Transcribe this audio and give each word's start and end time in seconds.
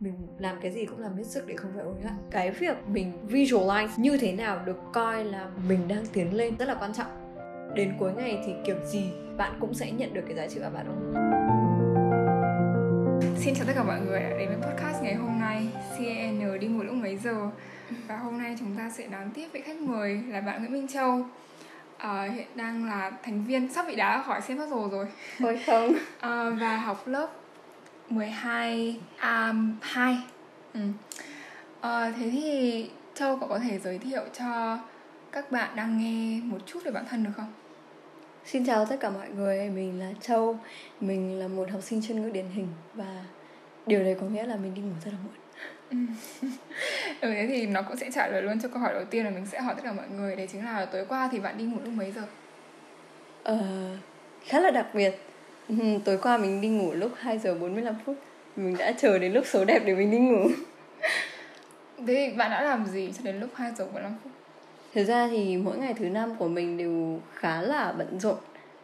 mình 0.00 0.14
làm 0.38 0.56
cái 0.60 0.70
gì 0.70 0.86
cũng 0.86 0.98
làm 0.98 1.16
hết 1.16 1.24
sức 1.26 1.46
để 1.46 1.56
không 1.56 1.70
phải 1.74 1.84
ối 1.84 1.94
lại 2.04 2.14
cái 2.30 2.50
việc 2.50 2.76
mình 2.88 3.12
visualize 3.28 3.88
như 3.96 4.16
thế 4.20 4.32
nào 4.32 4.60
được 4.64 4.76
coi 4.92 5.24
là 5.24 5.50
mình 5.68 5.88
đang 5.88 6.06
tiến 6.12 6.34
lên 6.34 6.56
rất 6.58 6.68
là 6.68 6.74
quan 6.74 6.92
trọng. 6.94 7.10
Đến 7.74 7.92
cuối 7.98 8.12
ngày 8.16 8.42
thì 8.46 8.52
kiểu 8.66 8.76
gì 8.84 9.10
bạn 9.36 9.56
cũng 9.60 9.74
sẽ 9.74 9.90
nhận 9.90 10.14
được 10.14 10.22
cái 10.26 10.36
giá 10.36 10.46
trị 10.46 10.60
của 10.60 10.70
bạn 10.74 10.86
không 10.86 11.12
Xin 13.36 13.54
chào 13.54 13.66
tất 13.66 13.72
cả 13.76 13.82
mọi 13.84 14.00
người 14.00 14.20
đã 14.20 14.28
đến 14.38 14.48
với 14.48 14.56
podcast 14.56 15.02
ngày 15.02 15.14
hôm 15.14 15.40
nay 15.40 15.68
CN 15.98 16.60
đi 16.60 16.66
ngủ 16.66 16.82
lúc 16.82 16.94
mấy 16.94 17.16
giờ? 17.16 17.50
Và 18.08 18.16
hôm 18.16 18.38
nay 18.38 18.56
chúng 18.58 18.76
ta 18.76 18.90
sẽ 18.90 19.06
đón 19.06 19.30
tiếp 19.34 19.48
vị 19.52 19.60
khách 19.60 19.76
mời 19.76 20.22
là 20.28 20.40
bạn 20.40 20.58
Nguyễn 20.60 20.72
Minh 20.72 20.88
Châu. 20.88 21.24
À, 21.96 22.22
Hiện 22.34 22.46
đang 22.54 22.84
là 22.84 23.12
thành 23.22 23.44
viên. 23.44 23.72
Sắp 23.72 23.84
bị 23.88 23.96
đá 23.96 24.22
khỏi 24.22 24.40
xem 24.40 24.58
phát 24.58 24.70
rồi. 24.70 24.88
Rồi 24.90 25.08
Ôi 25.40 25.60
không. 25.66 25.92
À, 26.20 26.50
Và 26.50 26.76
học 26.76 27.08
lớp 27.08 27.30
12 28.08 29.00
um, 29.22 29.76
2 29.80 30.18
ừ. 30.74 30.80
à, 31.80 32.12
Thế 32.18 32.30
thì 32.30 32.90
Châu 33.14 33.36
cậu 33.36 33.48
có 33.48 33.58
thể 33.58 33.78
giới 33.78 33.98
thiệu 33.98 34.22
cho 34.38 34.78
các 35.32 35.52
bạn 35.52 35.76
đang 35.76 35.98
nghe 35.98 36.40
một 36.44 36.58
chút 36.66 36.80
về 36.84 36.90
bản 36.90 37.04
thân 37.08 37.24
được 37.24 37.30
không? 37.36 37.52
Xin 38.44 38.66
chào 38.66 38.86
tất 38.86 38.96
cả 39.00 39.10
mọi 39.10 39.28
người, 39.30 39.70
mình 39.70 40.00
là 40.00 40.12
Châu 40.20 40.58
Mình 41.00 41.38
là 41.38 41.48
một 41.48 41.70
học 41.70 41.82
sinh 41.82 42.02
chuyên 42.02 42.22
ngữ 42.22 42.30
điển 42.30 42.46
hình 42.54 42.68
Và 42.94 43.24
điều 43.86 44.04
đấy 44.04 44.16
có 44.20 44.26
nghĩa 44.26 44.46
là 44.46 44.56
mình 44.56 44.74
đi 44.74 44.82
ngủ 44.82 44.92
rất 45.04 45.10
là 45.10 45.18
muộn 45.24 45.34
ừ, 45.90 46.48
thế 47.32 47.46
thì 47.48 47.66
nó 47.66 47.82
cũng 47.82 47.96
sẽ 47.96 48.10
trả 48.10 48.28
lời 48.28 48.42
luôn 48.42 48.60
cho 48.60 48.68
câu 48.68 48.78
hỏi 48.78 48.94
đầu 48.94 49.04
tiên 49.04 49.24
là 49.24 49.30
mình 49.30 49.46
sẽ 49.46 49.60
hỏi 49.60 49.74
tất 49.74 49.82
cả 49.84 49.92
mọi 49.92 50.08
người 50.08 50.36
Đấy 50.36 50.48
chính 50.52 50.64
là 50.64 50.84
tối 50.84 51.06
qua 51.08 51.28
thì 51.32 51.38
bạn 51.38 51.58
đi 51.58 51.64
ngủ 51.64 51.78
lúc 51.84 51.92
mấy 51.92 52.12
giờ? 52.12 52.22
Ờ, 53.42 53.58
khá 54.44 54.60
là 54.60 54.70
đặc 54.70 54.86
biệt 54.94 55.18
ừ, 55.68 55.74
Tối 56.04 56.18
qua 56.22 56.38
mình 56.38 56.60
đi 56.60 56.68
ngủ 56.68 56.92
lúc 56.92 57.12
2 57.16 57.38
giờ 57.38 57.54
45 57.54 57.94
phút. 58.06 58.16
Mình 58.56 58.76
đã 58.78 58.92
chờ 58.92 59.18
đến 59.18 59.32
lúc 59.32 59.44
số 59.46 59.64
đẹp 59.64 59.82
để 59.86 59.94
mình 59.94 60.10
đi 60.10 60.18
ngủ. 60.18 60.48
Thế 62.06 62.14
thì 62.14 62.36
bạn 62.36 62.50
đã 62.50 62.62
làm 62.62 62.86
gì 62.86 63.12
cho 63.16 63.20
đến 63.24 63.40
lúc 63.40 63.50
2 63.54 63.72
giờ 63.78 63.84
45 63.84 64.14
phút? 64.22 64.32
Thực 64.94 65.04
ra 65.04 65.28
thì 65.28 65.56
mỗi 65.56 65.78
ngày 65.78 65.94
thứ 65.94 66.08
năm 66.08 66.34
của 66.38 66.48
mình 66.48 66.76
đều 66.76 67.20
khá 67.34 67.62
là 67.62 67.92
bận 67.98 68.20
rộn. 68.20 68.36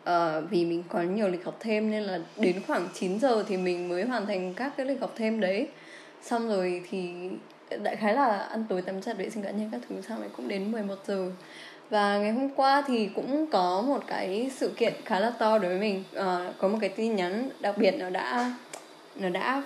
Uh, 0.03 0.51
Vì 0.51 0.65
mình 0.65 0.83
có 0.89 1.03
nhiều 1.03 1.29
lịch 1.29 1.45
học 1.45 1.57
thêm 1.61 1.91
nên 1.91 2.03
là 2.03 2.19
đến 2.37 2.63
khoảng 2.67 2.89
9 2.95 3.21
giờ 3.21 3.45
thì 3.49 3.57
mình 3.57 3.89
mới 3.89 4.05
hoàn 4.05 4.27
thành 4.27 4.55
các 4.55 4.73
cái 4.77 4.87
lịch 4.87 5.01
học 5.01 5.13
thêm 5.17 5.41
đấy. 5.41 5.69
Xong 6.23 6.49
rồi 6.49 6.83
thì 6.91 7.13
đại 7.83 7.97
khái 7.97 8.15
là 8.15 8.39
ăn 8.39 8.65
tối 8.69 8.83
tắm 8.83 9.03
giặt 9.03 9.17
vệ 9.17 9.31
sinh 9.31 9.43
cá 9.43 9.51
nhân 9.51 9.69
các 9.73 9.81
thứ 9.89 10.01
xong 10.01 10.21
rồi 10.21 10.29
cũng 10.37 10.49
đến 10.49 10.73
11 10.73 10.95
giờ 11.07 11.31
và 11.93 12.19
ngày 12.19 12.33
hôm 12.33 12.49
qua 12.57 12.83
thì 12.87 13.11
cũng 13.15 13.47
có 13.47 13.83
một 13.87 14.05
cái 14.07 14.51
sự 14.57 14.69
kiện 14.77 14.93
khá 15.05 15.21
là 15.21 15.31
to 15.31 15.59
đối 15.59 15.79
với 15.79 15.81
mình. 15.81 16.05
Uh, 16.17 16.59
có 16.59 16.69
một 16.69 16.79
cái 16.81 16.91
tin 16.91 17.17
nhắn 17.17 17.51
đặc 17.61 17.79
biệt 17.79 17.95
nó 17.99 18.11
đã 18.11 18.55
nó 19.17 19.29
đã 19.29 19.63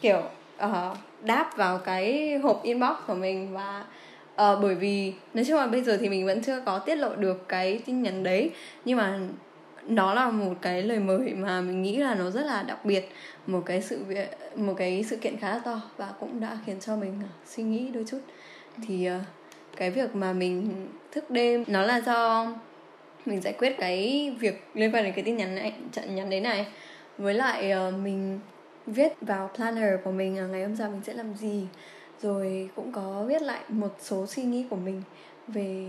kiểu 0.00 0.22
uh, 0.64 0.96
đáp 1.22 1.56
vào 1.56 1.78
cái 1.78 2.38
hộp 2.38 2.62
inbox 2.62 2.96
của 3.06 3.14
mình 3.14 3.52
và 3.52 3.84
uh, 4.32 4.58
bởi 4.62 4.74
vì 4.74 5.12
nói 5.34 5.44
chung 5.44 5.56
là 5.56 5.66
bây 5.66 5.82
giờ 5.82 5.96
thì 6.00 6.08
mình 6.08 6.26
vẫn 6.26 6.42
chưa 6.42 6.60
có 6.60 6.78
tiết 6.78 6.96
lộ 6.96 7.14
được 7.16 7.48
cái 7.48 7.80
tin 7.86 8.02
nhắn 8.02 8.22
đấy 8.22 8.50
nhưng 8.84 8.98
mà 8.98 9.18
nó 9.88 10.14
là 10.14 10.30
một 10.30 10.54
cái 10.62 10.82
lời 10.82 10.98
mời 10.98 11.34
mà 11.34 11.60
mình 11.60 11.82
nghĩ 11.82 11.96
là 11.96 12.14
nó 12.14 12.30
rất 12.30 12.46
là 12.46 12.62
đặc 12.62 12.84
biệt 12.84 13.12
một 13.46 13.62
cái 13.66 13.82
sự 13.82 14.04
việc 14.04 14.38
một 14.56 14.74
cái 14.76 15.04
sự 15.10 15.16
kiện 15.16 15.36
khá 15.36 15.50
là 15.50 15.58
to 15.58 15.80
và 15.96 16.12
cũng 16.20 16.40
đã 16.40 16.58
khiến 16.66 16.80
cho 16.80 16.96
mình 16.96 17.20
suy 17.46 17.62
nghĩ 17.62 17.88
đôi 17.88 18.04
chút. 18.08 18.20
Thì 18.88 19.08
uh, 19.10 19.22
cái 19.76 19.90
việc 19.90 20.14
mà 20.14 20.32
mình 20.32 20.86
thức 21.12 21.30
đêm. 21.30 21.64
Nó 21.66 21.82
là 21.82 22.00
do 22.00 22.52
mình 23.26 23.40
giải 23.40 23.54
quyết 23.58 23.76
cái 23.78 24.30
việc 24.38 24.64
liên 24.74 24.94
quan 24.94 25.04
đến 25.04 25.12
cái 25.14 25.24
tin 25.24 25.36
nhắn 25.36 25.54
này 25.54 25.72
chặn 25.92 26.14
nhắn 26.14 26.30
đấy 26.30 26.40
này. 26.40 26.66
Với 27.18 27.34
lại 27.34 27.72
uh, 27.88 27.94
mình 27.94 28.40
viết 28.86 29.12
vào 29.20 29.50
planner 29.54 29.94
của 30.04 30.10
mình 30.12 30.44
uh, 30.44 30.50
ngày 30.50 30.62
hôm 30.62 30.76
sau 30.76 30.90
mình 30.90 31.02
sẽ 31.04 31.14
làm 31.14 31.34
gì. 31.34 31.66
Rồi 32.22 32.68
cũng 32.76 32.92
có 32.92 33.24
viết 33.28 33.42
lại 33.42 33.60
một 33.68 33.96
số 34.00 34.26
suy 34.26 34.42
nghĩ 34.42 34.66
của 34.70 34.76
mình 34.76 35.02
về 35.48 35.86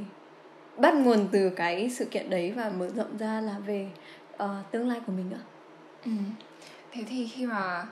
bắt 0.77 0.95
nguồn 0.95 1.27
từ 1.31 1.49
cái 1.49 1.89
sự 1.89 2.05
kiện 2.05 2.29
đấy 2.29 2.51
và 2.51 2.69
mở 2.69 2.89
rộng 2.95 3.17
ra 3.17 3.41
là 3.41 3.59
về 3.65 3.87
uh, 4.43 4.49
tương 4.71 4.89
lai 4.89 4.99
của 5.05 5.11
mình 5.11 5.29
nữa 5.29 5.41
ừ. 6.05 6.11
thế 6.91 7.03
thì 7.09 7.27
khi 7.27 7.45
mà 7.45 7.87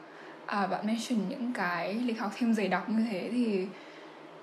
à, 0.46 0.67
bạn 0.67 0.88
mention 0.88 1.29
những 1.29 1.53
cái 1.53 1.94
lịch 1.94 2.19
học 2.19 2.31
thêm 2.38 2.53
dày 2.53 2.67
đặc 2.67 2.90
như 2.90 3.06
thế 3.11 3.29
thì 3.31 3.66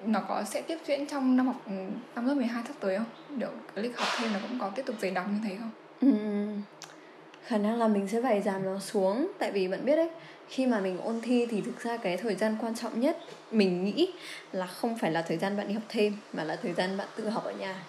nó 0.05 0.21
có 0.29 0.45
sẽ 0.45 0.63
tiếp 0.63 0.79
diễn 0.87 1.07
trong 1.07 1.37
năm 1.37 1.47
học 1.47 1.63
ừ, 1.67 1.73
năm 2.15 2.27
lớp 2.27 2.35
12 2.35 2.63
sắp 2.67 2.75
tới 2.81 2.97
không? 2.97 3.39
Liệu 3.39 3.51
cái 3.75 3.85
lịch 3.85 3.99
học 3.99 4.09
thêm 4.19 4.33
nó 4.33 4.39
cũng 4.49 4.59
có 4.59 4.71
tiếp 4.71 4.83
tục 4.87 4.97
dày 5.01 5.11
đặc 5.11 5.27
như 5.33 5.39
thế 5.49 5.57
không? 5.57 5.71
Ừ. 6.01 6.09
Khả 7.47 7.59
năng 7.59 7.79
là 7.79 7.89
mình 7.89 8.09
sẽ 8.09 8.23
phải 8.23 8.43
giảm 8.43 8.65
nó 8.65 8.79
xuống 8.79 9.33
Tại 9.39 9.51
vì 9.51 9.69
bạn 9.69 9.85
biết 9.85 9.97
đấy 9.97 10.09
Khi 10.49 10.67
mà 10.67 10.81
mình 10.81 10.99
ôn 10.99 11.21
thi 11.21 11.47
thì 11.51 11.61
thực 11.61 11.81
ra 11.81 11.97
cái 11.97 12.17
thời 12.17 12.35
gian 12.35 12.57
quan 12.61 12.75
trọng 12.75 13.01
nhất 13.01 13.19
Mình 13.51 13.85
nghĩ 13.85 14.13
là 14.53 14.67
không 14.67 14.99
phải 14.99 15.11
là 15.11 15.23
thời 15.23 15.37
gian 15.37 15.57
bạn 15.57 15.69
đi 15.69 15.75
học 15.75 15.83
thêm 15.89 16.17
Mà 16.33 16.45
là 16.45 16.57
thời 16.63 16.73
gian 16.73 16.97
bạn 16.97 17.09
tự 17.17 17.29
học 17.29 17.45
ở 17.45 17.53
nhà 17.53 17.83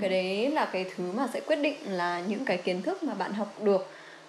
Cái 0.00 0.10
đấy 0.10 0.50
là 0.50 0.64
cái 0.72 0.86
thứ 0.96 1.12
mà 1.12 1.26
sẽ 1.32 1.40
quyết 1.40 1.56
định 1.56 1.76
là 1.86 2.20
những 2.20 2.44
cái 2.44 2.56
kiến 2.56 2.82
thức 2.82 3.02
mà 3.02 3.14
bạn 3.14 3.32
học 3.32 3.54
được 3.62 3.86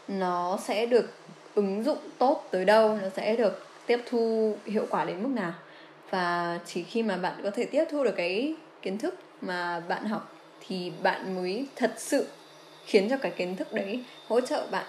Nó 0.08 0.60
sẽ 0.64 0.86
được 0.86 1.10
ứng 1.56 1.84
dụng 1.84 1.98
tốt 2.18 2.48
tới 2.52 2.66
đâu 2.66 2.98
Nó 3.02 3.10
sẽ 3.16 3.36
được 3.36 3.68
tiếp 3.88 4.00
thu 4.10 4.56
hiệu 4.66 4.86
quả 4.90 5.06
đến 5.06 5.24
mức 5.24 5.30
nào 5.30 5.54
và 6.10 6.60
chỉ 6.66 6.84
khi 6.84 7.04
mà 7.04 7.18
bạn 7.18 7.40
có 7.44 7.52
thể 7.52 7.66
tiếp 7.66 7.86
thu 7.92 8.04
được 8.04 8.14
cái 8.18 8.56
kiến 8.82 8.98
thức 8.98 9.16
mà 9.42 9.80
bạn 9.80 10.06
học 10.06 10.36
thì 10.68 10.92
bạn 11.04 11.36
mới 11.36 11.68
thật 11.76 11.94
sự 11.98 12.28
khiến 12.86 13.10
cho 13.10 13.18
cái 13.18 13.32
kiến 13.32 13.56
thức 13.56 13.74
đấy 13.74 14.04
hỗ 14.28 14.42
trợ 14.42 14.68
bạn 14.72 14.86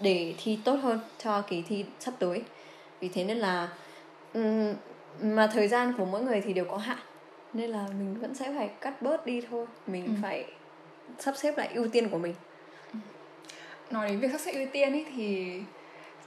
để 0.00 0.34
thi 0.38 0.58
tốt 0.64 0.74
hơn 0.82 1.00
cho 1.18 1.42
kỳ 1.42 1.62
thi 1.62 1.84
sắp 2.00 2.14
tới 2.18 2.42
vì 3.00 3.08
thế 3.08 3.24
nên 3.24 3.38
là 3.38 3.68
mà 5.22 5.46
thời 5.46 5.68
gian 5.68 5.92
của 5.98 6.04
mỗi 6.04 6.22
người 6.22 6.40
thì 6.40 6.52
đều 6.52 6.64
có 6.64 6.76
hạn 6.76 6.98
nên 7.52 7.70
là 7.70 7.86
mình 7.98 8.20
vẫn 8.20 8.34
sẽ 8.34 8.52
phải 8.56 8.70
cắt 8.80 9.02
bớt 9.02 9.26
đi 9.26 9.40
thôi 9.50 9.66
mình 9.86 10.04
ừ. 10.04 10.12
phải 10.22 10.44
sắp 11.18 11.34
xếp 11.36 11.58
lại 11.58 11.70
ưu 11.74 11.88
tiên 11.88 12.08
của 12.08 12.18
mình 12.18 12.34
ừ. 12.92 12.98
nói 13.90 14.08
đến 14.08 14.20
việc 14.20 14.28
sắp 14.32 14.40
xếp 14.40 14.52
ưu 14.52 14.66
tiên 14.72 14.92
ấy 14.92 15.06
thì 15.16 15.60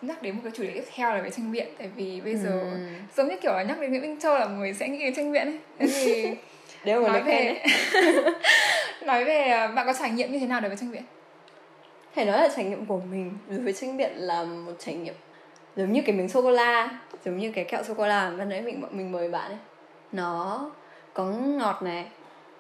nhắc 0.08 0.22
đến 0.22 0.36
một 0.36 0.42
cái 0.44 0.52
chủ 0.56 0.64
đề 0.64 0.72
tiếp 0.74 0.84
theo 0.96 1.14
là 1.14 1.22
về 1.22 1.30
tranh 1.30 1.52
biện. 1.52 1.68
Tại 1.78 1.90
vì 1.96 2.22
bây 2.22 2.36
giờ 2.36 2.60
ừ. 2.60 2.78
giống 3.16 3.28
như 3.28 3.36
kiểu 3.42 3.54
là 3.54 3.64
nhắc 3.64 3.80
đến 3.80 3.90
Nguyễn 3.90 4.02
Minh 4.02 4.20
Châu 4.20 4.40
là 4.40 4.46
người 4.46 4.74
sẽ 4.74 4.88
nghĩ 4.88 5.00
đến 5.00 5.16
tranh 5.16 5.32
biện 5.32 5.48
ấy. 5.48 5.60
Thế 5.80 5.88
thì 5.88 6.36
Đều 6.84 7.08
nói 7.08 7.22
về 7.24 7.64
nói 9.06 9.26
về 9.26 9.42
à, 9.44 9.68
bạn 9.68 9.86
có 9.86 9.94
trải 9.94 10.12
nghiệm 10.12 10.32
như 10.32 10.40
thế 10.40 10.48
nào 10.48 10.62
đối 10.62 10.70
với 10.70 10.78
tranh 10.78 10.92
biện? 10.92 11.04
Phải 12.16 12.26
nói 12.26 12.42
là 12.42 12.50
trải 12.56 12.66
nghiệm 12.66 12.86
của 12.86 13.00
mình 13.12 13.38
đối 13.50 13.60
với 13.60 13.74
tranh 13.74 13.98
biện 13.98 14.12
là 14.16 14.44
một 14.44 14.72
trải 14.80 14.96
nghiệm 14.96 15.14
giống 15.76 15.92
như 15.92 16.02
cái 16.06 16.16
miếng 16.16 16.30
sô 16.30 16.42
cô 16.42 16.52
la 16.52 17.00
giống 17.26 17.38
như 17.38 17.52
cái 17.52 17.64
kẹo 17.64 17.84
sô 17.84 17.94
cô 17.94 18.08
la 18.08 18.30
mà 18.30 18.46
nãy 18.46 18.62
mình 18.62 18.82
bọn 18.82 18.98
mình 18.98 19.12
mời 19.12 19.30
bạn 19.30 19.52
ấy. 19.52 19.58
Nó 20.12 20.72
có 21.14 21.26
ngọt 21.26 21.84
này 21.84 22.06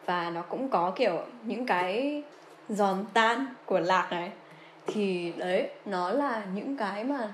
và 0.05 0.29
nó 0.29 0.41
cũng 0.41 0.69
có 0.69 0.93
kiểu 0.95 1.21
những 1.43 1.65
cái 1.65 2.23
giòn 2.69 3.05
tan 3.13 3.45
của 3.65 3.79
lạc 3.79 4.07
này 4.11 4.31
thì 4.87 5.33
đấy 5.37 5.69
nó 5.85 6.09
là 6.09 6.43
những 6.55 6.77
cái 6.77 7.03
mà 7.03 7.33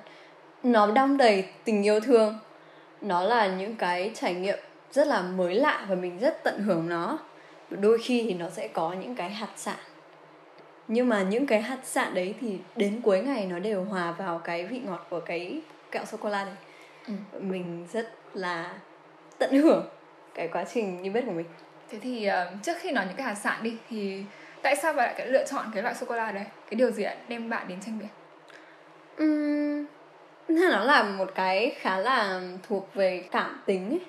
nó 0.64 0.92
đong 0.92 1.18
đầy 1.18 1.46
tình 1.64 1.84
yêu 1.84 2.00
thương. 2.00 2.40
Nó 3.02 3.22
là 3.22 3.48
những 3.48 3.76
cái 3.76 4.12
trải 4.16 4.34
nghiệm 4.34 4.60
rất 4.92 5.08
là 5.08 5.22
mới 5.22 5.56
lạ 5.56 5.86
và 5.90 5.96
mình 5.96 6.20
rất 6.20 6.44
tận 6.44 6.60
hưởng 6.60 6.90
nó. 6.90 7.18
Đôi 7.70 7.98
khi 8.04 8.24
thì 8.28 8.34
nó 8.34 8.50
sẽ 8.50 8.68
có 8.68 8.94
những 8.94 9.16
cái 9.16 9.30
hạt 9.30 9.50
sạn. 9.56 9.78
Nhưng 10.88 11.10
mà 11.10 11.22
những 11.22 11.46
cái 11.46 11.62
hạt 11.62 11.80
sạn 11.84 12.14
đấy 12.14 12.36
thì 12.42 12.58
đến 12.76 13.02
cuối 13.04 13.22
ngày 13.22 13.46
nó 13.46 13.60
đều 13.60 13.84
hòa 13.84 14.12
vào 14.12 14.40
cái 14.40 14.66
vị 14.66 14.82
ngọt 14.86 15.08
của 15.10 15.20
cái 15.20 15.62
kẹo 15.92 16.06
sô 16.06 16.18
cô 16.22 16.30
la 16.30 16.46
này 16.46 16.56
ừ. 17.08 17.14
mình 17.40 17.88
rất 17.94 18.14
là 18.34 18.74
tận 19.38 19.54
hưởng 19.54 19.90
cái 20.34 20.48
quá 20.48 20.66
trình 20.74 21.02
như 21.02 21.12
bếp 21.12 21.26
của 21.26 21.32
mình. 21.32 21.46
Thế 21.90 22.00
thì 22.00 22.30
uh, 22.30 22.64
trước 22.64 22.78
khi 22.80 22.92
nói 22.92 23.06
những 23.08 23.16
cái 23.16 23.26
hạt 23.26 23.36
sạn 23.36 23.64
đi 23.64 23.78
thì 23.90 24.24
tại 24.62 24.76
sao 24.76 24.94
bạn 24.94 25.16
lại 25.18 25.28
lựa 25.28 25.46
chọn 25.46 25.66
cái 25.74 25.84
loại 25.84 25.96
sô 25.96 26.06
cô 26.10 26.16
la 26.16 26.32
đấy? 26.32 26.46
Cái 26.70 26.76
điều 26.76 26.92
gì 26.92 27.04
đã 27.04 27.16
đem 27.28 27.50
bạn 27.50 27.68
đến 27.68 27.78
tranh 27.86 28.00
biển 28.00 28.10
uhm, 29.24 29.86
nó 30.48 30.84
là 30.84 31.04
một 31.04 31.32
cái 31.36 31.76
khá 31.80 31.98
là 31.98 32.42
thuộc 32.68 32.90
về 32.94 33.24
cảm 33.32 33.62
tính 33.66 33.90
ấy. 33.90 34.00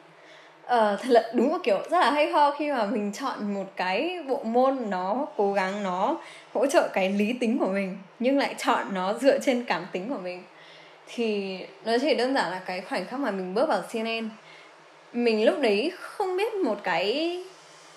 Ờ, 0.64 0.96
thật 0.96 1.08
là 1.08 1.30
đúng 1.34 1.48
một 1.48 1.58
kiểu 1.62 1.78
rất 1.90 1.98
là 1.98 2.10
hay 2.10 2.32
ho 2.32 2.50
khi 2.50 2.72
mà 2.72 2.84
mình 2.84 3.12
chọn 3.12 3.54
một 3.54 3.64
cái 3.76 4.18
bộ 4.28 4.42
môn 4.44 4.90
nó 4.90 5.26
cố 5.36 5.52
gắng 5.52 5.82
nó 5.82 6.16
hỗ 6.52 6.66
trợ 6.66 6.88
cái 6.92 7.08
lý 7.08 7.32
tính 7.32 7.58
của 7.58 7.66
mình 7.66 7.98
nhưng 8.18 8.38
lại 8.38 8.54
chọn 8.58 8.86
nó 8.94 9.14
dựa 9.14 9.38
trên 9.38 9.64
cảm 9.64 9.86
tính 9.92 10.08
của 10.08 10.18
mình. 10.18 10.42
Thì 11.06 11.58
nó 11.84 11.92
chỉ 12.00 12.14
đơn 12.14 12.34
giản 12.34 12.50
là 12.50 12.60
cái 12.66 12.80
khoảnh 12.80 13.06
khắc 13.06 13.20
mà 13.20 13.30
mình 13.30 13.54
bước 13.54 13.68
vào 13.68 13.82
CNN 13.92 14.28
mình 15.12 15.44
lúc 15.44 15.60
đấy 15.60 15.92
không 16.00 16.36
biết 16.36 16.54
một 16.54 16.78
cái 16.82 17.38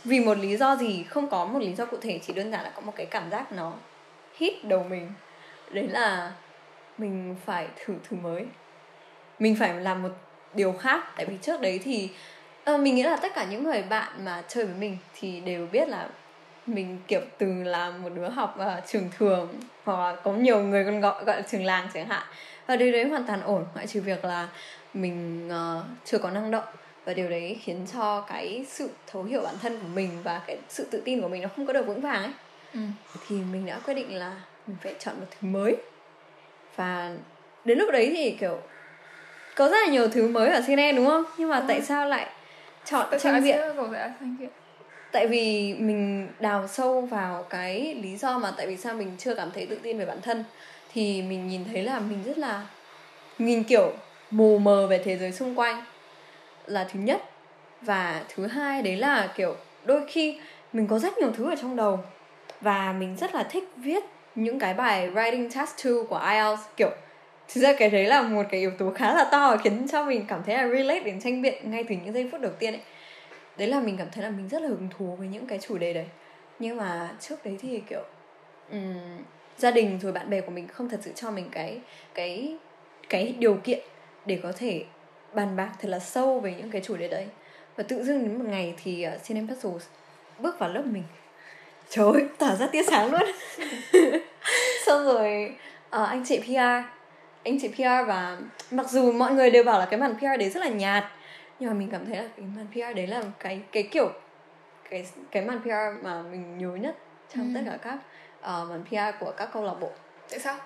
vì 0.03 0.19
một 0.19 0.37
lý 0.37 0.57
do 0.57 0.75
gì 0.75 1.03
không 1.03 1.29
có 1.29 1.45
một 1.45 1.59
lý 1.59 1.75
do 1.75 1.85
cụ 1.85 1.97
thể 2.01 2.19
chỉ 2.23 2.33
đơn 2.33 2.51
giản 2.51 2.63
là 2.63 2.71
có 2.75 2.81
một 2.81 2.93
cái 2.95 3.05
cảm 3.05 3.31
giác 3.31 3.51
nó 3.51 3.73
hít 4.37 4.65
đầu 4.65 4.83
mình. 4.83 5.11
Đấy 5.71 5.87
là 5.87 6.31
mình 6.97 7.35
phải 7.45 7.67
thử 7.85 7.93
thứ 8.09 8.17
mới. 8.17 8.45
Mình 9.39 9.55
phải 9.55 9.73
làm 9.73 10.03
một 10.03 10.09
điều 10.53 10.73
khác. 10.73 11.03
Tại 11.15 11.25
vì 11.25 11.37
trước 11.41 11.61
đấy 11.61 11.79
thì 11.83 12.09
uh, 12.73 12.79
mình 12.79 12.95
nghĩ 12.95 13.03
là 13.03 13.17
tất 13.17 13.31
cả 13.35 13.45
những 13.45 13.63
người 13.63 13.81
bạn 13.81 14.25
mà 14.25 14.43
chơi 14.47 14.65
với 14.65 14.75
mình 14.75 14.97
thì 15.15 15.39
đều 15.39 15.67
biết 15.71 15.89
là 15.89 16.09
mình 16.65 16.99
kiểu 17.07 17.21
từ 17.37 17.63
là 17.63 17.89
một 17.89 18.09
đứa 18.15 18.29
học 18.29 18.55
ở 18.57 18.81
trường 18.87 19.09
thường 19.17 19.53
hoặc 19.83 19.99
là 19.99 20.15
có 20.15 20.31
nhiều 20.31 20.59
người 20.59 20.85
còn 20.85 21.01
gọi 21.01 21.23
gọi 21.23 21.35
là 21.35 21.41
trường 21.41 21.65
làng 21.65 21.87
chẳng 21.93 22.07
hạn. 22.07 22.23
Và 22.67 22.75
điều 22.75 22.91
đấy 22.91 23.09
hoàn 23.09 23.27
toàn 23.27 23.41
ổn 23.41 23.65
ngoại 23.73 23.87
trừ 23.87 24.01
việc 24.01 24.25
là 24.25 24.47
mình 24.93 25.47
uh, 25.49 25.85
chưa 26.05 26.17
có 26.17 26.29
năng 26.29 26.51
động 26.51 26.63
và 27.05 27.13
điều 27.13 27.29
đấy 27.29 27.57
khiến 27.63 27.85
cho 27.93 28.21
cái 28.21 28.65
sự 28.69 28.89
thấu 29.07 29.23
hiểu 29.23 29.41
bản 29.41 29.55
thân 29.61 29.79
của 29.79 29.87
mình 29.93 30.09
và 30.23 30.41
cái 30.47 30.57
sự 30.69 30.87
tự 30.91 31.01
tin 31.05 31.21
của 31.21 31.27
mình 31.27 31.41
nó 31.41 31.49
không 31.55 31.65
có 31.65 31.73
được 31.73 31.87
vững 31.87 32.01
vàng 32.01 32.23
ấy. 32.23 32.33
Ừ. 32.73 32.79
thì 33.27 33.35
mình 33.51 33.65
đã 33.65 33.79
quyết 33.85 33.93
định 33.93 34.15
là 34.17 34.41
mình 34.67 34.77
phải 34.83 34.95
chọn 34.99 35.15
một 35.19 35.25
thứ 35.31 35.47
mới. 35.47 35.75
Và 36.75 37.15
đến 37.65 37.77
lúc 37.77 37.89
đấy 37.91 38.11
thì 38.15 38.31
kiểu 38.39 38.57
có 39.55 39.69
rất 39.69 39.77
là 39.85 39.91
nhiều 39.91 40.07
thứ 40.07 40.27
mới 40.27 40.49
ở 40.49 40.61
CNN 40.67 40.95
đúng 40.95 41.07
không? 41.07 41.23
Nhưng 41.37 41.49
mà 41.49 41.57
ừ. 41.59 41.65
tại 41.67 41.81
sao 41.81 42.07
lại 42.07 42.27
chọn 42.85 43.07
tại 43.11 43.19
tranh 43.19 43.43
viện? 43.43 43.57
tại 45.11 45.27
vì 45.27 45.73
mình 45.73 46.27
đào 46.39 46.67
sâu 46.67 47.01
vào 47.01 47.43
cái 47.49 47.95
lý 47.95 48.17
do 48.17 48.39
mà 48.39 48.53
tại 48.57 48.67
vì 48.67 48.77
sao 48.77 48.93
mình 48.93 49.11
chưa 49.17 49.35
cảm 49.35 49.51
thấy 49.51 49.65
tự 49.65 49.79
tin 49.83 49.97
về 49.97 50.05
bản 50.05 50.21
thân. 50.21 50.43
Thì 50.93 51.21
mình 51.21 51.47
nhìn 51.47 51.65
thấy 51.73 51.83
là 51.83 51.99
mình 51.99 52.23
rất 52.25 52.37
là 52.37 52.65
nhìn 53.39 53.63
kiểu 53.63 53.93
mù 54.31 54.57
mờ 54.57 54.87
về 54.87 55.01
thế 55.05 55.17
giới 55.17 55.31
xung 55.31 55.59
quanh 55.59 55.83
là 56.65 56.83
thứ 56.83 56.99
nhất. 56.99 57.21
Và 57.81 58.23
thứ 58.35 58.47
hai 58.47 58.81
đấy 58.81 58.97
là 58.97 59.33
kiểu 59.35 59.55
đôi 59.85 60.01
khi 60.07 60.39
mình 60.73 60.87
có 60.87 60.99
rất 60.99 61.17
nhiều 61.17 61.31
thứ 61.37 61.49
ở 61.49 61.55
trong 61.55 61.75
đầu 61.75 61.99
và 62.61 62.93
mình 62.93 63.15
rất 63.15 63.35
là 63.35 63.43
thích 63.43 63.63
viết 63.77 64.03
những 64.35 64.59
cái 64.59 64.73
bài 64.73 65.09
writing 65.09 65.49
test 65.55 65.85
2 65.85 65.93
của 66.09 66.21
IELTS. 66.31 66.61
Kiểu 66.77 66.89
thực 67.53 67.61
ra 67.61 67.73
cái 67.73 67.89
đấy 67.89 68.05
là 68.05 68.21
một 68.21 68.43
cái 68.51 68.59
yếu 68.59 68.71
tố 68.77 68.91
khá 68.91 69.13
là 69.13 69.23
to 69.31 69.57
khiến 69.63 69.87
cho 69.91 70.05
mình 70.05 70.25
cảm 70.27 70.43
thấy 70.45 70.55
là 70.57 70.67
relate 70.67 70.99
đến 70.99 71.21
tranh 71.21 71.41
biện 71.41 71.71
ngay 71.71 71.83
từ 71.83 71.95
những 71.95 72.13
giây 72.13 72.29
phút 72.31 72.41
đầu 72.41 72.51
tiên 72.59 72.73
ấy. 72.73 72.81
Đấy 73.57 73.67
là 73.67 73.79
mình 73.79 73.97
cảm 73.97 74.07
thấy 74.11 74.23
là 74.23 74.29
mình 74.29 74.49
rất 74.49 74.61
là 74.61 74.67
hứng 74.67 74.87
thú 74.97 75.15
với 75.19 75.27
những 75.27 75.47
cái 75.47 75.59
chủ 75.61 75.77
đề 75.77 75.93
đấy. 75.93 76.05
Nhưng 76.59 76.77
mà 76.77 77.09
trước 77.19 77.45
đấy 77.45 77.57
thì 77.61 77.81
kiểu 77.89 78.03
um, 78.71 79.17
gia 79.57 79.71
đình 79.71 79.99
rồi 80.01 80.11
bạn 80.11 80.29
bè 80.29 80.41
của 80.41 80.51
mình 80.51 80.67
không 80.67 80.89
thật 80.89 80.99
sự 81.01 81.11
cho 81.15 81.31
mình 81.31 81.49
cái 81.51 81.79
cái 82.13 82.57
cái 83.09 83.35
điều 83.39 83.55
kiện 83.55 83.79
để 84.25 84.39
có 84.43 84.51
thể 84.51 84.85
bàn 85.33 85.55
bạc 85.55 85.71
thật 85.81 85.89
là 85.89 85.99
sâu 85.99 86.39
về 86.39 86.55
những 86.57 86.71
cái 86.71 86.81
chủ 86.85 86.97
đề 86.97 87.07
đấy. 87.07 87.27
Và 87.75 87.83
tự 87.83 88.03
dưng 88.03 88.23
đến 88.23 88.39
một 88.39 88.45
ngày 88.47 88.73
thì 88.83 89.07
uh, 89.07 89.27
CNN 89.27 89.47
Puzzles 89.47 89.79
bước 90.39 90.59
vào 90.59 90.69
lớp 90.69 90.83
mình. 90.85 91.03
Trời 91.89 92.13
ơi 92.13 92.27
tỏa 92.37 92.55
ra 92.55 92.67
tia 92.67 92.83
sáng 92.83 93.11
luôn. 93.11 93.21
Xong 94.85 95.05
rồi 95.05 95.55
uh, 95.87 96.07
anh 96.07 96.23
chị 96.25 96.39
PR 96.39 96.93
anh 97.43 97.57
chị 97.61 97.67
PR 97.67 98.07
và 98.07 98.37
mặc 98.71 98.89
dù 98.89 99.11
mọi 99.11 99.33
người 99.33 99.51
đều 99.51 99.63
bảo 99.63 99.79
là 99.79 99.85
cái 99.85 99.99
màn 99.99 100.15
PR 100.15 100.39
đấy 100.39 100.49
rất 100.49 100.59
là 100.59 100.69
nhạt 100.69 101.03
nhưng 101.59 101.69
mà 101.69 101.73
mình 101.73 101.89
cảm 101.91 102.05
thấy 102.05 102.15
là 102.17 102.29
cái 102.37 102.45
màn 102.55 102.67
PR 102.71 102.95
đấy 102.95 103.07
là 103.07 103.23
cái 103.39 103.61
cái 103.71 103.83
kiểu 103.83 104.11
cái 104.89 105.05
cái 105.31 105.45
màn 105.45 105.61
PR 105.61 106.03
mà 106.05 106.21
mình 106.21 106.57
nhớ 106.57 106.75
nhất 106.75 106.97
trong 107.35 107.43
ừ. 107.43 107.51
tất 107.55 107.61
cả 107.65 107.77
các 107.81 107.97
uh, 108.39 108.69
màn 108.69 108.83
PR 108.85 109.19
của 109.19 109.33
các 109.37 109.49
câu 109.53 109.63
lạc 109.63 109.73
bộ. 109.79 109.91
Tại 110.29 110.39
sao? 110.39 110.57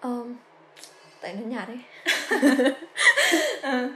Um, 0.00 0.36
tại 1.20 1.34
nó 1.34 1.46
nhạt 1.46 1.68
ấy 1.68 1.78
uh, 3.66 3.90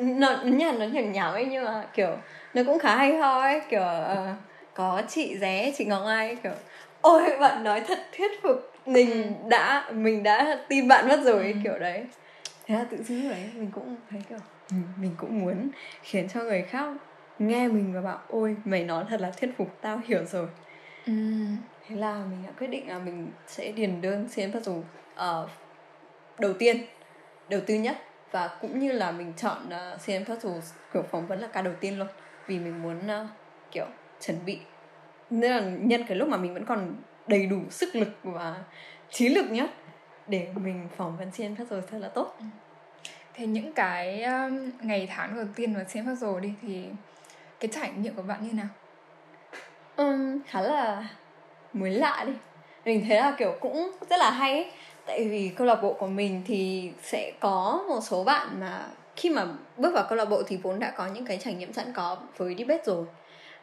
nó 0.00 0.36
nhạt 0.44 0.74
nó 0.74 0.84
nhạt 0.86 1.04
nhảm 1.04 1.32
ấy 1.32 1.44
nhưng 1.44 1.64
mà 1.64 1.84
kiểu 1.94 2.16
nó 2.54 2.62
cũng 2.66 2.78
khá 2.78 2.96
hay 2.96 3.16
ho 3.16 3.40
ấy 3.40 3.60
kiểu 3.70 3.82
uh, 4.12 4.36
có 4.74 5.02
chị 5.08 5.38
ré 5.38 5.72
chị 5.76 5.84
ngọc 5.84 6.02
ai 6.06 6.36
kiểu 6.42 6.52
ôi 7.00 7.22
bạn 7.40 7.64
nói 7.64 7.80
thật 7.80 7.98
thuyết 8.16 8.42
phục 8.42 8.72
mình 8.86 9.10
ừ. 9.10 9.48
đã 9.48 9.90
mình 9.92 10.22
đã 10.22 10.58
tin 10.68 10.88
bạn 10.88 11.08
mất 11.08 11.20
rồi 11.24 11.44
ừ. 11.44 11.58
kiểu 11.64 11.78
đấy 11.78 12.04
thế 12.66 12.74
là 12.74 12.84
tự 12.90 13.02
dưng 13.02 13.28
đấy 13.28 13.50
mình 13.54 13.70
cũng 13.74 13.96
thấy 14.10 14.20
kiểu 14.28 14.38
ừ, 14.70 14.76
mình 15.00 15.14
cũng 15.16 15.40
muốn 15.40 15.68
khiến 16.02 16.28
cho 16.28 16.40
người 16.40 16.62
khác 16.62 16.88
nghe 17.38 17.68
mình 17.68 17.92
và 17.94 18.00
bảo 18.00 18.20
ôi 18.28 18.56
mày 18.64 18.84
nói 18.84 19.04
thật 19.08 19.20
là 19.20 19.30
thuyết 19.30 19.50
phục 19.56 19.76
tao 19.80 20.00
hiểu 20.06 20.24
rồi 20.24 20.46
ừ. 21.06 21.12
thế 21.88 21.96
là 21.96 22.14
mình 22.30 22.42
đã 22.46 22.52
quyết 22.58 22.66
định 22.66 22.88
là 22.88 22.98
mình 22.98 23.30
sẽ 23.46 23.72
điền 23.72 24.00
đơn 24.00 24.28
xin 24.30 24.52
phép 24.52 24.60
dù 24.62 24.72
uh, 25.14 25.50
đầu 26.38 26.52
tiên 26.52 26.76
đầu 27.48 27.60
tư 27.66 27.74
nhất. 27.74 27.96
Và 28.30 28.48
cũng 28.60 28.78
như 28.78 28.92
là 28.92 29.10
mình 29.10 29.32
chọn 29.36 29.58
uh, 29.66 30.00
CM 30.06 30.32
Puzzle 30.32 30.60
kiểu 30.92 31.02
phỏng 31.02 31.26
vấn 31.26 31.40
là 31.40 31.48
ca 31.52 31.62
đầu 31.62 31.74
tiên 31.80 31.98
luôn. 31.98 32.08
Vì 32.46 32.58
mình 32.58 32.82
muốn 32.82 32.98
uh, 32.98 33.28
kiểu 33.70 33.86
chuẩn 34.20 34.44
bị. 34.44 34.60
Nên 35.30 35.50
là 35.50 35.60
nhân 35.60 36.04
cái 36.08 36.16
lúc 36.16 36.28
mà 36.28 36.36
mình 36.36 36.54
vẫn 36.54 36.64
còn 36.64 36.96
đầy 37.26 37.46
đủ 37.46 37.60
sức 37.70 37.96
lực 37.96 38.08
và 38.22 38.56
trí 39.10 39.28
lực 39.28 39.46
nhất 39.50 39.70
để 40.26 40.48
mình 40.54 40.88
phỏng 40.96 41.16
vấn 41.16 41.30
CN 41.30 41.54
Puzzle 41.54 41.80
thật 41.80 41.98
là 41.98 42.08
tốt. 42.08 42.36
Ừ. 42.38 42.44
Thế 43.34 43.46
những 43.46 43.72
cái 43.72 44.22
um, 44.22 44.70
ngày 44.80 45.08
tháng 45.10 45.36
đầu 45.36 45.46
tiên 45.54 45.74
mà 45.74 45.84
CN 45.92 46.04
Puzzle 46.04 46.40
đi 46.40 46.52
thì 46.62 46.84
cái 47.60 47.70
trải 47.74 47.90
nghiệm 47.90 48.14
của 48.14 48.22
bạn 48.22 48.46
như 48.46 48.52
nào? 48.52 48.68
Um, 49.96 50.38
khá 50.46 50.60
là 50.60 51.08
mới 51.72 51.90
lạ 51.90 52.24
đi. 52.26 52.32
Mình 52.84 53.04
thấy 53.08 53.16
là 53.16 53.34
kiểu 53.38 53.56
cũng 53.60 53.90
rất 54.10 54.16
là 54.16 54.30
hay 54.30 54.52
ấy 54.52 54.72
tại 55.06 55.28
vì 55.28 55.50
câu 55.56 55.66
lạc 55.66 55.82
bộ 55.82 55.92
của 55.92 56.06
mình 56.06 56.42
thì 56.46 56.90
sẽ 57.02 57.32
có 57.40 57.84
một 57.88 58.00
số 58.02 58.24
bạn 58.24 58.60
mà 58.60 58.84
khi 59.16 59.30
mà 59.30 59.46
bước 59.76 59.94
vào 59.94 60.06
câu 60.08 60.18
lạc 60.18 60.24
bộ 60.24 60.42
thì 60.42 60.56
vốn 60.56 60.78
đã 60.78 60.90
có 60.90 61.06
những 61.06 61.26
cái 61.26 61.38
trải 61.44 61.54
nghiệm 61.54 61.72
sẵn 61.72 61.92
có 61.92 62.16
với 62.36 62.54
debate 62.58 62.82
rồi. 62.84 63.06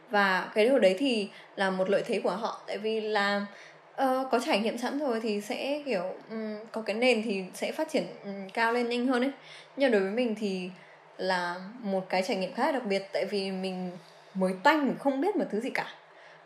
Và 0.10 0.52
cái 0.56 0.66
điều 0.66 0.80
đấy 0.80 0.96
thì 1.00 1.30
là 1.56 1.70
một 1.70 1.90
lợi 1.90 2.04
thế 2.06 2.20
của 2.20 2.32
họ 2.32 2.62
tại 2.68 2.78
vì 2.78 3.02
là 3.02 3.46
uh, 3.92 4.32
có 4.32 4.40
trải 4.46 4.60
nghiệm 4.60 4.78
sẵn 4.78 5.00
rồi 5.00 5.20
thì 5.20 5.42
sẽ 5.42 5.82
kiểu 5.86 6.04
um, 6.30 6.56
có 6.72 6.82
cái 6.82 6.96
nền 6.96 7.24
thì 7.24 7.44
sẽ 7.54 7.72
phát 7.72 7.90
triển 7.90 8.04
um, 8.26 8.50
cao 8.54 8.74
lên 8.74 8.90
nhanh 8.90 9.08
hơn 9.08 9.24
ấy. 9.24 9.32
Nhưng 9.78 9.92
đối 9.92 10.02
với 10.02 10.12
mình 10.12 10.36
thì 10.36 10.70
là 11.18 11.56
một 11.80 12.10
cái 12.10 12.24
trải 12.24 12.38
nghiệm 12.38 12.54
khá 12.54 12.66
là 12.66 12.72
đặc 12.72 12.86
biệt 12.86 13.04
tại 13.14 13.26
vì 13.26 13.52
mình 13.52 13.92
mới 14.34 14.54
toanh 14.64 14.86
mình 14.86 14.98
không 15.00 15.22
biết 15.22 15.36
một 15.36 15.46
thứ 15.52 15.60
gì 15.62 15.70
cả. 15.70 15.88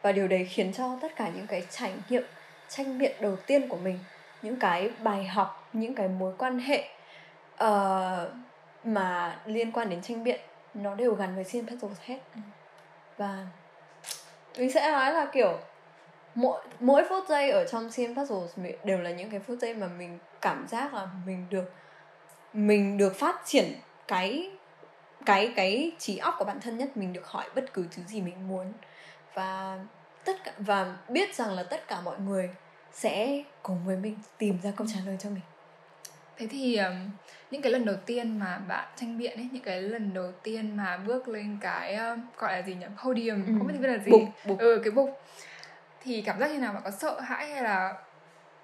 Và 0.02 0.12
điều 0.12 0.28
đấy 0.28 0.48
khiến 0.50 0.74
cho 0.74 0.98
tất 1.02 1.16
cả 1.16 1.32
những 1.36 1.48
cái 1.48 1.64
trải 1.72 1.92
nghiệm 2.10 2.24
tranh 2.70 3.00
biện 3.00 3.16
đầu 3.20 3.36
tiên 3.36 3.68
của 3.68 3.78
mình 3.78 4.00
những 4.48 4.60
cái 4.60 4.90
bài 5.04 5.26
học 5.26 5.70
những 5.74 5.96
cái 5.96 6.08
mối 6.08 6.34
quan 6.38 6.60
hệ 6.60 6.90
uh, 7.64 8.30
mà 8.84 9.40
liên 9.46 9.72
quan 9.72 9.90
đến 9.90 10.02
tranh 10.02 10.24
biện 10.24 10.40
nó 10.74 10.96
đều 10.96 11.16
gắn 11.16 11.36
với 11.36 11.44
Puzzles 11.44 11.96
hết 12.02 12.20
ừ. 12.36 12.42
và 13.18 13.48
mình 14.58 14.72
sẽ 14.72 14.92
nói 14.92 15.14
là 15.14 15.26
kiểu 15.26 15.60
mỗi 16.36 16.62
mỗi 16.80 17.04
phút 17.10 17.24
giây 17.30 17.52
ở 17.52 17.66
trong 17.66 17.88
Puzzles 17.88 18.74
đều 18.84 19.00
là 19.00 19.12
những 19.12 19.30
cái 19.30 19.40
phút 19.40 19.60
giây 19.60 19.74
mà 19.74 19.88
mình 19.88 20.20
cảm 20.42 20.68
giác 20.68 20.94
là 20.94 21.08
mình 21.26 21.46
được 21.50 21.74
mình 22.54 22.98
được 22.98 23.16
phát 23.16 23.42
triển 23.46 23.74
cái 24.08 24.52
cái 25.26 25.54
cái 25.56 25.92
trí 26.00 26.18
óc 26.18 26.36
của 26.38 26.46
bản 26.46 26.60
thân 26.60 26.78
nhất 26.78 26.98
mình 26.98 27.14
được 27.14 27.28
hỏi 27.28 27.50
bất 27.56 27.74
cứ 27.74 27.86
thứ 27.92 28.04
gì 28.08 28.22
mình 28.22 28.48
muốn 28.48 28.74
và 29.34 29.80
tất 30.26 30.44
cả 30.44 30.52
và 30.58 30.96
biết 31.10 31.36
rằng 31.36 31.54
là 31.54 31.64
tất 31.64 31.88
cả 31.88 32.02
mọi 32.02 32.20
người 32.20 32.50
sẽ 32.98 33.44
cùng 33.64 33.78
với 33.86 33.98
mình 33.98 34.16
tìm 34.38 34.58
ra 34.64 34.72
câu 34.78 34.88
trả 34.94 35.00
lời 35.06 35.16
cho 35.20 35.30
mình. 35.30 35.42
Thế 36.38 36.48
thì 36.48 36.78
um, 36.78 36.96
những 37.52 37.62
cái 37.62 37.72
lần 37.72 37.86
đầu 37.86 37.96
tiên 38.06 38.40
mà 38.40 38.58
bạn 38.68 38.88
tranh 38.96 39.18
biện 39.18 39.38
ấy 39.38 39.50
những 39.52 39.64
cái 39.64 39.82
lần 39.82 40.14
đầu 40.14 40.32
tiên 40.44 40.78
mà 40.78 40.98
bước 40.98 41.28
lên 41.28 41.58
cái 41.62 41.96
um, 41.96 42.20
gọi 42.38 42.54
là 42.54 42.62
gì 42.62 42.76
nhỉ? 42.76 42.86
Podium 43.04 43.46
ừ. 43.46 43.54
không 43.58 43.68
biết 43.68 43.74
biết 43.82 43.88
là 43.88 43.98
gì. 43.98 44.12
Bục, 44.12 44.22
bục. 44.46 44.60
ừ 44.60 44.82
cái 44.84 44.92
bục. 44.92 45.22
Thì 46.04 46.22
cảm 46.22 46.40
giác 46.40 46.52
như 46.52 46.60
nào? 46.60 46.74
Bạn 46.74 46.84
có 46.84 46.92
sợ 46.92 47.20
hãi 47.20 47.50
hay 47.50 47.64
là 47.64 47.94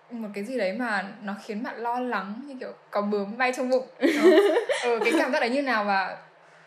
một 0.09 0.29
cái 0.33 0.43
gì 0.43 0.57
đấy 0.57 0.73
mà 0.73 1.05
nó 1.21 1.35
khiến 1.43 1.63
bạn 1.63 1.77
lo 1.77 1.99
lắng 1.99 2.41
như 2.45 2.55
kiểu 2.59 2.73
có 2.91 3.01
bướm 3.01 3.37
bay 3.37 3.53
trong 3.57 3.69
bụng? 3.69 3.87
Ừ, 4.83 4.99
cái 5.03 5.13
cảm 5.19 5.31
giác 5.31 5.39
đấy 5.39 5.49
như 5.49 5.61
nào? 5.61 5.83
Và 5.83 6.17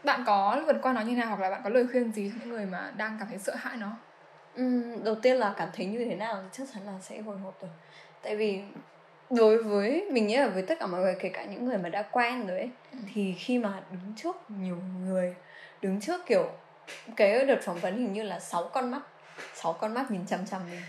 bạn 0.05 0.25
có 0.27 0.63
vượt 0.67 0.77
qua 0.83 0.93
nó 0.93 1.01
như 1.01 1.17
nào? 1.17 1.29
Hoặc 1.29 1.41
là 1.41 1.51
bạn 1.51 1.61
có 1.65 1.71
lời 1.71 1.87
khuyên 1.91 2.13
gì 2.13 2.31
cho 2.31 2.41
những 2.41 2.49
người 2.49 2.67
mà 2.67 2.93
đang 2.97 3.17
cảm 3.19 3.29
thấy 3.29 3.39
sợ 3.39 3.55
hãi 3.55 3.77
nó 3.77 3.97
Đầu 5.05 5.15
tiên 5.15 5.37
là 5.37 5.55
cảm 5.57 5.69
thấy 5.73 5.87
như 5.87 6.05
thế 6.05 6.15
nào 6.15 6.43
thì 6.43 6.49
chắc 6.53 6.69
chắn 6.75 6.87
là 6.87 6.93
sẽ 7.01 7.21
hồi 7.21 7.37
hộp 7.39 7.61
rồi. 7.61 7.71
Tại 8.23 8.37
vì 8.37 8.61
đối 9.31 9.63
với 9.63 10.07
mình 10.13 10.27
nghĩ 10.27 10.37
là 10.37 10.49
với 10.49 10.63
tất 10.63 10.79
cả 10.81 10.87
mọi 10.87 11.01
người 11.01 11.17
kể 11.21 11.29
cả 11.29 11.45
những 11.45 11.65
người 11.65 11.79
mà 11.79 11.89
đã 11.89 12.03
quen 12.03 12.47
rồi 12.47 12.59
ấy 12.59 12.71
ừ. 12.93 12.99
thì 13.15 13.35
khi 13.39 13.59
mà 13.59 13.83
đứng 13.91 14.13
trước 14.17 14.37
nhiều 14.49 14.77
người 15.05 15.35
đứng 15.83 16.01
trước 16.01 16.27
kiểu 16.27 16.51
cái 17.17 17.45
đợt 17.45 17.59
phỏng 17.63 17.79
vấn 17.79 17.99
hình 17.99 18.13
như 18.13 18.23
là 18.23 18.41
sáu 18.41 18.71
con 18.73 18.91
mắt 18.91 19.03
sáu 19.55 19.73
con 19.73 19.95
mắt 19.95 20.11
nhìn 20.11 20.27
chăm 20.27 20.47
chăm 20.47 20.61
mình. 20.71 20.81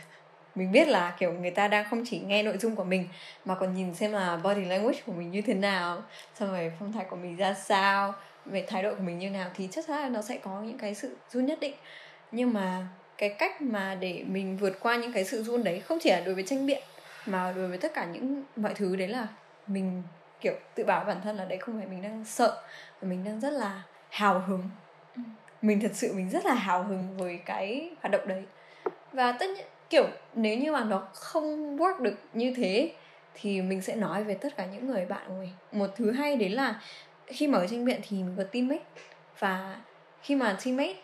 Mình 0.56 0.72
biết 0.72 0.88
là 0.88 1.16
kiểu 1.20 1.34
người 1.34 1.52
ta 1.52 1.68
đang 1.68 1.90
không 1.90 2.04
chỉ 2.06 2.20
nghe 2.20 2.44
nội 2.44 2.58
dung 2.58 2.76
của 2.76 2.84
mình 2.84 3.08
mà 3.46 3.56
còn 3.56 3.76
nhìn 3.76 3.96
xem 3.96 4.12
là 4.12 4.38
body 4.38 4.66
language 4.66 5.00
của 5.06 5.12
mình 5.12 5.32
như 5.32 5.42
thế 5.42 5.54
nào 5.54 6.02
xong 6.36 6.52
rồi 6.52 6.72
phong 6.80 6.94
thái 6.94 7.06
của 7.10 7.16
mình 7.16 7.36
ra 7.36 7.54
sao 7.54 8.14
về 8.46 8.66
thái 8.68 8.84
độ 8.84 8.96
của 8.96 9.02
mình 9.02 9.20
như 9.20 9.30
nào 9.30 9.50
thì 9.54 9.68
chắc 9.72 9.88
chắn 9.88 10.02
là 10.02 10.10
nó 10.10 10.22
sẽ 10.22 10.38
có 10.38 10.62
những 10.62 10.78
cái 10.78 10.96
sự 10.96 11.18
run 11.32 11.46
nhất 11.46 11.60
định. 11.62 11.76
Nhưng 12.32 12.54
mà 12.54 12.88
cái 13.18 13.30
cách 13.30 13.62
mà 13.62 13.96
để 14.00 14.24
mình 14.28 14.58
vượt 14.58 14.80
qua 14.80 14.96
những 14.96 15.12
cái 15.12 15.26
sự 15.26 15.44
run 15.44 15.64
đấy 15.64 15.80
không 15.80 15.98
chỉ 16.02 16.10
là 16.10 16.20
đối 16.20 16.36
với 16.36 16.44
tranh 16.44 16.66
biện 16.66 16.82
mà 17.26 17.54
đối 17.56 17.68
với 17.68 17.78
tất 17.78 17.94
cả 17.94 18.06
những 18.06 18.44
mọi 18.56 18.74
thứ 18.74 18.96
đấy 18.96 19.08
là 19.08 19.28
mình 19.68 20.04
kiểu 20.42 20.54
tự 20.76 20.84
bảo 20.84 21.04
bản 21.06 21.18
thân 21.24 21.38
là 21.38 21.46
đấy 21.46 21.58
không 21.58 21.78
phải 21.78 21.88
mình 21.88 22.02
đang 22.02 22.26
sợ 22.26 22.62
mà 23.02 23.08
mình 23.08 23.24
đang 23.24 23.40
rất 23.40 23.50
là 23.50 23.84
hào 24.10 24.40
hứng. 24.40 24.70
Ừ. 25.16 25.22
mình 25.62 25.80
thật 25.80 25.92
sự 25.94 26.14
mình 26.14 26.30
rất 26.30 26.46
là 26.46 26.54
hào 26.54 26.84
hứng 26.84 27.18
với 27.18 27.40
cái 27.46 27.92
hoạt 28.02 28.12
động 28.12 28.28
đấy. 28.28 28.44
Và 29.14 29.32
tất 29.32 29.46
nhiên 29.50 29.66
kiểu 29.90 30.08
nếu 30.34 30.58
như 30.58 30.72
mà 30.72 30.84
nó 30.84 31.08
không 31.14 31.78
work 31.78 32.02
được 32.02 32.16
như 32.34 32.54
thế 32.58 32.92
thì 33.34 33.62
mình 33.62 33.82
sẽ 33.82 33.96
nói 33.96 34.24
về 34.24 34.34
tất 34.34 34.58
cả 34.58 34.66
những 34.66 34.88
người 34.88 35.06
bạn 35.06 35.22
của 35.28 35.34
mình. 35.34 35.52
Một 35.72 35.88
thứ 35.96 36.12
hay 36.12 36.36
đấy 36.36 36.50
là 36.50 36.82
khi 37.28 37.48
mà 37.48 37.58
ở 37.58 37.68
tranh 37.68 37.86
biện 37.86 38.02
thì 38.10 38.18
mình 38.18 38.36
có 38.38 38.44
teammate. 38.44 38.84
Và 39.40 39.82
khi 40.22 40.36
mà 40.36 40.58
teammate 40.66 40.96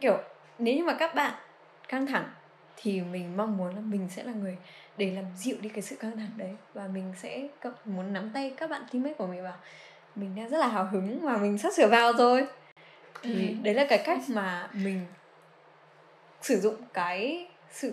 kiểu 0.00 0.18
nếu 0.58 0.74
như 0.74 0.84
mà 0.84 0.94
các 0.94 1.14
bạn 1.14 1.34
căng 1.88 2.06
thẳng 2.06 2.28
thì 2.76 3.00
mình 3.00 3.36
mong 3.36 3.56
muốn 3.56 3.74
là 3.74 3.80
mình 3.80 4.08
sẽ 4.10 4.22
là 4.24 4.32
người 4.32 4.56
để 4.96 5.10
làm 5.10 5.24
dịu 5.36 5.56
đi 5.60 5.68
cái 5.68 5.82
sự 5.82 5.96
căng 5.96 6.16
thẳng 6.16 6.30
đấy 6.36 6.56
và 6.74 6.86
mình 6.88 7.12
sẽ 7.18 7.48
muốn 7.84 8.12
nắm 8.12 8.30
tay 8.34 8.54
các 8.56 8.70
bạn 8.70 8.82
teammate 8.92 9.14
của 9.14 9.26
mình 9.26 9.42
vào 9.42 9.56
mình 10.14 10.34
đang 10.36 10.48
rất 10.48 10.58
là 10.58 10.66
hào 10.68 10.86
hứng 10.86 11.20
và 11.20 11.36
mình 11.36 11.58
sắp 11.58 11.72
sửa 11.76 11.88
vào 11.88 12.12
rồi 12.12 12.46
thì 13.22 13.48
Ừ. 13.48 13.54
đấy 13.62 13.74
là 13.74 13.86
cái 13.88 14.02
cách 14.06 14.18
mà 14.28 14.68
mình 14.72 15.06
sử 16.42 16.60
dụng 16.60 16.76
cái 16.94 17.48
sự 17.70 17.92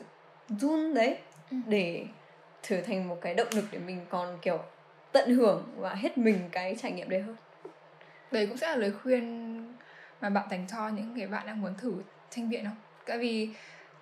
run 0.50 0.94
đấy 0.94 1.18
Ừ. 1.52 1.58
để 1.68 2.06
trở 2.62 2.82
thành 2.82 3.08
một 3.08 3.18
cái 3.22 3.34
động 3.34 3.48
lực 3.56 3.66
để 3.72 3.80
mình 3.80 4.06
còn 4.10 4.38
kiểu 4.42 4.60
tận 5.12 5.30
hưởng 5.36 5.64
và 5.78 5.94
hết 5.94 6.18
mình 6.18 6.50
cái 6.52 6.76
trải 6.82 6.92
nghiệm 6.92 7.10
đấy 7.10 7.22
hơn 7.22 7.36
đấy 8.32 8.48
cũng 8.48 8.58
sẽ 8.58 8.68
là 8.70 8.76
lời 8.76 8.92
khuyên 9.04 9.56
mà 10.22 10.30
bạn 10.30 10.48
dành 10.52 10.68
cho 10.72 10.90
những 10.90 11.14
cái 11.18 11.28
bạn 11.28 11.48
đang 11.48 11.62
muốn 11.62 11.74
thử 11.78 11.94
tranh 12.30 12.50
biện 12.50 12.64
không 12.66 12.76
tại 13.06 13.18
vì 13.18 13.50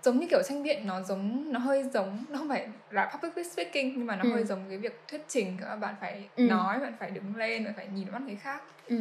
giống 0.03 0.19
như 0.19 0.27
kiểu 0.27 0.41
tranh 0.43 0.63
biện 0.63 0.87
nó 0.87 1.01
giống 1.01 1.51
nó 1.53 1.59
hơi 1.59 1.83
giống 1.83 2.25
nó 2.29 2.37
không 2.39 2.49
phải 2.49 2.67
là 2.89 3.11
public 3.23 3.45
speaking 3.51 3.91
nhưng 3.95 4.05
mà 4.05 4.15
nó 4.15 4.23
Ừ. 4.23 4.29
hơi 4.33 4.43
giống 4.43 4.59
cái 4.69 4.77
việc 4.77 4.99
thuyết 5.07 5.21
trình 5.27 5.57
các 5.61 5.75
bạn 5.75 5.95
phải 6.01 6.29
Ừ. 6.35 6.43
nói 6.43 6.79
bạn 6.79 6.93
phải 6.99 7.11
đứng 7.11 7.35
lên 7.35 7.65
bạn 7.65 7.73
phải 7.75 7.87
nhìn 7.87 8.11
mắt 8.11 8.21
người 8.21 8.35
khác 8.35 8.61
ừ. 8.87 8.95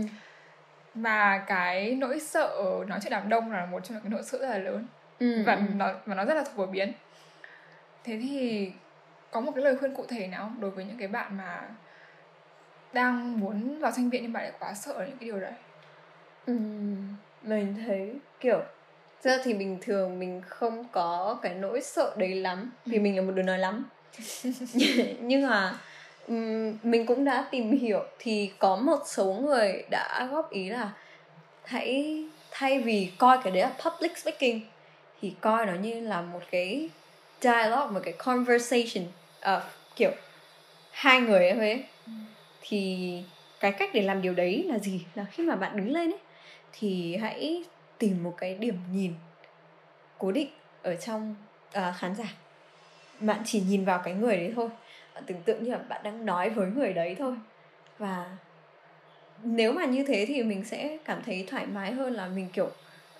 và 0.94 1.38
cái 1.46 1.94
nỗi 1.94 2.20
sợ 2.20 2.54
nói 2.88 2.98
chuyện 3.02 3.10
đám 3.12 3.28
đông 3.28 3.52
là 3.52 3.66
một 3.66 3.84
trong 3.84 3.94
những 3.94 4.02
cái 4.02 4.10
nỗi 4.10 4.22
sợ 4.22 4.38
rất 4.38 4.48
là 4.48 4.58
lớn 4.58 4.86
Ừ, 5.18 5.42
và 5.46 5.54
ừ. 5.54 5.60
nó 5.76 5.92
và 6.06 6.14
nó 6.14 6.24
rất 6.24 6.34
là 6.34 6.44
phổ 6.56 6.66
biến 6.66 6.92
thế 8.04 8.18
thì 8.22 8.72
có 9.30 9.40
một 9.40 9.52
cái 9.54 9.64
lời 9.64 9.76
khuyên 9.76 9.94
cụ 9.94 10.04
thể 10.08 10.26
nào 10.26 10.52
đối 10.60 10.70
với 10.70 10.84
những 10.84 10.98
cái 10.98 11.08
bạn 11.08 11.36
mà 11.36 11.68
đang 12.92 13.40
muốn 13.40 13.78
vào 13.78 13.92
tranh 13.96 14.10
viện 14.10 14.22
nhưng 14.22 14.32
bạn 14.32 14.42
lại 14.42 14.52
quá 14.60 14.74
sợ 14.74 14.92
những 14.98 15.16
cái 15.18 15.26
điều 15.26 15.40
đấy 15.40 15.52
Ừ, 16.46 16.56
mình 17.42 17.74
thấy 17.86 18.14
kiểu 18.40 18.60
ra 19.22 19.38
thì 19.44 19.54
bình 19.54 19.78
thường 19.80 20.18
mình 20.18 20.42
không 20.48 20.84
có 20.92 21.38
cái 21.42 21.54
nỗi 21.54 21.80
sợ 21.80 22.14
đấy 22.16 22.34
lắm 22.34 22.72
vì 22.86 22.98
Ừ. 22.98 23.00
mình 23.00 23.16
là 23.16 23.22
một 23.22 23.32
đứa 23.34 23.42
nói 23.42 23.58
lắm 23.58 23.84
nhưng 25.20 25.46
mà 25.46 25.78
mình 26.82 27.06
cũng 27.06 27.24
đã 27.24 27.48
tìm 27.50 27.70
hiểu 27.78 28.04
thì 28.18 28.50
có 28.58 28.76
một 28.76 28.98
số 29.06 29.24
người 29.34 29.84
đã 29.90 30.28
góp 30.32 30.50
ý 30.50 30.68
là 30.68 30.90
hãy 31.64 32.24
thay 32.50 32.80
vì 32.80 33.10
coi 33.18 33.38
cái 33.44 33.52
đấy 33.52 33.62
là 33.62 33.72
public 33.84 34.18
speaking 34.18 34.60
thì 35.20 35.32
coi 35.40 35.66
nó 35.66 35.72
như 35.74 36.00
là 36.00 36.20
một 36.22 36.40
cái 36.50 36.88
dialogue 37.40 37.86
một 37.90 38.00
cái 38.04 38.12
conversation 38.12 39.04
ờ, 39.40 39.62
kiểu 39.96 40.10
hai 40.90 41.20
người 41.20 41.48
ấy 41.48 41.54
thôi 41.54 41.70
ấy. 41.70 41.84
thì 42.62 43.12
cái 43.60 43.72
cách 43.72 43.90
để 43.94 44.02
làm 44.02 44.22
điều 44.22 44.34
đấy 44.34 44.64
là 44.68 44.78
gì 44.78 45.00
là 45.14 45.24
khi 45.32 45.42
mà 45.42 45.56
bạn 45.56 45.76
đứng 45.76 45.92
lên 45.92 46.10
ấy 46.10 46.18
thì 46.72 47.16
hãy 47.16 47.64
tìm 48.02 48.22
một 48.22 48.34
cái 48.36 48.54
điểm 48.54 48.74
nhìn 48.92 49.14
cố 50.18 50.32
định 50.32 50.48
ở 50.82 50.96
trong 50.96 51.34
à, 51.72 51.94
khán 51.98 52.14
giả. 52.14 52.24
Bạn 53.20 53.42
chỉ 53.44 53.60
nhìn 53.60 53.84
vào 53.84 54.00
cái 54.04 54.14
người 54.14 54.36
đấy 54.36 54.52
thôi. 54.56 54.68
Bạn 55.14 55.24
tưởng 55.26 55.42
tượng 55.42 55.64
như 55.64 55.70
là 55.70 55.78
bạn 55.78 56.02
đang 56.02 56.26
nói 56.26 56.50
với 56.50 56.66
người 56.70 56.92
đấy 56.92 57.16
thôi. 57.18 57.34
Và 57.98 58.36
nếu 59.42 59.72
mà 59.72 59.84
như 59.84 60.04
thế 60.08 60.24
thì 60.28 60.42
mình 60.42 60.64
sẽ 60.64 60.98
cảm 61.04 61.22
thấy 61.26 61.44
thoải 61.50 61.66
mái 61.66 61.92
hơn 61.92 62.12
là 62.14 62.26
mình 62.26 62.48
kiểu 62.52 62.70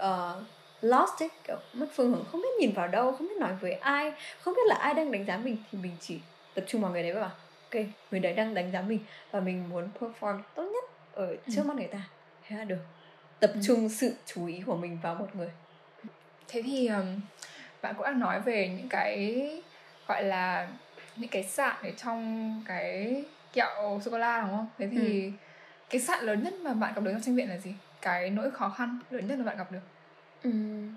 uh, 0.03 0.43
lost 0.81 1.23
ấy 1.23 1.29
kiểu 1.47 1.57
mất 1.73 1.87
phương 1.95 2.13
hướng 2.13 2.25
không 2.33 2.43
biết 2.43 2.49
nhìn 2.61 2.73
vào 2.73 2.89
đâu 2.89 3.13
không 3.13 3.29
biết 3.29 3.37
nói 3.41 3.53
với 3.61 3.73
ai 3.73 4.13
không 4.41 4.55
biết 4.55 4.67
là 4.67 4.75
ai 4.75 4.95
đang 4.95 5.13
đánh 5.13 5.27
giá 5.27 5.37
mình 5.37 5.57
thì 5.73 5.79
mình 5.83 5.97
chỉ 6.01 6.19
tập 6.55 6.65
trung 6.67 6.81
vào 6.83 6.91
người 6.91 7.03
đấy 7.03 7.13
và 7.13 7.21
bảo 7.21 7.31
ok 7.73 7.83
người 8.11 8.21
đấy 8.21 8.35
đang 8.35 8.55
đánh 8.55 8.73
giá 8.73 8.83
mình 8.83 8.99
và 9.31 9.41
mình 9.41 9.69
muốn 9.69 9.89
perform 10.01 10.39
tốt 10.55 10.63
nhất 10.63 10.85
ở 11.13 11.37
trước 11.47 11.63
Ừ. 11.63 11.69
mắt 11.69 11.77
người 11.77 11.87
ta. 11.87 12.03
Thế 12.49 12.57
là 12.57 12.65
được 12.65 12.79
tập 13.43 13.51
Ừ. 13.55 13.61
trung 13.63 13.89
sự 13.89 14.15
chú 14.27 14.47
ý 14.47 14.61
của 14.67 14.77
mình 14.77 14.99
vào 15.03 15.15
một 15.15 15.27
người 15.35 15.51
thế 16.49 16.63
thì 16.63 16.87
um, 16.87 17.21
bạn 17.83 17.95
cũng 17.95 18.05
đang 18.05 18.21
nói 18.21 18.41
về 18.41 18.69
những 18.69 18.89
cái 18.89 19.47
gọi 20.09 20.25
là 20.25 20.69
những 21.17 21.31
cái 21.31 21.43
sạn 21.43 21.77
ở 21.83 21.91
trong 21.97 22.63
cái 22.69 23.25
kẹo 23.53 24.01
sô 24.05 24.11
cô 24.11 24.19
la 24.19 24.41
đúng 24.41 24.51
không 24.57 24.69
thế 24.79 24.89
thì 24.93 25.33
cái 25.91 26.01
sạn 26.01 26.25
lớn 26.25 26.43
nhất 26.43 26.55
mà 26.55 26.73
bạn 26.75 26.95
gặp 26.95 27.01
được 27.05 27.11
trong 27.13 27.23
tranh 27.23 27.37
viện 27.37 27.49
là 27.49 27.59
gì 27.59 27.75
cái 28.01 28.31
nỗi 28.31 28.51
khó 28.51 28.69
khăn 28.69 28.99
lớn 29.11 29.27
nhất 29.29 29.39
mà 29.39 29.45
bạn 29.45 29.59
gặp 29.59 29.73
được 29.73 29.81
Ừm. 30.43 30.97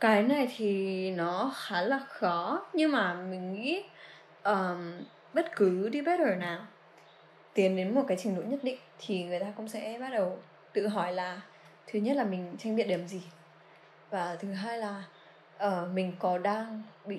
cái 0.00 0.22
này 0.22 0.48
thì 0.56 1.10
nó 1.10 1.54
khá 1.56 1.80
là 1.82 2.00
khó 2.08 2.66
nhưng 2.72 2.92
mà 2.92 3.14
mình 3.14 3.54
nghĩ 3.54 3.82
um, 4.44 4.92
bất 5.34 5.56
cứ 5.56 5.90
debater 5.92 6.38
nào 6.38 6.66
tiến 7.54 7.76
đến 7.76 7.94
một 7.94 8.04
cái 8.08 8.16
trình 8.20 8.36
độ 8.36 8.42
nhất 8.42 8.60
định 8.62 8.78
thì 9.06 9.24
người 9.24 9.40
ta 9.40 9.46
cũng 9.56 9.68
sẽ 9.68 9.98
bắt 10.00 10.10
đầu 10.12 10.38
tự 10.76 10.88
hỏi 10.88 11.12
là 11.12 11.40
thứ 11.86 11.98
nhất 11.98 12.16
là 12.16 12.24
mình 12.24 12.56
tranh 12.58 12.76
biện 12.76 12.88
điểm 12.88 13.08
gì? 13.08 13.22
Và 14.10 14.36
thứ 14.40 14.52
hai 14.52 14.78
là 14.78 15.04
ờ, 15.58 15.88
mình 15.92 16.12
có 16.18 16.38
đang 16.38 16.82
bị 17.04 17.18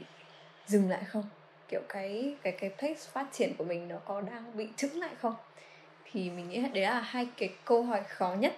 dừng 0.66 0.90
lại 0.90 1.04
không? 1.04 1.24
Kiểu 1.68 1.82
cái 1.90 2.36
cái 2.44 2.54
cái 2.54 2.70
pace 2.70 3.10
phát 3.12 3.26
triển 3.32 3.54
của 3.58 3.64
mình 3.64 3.88
nó 3.88 3.98
có 4.06 4.22
đang 4.22 4.58
bị 4.58 4.68
chững 4.76 5.00
lại 5.00 5.16
không? 5.20 5.36
Thì 6.12 6.30
mình 6.30 6.50
nghĩ 6.50 6.62
đấy 6.74 6.84
là 6.84 7.00
hai 7.00 7.28
cái 7.38 7.50
câu 7.66 7.84
hỏi 7.84 8.04
khó 8.04 8.36
nhất 8.40 8.54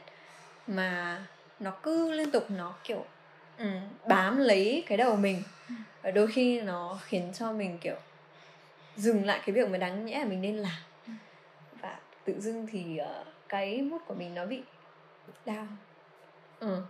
mà 0.67 1.21
nó 1.59 1.71
cứ 1.71 2.11
liên 2.11 2.31
tục 2.31 2.51
nó 2.51 2.75
kiểu 2.83 3.05
ừ, 3.57 3.65
bám 4.07 4.37
lấy 4.37 4.83
cái 4.87 4.97
đầu 4.97 5.15
mình. 5.15 5.43
Và 6.01 6.11
đôi 6.11 6.27
khi 6.27 6.61
nó 6.61 6.99
khiến 7.03 7.31
cho 7.33 7.51
mình 7.51 7.77
kiểu 7.81 7.95
dừng 8.95 9.25
lại 9.25 9.39
cái 9.45 9.53
việc 9.55 9.69
mà 9.69 9.77
đáng 9.77 10.05
nhẽ 10.05 10.19
là 10.19 10.25
mình 10.25 10.41
nên 10.41 10.57
làm. 10.57 10.81
Và 11.81 11.99
tự 12.25 12.39
dưng 12.39 12.67
thì 12.71 12.97
ờ, 12.97 13.25
cái 13.49 13.81
mood 13.81 14.01
của 14.07 14.13
mình 14.13 14.35
nó 14.35 14.45
bị 14.45 14.61
down 15.45 15.65
ừ. 16.59 16.81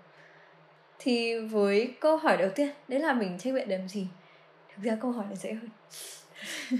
thì 1.00 1.39
với 1.39 1.93
câu 2.00 2.17
hỏi 2.17 2.38
đầu 2.38 2.50
tiên 2.55 2.69
đấy 2.88 3.00
là 3.00 3.13
mình 3.13 3.38
tranh 3.39 3.53
biện 3.53 3.69
điểm 3.69 3.88
gì? 3.88 4.08
Thực 4.75 4.84
ra 4.84 4.98
câu 5.01 5.12
hỏi 5.12 5.25
này 5.25 5.36
dễ 5.36 5.53
hơn. 5.53 5.69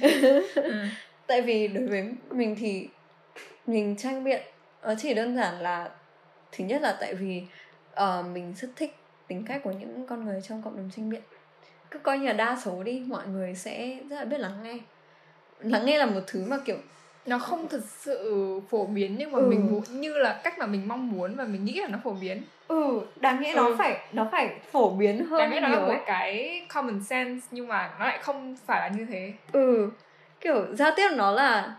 Tại 1.28 1.42
vì 1.42 1.68
đối 1.68 1.88
với 1.88 2.12
mình 2.30 2.56
thì 2.60 2.90
mình 3.68 3.96
tranh 3.98 4.24
biện 4.24 4.42
nó 4.84 4.94
chỉ 4.98 5.14
đơn 5.14 5.36
giản 5.36 5.62
là 5.62 5.90
thứ 6.52 6.64
nhất 6.66 6.82
là 6.82 6.98
tại 7.00 7.16
vì 7.16 7.44
ờ, 7.92 8.24
mình 8.34 8.54
rất 8.58 8.70
thích 8.76 8.96
tính 9.28 9.46
cách 9.46 9.62
của 9.64 9.72
những 9.72 10.06
con 10.08 10.26
người 10.26 10.42
trong 10.42 10.62
cộng 10.62 10.78
đồng 10.78 10.90
tranh 10.96 11.10
biện. 11.10 11.22
Cứ 11.92 12.00
coi 12.00 12.20
như 12.20 12.28
là 12.28 12.34
đa 12.34 12.58
số 12.64 12.84
đi 12.84 13.04
mọi 13.08 13.28
người 13.28 13.56
sẽ 13.56 14.00
rất 14.10 14.16
là 14.16 14.26
biết 14.26 14.40
lắng 14.40 14.64
nghe. 14.64 14.78
Lắng 15.60 15.86
nghe 15.86 15.98
là 15.98 16.06
một 16.06 16.22
thứ 16.28 16.46
mà 16.46 16.58
kiểu 16.66 16.78
nó 17.30 17.40
không 17.40 17.68
thật 17.68 17.82
sự 17.86 18.60
phổ 18.70 18.86
biến 18.86 19.16
nhưng 19.18 19.32
mà 19.32 19.40
Ừ. 19.40 19.46
mình 19.46 19.72
muốn 19.72 19.84
như 20.02 20.18
là 20.18 20.42
cách 20.44 20.60
mà 20.60 20.66
mình 20.66 20.88
mong 20.88 21.12
muốn 21.12 21.36
và 21.36 21.44
mình 21.44 21.66
nghĩ 21.66 21.74
là 21.82 21.88
nó 21.88 21.98
phổ 22.04 22.12
biến 22.14 22.42
ừ 22.68 23.02
đáng 23.20 23.42
nghĩa 23.42 23.54
Ừ. 23.54 23.56
nó 23.56 23.76
phải 23.78 23.98
nó 24.14 24.28
phải 24.32 24.50
phổ 24.72 24.90
biến 24.90 25.26
hơn 25.26 25.40
đáng 25.40 25.52
nghĩa 25.52 25.60
nó 25.60 25.70
là 25.70 25.80
một 25.80 25.96
cái 26.06 26.62
common 26.74 27.04
sense 27.04 27.48
nhưng 27.52 27.68
mà 27.68 27.90
nó 28.00 28.06
lại 28.06 28.18
không 28.22 28.56
phải 28.66 28.90
là 28.90 28.96
như 28.98 29.06
thế 29.10 29.34
ừ 29.52 29.90
kiểu 30.42 30.66
giao 30.76 30.92
tiếp 30.96 31.10
nó 31.16 31.32
là 31.32 31.76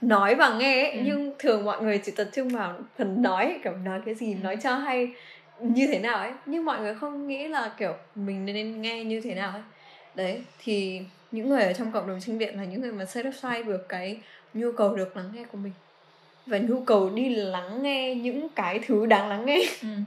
nói 0.00 0.34
và 0.34 0.54
nghe 0.58 0.82
ấy, 0.82 0.90
Ừ. 0.92 1.00
nhưng 1.04 1.34
thường 1.38 1.64
mọi 1.64 1.82
người 1.82 1.98
chỉ 1.98 2.12
tập 2.12 2.26
trung 2.32 2.48
vào 2.48 2.74
phần 2.98 3.22
nói 3.22 3.60
kiểu 3.64 3.72
nói 3.84 4.00
cái 4.06 4.14
gì 4.14 4.34
Ừ. 4.34 4.38
nói 4.42 4.56
cho 4.62 4.74
hay 4.74 5.12
như 5.60 5.86
thế 5.92 5.98
nào 5.98 6.18
ấy 6.18 6.32
nhưng 6.46 6.64
mọi 6.64 6.80
người 6.80 6.94
không 6.94 7.28
nghĩ 7.28 7.48
là 7.48 7.70
kiểu 7.78 7.92
mình 8.14 8.44
nên 8.46 8.82
nghe 8.82 9.04
như 9.04 9.20
thế 9.20 9.34
nào 9.34 9.50
ấy 9.52 9.62
đấy 10.14 10.42
thì 10.58 11.00
những 11.30 11.48
người 11.48 11.62
ở 11.62 11.72
trong 11.72 11.92
cộng 11.92 12.06
đồng 12.06 12.20
sinh 12.20 12.38
viện 12.38 12.56
là 12.58 12.64
những 12.64 12.80
người 12.80 12.92
mà 12.92 13.04
set 13.04 13.24
aside 13.24 13.62
được 13.62 13.88
cái 13.88 14.18
nhu 14.56 14.72
cầu 14.72 14.96
được 14.96 15.16
lắng 15.16 15.30
nghe 15.34 15.44
của 15.44 15.58
mình. 15.58 15.72
Và 16.46 16.58
nhu 16.58 16.80
cầu 16.80 17.10
đi 17.10 17.34
lắng 17.34 17.82
nghe 17.82 18.14
những 18.14 18.48
cái 18.48 18.80
thứ 18.86 19.06
đáng 19.06 19.28
lắng 19.28 19.46
nghe. 19.46 19.62
Ừ. 19.82 19.88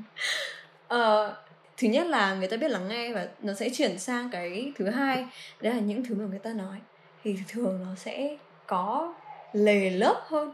Ờ, 0.87 1.35
thứ 1.77 1.87
nhất 1.87 2.07
là 2.07 2.35
người 2.35 2.47
ta 2.47 2.57
biết 2.57 2.71
lắng 2.71 2.87
nghe 2.87 3.13
và 3.13 3.27
nó 3.41 3.53
sẽ 3.53 3.69
chuyển 3.69 3.99
sang 3.99 4.29
cái 4.31 4.71
thứ 4.75 4.89
hai 4.89 5.25
đấy 5.61 5.73
là 5.73 5.79
những 5.79 6.03
thứ 6.03 6.15
mà 6.15 6.25
người 6.29 6.39
ta 6.39 6.53
nói. 6.53 6.77
Thì 7.23 7.37
thường 7.47 7.79
nó 7.85 7.95
sẽ 7.95 8.37
có 8.67 9.13
lề 9.53 9.89
lớp 9.89 10.21
hơn. 10.27 10.53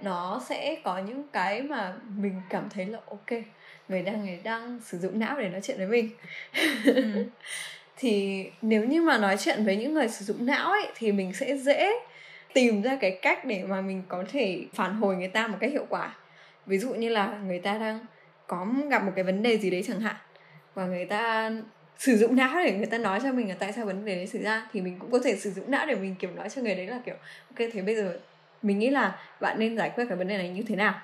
Nó 0.00 0.42
sẽ 0.48 0.76
có 0.84 0.98
những 0.98 1.22
cái 1.32 1.62
mà 1.62 1.94
mình 2.16 2.42
cảm 2.50 2.68
thấy 2.70 2.86
là 2.86 2.98
ok 3.06 3.42
người 3.88 4.02
đang 4.02 4.24
người 4.24 4.40
đang 4.44 4.80
sử 4.84 4.98
dụng 4.98 5.18
não 5.18 5.36
để 5.40 5.48
nói 5.48 5.60
chuyện 5.64 5.78
với 5.78 5.86
mình. 5.86 6.10
Ừ. 6.84 7.24
thì 7.96 8.46
nếu 8.62 8.84
như 8.84 9.02
mà 9.02 9.18
nói 9.18 9.36
chuyện 9.40 9.64
với 9.64 9.76
những 9.76 9.94
người 9.94 10.08
sử 10.08 10.24
dụng 10.24 10.46
não 10.46 10.72
ấy 10.72 10.86
thì 10.94 11.12
mình 11.12 11.32
sẽ 11.32 11.56
dễ 11.56 11.92
tìm 12.54 12.82
ra 12.82 12.96
cái 13.00 13.18
cách 13.22 13.44
để 13.44 13.64
mà 13.64 13.80
mình 13.80 14.02
có 14.08 14.24
thể 14.32 14.64
phản 14.74 14.94
hồi 14.94 15.16
người 15.16 15.28
ta 15.28 15.46
một 15.46 15.56
cách 15.60 15.72
hiệu 15.72 15.86
quả. 15.88 16.14
Ví 16.66 16.78
dụ 16.78 16.94
như 16.94 17.08
là 17.08 17.38
người 17.46 17.58
ta 17.58 17.78
đang 17.78 17.98
có 18.46 18.66
gặp 18.90 19.04
một 19.04 19.12
cái 19.14 19.24
vấn 19.24 19.42
đề 19.42 19.58
gì 19.58 19.70
đấy 19.70 19.84
chẳng 19.86 20.00
hạn, 20.00 20.16
và 20.74 20.86
người 20.86 21.04
ta 21.04 21.50
sử 21.98 22.16
dụng 22.16 22.36
não 22.36 22.64
để 22.64 22.72
người 22.72 22.86
ta 22.86 22.98
nói 22.98 23.20
cho 23.22 23.32
mình 23.32 23.48
là 23.48 23.54
tại 23.58 23.72
sao 23.72 23.86
vấn 23.86 24.04
đề 24.04 24.14
đấy 24.16 24.26
xảy 24.26 24.42
ra, 24.42 24.66
thì 24.72 24.80
mình 24.80 24.96
cũng 24.98 25.10
có 25.10 25.18
thể 25.24 25.36
sử 25.36 25.50
dụng 25.50 25.70
não 25.70 25.86
để 25.86 25.94
mình, 25.94 26.14
kiểu, 26.18 26.30
nói 26.30 26.50
cho 26.50 26.62
người 26.62 26.74
đấy 26.74 26.86
là, 26.86 27.00
kiểu, 27.06 27.14
ok, 27.50 27.68
thế 27.72 27.82
bây 27.82 27.96
giờ 27.96 28.18
mình 28.62 28.78
nghĩ 28.78 28.90
là 28.90 29.18
bạn 29.40 29.58
nên 29.58 29.76
giải 29.76 29.90
quyết 29.94 30.04
cái 30.08 30.18
vấn 30.18 30.28
đề 30.28 30.38
này 30.38 30.48
như 30.48 30.62
thế 30.62 30.76
nào? 30.76 30.94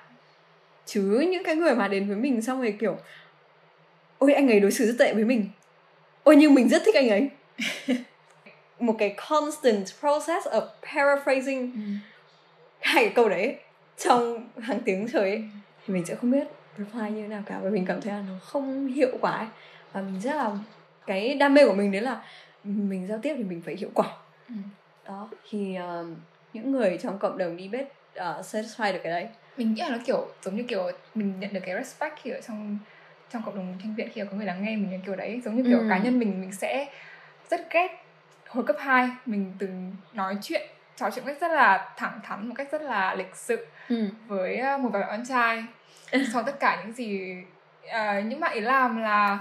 Chứ 0.85 1.27
những 1.31 1.43
cái 1.43 1.55
người 1.55 1.75
mà 1.75 1.87
đến 1.87 2.07
với 2.07 2.17
mình 2.17 2.41
xong 2.41 2.61
rồi, 2.61 2.75
kiểu, 2.79 2.97
ôi, 4.17 4.33
anh 4.33 4.47
ấy 4.51 4.59
đối 4.59 4.71
xử 4.71 4.85
rất 4.85 4.95
tệ 4.99 5.13
với 5.13 5.25
mình. 5.25 5.49
Ôi, 6.23 6.35
nhưng 6.35 6.53
mình 6.53 6.69
rất 6.69 6.81
thích 6.85 6.95
anh 6.95 7.09
ấy. 7.09 7.29
một 8.79 8.95
cái 8.99 9.15
constant 9.29 9.85
process 9.99 10.47
of 10.47 10.61
paraphrasing 10.95 11.71
Ừ. 11.75 11.79
hai 12.79 13.03
cái 13.03 13.13
câu 13.15 13.29
đấy 13.29 13.55
trong 13.97 14.49
hàng 14.61 14.79
tiếng 14.85 15.07
trời 15.13 15.29
ấy 15.29 15.43
thì 15.87 15.93
mình 15.93 16.05
sẽ 16.05 16.15
không 16.15 16.31
biết 16.31 16.47
reply 16.77 17.09
như 17.09 17.21
thế 17.21 17.27
nào 17.27 17.43
cả 17.45 17.59
và 17.63 17.69
mình 17.69 17.85
cảm 17.85 18.01
thấy 18.01 18.13
là 18.13 18.23
nó 18.27 18.33
không 18.43 18.87
hiệu 18.87 19.17
quả 19.21 19.31
ấy. 19.31 19.47
và 19.93 20.01
mình 20.01 20.21
rất 20.21 20.35
là 20.35 20.51
cái 21.07 21.33
đam 21.35 21.53
mê 21.53 21.65
của 21.65 21.73
mình 21.73 21.91
đấy 21.91 22.01
là 22.01 22.21
mình 22.63 23.07
giao 23.07 23.19
tiếp 23.21 23.33
thì 23.37 23.43
mình 23.43 23.61
phải 23.65 23.75
hiệu 23.75 23.89
quả 23.93 24.07
Ừ. 24.49 24.55
đó 25.05 25.29
thì 25.49 25.75
um, 25.75 26.15
những 26.53 26.71
người 26.71 26.97
trong 27.03 27.19
cộng 27.19 27.37
đồng 27.37 27.57
debate 27.57 27.83
uh, 28.39 28.45
satisfy 28.45 28.93
được 28.93 28.99
cái 29.03 29.11
đấy 29.11 29.27
mình 29.57 29.73
nghĩ 29.73 29.81
là 29.81 29.89
nó 29.89 29.97
kiểu 30.05 30.27
giống 30.43 30.55
như 30.55 30.63
kiểu 30.63 30.91
mình 31.15 31.39
nhận 31.39 31.53
được 31.53 31.59
cái 31.65 31.75
respect 31.75 32.15
khi 32.21 32.29
ở 32.29 32.41
trong 32.47 32.77
trong 33.31 33.41
cộng 33.45 33.55
đồng 33.55 33.73
tranh 33.83 33.95
viện 33.97 34.09
khi 34.13 34.21
có 34.31 34.37
người 34.37 34.45
lắng 34.45 34.63
nghe 34.63 34.75
mình 34.75 34.89
như 34.89 34.97
kiểu 35.05 35.15
đấy 35.15 35.41
giống 35.45 35.55
như 35.55 35.63
kiểu 35.63 35.79
ừ. 35.79 35.85
cá 35.89 35.97
nhân 35.97 36.19
mình 36.19 36.41
mình 36.41 36.51
sẽ 36.51 36.87
rất 37.49 37.71
ghét 37.71 37.87
hồi 38.49 38.63
cấp 38.63 38.75
2 38.79 39.09
mình 39.25 39.53
từng 39.59 39.95
nói 40.13 40.37
chuyện 40.41 40.69
trò 40.95 41.09
chuyện 41.15 41.25
cách 41.25 41.37
rất 41.41 41.51
là 41.51 41.93
thẳng 41.97 42.19
thắn 42.23 42.47
một 42.47 42.55
cách 42.57 42.67
rất 42.71 42.81
là 42.81 43.15
lịch 43.15 43.35
sự 43.35 43.67
ừ. 43.89 44.09
với 44.27 44.57
ờ, 44.57 44.77
một 44.77 44.89
vài 44.93 45.01
bạn 45.01 45.23
trai. 45.25 45.63
Sau 46.33 46.43
tất 46.43 46.59
cả 46.59 46.83
những 46.83 46.93
gì 46.93 47.35
uh, 47.85 48.25
những 48.25 48.39
bạn 48.39 48.51
ấy 48.51 48.61
làm 48.61 49.01
là 49.01 49.39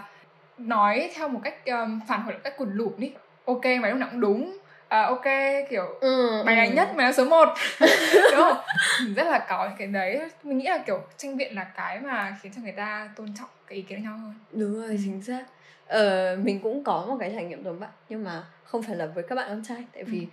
nói 0.59 1.11
theo 1.15 1.29
một 1.29 1.41
cách 1.45 1.67
um, 1.67 2.00
phản 2.09 2.23
hồi 2.23 2.35
một 2.35 2.41
cách 2.45 2.57
cùn 2.59 2.73
lụp 2.73 2.99
đi 2.99 3.12
ok 3.45 3.65
mày 3.65 3.91
lúc 3.91 4.00
nào 4.00 4.09
cũng 4.12 4.21
đúng. 4.21 4.59
À, 4.88 5.03
ok 5.03 5.25
kiểu 5.71 5.87
ừ, 6.00 6.43
mày 6.47 6.57
là 6.57 6.65
ừ. 6.65 6.71
nhất 6.71 6.88
mày 6.97 7.07
là 7.07 7.12
số 7.12 7.25
1 7.25 7.49
đúng 7.81 8.41
không? 8.41 8.57
Mình 9.05 9.15
rất 9.15 9.27
là 9.27 9.47
có 9.49 9.71
cái 9.79 9.87
đấy. 9.87 10.21
Mình 10.43 10.59
nghĩ 10.59 10.65
là 10.65 10.79
kiểu 10.79 11.03
tranh 11.17 11.37
biện 11.37 11.55
là 11.55 11.65
cái 11.65 12.00
mà 12.00 12.37
khiến 12.43 12.53
cho 12.57 12.62
người 12.62 12.73
ta 12.73 13.11
tôn 13.17 13.29
trọng 13.38 13.49
cái 13.67 13.77
ý 13.77 13.83
kiến 13.83 14.03
nhau 14.03 14.12
hơn. 14.12 14.35
Đúng 14.53 14.75
rồi 14.75 14.99
chính 15.05 15.23
xác. 15.23 15.45
Ờ, 15.87 16.37
mình 16.43 16.61
cũng 16.61 16.85
có 16.85 17.05
một 17.09 17.17
cái 17.21 17.33
trải 17.35 17.45
nghiệm 17.45 17.65
giống 17.65 17.81
bạn 17.81 17.91
nhưng 18.09 18.25
mà 18.25 18.43
không 18.69 18.83
phải 18.83 18.97
là 18.97 19.07
với 19.07 19.25
các 19.29 19.35
bạn 19.35 19.47
con 19.49 19.63
trai 19.69 19.85
tại 19.95 20.05
vì 20.05 20.21
ừ. 20.21 20.27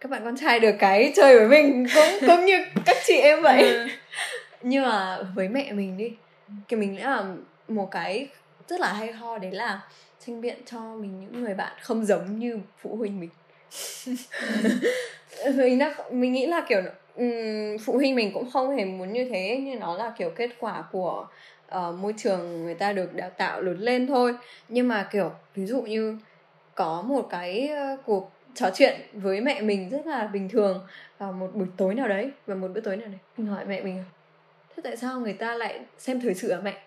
các 0.00 0.10
bạn 0.10 0.24
con 0.24 0.36
trai 0.36 0.60
được 0.60 0.74
cái 0.78 1.12
chơi 1.16 1.38
với 1.38 1.48
mình 1.48 1.86
cũng 1.94 2.28
cũng 2.28 2.44
như 2.44 2.64
các 2.86 2.96
chị 3.06 3.16
em 3.16 3.42
vậy. 3.42 3.62
Ừ. 3.62 3.88
nhưng 4.62 4.82
mà 4.82 5.18
với 5.34 5.48
mẹ 5.48 5.72
mình 5.72 5.96
đi 5.96 6.12
thì 6.68 6.76
mình 6.76 6.92
nghĩ 6.92 7.02
là 7.02 7.24
một 7.68 7.90
cái 7.90 8.28
rất 8.68 8.80
là 8.80 8.92
hay 8.92 9.12
ho 9.12 9.38
đấy 9.38 9.52
là 9.52 9.80
tranh 10.26 10.40
biện 10.40 10.56
cho 10.66 10.80
mình 10.80 11.20
những 11.20 11.44
người 11.44 11.54
bạn 11.54 11.72
không 11.80 12.04
giống 12.04 12.38
như 12.38 12.58
phụ 12.78 12.96
huynh 12.96 13.20
mình. 13.20 13.30
Mình 15.56 15.78
đã 15.78 15.94
mình 16.10 16.32
nghĩ 16.32 16.46
là 16.46 16.64
kiểu 16.68 16.82
um, 17.16 17.78
phụ 17.84 17.92
huynh 17.92 18.14
mình 18.14 18.32
cũng 18.32 18.50
không 18.50 18.76
hề 18.76 18.84
muốn 18.84 19.12
như 19.12 19.24
thế 19.24 19.60
nhưng 19.64 19.80
nó 19.80 19.96
là 19.96 20.12
kiểu 20.18 20.30
kết 20.30 20.50
quả 20.58 20.84
của 20.92 21.26
uh, 21.76 21.94
môi 21.94 22.14
trường 22.16 22.64
người 22.64 22.74
ta 22.74 22.92
được 22.92 23.14
đào 23.14 23.30
tạo 23.30 23.62
lớn 23.62 23.78
lên 23.78 24.06
thôi. 24.06 24.34
Nhưng 24.68 24.88
mà 24.88 25.08
kiểu 25.12 25.32
ví 25.54 25.66
dụ 25.66 25.82
như 25.82 26.18
có 26.80 27.02
một 27.02 27.26
cái 27.30 27.70
cuộc 28.06 28.30
trò 28.54 28.70
chuyện 28.74 29.00
với 29.12 29.40
mẹ 29.40 29.60
mình 29.60 29.90
rất 29.90 30.06
là 30.06 30.26
bình 30.26 30.48
thường 30.48 30.86
vào 31.18 31.32
một 31.32 31.50
buổi 31.54 31.66
tối 31.76 31.94
nào 31.94 32.08
đấy 32.08 32.30
và 32.46 32.54
một 32.54 32.68
bữa 32.74 32.80
tối 32.80 32.96
nào 32.96 33.08
đấy. 33.08 33.18
Mình 33.36 33.46
hỏi 33.46 33.64
mẹ 33.64 33.82
mình, 33.82 34.04
thế 34.76 34.82
tại 34.84 34.96
sao 34.96 35.20
người 35.20 35.32
ta 35.32 35.54
lại 35.54 35.80
xem 35.98 36.20
thời 36.20 36.34
sự 36.34 36.48
à 36.48 36.58
mẹ? 36.62 36.82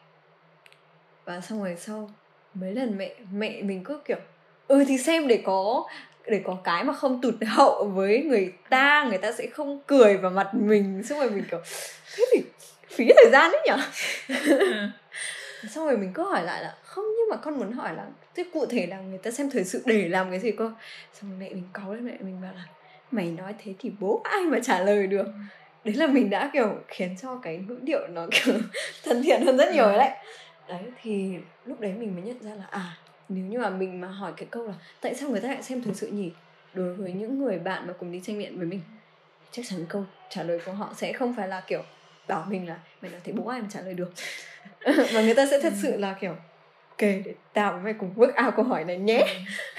Và 1.26 1.42
xong 1.42 1.64
rồi 1.64 1.76
sau 1.80 2.10
mấy 2.54 2.74
lần 2.74 2.98
mẹ 2.98 3.16
mẹ 3.34 3.62
mình 3.62 3.84
cứ 3.84 4.00
kiểu 4.06 4.18
ừ 4.68 4.84
thì 4.88 4.98
xem 4.98 5.28
để 5.28 5.42
có 5.46 5.88
để 6.26 6.42
có 6.46 6.58
cái 6.64 6.84
mà 6.84 6.94
không 6.94 7.22
tụt 7.22 7.36
hậu 7.48 7.86
với 7.86 8.24
người 8.24 8.54
ta 8.70 9.06
người 9.10 9.18
ta 9.18 9.32
sẽ 9.32 9.48
không 9.48 9.82
cười 9.88 10.18
vào 10.18 10.32
mặt 10.32 10.54
mình. 10.54 11.04
Xong 11.04 11.20
rồi 11.20 11.30
mình 11.30 11.44
kiểu, 11.52 11.62
thế 12.16 12.26
thì 12.34 12.44
phí 12.90 13.06
thời 13.16 13.32
gian 13.32 13.52
đấy 13.52 13.62
nhở? 13.66 13.78
Ừ 14.60 14.88
xong 15.68 15.86
rồi 15.86 15.98
mình 15.98 16.12
cứ 16.14 16.24
hỏi 16.24 16.44
lại 16.44 16.64
là 16.64 16.76
không 16.84 17.06
nhưng 17.06 17.30
mà 17.30 17.36
con 17.36 17.60
muốn 17.60 17.72
hỏi 17.72 17.96
là 17.96 18.08
thế 18.36 18.46
cụ 18.54 18.66
thể 18.66 18.88
là 18.88 19.02
người 19.02 19.18
ta 19.18 19.32
xem 19.32 19.50
thời 19.50 19.64
sự 19.64 19.84
để 19.86 20.08
làm 20.10 20.30
cái 20.30 20.40
gì 20.40 20.52
cơ? 20.52 20.74
Xong 21.14 21.30
rồi 21.30 21.40
mẹ 21.40 21.50
mình 21.50 21.64
cáu 21.74 21.94
lên 21.94 22.06
mẹ 22.06 22.18
mình 22.20 22.42
bảo 22.42 22.54
là 22.56 22.66
mày 23.12 23.26
nói 23.26 23.56
thế 23.64 23.74
thì 23.80 23.92
bố 24.00 24.22
ai 24.24 24.42
mà 24.42 24.60
trả 24.64 24.80
lời 24.80 25.08
được? 25.08 25.28
Đấy 25.84 25.96
là 25.96 26.08
mình 26.08 26.30
đã 26.30 26.50
kiểu 26.54 26.80
khiến 26.88 27.16
cho 27.22 27.36
cái 27.36 27.58
ngữ 27.58 27.80
điệu 27.82 28.08
nó 28.08 28.28
kiểu 28.32 28.56
thân 29.04 29.24
thiện 29.24 29.46
hơn 29.46 29.58
rất 29.58 29.74
nhiều 29.74 29.90
đấy. 29.92 30.10
Đấy 30.68 30.84
thì 31.02 31.38
lúc 31.66 31.80
đấy 31.80 31.94
mình 31.94 32.16
mới 32.16 32.24
nhận 32.24 32.44
ra 32.44 32.56
là 32.56 32.66
à 32.70 32.98
nếu 33.30 33.46
như 33.46 33.60
mà 33.60 33.70
mình 33.70 34.02
mà 34.02 34.08
hỏi 34.08 34.34
cái 34.38 34.48
câu 34.52 34.68
là 34.68 34.74
tại 35.02 35.16
sao 35.16 35.30
người 35.30 35.42
ta 35.42 35.48
lại 35.48 35.64
xem 35.64 35.82
thời 35.82 35.94
sự 35.94 36.08
nhỉ? 36.08 36.32
Đối 36.74 36.94
với 36.94 37.14
những 37.14 37.40
người 37.40 37.60
bạn 37.60 37.88
mà 37.88 37.94
cùng 38.00 38.12
đi 38.12 38.22
tranh 38.24 38.38
biện 38.38 38.58
với 38.58 38.68
mình 38.68 38.82
chắc 39.52 39.66
chắn 39.70 39.86
câu 39.90 40.06
trả 40.30 40.44
lời 40.44 40.60
của 40.66 40.72
họ 40.72 40.94
sẽ 40.96 41.14
không 41.14 41.34
phải 41.38 41.48
là 41.48 41.62
kiểu 41.68 41.82
bảo 42.28 42.46
mình 42.50 42.68
là 42.68 42.80
mày 43.02 43.12
nói 43.12 43.22
thế 43.24 43.34
bố 43.34 43.44
mà 43.44 43.62
trả 43.70 43.82
lời 43.82 43.94
được? 43.94 44.14
Mà 45.14 45.22
người 45.22 45.34
ta 45.34 45.46
sẽ 45.52 45.60
thật 45.62 45.74
sự 45.82 45.98
là 45.98 46.14
kiểu 46.22 46.36
ok 46.90 47.00
để 47.00 47.34
tao 47.54 47.74
với 47.74 47.82
mày 47.82 47.94
cùng 47.94 48.14
work 48.16 48.46
out 48.46 48.56
câu 48.56 48.66
hỏi 48.66 48.84
này 48.84 48.98
nhé. 48.98 49.26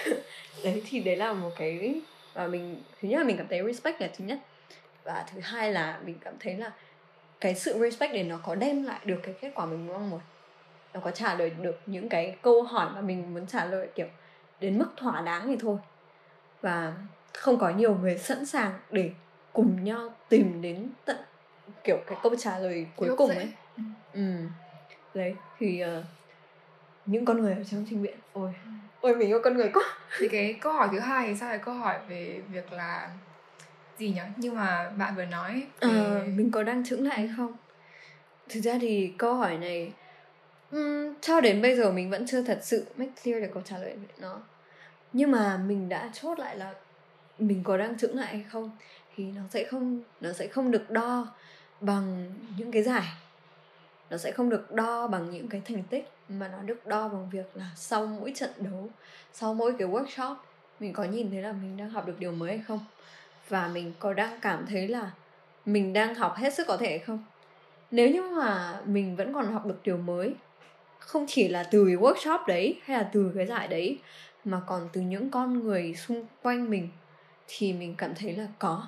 Đấy 0.65 0.83
thì 0.89 1.01
đấy 1.01 1.17
là 1.17 1.33
một 1.33 1.51
cái 1.59 2.01
và 2.35 2.47
mình 2.47 2.83
thứ 3.01 3.09
nhất 3.09 3.19
là 3.19 3.25
mình 3.25 3.37
cảm 3.37 3.47
thấy 3.49 3.63
respect 3.67 4.01
là 4.01 4.09
thứ 4.19 4.25
nhất. 4.25 4.39
Và 5.05 5.25
thứ 5.33 5.41
hai 5.41 5.73
là 5.73 5.99
mình 6.05 6.17
cảm 6.25 6.35
thấy 6.41 6.55
là 6.55 6.73
cái 7.41 7.55
sự 7.55 7.79
respect 7.79 8.13
để 8.13 8.23
nó 8.23 8.39
có 8.43 8.55
đem 8.55 8.83
lại 8.83 9.01
được 9.05 9.21
cái 9.23 9.35
kết 9.41 9.51
quả 9.55 9.67
mình 9.67 9.87
mong 9.87 10.11
muốn. 10.11 10.21
Nó 10.95 11.01
có 11.01 11.11
trả 11.11 11.35
lời 11.35 11.53
được 11.61 11.81
những 11.87 12.09
cái 12.09 12.37
câu 12.43 12.63
hỏi 12.63 12.91
mà 12.95 13.01
mình 13.01 13.35
muốn 13.35 13.47
trả 13.47 13.65
lời 13.65 13.89
kiểu 13.95 14.07
đến 14.61 14.79
mức 14.79 14.89
thỏa 14.97 15.21
đáng 15.21 15.47
thì 15.47 15.57
thôi. 15.61 15.79
Và 16.61 16.93
không 17.33 17.59
có 17.59 17.71
nhiều 17.71 17.95
người 17.95 18.19
sẵn 18.19 18.47
sàng 18.47 18.73
để 18.91 19.11
cùng 19.53 19.85
nhau 19.85 20.15
tìm 20.29 20.63
đến 20.63 20.89
tận 21.05 21.17
kiểu 21.85 21.99
cái 22.07 22.19
câu 22.23 22.35
trả 22.39 22.59
lời 22.59 22.87
cuối 22.97 23.09
Lúc 23.09 23.19
cùng 23.19 23.31
ấy. 23.31 23.49
Ừ. 23.77 23.83
ừ. 24.13 24.33
Đấy 25.15 25.35
thì 25.59 25.85
uh, 25.85 26.05
những 27.07 27.25
con 27.25 27.41
người 27.41 27.55
ở 27.55 27.65
trong 27.65 27.87
trình 27.91 28.03
viện. 28.03 28.17
Ôi 28.33 28.53
ừ. 28.65 28.71
ôi 29.01 29.17
mình 29.17 29.29
yêu 29.29 29.41
con 29.45 29.57
người 29.57 29.71
quá. 29.75 29.83
Thì 30.19 30.29
cái 30.29 30.59
câu 30.61 30.73
hỏi 30.73 30.89
thứ 30.93 30.99
hai 30.99 31.27
thì 31.27 31.35
sao 31.35 31.51
là 31.51 31.57
câu 31.57 31.75
hỏi 31.75 31.99
về 32.09 32.41
việc 32.49 32.73
là 32.73 33.11
gì 33.99 34.09
nhỉ? 34.09 34.21
Nhưng 34.37 34.57
mà 34.57 34.91
bạn 34.97 35.17
vừa 35.17 35.25
nói 35.25 35.63
về... 35.81 35.89
ờ, 35.89 36.25
mình 36.27 36.51
có 36.51 36.63
đang 36.63 36.85
chững 36.87 37.09
lại 37.09 37.19
hay 37.19 37.31
không? 37.37 37.53
Thực 38.49 38.61
ra 38.61 38.79
thì 38.81 39.13
câu 39.19 39.35
hỏi 39.35 39.59
này 39.59 39.93
um, 40.71 41.15
cho 41.21 41.41
đến 41.41 41.63
bây 41.63 41.77
giờ 41.77 41.93
mình 41.93 42.11
vẫn 42.11 42.27
chưa 42.27 42.43
thật 42.43 42.59
sự 42.63 42.87
make 42.97 43.13
clear 43.23 43.43
được 43.43 43.49
câu 43.55 43.63
trả 43.63 43.79
lời 43.79 43.97
về 43.97 44.09
nó. 44.19 44.41
Nhưng 45.13 45.31
mà 45.31 45.57
mình 45.57 45.89
đã 45.89 46.11
chốt 46.13 46.39
lại 46.39 46.57
là 46.57 46.75
mình 47.39 47.63
có 47.65 47.77
đang 47.77 47.99
chững 47.99 48.17
lại 48.17 48.27
hay 48.27 48.45
không 48.51 48.71
thì 49.17 49.25
nó 49.25 49.43
sẽ 49.51 49.65
không 49.65 50.03
nó 50.21 50.33
sẽ 50.33 50.47
không 50.47 50.71
được 50.71 50.91
đo 50.91 51.27
bằng 51.81 52.33
những 52.59 52.73
cái 52.73 52.83
giải. 52.83 53.05
Nó 54.11 54.17
sẽ 54.17 54.33
không 54.33 54.51
được 54.51 54.73
đo 54.73 55.07
bằng 55.07 55.31
những 55.31 55.49
cái 55.49 55.63
thành 55.65 55.83
tích, 55.83 56.09
mà 56.29 56.49
nó 56.49 56.59
được 56.59 56.87
đo 56.87 57.09
bằng 57.09 57.31
việc 57.31 57.57
là 57.57 57.71
sau 57.77 58.07
mỗi 58.07 58.33
trận 58.37 58.51
đấu, 58.59 58.91
sau 59.33 59.55
mỗi 59.55 59.75
cái 59.79 59.89
workshop, 59.89 60.37
mình 60.81 60.93
có 60.93 61.05
nhìn 61.05 61.31
thấy 61.31 61.43
là 61.43 61.53
mình 61.53 61.77
đang 61.77 61.91
học 61.91 62.07
được 62.07 62.19
điều 62.19 62.33
mới 62.33 62.51
hay 62.51 62.65
không? 62.69 62.85
Và 63.49 63.69
mình 63.69 63.93
có 63.99 64.13
đang 64.13 64.41
cảm 64.41 64.67
thấy 64.67 64.89
là 64.89 65.11
mình 65.67 65.93
đang 65.93 66.15
học 66.15 66.35
hết 66.37 66.55
sức 66.55 66.67
có 66.67 66.77
thể 66.77 66.89
hay 66.89 66.99
không? 66.99 67.25
Nếu 67.91 68.11
như 68.11 68.23
mà 68.23 68.81
mình 68.85 69.17
vẫn 69.17 69.35
còn 69.35 69.53
học 69.53 69.67
được 69.67 69.81
điều 69.85 69.97
mới, 69.97 70.35
không 70.99 71.27
chỉ 71.29 71.49
là 71.49 71.69
từ 71.71 71.85
cái 71.87 71.97
workshop 71.97 72.47
đấy 72.47 72.81
hay 72.85 72.99
là 72.99 73.11
từ 73.13 73.33
cái 73.37 73.47
giải 73.47 73.69
đấy, 73.69 73.99
mà 74.45 74.61
còn 74.67 74.89
từ 74.93 75.01
những 75.01 75.31
con 75.31 75.61
người 75.61 75.95
xung 75.95 76.27
quanh 76.43 76.71
mình, 76.71 76.89
thì 77.49 77.73
mình 77.73 77.95
cảm 77.99 78.15
thấy 78.15 78.37
là 78.37 78.47
có. 78.59 78.87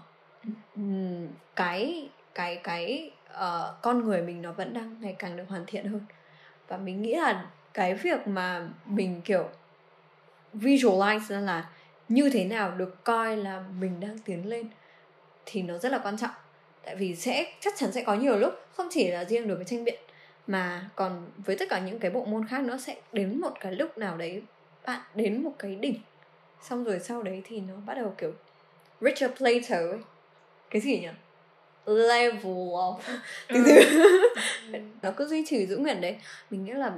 Cái 1.56 2.08
cái 2.36 2.56
cái 2.56 3.10
uh, 3.34 3.82
con 3.82 4.04
người 4.04 4.22
mình 4.22 4.42
nó 4.42 4.52
vẫn 4.52 4.74
đang 4.74 4.96
ngày 5.00 5.16
càng 5.18 5.36
được 5.36 5.44
hoàn 5.48 5.64
thiện 5.66 5.88
hơn. 5.88 6.00
Và 6.68 6.76
mình 6.76 7.02
nghĩ 7.02 7.14
là 7.14 7.46
cái 7.74 7.94
việc 7.94 8.28
mà 8.28 8.68
mình 8.86 9.20
kiểu 9.24 9.48
visualize 10.54 11.20
ra 11.28 11.40
là 11.40 11.70
như 12.08 12.30
thế 12.30 12.44
nào 12.44 12.70
được 12.70 13.04
coi 13.04 13.36
là 13.36 13.64
mình 13.80 14.00
đang 14.00 14.18
tiến 14.18 14.48
lên 14.48 14.68
thì 15.46 15.62
nó 15.62 15.78
rất 15.78 15.92
là 15.92 15.98
quan 15.98 16.18
trọng. 16.18 16.30
Tại 16.84 16.96
vì 16.96 17.16
sẽ 17.16 17.52
chắc 17.60 17.74
chắn 17.76 17.92
sẽ 17.92 18.04
có 18.04 18.14
nhiều 18.14 18.36
lúc 18.36 18.54
không 18.74 18.88
chỉ 18.90 19.10
là 19.10 19.24
riêng 19.24 19.48
đối 19.48 19.56
với 19.56 19.66
tranh 19.66 19.84
biện 19.84 20.00
mà 20.46 20.90
còn 20.96 21.30
với 21.36 21.56
tất 21.58 21.68
cả 21.68 21.78
những 21.78 21.98
cái 21.98 22.10
bộ 22.10 22.24
môn 22.24 22.46
khác 22.46 22.62
nữa 22.62 22.78
sẽ 22.78 22.96
đến 23.12 23.40
một 23.40 23.52
cái 23.60 23.72
lúc 23.72 23.98
nào 23.98 24.16
đấy 24.16 24.42
bạn 24.86 25.00
đến 25.14 25.42
một 25.42 25.52
cái 25.58 25.74
đỉnh 25.74 26.00
xong 26.62 26.84
rồi 26.84 27.00
sau 27.00 27.22
đấy 27.22 27.42
thì 27.44 27.60
nó 27.60 27.74
bắt 27.86 27.94
đầu 27.94 28.14
kiểu 28.18 28.32
Richard 29.00 29.34
Plato 29.34 29.76
ấy. 29.76 29.98
Cái 30.70 30.82
gì 30.82 31.00
nhỉ? 31.00 31.08
Level 31.86 32.52
of 32.72 32.98
từ 33.48 33.62
từ 33.66 33.74
nó 35.02 35.10
cứ 35.16 35.26
duy 35.26 35.44
trì 35.46 35.66
giữ 35.66 35.76
nguyện 35.76 36.00
đấy. 36.00 36.16
Mình 36.50 36.64
nghĩ 36.64 36.72
là 36.72 36.92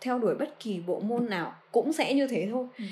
theo 0.00 0.18
đuổi 0.18 0.34
bất 0.34 0.60
kỳ 0.60 0.80
bộ 0.86 1.00
môn 1.00 1.26
nào 1.26 1.54
cũng 1.72 1.92
sẽ 1.92 2.14
như 2.14 2.26
thế 2.26 2.48
thôi. 2.50 2.66
Ừ. 2.78 2.84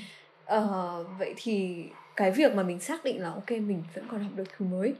ờ, 0.45 1.05
vậy 1.19 1.35
thì 1.37 1.85
cái 2.17 2.31
việc 2.31 2.55
mà 2.55 2.63
mình 2.63 2.81
xác 2.81 3.05
định 3.05 3.23
là 3.23 3.31
ok 3.31 3.51
mình 3.51 3.83
vẫn 3.95 4.05
còn 4.11 4.25
học 4.25 4.33
được 4.37 4.45
thứ 4.59 4.67
mới 4.67 4.95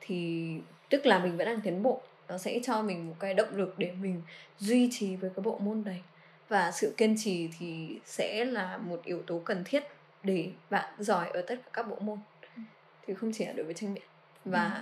thì 0.00 0.48
tức 0.90 1.06
là 1.06 1.18
mình 1.18 1.36
vẫn 1.36 1.46
đang 1.46 1.60
tiến 1.60 1.82
bộ 1.82 2.02
nó 2.28 2.38
sẽ 2.38 2.60
cho 2.62 2.82
mình 2.82 3.08
một 3.08 3.14
cái 3.20 3.34
động 3.34 3.56
lực 3.56 3.74
để 3.78 3.92
mình 4.00 4.22
duy 4.58 4.88
trì 4.92 5.16
với 5.16 5.30
cái 5.36 5.42
bộ 5.42 5.58
môn 5.58 5.82
này. 5.84 6.02
Và 6.48 6.70
sự 6.70 6.94
kiên 6.96 7.16
trì 7.18 7.48
thì 7.58 7.98
sẽ 8.04 8.44
là 8.44 8.78
một 8.78 9.00
yếu 9.04 9.22
tố 9.26 9.40
cần 9.44 9.64
thiết 9.64 9.82
để 10.22 10.50
bạn 10.70 10.94
giỏi 10.98 11.28
ở 11.28 11.42
tất 11.42 11.54
cả 11.64 11.70
các 11.72 11.88
bộ 11.88 11.96
môn. 12.00 12.18
Ừ. 12.56 12.62
thì 13.06 13.14
không 13.14 13.32
chỉ 13.34 13.44
là 13.44 13.52
đối 13.52 13.64
với 13.64 13.74
tranh 13.74 13.94
biện 13.94 14.04
và 14.44 14.64
ừ. 14.74 14.80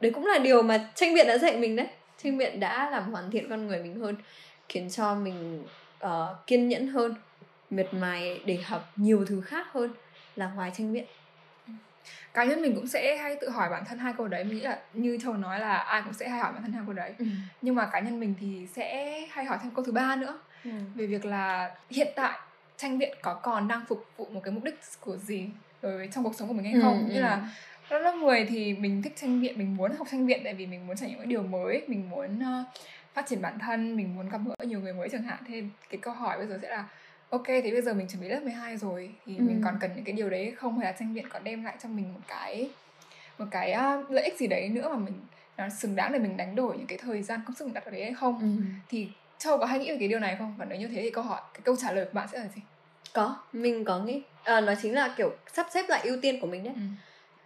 Đấy 0.00 0.12
cũng 0.14 0.26
là 0.26 0.38
điều 0.38 0.62
mà 0.62 0.90
tranh 0.94 1.14
biện 1.14 1.26
đã 1.26 1.38
dạy 1.38 1.56
mình 1.56 1.76
đấy 1.76 1.86
tranh 2.22 2.38
biện 2.38 2.60
đã 2.60 2.90
làm 2.90 3.12
hoàn 3.12 3.30
thiện 3.30 3.50
con 3.50 3.66
người 3.66 3.82
mình 3.82 4.00
hơn 4.00 4.16
khiến 4.68 4.90
cho 4.90 5.14
mình 5.14 5.64
uh, 6.04 6.10
kiên 6.46 6.68
nhẫn 6.68 6.88
hơn 6.88 7.14
miệt 7.70 7.88
mài 7.94 8.40
để 8.44 8.58
học 8.64 8.92
nhiều 8.96 9.24
thứ 9.28 9.40
khác 9.40 9.66
hơn 9.72 9.90
là 10.36 10.50
ngoài 10.54 10.70
tranh 10.74 10.92
biện 10.92 11.04
cá 12.34 12.44
nhân 12.44 12.62
mình 12.62 12.74
cũng 12.74 12.86
sẽ 12.86 13.16
hay 13.16 13.36
tự 13.40 13.50
hỏi 13.50 13.68
bản 13.70 13.84
thân 13.88 13.98
hai 13.98 14.12
câu 14.16 14.28
đấy 14.28 14.44
mình 14.44 14.56
nghĩ 14.56 14.62
là 14.62 14.78
như 14.92 15.18
châu 15.22 15.34
nói 15.34 15.60
là 15.60 15.76
ai 15.76 16.02
cũng 16.04 16.12
sẽ 16.12 16.28
hay 16.28 16.40
hỏi 16.40 16.52
bản 16.52 16.62
thân 16.62 16.72
hai 16.72 16.82
câu 16.86 16.94
đấy 16.94 17.14
ừ. 17.18 17.24
nhưng 17.62 17.74
mà 17.74 17.88
cá 17.92 18.00
nhân 18.00 18.20
mình 18.20 18.34
thì 18.40 18.66
sẽ 18.74 19.20
hay 19.30 19.44
hỏi 19.44 19.58
thêm 19.62 19.70
câu 19.74 19.84
thứ 19.84 19.92
ba 19.92 20.16
nữa 20.16 20.38
ừ. 20.64 20.70
về 20.94 21.06
việc 21.06 21.24
là 21.24 21.74
hiện 21.90 22.08
tại 22.16 22.38
tranh 22.76 22.98
viện 22.98 23.16
có 23.22 23.34
còn 23.34 23.68
đang 23.68 23.84
phục 23.88 24.04
vụ 24.16 24.26
một 24.30 24.40
cái 24.44 24.52
mục 24.52 24.64
đích 24.64 24.80
của 25.00 25.16
gì 25.16 25.48
đối 25.82 25.96
với 25.96 26.08
trong 26.12 26.24
cuộc 26.24 26.34
sống 26.34 26.48
của 26.48 26.54
mình 26.54 26.64
hay 26.64 26.82
không 26.82 27.06
ừ, 27.08 27.14
như 27.14 27.20
ừ. 27.20 27.22
là 27.22 27.48
lớp 27.90 27.98
lớp 27.98 28.14
10 28.14 28.44
thì 28.44 28.74
mình 28.74 29.02
thích 29.02 29.12
tranh 29.16 29.40
viện 29.40 29.58
mình 29.58 29.76
muốn 29.76 29.92
học 29.98 30.06
tranh 30.10 30.26
viện 30.26 30.40
tại 30.44 30.54
vì 30.54 30.66
mình 30.66 30.86
muốn 30.86 30.96
trải 30.96 31.08
nghiệm 31.08 31.18
những 31.18 31.28
điều 31.28 31.42
mới 31.42 31.82
mình 31.86 32.10
muốn 32.10 32.38
uh, 32.38 32.66
phát 33.14 33.26
triển 33.28 33.42
bản 33.42 33.58
thân 33.58 33.96
mình 33.96 34.16
muốn 34.16 34.28
gặp 34.28 34.40
gỡ 34.46 34.64
nhiều 34.64 34.80
người 34.80 34.92
mới 34.92 35.08
chẳng 35.08 35.22
hạn 35.22 35.38
thế 35.48 35.62
cái 35.90 35.98
câu 36.02 36.14
hỏi 36.14 36.38
bây 36.38 36.46
giờ 36.46 36.58
sẽ 36.62 36.70
là 36.70 36.88
ok 37.30 37.46
thì 37.46 37.70
bây 37.72 37.82
giờ 37.82 37.94
mình 37.94 38.08
chuẩn 38.08 38.22
bị 38.22 38.28
lớp 38.28 38.40
12 38.42 38.76
rồi 38.76 39.10
thì 39.26 39.36
ừ. 39.36 39.42
mình 39.42 39.60
còn 39.64 39.76
cần 39.80 39.90
những 39.96 40.04
cái 40.04 40.12
điều 40.12 40.30
đấy 40.30 40.52
không 40.56 40.78
hay 40.78 40.92
là 40.92 40.98
tranh 40.98 41.14
viện 41.14 41.24
có 41.28 41.38
đem 41.38 41.64
lại 41.64 41.76
cho 41.82 41.88
mình 41.88 42.14
một 42.14 42.20
cái 42.28 42.70
một 43.38 43.46
cái 43.50 43.74
uh, 43.74 44.10
lợi 44.10 44.24
ích 44.24 44.38
gì 44.38 44.46
đấy 44.46 44.68
nữa 44.68 44.88
mà 44.88 44.96
mình 44.96 45.14
nó 45.56 45.68
xứng 45.68 45.96
đáng 45.96 46.12
để 46.12 46.18
mình 46.18 46.36
đánh 46.36 46.56
đổi 46.56 46.76
những 46.76 46.86
cái 46.86 46.98
thời 46.98 47.22
gian 47.22 47.40
công 47.46 47.54
sức 47.56 47.64
mình 47.64 47.74
đặt 47.74 47.84
vào 47.84 47.92
đấy 47.92 48.04
hay 48.04 48.14
không 48.14 48.40
ừ. 48.40 48.46
thì 48.88 49.08
châu 49.38 49.58
có 49.58 49.66
hay 49.66 49.78
nghĩ 49.78 49.90
về 49.90 49.96
cái 49.98 50.08
điều 50.08 50.18
này 50.18 50.36
không 50.38 50.54
và 50.58 50.64
nếu 50.64 50.78
như 50.78 50.88
thế 50.88 51.02
thì 51.02 51.10
câu 51.10 51.24
hỏi 51.24 51.40
cái 51.54 51.60
câu 51.64 51.76
trả 51.76 51.92
lời 51.92 52.04
của 52.04 52.10
bạn 52.14 52.28
sẽ 52.32 52.38
là 52.38 52.48
gì 52.54 52.62
có 53.12 53.36
mình 53.52 53.84
có 53.84 53.98
nghĩ 53.98 54.22
à, 54.44 54.60
nó 54.60 54.72
chính 54.82 54.94
là 54.94 55.14
kiểu 55.16 55.30
sắp 55.52 55.66
xếp 55.74 55.84
lại 55.88 56.00
ưu 56.04 56.16
tiên 56.22 56.40
của 56.40 56.46
mình 56.46 56.64
đấy 56.64 56.72
ừ 56.76 56.80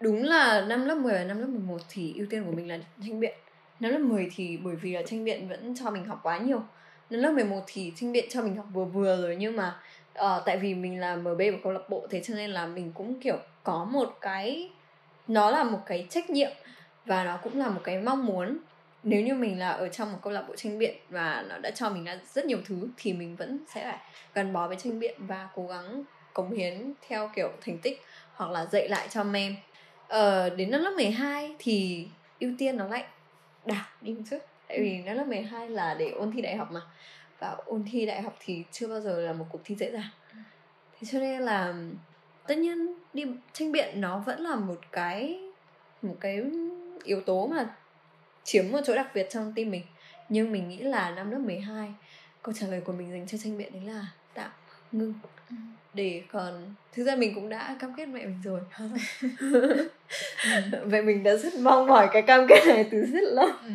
đúng 0.01 0.25
là 0.25 0.61
năm 0.61 0.85
lớp 0.85 0.95
10 0.95 1.13
và 1.13 1.25
năm 1.25 1.41
lớp 1.41 1.47
11 1.47 1.79
thì 1.89 2.15
ưu 2.17 2.27
tiên 2.31 2.45
của 2.45 2.53
mình 2.53 2.69
là 2.69 2.79
tranh 3.03 3.21
biện. 3.21 3.35
Năm 3.81 3.93
lớp 3.93 3.99
10 3.99 4.31
thì 4.37 4.57
bởi 4.57 4.77
vì 4.77 4.93
là 4.93 5.03
tranh 5.03 5.25
biện 5.25 5.49
vẫn 5.49 5.75
cho 5.75 5.91
mình 5.91 6.05
học 6.05 6.21
quá 6.23 6.39
nhiều. 6.39 6.63
Năm 7.11 7.21
lớp 7.21 7.33
11 7.33 7.61
thì 7.67 7.93
tranh 7.97 8.13
biện 8.13 8.25
cho 8.31 8.43
mình 8.43 8.57
học 8.57 8.67
vừa 8.73 8.85
vừa 8.85 9.23
rồi 9.23 9.37
nhưng 9.37 9.57
mà 9.57 9.81
uh, 10.19 10.43
tại 10.47 10.59
vì 10.59 10.75
mình 10.75 11.01
là 11.01 11.17
MB 11.17 11.39
của 11.39 11.59
câu 11.63 11.73
lạc 11.73 11.91
bộ 11.91 12.07
thế 12.11 12.21
cho 12.21 12.35
nên 12.35 12.51
là 12.51 12.67
mình 12.67 12.93
cũng 12.95 13.21
kiểu 13.21 13.39
có 13.63 13.85
một 13.85 14.19
cái 14.21 14.71
nó 15.29 15.51
là 15.51 15.65
một 15.65 15.81
cái 15.87 16.07
trách 16.11 16.31
nhiệm 16.31 16.51
và 17.05 17.25
nó 17.25 17.37
cũng 17.43 17.59
là 17.59 17.69
một 17.69 17.81
cái 17.85 17.99
mong 17.99 18.27
muốn. 18.27 18.59
Nếu 19.03 19.23
như 19.23 19.35
mình 19.35 19.59
là 19.59 19.71
ở 19.71 19.89
trong 19.89 20.13
một 20.13 20.19
câu 20.23 20.33
lạc 20.33 20.43
bộ 20.49 20.57
tranh 20.57 20.79
biện 20.79 20.97
và 21.09 21.45
nó 21.49 21.59
đã 21.59 21.71
cho 21.71 21.91
mình 21.91 22.05
ra 22.05 22.19
rất 22.35 22.45
nhiều 22.45 22.59
thứ 22.65 22.89
thì 22.97 23.13
mình 23.13 23.37
vẫn 23.37 23.59
sẽ 23.75 23.85
phải 23.85 23.99
gắn 24.35 24.53
bó 24.53 24.69
với 24.69 24.77
tranh 24.77 25.01
biện 25.01 25.15
và 25.19 25.49
cố 25.55 25.67
gắng 25.67 26.05
cống 26.33 26.53
hiến 26.53 26.93
theo 27.09 27.31
kiểu 27.37 27.53
thành 27.61 27.79
tích 27.79 28.03
hoặc 28.35 28.51
là 28.51 28.67
dạy 28.67 28.89
lại 28.89 29.09
cho 29.11 29.25
mem 29.25 29.57
ờ, 30.11 30.51
đến 30.51 30.71
năm 30.71 30.81
lớp 30.81 30.93
12 30.97 31.55
thì 31.59 32.09
ưu 32.41 32.53
tiên 32.59 32.77
nó 32.77 32.89
lại 32.89 33.05
đảo 33.67 33.85
đi 34.01 34.13
một 34.13 34.23
chút. 34.31 34.39
Tại 34.69 34.81
vì 34.81 34.99
năm 34.99 35.17
lớp 35.17 35.27
12 35.27 35.69
là 35.69 35.95
để 35.95 36.11
ôn 36.11 36.33
thi 36.33 36.43
đại 36.43 36.57
học 36.57 36.73
mà. 36.73 36.81
Và 37.39 37.57
ôn 37.67 37.85
thi 37.93 38.07
đại 38.07 38.23
học 38.23 38.37
thì 38.41 38.65
chưa 38.73 38.89
bao 38.89 39.01
giờ 39.01 39.21
là 39.21 39.33
một 39.33 39.47
cuộc 39.51 39.61
thi 39.65 39.75
dễ 39.75 39.91
dàng. 39.91 40.11
Thế 41.01 41.09
cho 41.13 41.19
nên 41.19 41.43
là 41.43 41.75
tất 42.47 42.59
nhiên 42.59 42.95
đi 43.13 43.25
tranh 43.53 43.73
biện 43.73 44.01
nó 44.01 44.19
vẫn 44.19 44.41
là 44.41 44.57
một 44.57 44.79
cái 44.93 45.41
một 46.03 46.17
cái 46.21 46.43
yếu 47.05 47.21
tố 47.21 47.47
mà 47.47 47.75
chiếm 48.45 48.65
một 48.73 48.81
chỗ 48.85 48.95
đặc 48.95 49.11
biệt 49.15 49.27
trong 49.31 49.53
tim 49.55 49.71
mình. 49.71 49.83
Nhưng 50.29 50.53
mình 50.53 50.69
nghĩ 50.69 50.79
là 50.79 51.11
năm 51.11 51.31
lớp 51.31 51.39
12 51.39 51.95
câu 52.43 52.55
trả 52.59 52.67
lời 52.67 52.81
của 52.81 52.93
mình 52.93 53.11
dành 53.11 53.27
cho 53.27 53.39
tranh 53.39 53.59
biện 53.59 53.73
đấy 53.73 53.95
là 53.95 54.07
ngưng. 54.93 55.15
Ừ. 55.51 55.57
để 55.95 56.23
còn 56.33 56.75
thực 56.93 57.05
ra 57.05 57.17
mình 57.17 57.35
cũng 57.35 57.49
đã 57.49 57.77
cam 57.79 57.95
kết 57.97 58.07
mẹ 58.07 58.25
mình 58.25 58.41
rồi. 58.45 58.61
Vậy 60.85 61.03
mình 61.03 61.23
đã 61.23 61.37
rất 61.37 61.55
mong 61.55 61.87
mỏi 61.87 62.09
cái 62.13 62.23
cam 62.23 62.47
kết 62.49 62.65
này 62.67 62.89
từ 62.91 63.05
rất 63.05 63.23
lâu. 63.23 63.49
Ừ. 63.65 63.71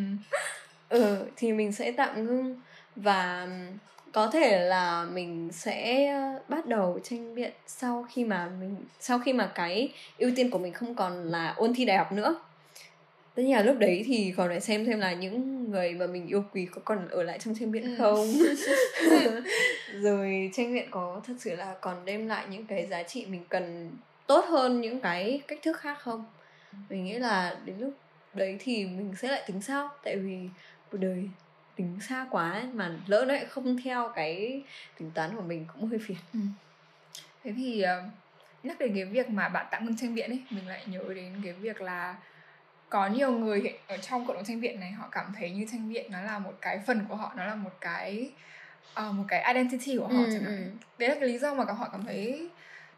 ừ 0.90 1.18
thì 1.36 1.54
mình 1.54 1.72
sẽ 1.72 1.92
tạm 1.92 2.26
ngưng 2.26 2.62
và 2.96 3.48
có 4.12 4.28
thể 4.28 4.60
là 4.60 5.06
mình 5.14 5.50
sẽ 5.54 6.14
bắt 6.50 6.66
đầu 6.66 7.00
tranh 7.04 7.36
biện 7.36 7.52
sau 7.68 8.08
khi 8.12 8.24
mà 8.24 8.50
mình 8.60 8.76
sau 9.00 9.20
khi 9.20 9.34
mà 9.34 9.52
cái 9.56 9.94
ưu 10.18 10.32
tiên 10.36 10.50
của 10.50 10.60
mình 10.60 10.74
không 10.74 10.96
còn 10.96 11.32
là 11.32 11.54
ôn 11.58 11.74
thi 11.74 11.86
đại 11.86 11.98
học 11.98 12.12
nữa. 12.12 12.36
Tất 13.36 13.44
nhiên 13.44 13.56
là 13.56 13.64
lúc 13.64 13.80
đấy 13.80 14.04
thì 14.06 14.34
còn 14.38 14.48
phải 14.48 14.62
xem 14.62 14.86
thêm 14.86 15.00
là 15.00 15.14
những 15.14 15.66
người 15.72 15.94
mà 15.94 16.08
mình 16.08 16.28
yêu 16.28 16.44
quý 16.54 16.68
có 16.72 16.82
còn 16.86 17.08
ở 17.08 17.24
lại 17.24 17.40
trong 17.40 17.56
tranh 17.60 17.72
viện 17.72 17.84
ừ. 17.84 17.96
không 17.98 18.28
rồi 20.02 20.52
tranh 20.54 20.74
biện 20.74 20.88
có 20.92 21.22
thật 21.28 21.34
sự 21.40 21.56
là 21.56 21.76
còn 21.82 22.06
đem 22.06 22.28
lại 22.28 22.46
những 22.50 22.66
cái 22.66 22.88
giá 22.88 23.04
trị 23.04 23.26
mình 23.26 23.44
cần 23.50 23.92
tốt 24.28 24.46
hơn 24.50 24.82
những 24.82 25.00
cái 25.00 25.42
cách 25.48 25.60
thức 25.62 25.78
khác 25.78 26.00
không? 26.00 26.26
Mình 26.90 27.06
nghĩ 27.06 27.14
là 27.14 27.58
đến 27.66 27.80
lúc 27.80 27.94
đấy 28.34 28.58
thì 28.60 28.86
mình 28.86 29.14
sẽ 29.18 29.32
lại 29.32 29.44
tính 29.48 29.62
sao 29.62 29.90
tại 30.04 30.18
vì 30.18 30.50
cuộc 30.92 30.98
đời 30.98 31.30
tính 31.76 32.00
xa 32.10 32.28
quá 32.32 32.52
ấy, 32.52 32.64
mà 32.74 32.92
lỡ 33.08 33.26
nó 33.28 33.34
lại 33.34 33.46
không 33.46 33.78
theo 33.84 34.12
cái 34.16 34.64
tính 34.98 35.12
toán 35.12 35.36
của 35.36 35.42
mình 35.42 35.66
cũng 35.74 35.88
hơi 35.88 36.00
phiền. 36.00 36.18
Ừ. 36.34 36.40
thế 37.44 37.54
thì 37.58 37.84
uh, 37.84 38.12
nhắc 38.64 38.80
đến 38.80 38.92
cái 38.96 39.06
việc 39.06 39.30
mà 39.30 39.50
bạn 39.50 39.66
tặng 39.72 39.86
ngân 39.86 39.98
tranh 39.98 40.14
viện 40.14 40.30
ấy 40.30 40.44
mình 40.50 40.68
lại 40.68 40.84
nhớ 40.86 41.04
đến 41.16 41.42
cái 41.44 41.54
việc 41.54 41.82
là 41.82 42.16
có 42.90 43.08
nhiều 43.08 43.32
người 43.32 43.78
ở 43.88 43.98
trong 43.98 44.28
cộng 44.28 44.36
đồng 44.36 44.46
tranh 44.46 44.60
viện 44.60 44.80
này 44.80 44.92
họ 44.92 45.08
cảm 45.12 45.34
thấy 45.40 45.52
như 45.52 45.66
tranh 45.72 45.90
viện 45.90 46.12
nó 46.12 46.22
là 46.22 46.40
một 46.40 46.54
cái 46.62 46.80
phần 46.88 47.06
của 47.10 47.16
họ 47.16 47.34
nó 47.38 47.46
là 47.46 47.56
một 47.56 47.72
cái 47.82 48.32
uh, 48.94 49.14
một 49.14 49.24
cái 49.28 49.54
identity 49.54 49.98
của 49.98 50.08
họ 50.08 50.24
ừ, 50.24 50.30
chẳng 50.34 50.44
hạn 50.44 50.56
ừ. 50.56 50.86
đấy 50.98 51.10
là 51.10 51.16
cái 51.16 51.30
lý 51.30 51.38
do 51.38 51.54
mà 51.54 51.64
họ 51.64 51.90
cảm 51.92 52.04
thấy 52.06 52.50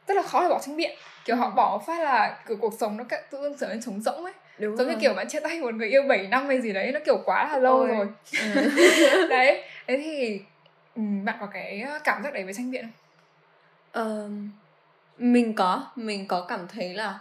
rất 0.07 0.13
là 0.17 0.21
khó 0.21 0.43
để 0.43 0.49
bỏ 0.49 0.59
tranh 0.65 0.75
viện 0.75 0.97
kiểu 1.25 1.35
họ 1.35 1.45
ừ. 1.45 1.53
bỏ 1.55 1.83
phát 1.87 2.03
là 2.03 2.43
kiểu 2.47 2.57
cuộc 2.57 2.73
sống 2.79 2.97
nó 2.97 3.03
tự 3.29 3.41
dưng 3.41 3.55
trở 3.59 3.67
nên 3.67 3.81
trống 3.81 4.01
rỗng 4.01 4.23
ấy 4.23 4.33
Đúng 4.59 4.77
giống 4.77 4.87
rồi. 4.87 4.95
như 4.95 5.01
kiểu 5.01 5.13
bạn 5.13 5.27
chia 5.29 5.39
tay 5.39 5.59
một 5.59 5.73
người 5.73 5.89
yêu 5.89 6.03
7 6.09 6.27
năm 6.27 6.47
hay 6.47 6.61
gì 6.61 6.73
đấy 6.73 6.91
nó 6.91 6.99
kiểu 7.05 7.21
quá 7.25 7.49
là 7.51 7.57
lâu 7.57 7.77
Ôi. 7.77 7.87
rồi 7.87 8.07
ừ. 8.55 9.27
đấy 9.29 9.63
thế 9.87 9.97
thì 9.97 10.41
bạn 11.23 11.37
có 11.39 11.45
cái 11.45 11.85
cảm 12.03 12.23
giác 12.23 12.33
đấy 12.33 12.43
với 12.43 12.53
tranh 12.53 12.71
viện 12.71 12.87
không 13.93 14.25
uh, 14.25 14.31
mình 15.17 15.53
có 15.53 15.85
mình 15.95 16.27
có 16.27 16.45
cảm 16.49 16.67
thấy 16.67 16.93
là 16.93 17.19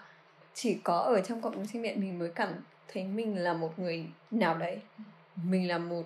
chỉ 0.54 0.78
có 0.84 0.98
ở 0.98 1.20
trong 1.20 1.40
cộng 1.40 1.52
đồng 1.52 1.66
sinh 1.66 1.82
viện 1.82 2.00
mình 2.00 2.18
mới 2.18 2.28
cảm 2.34 2.48
thấy 2.92 3.04
mình 3.04 3.38
là 3.38 3.52
một 3.52 3.78
người 3.78 4.04
nào 4.30 4.54
đấy 4.54 4.78
mình 5.44 5.68
là 5.68 5.78
một 5.78 6.02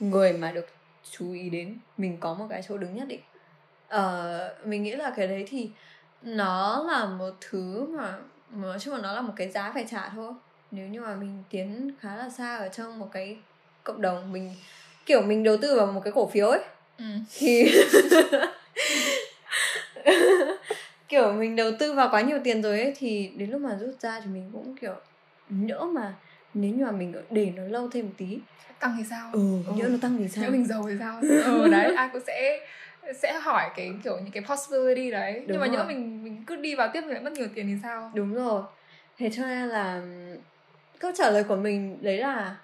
người 0.00 0.32
mà 0.32 0.52
được 0.52 0.66
chú 1.10 1.32
ý 1.32 1.50
đến 1.50 1.78
mình 1.98 2.16
có 2.20 2.34
một 2.34 2.46
cái 2.50 2.62
chỗ 2.68 2.78
đứng 2.78 2.96
nhất 2.96 3.08
định 3.08 3.20
ờ, 3.88 4.54
mình 4.64 4.82
nghĩ 4.82 4.92
là 4.92 5.12
cái 5.16 5.26
đấy 5.26 5.44
thì 5.48 5.70
nó 6.22 6.84
là 6.86 7.06
một 7.06 7.30
thứ 7.40 7.86
mà 7.86 8.18
nói 8.50 8.78
chung 8.78 8.94
là 8.94 9.00
nó 9.00 9.12
là 9.12 9.20
một 9.20 9.32
cái 9.36 9.50
giá 9.50 9.70
phải 9.74 9.86
trả 9.90 10.08
thôi 10.08 10.32
nếu 10.70 10.88
như 10.88 11.00
mà 11.00 11.14
mình 11.14 11.42
tiến 11.50 11.90
khá 12.00 12.16
là 12.16 12.30
xa 12.30 12.56
ở 12.56 12.68
trong 12.68 12.98
một 12.98 13.08
cái 13.12 13.36
cộng 13.84 14.00
đồng 14.00 14.32
mình 14.32 14.54
kiểu 15.06 15.22
mình 15.22 15.44
đầu 15.44 15.56
tư 15.56 15.76
vào 15.76 15.86
một 15.86 16.00
cái 16.04 16.12
cổ 16.12 16.26
phiếu 16.26 16.48
ấy 16.48 16.60
ừ. 16.98 17.04
thì 17.38 17.74
kiểu 21.08 21.32
mình 21.32 21.56
đầu 21.56 21.70
tư 21.78 21.92
vào 21.92 22.08
quá 22.10 22.20
nhiều 22.20 22.38
tiền 22.44 22.62
rồi 22.62 22.80
ấy 22.80 22.94
thì 22.96 23.30
đến 23.36 23.50
lúc 23.50 23.60
mà 23.60 23.76
rút 23.80 24.00
ra 24.00 24.20
thì 24.20 24.26
mình 24.26 24.50
cũng 24.52 24.76
kiểu 24.76 24.94
nhỡ 25.48 25.84
mà 25.84 26.14
nếu 26.54 26.74
như 26.74 26.84
mà 26.84 26.90
mình 26.92 27.14
để 27.30 27.52
nó 27.56 27.62
lâu 27.62 27.88
thêm 27.88 28.06
một 28.06 28.12
tí. 28.16 28.38
Tăng 28.80 28.94
thì 28.98 29.04
sao? 29.10 29.30
Ừ, 29.32 29.62
ừ. 29.66 29.72
nhỡ 29.76 29.88
nó 29.88 29.96
tăng 30.02 30.16
thì 30.18 30.28
sao? 30.28 30.44
Nhỡ 30.44 30.50
mình 30.50 30.66
giàu 30.66 30.84
thì 30.88 30.94
sao? 30.98 31.20
Ừ 31.44 31.68
đấy 31.68 31.94
ai 31.94 32.08
cũng 32.12 32.22
sẽ 32.26 32.66
sẽ 33.22 33.32
hỏi 33.32 33.70
cái 33.76 33.92
kiểu 34.04 34.18
những 34.18 34.30
cái 34.30 34.42
possibility 34.48 35.10
đấy. 35.10 35.32
Đúng 35.32 35.46
nhưng 35.48 35.60
mà 35.60 35.66
rồi. 35.66 35.76
nhỡ 35.76 35.84
mình 35.84 36.24
mình 36.24 36.44
cứ 36.46 36.56
đi 36.56 36.74
vào 36.74 36.90
tiếp 36.92 37.00
lại 37.06 37.20
mất 37.22 37.32
nhiều 37.32 37.48
tiền 37.54 37.66
thì 37.66 37.74
sao? 37.82 38.10
Đúng 38.14 38.34
rồi. 38.34 38.62
Thế 39.18 39.30
cho 39.36 39.42
nên 39.42 39.68
là 39.68 40.02
câu 40.98 41.12
trả 41.14 41.30
lời 41.30 41.44
của 41.44 41.56
mình 41.56 41.98
đấy 42.02 42.18
là 42.18 42.56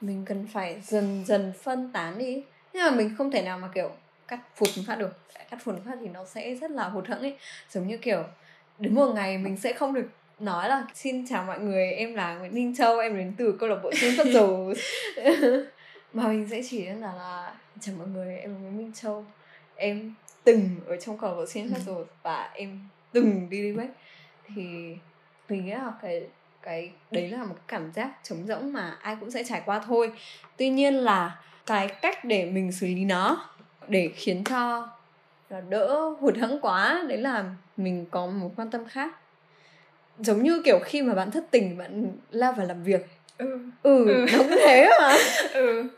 mình 0.00 0.24
cần 0.26 0.46
phải 0.52 0.80
dần 0.82 1.24
dần 1.26 1.52
phân 1.62 1.92
tán 1.92 2.18
đi. 2.18 2.44
Nhưng 2.72 2.84
mà 2.84 2.90
mình 2.90 3.14
không 3.18 3.30
thể 3.30 3.42
nào 3.42 3.58
mà 3.58 3.68
kiểu 3.74 3.90
cắt 4.28 4.40
phụt 4.56 4.68
phát 4.86 4.98
được. 4.98 5.18
Cắt 5.50 5.56
phụt 5.60 5.74
phát 5.86 5.96
thì 6.00 6.08
nó 6.08 6.24
sẽ 6.24 6.54
rất 6.54 6.70
là 6.70 6.88
hụt 6.88 7.06
hẫng 7.06 7.20
ấy. 7.20 7.36
Giống 7.70 7.86
như 7.86 7.96
kiểu 7.96 8.24
đến 8.78 8.94
một 8.94 9.12
ngày 9.14 9.38
mình 9.38 9.56
sẽ 9.56 9.72
không 9.72 9.94
được 9.94 10.08
nói 10.38 10.68
là 10.68 10.86
xin 10.94 11.26
chào 11.26 11.44
mọi 11.44 11.60
người 11.60 11.92
em 11.92 12.14
là 12.14 12.34
Nguyễn 12.34 12.54
Minh 12.54 12.74
Châu 12.76 12.98
em 12.98 13.16
đến 13.16 13.34
từ 13.38 13.56
câu 13.60 13.68
lạc 13.68 13.76
bộ 13.82 13.90
chuyên 14.00 14.14
phát 14.16 14.26
dù 14.32 14.72
mà 16.12 16.28
mình 16.28 16.48
sẽ 16.50 16.60
chỉ 16.70 16.86
đơn 16.86 17.00
giản 17.00 17.16
là 17.16 17.54
chào 17.80 17.94
mọi 17.98 18.06
người 18.06 18.36
em 18.36 18.54
là 18.54 18.60
Nguyễn 18.60 18.78
Minh 18.78 18.92
Châu. 18.94 19.24
Em 19.74 20.14
từng 20.44 20.70
ở 20.86 20.96
trong 20.96 21.18
câu 21.18 21.30
lạc 21.30 21.36
bộ 21.36 21.46
chuyên 21.46 21.72
phát 21.72 21.80
dù 21.86 22.04
và 22.22 22.50
em 22.54 22.80
từng 23.12 23.50
đi 23.50 23.62
đi 23.62 23.74
quét. 23.76 23.88
Thì 24.48 24.96
mình 25.48 25.66
nghĩ 25.66 25.72
là 25.72 25.92
cái 26.02 26.26
cái 26.62 26.90
đấy 27.10 27.28
là 27.28 27.44
một 27.44 27.56
cảm 27.66 27.92
giác 27.92 28.10
trống 28.22 28.46
rỗng 28.46 28.72
mà 28.72 28.96
ai 29.02 29.16
cũng 29.20 29.30
sẽ 29.30 29.44
trải 29.44 29.62
qua 29.66 29.78
thôi. 29.86 30.12
Tuy 30.56 30.68
nhiên 30.68 30.94
là 30.94 31.40
cái 31.66 31.88
cách 31.88 32.24
để 32.24 32.50
mình 32.50 32.72
xử 32.72 32.86
lý 32.86 33.04
nó 33.04 33.48
để 33.88 34.10
khiến 34.14 34.44
cho 34.44 34.88
đỡ 35.68 36.14
hụt 36.20 36.36
hẫng 36.36 36.58
quá 36.62 37.04
đấy 37.08 37.18
là 37.18 37.44
mình 37.76 38.06
có 38.10 38.26
một 38.26 38.50
quan 38.56 38.70
tâm 38.70 38.84
khác 38.84 39.16
giống 40.18 40.42
như 40.42 40.62
kiểu 40.64 40.78
khi 40.78 41.02
mà 41.02 41.14
bạn 41.14 41.30
thất 41.30 41.44
tình 41.50 41.78
bạn 41.78 42.12
lao 42.30 42.52
vào 42.52 42.66
làm 42.66 42.82
việc 42.82 43.06
ừ 43.38 43.58
ừ, 43.82 44.06
ừ. 44.06 44.26
nó 44.32 44.38
cũng 44.38 44.56
thế 44.64 44.88
mà 45.00 45.16
ừ 45.54 45.88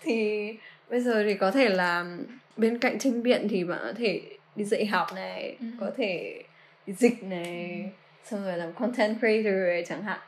thì 0.00 0.48
bây 0.90 1.00
giờ 1.00 1.24
thì 1.26 1.34
có 1.34 1.50
thể 1.50 1.68
là 1.68 2.16
bên 2.56 2.78
cạnh 2.78 2.98
tranh 2.98 3.22
biện 3.22 3.48
thì 3.50 3.64
bạn 3.64 3.78
có 3.82 3.92
thể 3.98 4.22
đi 4.56 4.64
dạy 4.64 4.86
học 4.86 5.06
này 5.14 5.56
ừ. 5.60 5.66
có 5.80 5.90
thể 5.96 6.42
đi 6.86 6.92
dịch 6.92 7.22
này 7.22 7.82
ừ. 7.84 7.90
xong 8.24 8.44
rồi 8.44 8.56
làm 8.56 8.72
content 8.72 9.18
creator 9.18 9.54
này 9.54 9.84
chẳng 9.88 10.02
hạn 10.02 10.18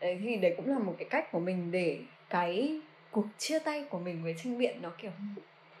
đấy 0.00 0.18
thì 0.24 0.36
đấy 0.36 0.54
cũng 0.56 0.70
là 0.70 0.78
một 0.78 0.94
cái 0.98 1.08
cách 1.10 1.32
của 1.32 1.40
mình 1.40 1.70
để 1.70 1.98
cái 2.30 2.80
cuộc 3.10 3.26
chia 3.38 3.58
tay 3.58 3.84
của 3.90 3.98
mình 3.98 4.22
với 4.22 4.34
tranh 4.42 4.58
biện 4.58 4.82
nó 4.82 4.92
kiểu 4.98 5.10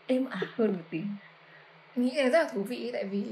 êm 0.06 0.26
ả 0.30 0.40
hơn 0.54 0.72
một 0.72 0.84
tí 0.90 1.00
nghĩ 1.96 2.10
là 2.14 2.28
rất 2.28 2.42
là 2.42 2.50
thú 2.54 2.62
vị 2.62 2.90
tại 2.92 3.04
vì 3.04 3.24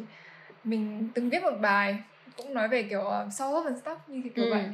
mình 0.65 1.09
từng 1.15 1.31
viết 1.31 1.43
một 1.43 1.57
bài 1.61 1.97
cũng 2.37 2.55
nói 2.55 2.69
về 2.69 2.83
kiểu 2.83 3.01
uh, 3.27 3.33
soul 3.33 3.67
and 3.67 3.83
stuff 3.85 3.97
như 4.07 4.23
kiểu 4.35 4.45
ừ. 4.45 4.51
vậy 4.51 4.65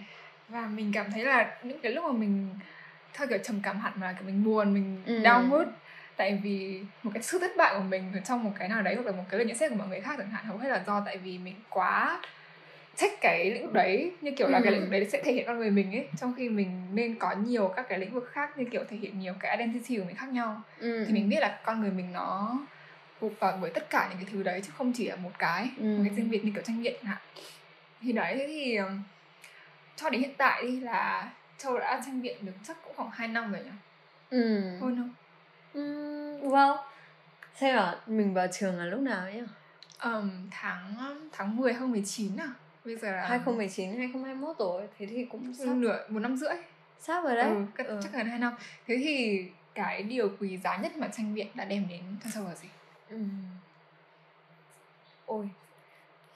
và 0.49 0.67
mình 0.67 0.91
cảm 0.95 1.11
thấy 1.11 1.25
là 1.25 1.57
những 1.63 1.79
cái 1.81 1.93
lúc 1.93 2.05
mà 2.05 2.13
mình 2.13 2.49
theo 3.15 3.27
kiểu 3.29 3.39
trầm 3.39 3.61
cảm 3.63 3.79
hẳn 3.81 3.93
mà 3.97 4.13
kiểu 4.13 4.27
mình 4.27 4.45
buồn 4.45 4.75
mình 4.75 5.03
ừ. 5.07 5.19
down 5.19 5.43
mood 5.49 5.67
tại 6.17 6.41
vì 6.43 6.83
một 7.03 7.11
cái 7.15 7.23
sự 7.23 7.39
thất 7.39 7.51
bại 7.57 7.75
của 7.77 7.83
mình 7.83 8.13
trong 8.25 8.45
một 8.45 8.51
cái 8.59 8.69
nào 8.69 8.83
đấy 8.83 8.95
hoặc 8.95 9.07
là 9.07 9.13
một 9.13 9.25
cái 9.29 9.39
lời 9.39 9.47
nhận 9.47 9.57
xét 9.57 9.71
của 9.71 9.77
mọi 9.77 9.89
người 9.89 10.01
khác 10.01 10.15
chẳng 10.19 10.31
hạn 10.31 10.45
hầu 10.45 10.59
hết 10.59 10.69
là 10.69 10.83
do 10.87 11.03
tại 11.07 11.17
vì 11.19 11.39
mình 11.39 11.55
quá 11.71 12.21
check 12.97 13.21
cái 13.21 13.51
lĩnh 13.51 13.63
vực 13.63 13.73
đấy 13.73 14.13
như 14.21 14.31
kiểu 14.37 14.49
là 14.49 14.61
cái 14.61 14.73
Ừ. 14.73 14.75
lĩnh 14.75 14.81
vực 14.81 14.91
đấy 14.91 15.09
sẽ 15.13 15.23
thể 15.25 15.33
hiện 15.33 15.47
con 15.47 15.59
người 15.59 15.71
mình 15.71 15.93
ấy 15.93 16.09
trong 16.17 16.35
khi 16.37 16.49
mình 16.49 16.83
nên 16.93 17.19
có 17.19 17.33
nhiều 17.33 17.69
các 17.77 17.87
cái 17.89 17.99
lĩnh 17.99 18.15
vực 18.15 18.31
khác 18.33 18.59
như 18.59 18.65
kiểu 18.65 18.85
thể 18.91 18.97
hiện 18.97 19.19
nhiều 19.19 19.35
cái 19.41 19.57
identity 19.57 19.97
của 19.97 20.05
mình 20.05 20.17
khác 20.17 20.29
nhau 20.29 20.63
ừ. 20.79 21.05
thì 21.07 21.13
mình 21.15 21.29
biết 21.29 21.41
là 21.41 21.61
con 21.65 21.81
người 21.81 21.91
mình 21.91 22.13
nó 22.13 22.59
gộp 23.23 23.33
vào 23.41 23.59
bởi 23.63 23.71
tất 23.75 23.91
cả 23.91 24.07
những 24.11 24.19
cái 24.25 24.27
thứ 24.33 24.43
đấy 24.43 24.61
chứ 24.67 24.73
không 24.77 24.93
chỉ 24.93 25.09
là 25.09 25.17
một 25.17 25.31
cái 25.39 25.71
Ừ. 25.79 25.85
một 25.85 26.03
cái 26.07 26.15
riêng 26.17 26.31
biệt 26.31 26.45
như 26.45 26.51
kiểu 26.55 26.63
tranh 26.63 26.83
biện 26.83 27.05
hạn 27.05 27.19
thì 28.01 28.13
đấy 28.13 28.35
thế 28.39 28.47
thì 28.47 28.79
cho 29.97 30.11
đến 30.11 30.21
hiện 30.21 30.35
tại 30.39 30.63
đi 30.63 30.81
là 30.81 31.31
châu 31.59 31.79
đã 31.79 32.03
tranh 32.07 32.23
biện 32.23 32.37
được 32.47 32.53
chắc 32.69 32.77
cũng 32.85 32.93
khoảng 32.97 33.11
2 33.11 33.29
năm 33.29 33.53
rồi 33.53 33.63
nhỉ 33.65 33.71
ừ. 34.31 34.61
hơn 34.81 34.97
không 34.97 35.15
Ừ, 35.73 35.81
well 36.43 36.77
xem 37.57 37.77
là 37.77 37.97
mình 38.07 38.35
vào 38.35 38.47
trường 38.53 38.79
là 38.79 38.85
lúc 38.85 39.01
nào 39.01 39.21
ấy 39.21 39.35
nhỉ? 39.35 39.43
um, 40.05 40.31
tháng 40.51 40.95
tháng 41.33 41.57
10 41.57 41.73
2019 41.73 42.37
à 42.37 42.49
bây 42.85 42.97
giờ 42.97 43.13
là 43.17 43.29
2019 43.29 43.89
2021 43.99 44.57
rồi 44.59 44.89
thế 44.99 45.07
thì 45.07 45.25
cũng 45.25 45.55
sắp 45.55 45.67
nửa 45.75 46.07
một 46.09 46.21
năm 46.21 46.37
rưỡi 46.37 46.55
sắp 47.01 47.25
rồi 47.25 47.37
đấy 47.37 47.45
ừ, 47.51 47.65
chắc, 47.79 47.87
Ừ. 47.87 48.01
chắc 48.03 48.13
gần 48.13 48.27
2 48.29 48.39
năm 48.39 48.55
thế 48.87 48.97
thì 49.05 49.45
cái 49.75 50.03
điều 50.03 50.31
quý 50.41 50.59
giá 50.65 50.77
nhất 50.77 50.97
mà 50.97 51.09
tranh 51.09 51.35
biện 51.35 51.47
đã 51.55 51.65
đem 51.65 51.87
đến 51.89 52.01
cho 52.25 52.31
châu 52.35 52.45
là 52.45 52.55
gì 52.55 52.69
Ừ. 53.13 53.19
Ôi 55.27 55.49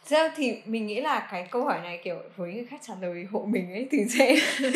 ra 0.09 0.33
thì 0.37 0.63
mình 0.65 0.87
nghĩ 0.87 1.01
là 1.01 1.29
cái 1.31 1.49
câu 1.51 1.65
hỏi 1.65 1.81
này 1.83 2.01
kiểu 2.05 2.23
với 2.37 2.55
người 2.55 2.65
khác 2.65 2.81
trả 2.87 2.95
lời 3.01 3.27
hộ 3.31 3.47
mình 3.49 3.73
ấy 3.73 3.89
thì 3.91 4.05
sẽ 4.09 4.37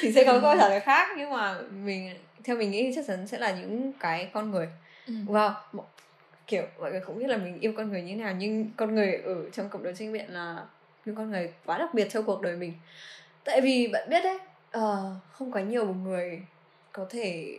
thì 0.00 0.12
sẽ 0.12 0.24
có 0.24 0.40
câu 0.40 0.54
trả 0.58 0.68
lời 0.68 0.80
khác 0.80 1.08
nhưng 1.16 1.30
mà 1.30 1.58
mình 1.84 2.14
theo 2.44 2.56
mình 2.56 2.70
nghĩ 2.70 2.92
chắc 2.94 3.04
chắn 3.06 3.26
sẽ 3.26 3.38
là 3.38 3.52
những 3.52 3.92
cái 4.00 4.30
con 4.32 4.50
người 4.50 4.68
ừ. 5.06 5.14
wow 5.26 5.52
kiểu 6.46 6.62
mọi 6.80 6.90
người 6.90 7.00
cũng 7.06 7.18
biết 7.18 7.26
là 7.26 7.36
mình 7.36 7.60
yêu 7.60 7.72
con 7.76 7.90
người 7.90 8.02
như 8.02 8.16
thế 8.16 8.22
nào 8.22 8.34
nhưng 8.38 8.70
con 8.76 8.94
người 8.94 9.14
ở 9.14 9.50
trong 9.50 9.68
cộng 9.68 9.82
đồng 9.82 9.94
tranh 9.94 10.12
biện 10.12 10.26
là 10.28 10.64
những 11.04 11.14
con 11.14 11.30
người 11.30 11.52
quá 11.66 11.78
đặc 11.78 11.94
biệt 11.94 12.08
trong 12.10 12.24
cuộc 12.24 12.42
đời 12.42 12.56
mình 12.56 12.72
tại 13.44 13.60
vì 13.60 13.88
bạn 13.92 14.08
biết 14.10 14.20
đấy 14.24 14.38
ờ, 14.70 15.14
không 15.32 15.52
có 15.52 15.60
nhiều 15.60 15.94
người 15.94 16.42
có 16.92 17.06
thể 17.10 17.58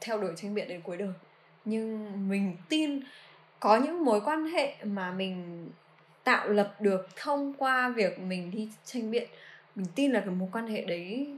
theo 0.00 0.18
đuổi 0.18 0.32
tranh 0.36 0.54
biện 0.54 0.68
đến 0.68 0.80
cuối 0.80 0.96
đời 0.96 1.08
nhưng 1.64 2.12
mình 2.28 2.56
tin 2.68 3.00
có 3.62 3.76
những 3.76 4.04
mối 4.04 4.20
quan 4.20 4.44
hệ 4.44 4.74
mà 4.84 5.10
mình 5.10 5.68
tạo 6.24 6.48
lập 6.48 6.74
được 6.80 7.08
thông 7.16 7.54
qua 7.54 7.88
việc 7.88 8.18
mình 8.18 8.50
đi 8.50 8.68
tranh 8.84 9.10
biện 9.10 9.28
mình 9.74 9.86
tin 9.94 10.12
là 10.12 10.20
cái 10.20 10.30
mối 10.30 10.48
quan 10.52 10.66
hệ 10.66 10.84
đấy 10.84 11.32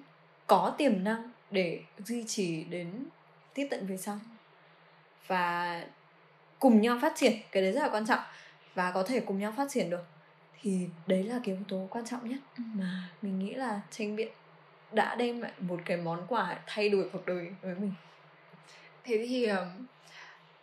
có 0.46 0.74
tiềm 0.78 1.04
năng 1.04 1.30
để 1.50 1.80
duy 1.98 2.24
trì 2.26 2.64
đến 2.64 3.04
tiếp 3.54 3.68
tận 3.70 3.86
về 3.86 3.96
sau. 3.96 4.18
Và 5.26 5.84
cùng 6.58 6.80
nhau 6.80 6.98
phát 7.02 7.12
triển 7.16 7.32
cái 7.52 7.62
đấy 7.62 7.72
rất 7.72 7.80
là 7.80 7.88
quan 7.88 8.06
trọng. 8.06 8.20
Và 8.74 8.90
có 8.90 9.02
thể 9.02 9.20
cùng 9.20 9.38
nhau 9.38 9.54
phát 9.56 9.70
triển 9.70 9.90
được 9.90 10.04
thì 10.60 10.88
đấy 11.06 11.22
là 11.22 11.40
cái 11.44 11.54
yếu 11.54 11.64
tố 11.68 11.86
quan 11.90 12.04
trọng 12.04 12.28
nhất 12.28 12.38
mà 12.56 13.08
mình 13.22 13.38
nghĩ 13.38 13.54
là 13.54 13.80
tranh 13.90 14.16
biện 14.16 14.32
đã 14.92 15.14
đem 15.14 15.40
lại 15.40 15.52
một 15.58 15.80
cái 15.84 15.96
món 15.96 16.26
quà 16.28 16.58
thay 16.66 16.88
đổi 16.88 17.08
cuộc 17.12 17.26
đời 17.26 17.54
với 17.62 17.74
mình. 17.74 17.92
Thế 19.04 19.26
thì 19.28 19.46
um, 19.46 19.68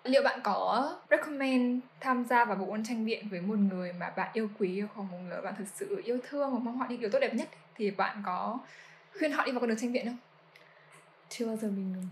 liệu 0.03 0.23
bạn 0.23 0.39
có 0.43 0.91
recommend 1.09 1.79
tham 1.99 2.25
gia 2.29 2.45
vào 2.45 2.55
bộ 2.55 2.65
môn 2.65 2.83
tranh 2.83 3.05
biện 3.05 3.27
với 3.31 3.41
một 3.41 3.55
người 3.57 3.93
mà 3.93 4.09
bạn 4.09 4.29
yêu 4.33 4.49
quý 4.59 4.81
hoặc 4.93 5.03
một 5.11 5.17
người 5.29 5.41
bạn 5.41 5.53
thực 5.57 5.65
sự 5.75 6.01
yêu 6.05 6.17
thương 6.29 6.53
và 6.53 6.59
mong 6.59 6.77
họ 6.77 6.85
những 6.89 7.01
điều 7.01 7.09
tốt 7.09 7.19
đẹp 7.19 7.33
nhất? 7.33 7.47
Thì 7.77 7.91
bạn 7.91 8.23
có 8.25 8.59
khuyên 9.19 9.31
họ 9.31 9.45
đi 9.45 9.51
vào 9.51 9.59
con 9.59 9.69
đường 9.69 9.77
tranh 9.81 9.93
biện 9.93 10.05
không? 10.05 10.17
chưa 11.29 11.45
bao 11.45 11.55
giờ 11.61 11.67
mình 11.67 11.91
ngừng. 11.93 12.07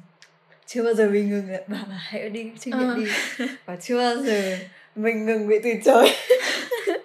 Chưa 0.65 0.83
bao 0.83 0.93
giờ 0.93 1.07
mình 1.09 1.29
ngừng 1.29 1.47
bảo 1.67 1.85
là 1.89 1.95
hãy 1.99 2.29
đi 2.29 2.51
tranh 2.59 2.79
biện 2.79 2.89
Ờ. 2.89 2.95
đi. 2.95 3.05
Và 3.65 3.75
chưa 3.75 3.97
bao 3.97 4.17
giờ 4.23 4.57
mình 4.95 5.25
ngừng 5.25 5.47
bị 5.47 5.55
từ 5.63 5.69
chối. 5.85 6.09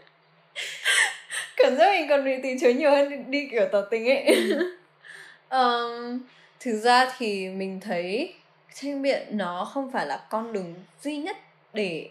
Cảm 1.56 1.76
giác 1.76 1.90
mình 1.92 2.08
còn 2.08 2.24
bị 2.24 2.30
từ 2.42 2.48
chối 2.60 2.74
nhiều 2.74 2.90
hơn 2.90 3.10
đi, 3.10 3.16
đi 3.28 3.48
kiểu 3.50 3.68
tỏ 3.72 3.80
tình 3.90 4.06
ấy. 4.08 4.36
Ờm, 5.48 6.20
thực 6.60 6.76
ra 6.80 7.12
thì 7.18 7.48
mình 7.48 7.80
thấy 7.80 8.34
tranh 8.74 9.02
biện 9.02 9.26
nó 9.37 9.64
không 9.64 9.90
phải 9.90 10.06
là 10.06 10.26
con 10.30 10.52
đường 10.52 10.74
duy 11.02 11.16
nhất 11.16 11.37
để 11.72 12.10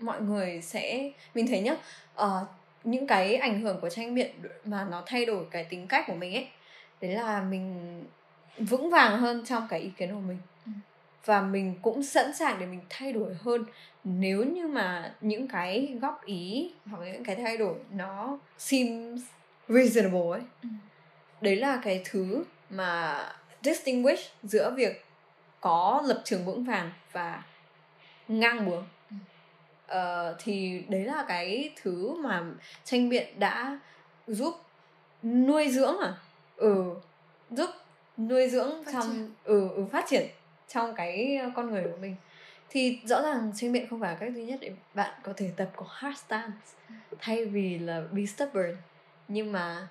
mọi 0.00 0.20
người 0.20 0.60
sẽ 0.62 1.10
mình 1.34 1.46
thấy 1.46 1.60
nhá 1.60 1.76
ờ, 2.14 2.46
những 2.84 3.06
cái 3.06 3.36
ảnh 3.36 3.60
hưởng 3.60 3.80
của 3.80 3.90
tranh 3.90 4.14
biện 4.14 4.30
mà 4.64 4.86
nó 4.90 5.02
thay 5.06 5.24
đổi 5.26 5.44
cái 5.50 5.64
tính 5.64 5.86
cách 5.86 6.04
của 6.06 6.14
mình 6.14 6.34
ấy 6.34 6.48
đấy 7.00 7.10
là 7.14 7.42
mình 7.42 8.04
vững 8.58 8.90
vàng 8.90 9.18
hơn 9.18 9.44
trong 9.46 9.66
cái 9.70 9.80
ý 9.80 9.90
kiến 9.96 10.12
của 10.14 10.20
mình 10.20 10.38
Ừ. 10.66 10.72
và 11.24 11.40
mình 11.40 11.74
cũng 11.82 12.02
sẵn 12.02 12.34
sàng 12.34 12.56
để 12.60 12.66
mình 12.66 12.80
thay 12.90 13.12
đổi 13.12 13.34
hơn 13.40 13.64
nếu 14.04 14.44
như 14.44 14.66
mà 14.66 15.14
những 15.20 15.48
cái 15.48 15.94
góp 16.00 16.24
ý 16.24 16.72
hoặc 16.86 16.98
những 17.12 17.24
cái 17.24 17.36
thay 17.36 17.56
đổi 17.56 17.74
nó 17.92 18.38
seems 18.58 19.20
reasonable 19.68 20.30
ấy 20.30 20.40
Ừ. 20.62 20.68
đấy 21.40 21.56
là 21.56 21.80
cái 21.84 22.02
thứ 22.04 22.44
mà 22.70 23.18
distinguish 23.62 24.20
giữa 24.42 24.70
việc 24.76 25.04
có 25.64 26.02
lập 26.06 26.20
trường 26.24 26.44
vững 26.44 26.64
vàng 26.64 26.90
và 27.12 27.42
ngang 28.28 28.70
bướng. 28.70 28.86
Ừ. 29.10 29.16
ờ, 29.86 30.36
thì 30.38 30.82
đấy 30.88 31.04
là 31.04 31.24
cái 31.28 31.70
thứ 31.82 32.14
mà 32.14 32.42
tranh 32.84 33.08
biện 33.08 33.38
đã 33.38 33.78
giúp 34.26 34.54
nuôi 35.22 35.68
dưỡng 35.70 35.98
à? 35.98 36.14
Ừ 36.56 36.94
giúp 37.50 37.70
nuôi 38.18 38.48
dưỡng 38.48 38.84
Phát 38.84 38.92
trong 38.92 39.02
triển. 39.02 39.30
ừ, 39.44 39.68
ừ 39.76 39.84
phát 39.92 40.04
triển 40.08 40.26
trong 40.68 40.94
cái 40.94 41.40
con 41.56 41.70
người 41.70 41.82
của 41.82 41.96
mình. 42.00 42.16
Thì 42.70 42.98
rõ 43.04 43.22
ràng 43.22 43.52
tranh 43.56 43.72
biện 43.72 43.86
không 43.90 44.00
phải 44.00 44.12
là 44.12 44.18
cách 44.20 44.32
duy 44.34 44.44
nhất 44.44 44.58
để 44.60 44.72
bạn 44.94 45.12
có 45.22 45.32
thể 45.36 45.50
tập 45.56 45.68
có 45.76 45.86
hard 45.88 46.18
stance 46.18 46.56
thay 47.18 47.44
vì 47.44 47.78
là 47.78 48.02
be 48.12 48.26
stubborn. 48.26 48.76
Nhưng 49.28 49.52
mà 49.52 49.88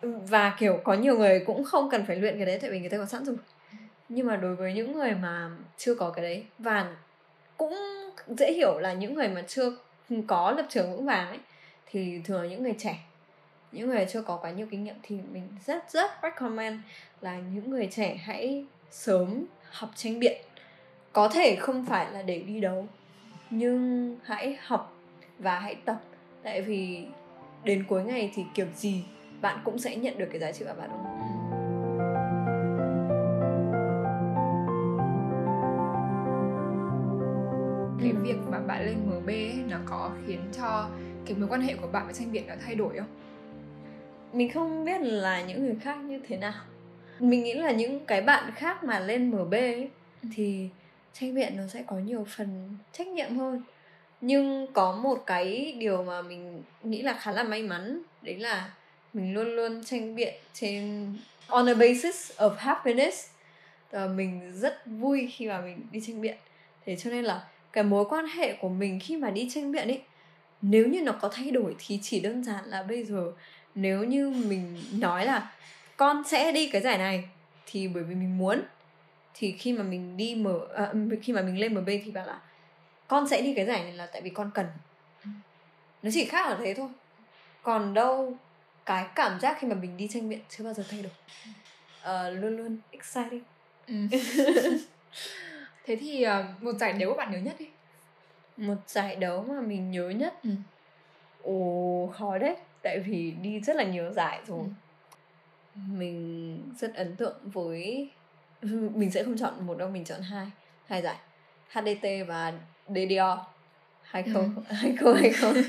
ừ, 0.00 0.12
và 0.28 0.56
kiểu 0.58 0.80
có 0.84 0.94
nhiều 0.94 1.18
người 1.18 1.42
cũng 1.46 1.64
không 1.64 1.90
cần 1.90 2.04
phải 2.06 2.16
luyện 2.16 2.36
cái 2.36 2.46
đấy 2.46 2.58
tại 2.62 2.70
vì 2.70 2.80
người 2.80 2.90
ta 2.90 2.98
có 2.98 3.06
sẵn 3.06 3.24
rồi 3.24 3.36
nhưng 4.12 4.26
mà 4.26 4.36
đối 4.36 4.54
với 4.54 4.72
những 4.72 4.92
người 4.92 5.14
mà 5.14 5.50
chưa 5.76 5.94
có 5.94 6.10
cái 6.10 6.22
đấy, 6.22 6.44
và 6.58 6.96
cũng 7.56 7.74
dễ 8.26 8.52
hiểu 8.52 8.78
là 8.78 8.92
những 8.92 9.14
người 9.14 9.28
mà 9.28 9.42
chưa 9.48 9.72
có 10.26 10.50
lập 10.50 10.66
trường 10.68 10.90
vững 10.90 11.06
vàng 11.06 11.28
ấy, 11.28 11.38
thì 11.86 12.20
thường 12.24 12.42
là 12.42 12.48
những 12.48 12.62
người 12.62 12.74
trẻ. 12.78 12.98
Những 13.72 13.88
người 13.88 14.06
chưa 14.10 14.22
có 14.22 14.36
quá 14.36 14.50
nhiều 14.50 14.66
kinh 14.70 14.84
nghiệm 14.84 14.94
thì 15.02 15.18
mình 15.32 15.48
rất 15.66 15.90
rất 15.90 16.10
recommend 16.22 16.80
là 17.20 17.40
những 17.54 17.70
người 17.70 17.88
trẻ 17.92 18.14
hãy 18.14 18.64
sớm 18.90 19.44
học 19.70 19.90
tranh 19.94 20.18
biện. 20.18 20.42
Có 21.12 21.28
thể 21.28 21.56
không 21.60 21.86
phải 21.86 22.12
là 22.12 22.22
để 22.22 22.38
đi 22.38 22.60
đấu, 22.60 22.86
nhưng 23.50 24.16
hãy 24.24 24.58
học 24.60 24.96
và 25.38 25.60
hãy 25.60 25.74
tập. 25.74 25.96
Tại 26.42 26.62
vì 26.62 27.04
đến 27.64 27.84
cuối 27.88 28.04
ngày 28.04 28.30
thì 28.34 28.42
kiểu 28.54 28.66
gì 28.76 29.04
bạn 29.40 29.58
cũng 29.64 29.78
sẽ 29.78 29.96
nhận 29.96 30.18
được 30.18 30.26
cái 30.30 30.40
giá 30.40 30.52
trị 30.52 30.64
của 30.64 30.74
bạn, 30.78 30.90
đúng? 30.92 31.19
Bạn 38.70 38.86
lên 38.86 38.96
MB 39.20 39.28
ấy, 39.28 39.54
nó 39.68 39.76
có 39.84 40.10
khiến 40.26 40.40
cho 40.58 40.88
cái 41.26 41.34
mối 41.36 41.48
quan 41.48 41.60
hệ 41.60 41.74
của 41.74 41.86
bạn 41.86 42.04
với 42.06 42.14
tranh 42.14 42.32
biện 42.32 42.44
nó 42.48 42.54
thay 42.64 42.74
đổi 42.74 42.96
không? 42.98 43.08
mình 44.32 44.50
không 44.52 44.84
biết 44.84 45.00
là 45.00 45.42
những 45.42 45.64
người 45.66 45.76
khác 45.82 45.96
như 45.96 46.20
thế 46.28 46.36
nào 46.36 46.52
mình 47.18 47.42
nghĩ 47.44 47.54
là 47.54 47.70
những 47.70 48.06
cái 48.06 48.22
bạn 48.22 48.50
khác 48.56 48.84
mà 48.84 49.00
lên 49.00 49.30
MB 49.30 49.52
ấy, 49.54 49.88
Ừ. 50.22 50.28
thì 50.34 50.68
tranh 51.12 51.34
biện 51.34 51.56
nó 51.56 51.62
sẽ 51.66 51.82
có 51.86 51.96
nhiều 51.98 52.26
phần 52.36 52.76
trách 52.92 53.06
nhiệm 53.08 53.36
hơn 53.38 53.62
nhưng 54.20 54.66
có 54.72 54.92
một 54.92 55.22
cái 55.26 55.74
điều 55.78 56.02
mà 56.02 56.22
mình 56.22 56.62
nghĩ 56.82 57.02
là 57.02 57.12
khá 57.12 57.32
là 57.32 57.42
may 57.42 57.62
mắn 57.62 58.02
đấy 58.22 58.36
là 58.38 58.70
mình 59.12 59.34
luôn 59.34 59.48
luôn 59.56 59.84
tranh 59.84 60.14
biện 60.14 60.34
trên 60.52 61.14
on 61.46 61.66
a 61.68 61.74
basis 61.74 62.32
of 62.36 62.54
happiness 62.58 63.28
và 63.90 64.06
mình 64.06 64.52
rất 64.54 64.82
vui 64.86 65.28
khi 65.32 65.46
mà 65.48 65.60
mình 65.60 65.86
đi 65.92 66.00
tranh 66.06 66.20
biện 66.20 66.36
thế 66.86 66.96
cho 66.96 67.10
nên 67.10 67.24
là 67.24 67.44
cái 67.72 67.84
mối 67.84 68.04
quan 68.08 68.26
hệ 68.26 68.52
của 68.52 68.68
mình 68.68 69.00
khi 69.00 69.16
mà 69.16 69.30
đi 69.30 69.50
tranh 69.54 69.72
biện 69.72 69.88
ấy 69.88 70.02
nếu 70.62 70.86
như 70.88 71.02
nó 71.02 71.12
có 71.12 71.28
thay 71.28 71.50
đổi 71.50 71.74
thì 71.78 71.98
chỉ 72.02 72.20
đơn 72.20 72.44
giản 72.44 72.64
là 72.64 72.82
bây 72.82 73.04
giờ 73.04 73.32
nếu 73.74 74.04
như 74.04 74.30
mình 74.30 74.76
nói 74.92 75.26
là 75.26 75.52
con 75.96 76.24
sẽ 76.24 76.52
đi 76.52 76.68
cái 76.68 76.82
giải 76.82 76.98
này 76.98 77.28
thì 77.66 77.88
bởi 77.88 78.02
vì 78.02 78.14
mình 78.14 78.38
muốn 78.38 78.62
thì 79.34 79.52
khi 79.52 79.72
mà 79.72 79.82
mình 79.82 80.16
đi 80.16 80.34
mở 80.34 80.60
à, 80.74 80.92
khi 81.22 81.32
mà 81.32 81.42
mình 81.42 81.58
lên 81.58 81.74
MB 81.74 81.88
thì 82.04 82.10
bảo 82.10 82.26
là 82.26 82.40
con 83.08 83.28
sẽ 83.28 83.42
đi 83.42 83.54
cái 83.54 83.66
giải 83.66 83.82
này 83.82 83.92
là 83.92 84.06
tại 84.06 84.22
vì 84.22 84.30
con 84.30 84.50
cần. 84.54 84.66
Nó 86.02 86.10
chỉ 86.12 86.24
khác 86.24 86.46
ở 86.46 86.56
thế 86.64 86.74
thôi. 86.74 86.88
Còn 87.62 87.94
đâu 87.94 88.36
cái 88.86 89.06
cảm 89.14 89.40
giác 89.40 89.56
khi 89.60 89.68
mà 89.68 89.74
mình 89.74 89.96
đi 89.96 90.08
tranh 90.08 90.28
biện 90.28 90.40
chưa 90.48 90.64
bao 90.64 90.74
giờ 90.74 90.84
thay 90.90 91.02
đổi. 91.02 91.12
Ờ, 92.02 92.30
luôn 92.30 92.56
luôn 92.56 92.78
exciting. 92.90 93.42
Ừ. 93.86 93.94
Thế 95.90 95.96
thì 95.96 96.22
ờ, 96.22 96.44
một 96.60 96.72
giải 96.72 96.92
đấu 96.92 97.14
bạn 97.14 97.30
nhớ 97.30 97.38
nhất 97.38 97.56
đi. 97.58 97.66
một 98.56 98.74
giải 98.86 99.16
đấu 99.16 99.44
mà 99.48 99.60
mình 99.60 99.90
nhớ 99.90 100.08
nhất? 100.08 100.34
Ừ. 100.42 100.50
ồ 101.42 102.12
khó 102.14 102.38
đấy. 102.38 102.56
Tại 102.82 102.98
vì 102.98 103.30
đi 103.42 103.60
rất 103.60 103.76
là 103.76 103.84
nhiều 103.84 104.12
giải 104.12 104.40
rồi. 104.46 104.64
Ừ. 105.74 105.80
mình 105.92 106.62
rất 106.78 106.94
ấn 106.94 107.16
tượng 107.16 107.36
với 107.44 108.10
mình 108.94 109.10
sẽ 109.10 109.24
không 109.24 109.36
chọn 109.36 109.66
một 109.66 109.78
đâu 109.78 109.90
mình 109.90 110.04
chọn 110.04 110.22
hai 110.22 110.46
hai 110.86 111.02
giải. 111.02 111.16
HDT 111.70 112.26
và 112.26 112.52
DDO 112.88 113.46
20 114.02 114.48
2020 114.68 115.64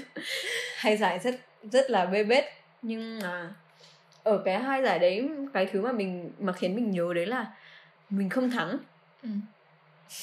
hai 0.75 0.97
giải 0.97 1.19
rất 1.19 1.35
rất 1.71 1.89
là 1.89 2.05
bê 2.05 2.23
bết. 2.23 2.45
Nhưng 2.81 3.19
mà 3.19 3.53
ở 4.23 4.41
cái 4.45 4.59
hai 4.59 4.83
giải 4.83 4.99
đấy 4.99 5.29
cái 5.53 5.65
thứ 5.65 5.81
mà 5.81 5.91
mình 5.91 6.31
mà 6.39 6.53
khiến 6.53 6.75
mình 6.75 6.91
nhớ 6.91 7.13
đấy 7.15 7.25
là 7.25 7.53
mình 8.09 8.29
không 8.29 8.49
thắng. 8.51 8.77
Ừ. 9.23 9.29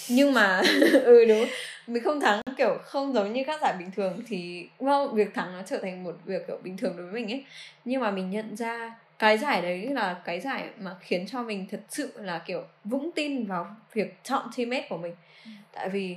nhưng 0.09 0.35
mà 0.35 0.63
ừ. 1.05 1.25
đúng. 1.29 1.47
Mình 1.87 2.03
không 2.03 2.21
thắng 2.21 2.43
kiểu 2.57 2.79
không 2.83 3.13
giống 3.13 3.33
như 3.33 3.45
các 3.47 3.61
giải 3.63 3.75
bình 3.79 3.91
thường 3.97 4.21
thì 4.29 4.69
well, 4.79 5.09
việc 5.09 5.35
thắng 5.35 5.53
nó 5.53 5.63
trở 5.67 5.79
thành 5.79 6.05
một 6.05 6.17
việc 6.25 6.47
kiểu 6.47 6.59
bình 6.63 6.77
thường 6.77 6.97
đối 6.97 7.07
với 7.07 7.23
mình 7.23 7.33
ấy. 7.33 7.45
Nhưng 7.85 8.01
mà 8.01 8.11
mình 8.11 8.31
nhận 8.31 8.57
ra 8.57 8.99
cái 9.19 9.39
giải 9.39 9.63
đấy 9.63 9.87
là 9.87 10.17
cái 10.25 10.41
giải 10.41 10.69
mà 10.79 10.97
khiến 11.01 11.27
cho 11.27 11.43
mình 11.43 11.67
thật 11.71 11.81
sự 11.89 12.13
là 12.17 12.39
kiểu 12.39 12.65
vững 12.85 13.11
tin 13.15 13.47
vào 13.47 13.77
việc 13.93 14.19
chọn 14.25 14.47
teammate 14.57 14.87
của 14.89 14.99
mình. 14.99 15.15
Ừ. 15.45 15.51
tại 15.73 15.89
vì 15.89 16.17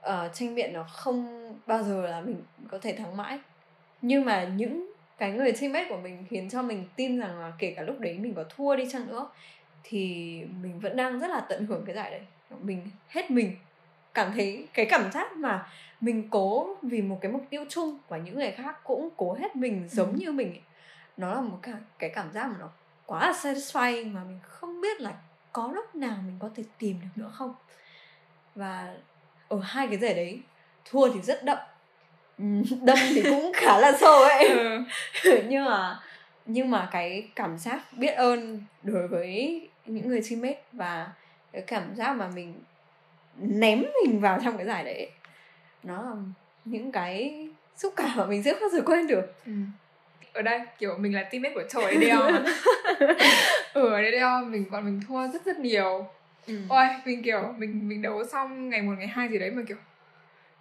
uh, 0.00 0.34
tranh 0.34 0.54
biện 0.54 0.72
nó 0.72 0.82
không 0.92 1.54
bao 1.66 1.82
giờ 1.82 2.06
là 2.06 2.20
mình 2.20 2.42
có 2.70 2.78
thể 2.78 2.92
thắng 2.92 3.16
mãi. 3.16 3.38
Nhưng 4.02 4.24
mà 4.24 4.44
những 4.56 4.92
cái 5.18 5.30
người 5.30 5.52
teammate 5.52 5.88
của 5.88 5.96
mình 5.96 6.24
khiến 6.30 6.50
cho 6.50 6.62
mình 6.62 6.84
tin 6.96 7.20
rằng 7.20 7.40
là 7.40 7.52
kể 7.58 7.74
cả 7.76 7.82
lúc 7.82 8.00
đấy 8.00 8.18
mình 8.18 8.34
có 8.34 8.44
thua 8.56 8.76
đi 8.76 8.84
chăng 8.92 9.08
nữa 9.08 9.28
thì 9.84 10.00
mình 10.62 10.80
vẫn 10.80 10.96
đang 10.96 11.20
rất 11.20 11.30
là 11.30 11.40
tận 11.40 11.66
hưởng 11.66 11.84
cái 11.86 11.94
giải 11.94 12.10
đấy 12.10 12.20
mình 12.60 12.90
hết 13.08 13.30
mình 13.30 13.56
cảm 14.14 14.32
thấy 14.32 14.66
cái 14.74 14.86
cảm 14.86 15.12
giác 15.12 15.36
mà 15.36 15.68
mình 16.00 16.28
cố 16.30 16.76
vì 16.82 17.02
một 17.02 17.18
cái 17.20 17.32
mục 17.32 17.44
tiêu 17.50 17.64
chung 17.68 17.98
và 18.08 18.18
những 18.18 18.34
người 18.34 18.50
khác 18.50 18.84
cũng 18.84 19.08
cố 19.16 19.36
hết 19.40 19.56
mình 19.56 19.88
giống 19.90 20.12
ừ. 20.12 20.18
như 20.18 20.32
mình 20.32 20.48
ấy. 20.48 20.60
nó 21.16 21.34
là 21.34 21.40
một 21.40 21.58
cái, 21.62 21.74
cái 21.98 22.10
cảm 22.10 22.32
giác 22.32 22.46
mà 22.46 22.56
nó 22.60 22.68
quá 23.06 23.26
là 23.26 23.32
satisfying 23.32 24.12
mà 24.12 24.24
mình 24.24 24.38
không 24.42 24.80
biết 24.80 25.00
là 25.00 25.12
có 25.52 25.70
lúc 25.74 25.94
nào 25.94 26.16
mình 26.26 26.36
có 26.38 26.50
thể 26.56 26.62
tìm 26.78 26.96
được 27.00 27.22
nữa 27.22 27.30
không 27.34 27.54
và 28.54 28.94
ở 29.48 29.60
hai 29.62 29.86
cái 29.86 29.98
giải 29.98 30.14
đấy 30.14 30.40
thua 30.84 31.12
thì 31.12 31.20
rất 31.22 31.44
đậm 31.44 31.58
đâm 32.82 32.98
thì 33.14 33.22
cũng 33.22 33.52
khá 33.54 33.78
là 33.78 33.92
sâu 34.00 34.22
ấy 34.22 34.48
ừ. 34.48 34.84
nhưng 35.48 35.64
mà 35.64 36.00
nhưng 36.46 36.70
mà 36.70 36.88
cái 36.90 37.28
cảm 37.36 37.58
giác 37.58 37.92
biết 37.92 38.10
ơn 38.10 38.62
đối 38.82 39.08
với 39.08 39.68
những 39.86 40.08
người 40.08 40.22
teammate 40.30 40.62
và 40.72 41.08
cái 41.52 41.62
cảm 41.62 41.94
giác 41.94 42.16
mà 42.16 42.28
mình 42.34 42.54
ném 43.38 43.84
mình 44.04 44.20
vào 44.20 44.38
trong 44.44 44.56
cái 44.56 44.66
giải 44.66 44.84
đấy 44.84 45.10
nó 45.82 46.02
là 46.02 46.16
những 46.64 46.92
cái 46.92 47.48
xúc 47.76 47.92
cảm 47.96 48.10
mà 48.16 48.26
mình 48.26 48.42
sẽ 48.42 48.52
không 48.52 48.60
bao 48.60 48.70
giờ 48.70 48.82
quên 48.86 49.06
được 49.06 49.34
ừ. 49.46 49.52
ở 50.32 50.42
đây 50.42 50.60
kiểu 50.78 50.96
mình 50.98 51.14
là 51.14 51.22
teammate 51.22 51.54
của 51.54 51.86
EDL 51.86 52.16
mà 52.32 52.44
ừ, 53.72 53.92
ở 53.92 53.96
EDL 53.96 54.44
mình 54.50 54.64
bọn 54.70 54.84
mình 54.84 55.00
thua 55.08 55.28
rất 55.28 55.44
rất 55.44 55.58
nhiều 55.58 56.06
ừ. 56.46 56.58
ôi 56.68 56.86
mình 57.04 57.22
kiểu 57.22 57.54
mình 57.58 57.88
mình 57.88 58.02
đấu 58.02 58.24
xong 58.26 58.68
ngày 58.68 58.82
một 58.82 58.94
ngày 58.98 59.06
hai 59.06 59.28
gì 59.28 59.38
đấy 59.38 59.50
mà 59.50 59.62
kiểu 59.68 59.76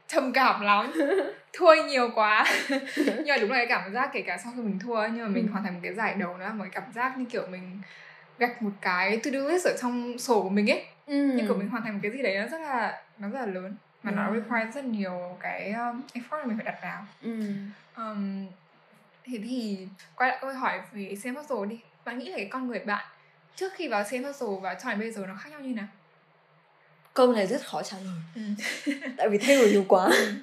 trầm 0.08 0.34
cảm 0.34 0.62
lắm 0.62 0.92
thua 1.54 1.76
nhiều 1.88 2.10
quá 2.16 2.46
nhưng 3.06 3.28
mà 3.28 3.38
đúng 3.38 3.52
là 3.52 3.58
cái 3.58 3.68
cảm 3.68 3.94
giác 3.94 4.10
kể 4.14 4.22
cả 4.22 4.38
sau 4.44 4.54
khi 4.56 4.62
mình 4.62 4.80
thua 4.80 5.08
nhưng 5.14 5.24
mà 5.24 5.28
mình 5.28 5.48
ừ. 5.48 5.52
hoàn 5.52 5.64
thành 5.64 5.74
một 5.74 5.80
cái 5.84 5.94
giải 5.94 6.14
đấu 6.14 6.38
nữa 6.38 6.52
một 6.54 6.64
cái 6.64 6.82
cảm 6.82 6.94
giác 6.94 7.18
như 7.18 7.26
kiểu 7.26 7.48
mình 7.52 7.80
gạch 8.40 8.62
một 8.62 8.72
cái 8.82 9.20
to 9.24 9.32
do 9.32 9.40
list 9.40 9.66
ở 9.66 9.78
trong 9.82 10.18
sổ 10.18 10.44
của 10.44 10.50
mình 10.50 10.72
ấy. 10.72 10.86
Ừ. 11.08 11.14
như 11.14 11.44
kiểu 11.48 11.58
mình 11.58 11.70
hoàn 11.70 11.84
thành 11.84 11.94
một 11.94 12.00
cái 12.04 12.12
gì 12.12 12.22
đấy 12.22 12.38
nó 12.40 12.48
rất 12.48 12.62
là 12.62 13.02
nó 13.18 13.30
rất 13.30 13.40
là 13.40 13.46
lớn. 13.46 13.76
Mà 14.04 14.12
nó 14.12 14.28
ừ. 14.28 14.34
require 14.34 14.72
rất 14.72 14.86
nhiều 14.86 15.38
cái 15.40 15.72
um, 15.72 16.02
effort 16.14 16.40
mà 16.40 16.46
mình 16.46 16.58
phải 16.58 16.66
đặt 16.66 16.80
vào. 16.82 17.06
Ừ. 17.22 17.54
um, 17.96 18.48
thế 19.24 19.40
thì 19.44 19.88
quay 20.16 20.30
lại 20.30 20.38
câu 20.42 20.54
hỏi 20.54 20.82
về 20.92 21.16
CM 21.24 21.36
Hustle 21.36 21.66
đi. 21.70 21.80
Bạn 22.06 22.20
nghĩ 22.20 22.30
là 22.30 22.38
cái 22.38 22.48
con 22.52 22.68
người 22.68 22.80
bạn 22.80 23.06
trước 23.56 23.74
khi 23.76 23.88
vào 23.88 24.04
CM 24.04 24.24
Hustle 24.24 24.48
và 24.62 24.74
cho 24.74 24.90
đến 24.90 25.00
bây 25.00 25.12
giờ 25.12 25.26
nó 25.28 25.36
khác 25.36 25.50
nhau 25.50 25.60
như 25.60 25.74
nào? 25.74 25.88
Câu 27.14 27.34
này 27.34 27.48
rất 27.48 27.66
khó 27.66 27.84
trả 27.84 27.98
lời. 27.98 28.22
Ừ. 28.36 28.42
tại 29.18 29.30
vì 29.30 29.38
thay 29.38 29.56
đổi 29.56 29.72
nhiều 29.72 29.86
quá. 29.88 30.06
Ừ. 30.06 30.34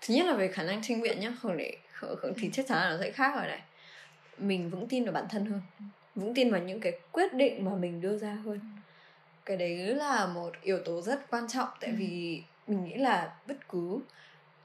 thứ 0.00 0.14
nhất 0.14 0.26
là 0.26 0.34
về 0.34 0.48
khả 0.48 0.62
năng 0.62 0.82
tranh 0.82 1.00
biện 1.00 1.20
nhá 1.20 1.32
không 1.42 1.56
để 1.56 1.76
không, 1.92 2.34
thì 2.36 2.50
chắc 2.52 2.66
chắn 2.68 2.78
là 2.78 2.90
nó 2.90 2.96
sẽ 3.00 3.10
khác 3.10 3.34
rồi 3.36 3.46
này. 3.46 3.62
Mình 4.38 4.70
vững 4.70 4.88
tin 4.88 5.04
vào 5.04 5.12
bản 5.12 5.24
thân 5.30 5.46
hơn 5.46 5.60
vững 6.14 6.34
tin 6.34 6.50
vào 6.50 6.60
những 6.60 6.80
cái 6.80 6.92
quyết 7.12 7.34
định 7.34 7.64
mà 7.64 7.74
mình 7.74 8.00
đưa 8.00 8.18
ra 8.18 8.32
hơn. 8.44 8.60
Cái 9.44 9.56
đấy 9.56 9.76
là 9.76 10.26
một 10.26 10.52
yếu 10.62 10.78
tố 10.84 11.00
rất 11.00 11.30
quan 11.30 11.48
trọng 11.48 11.68
tại 11.80 11.90
ừ. 11.90 11.96
vì 11.98 12.42
mình 12.66 12.84
nghĩ 12.84 12.94
là 12.94 13.34
bất 13.46 13.68
cứ 13.68 14.00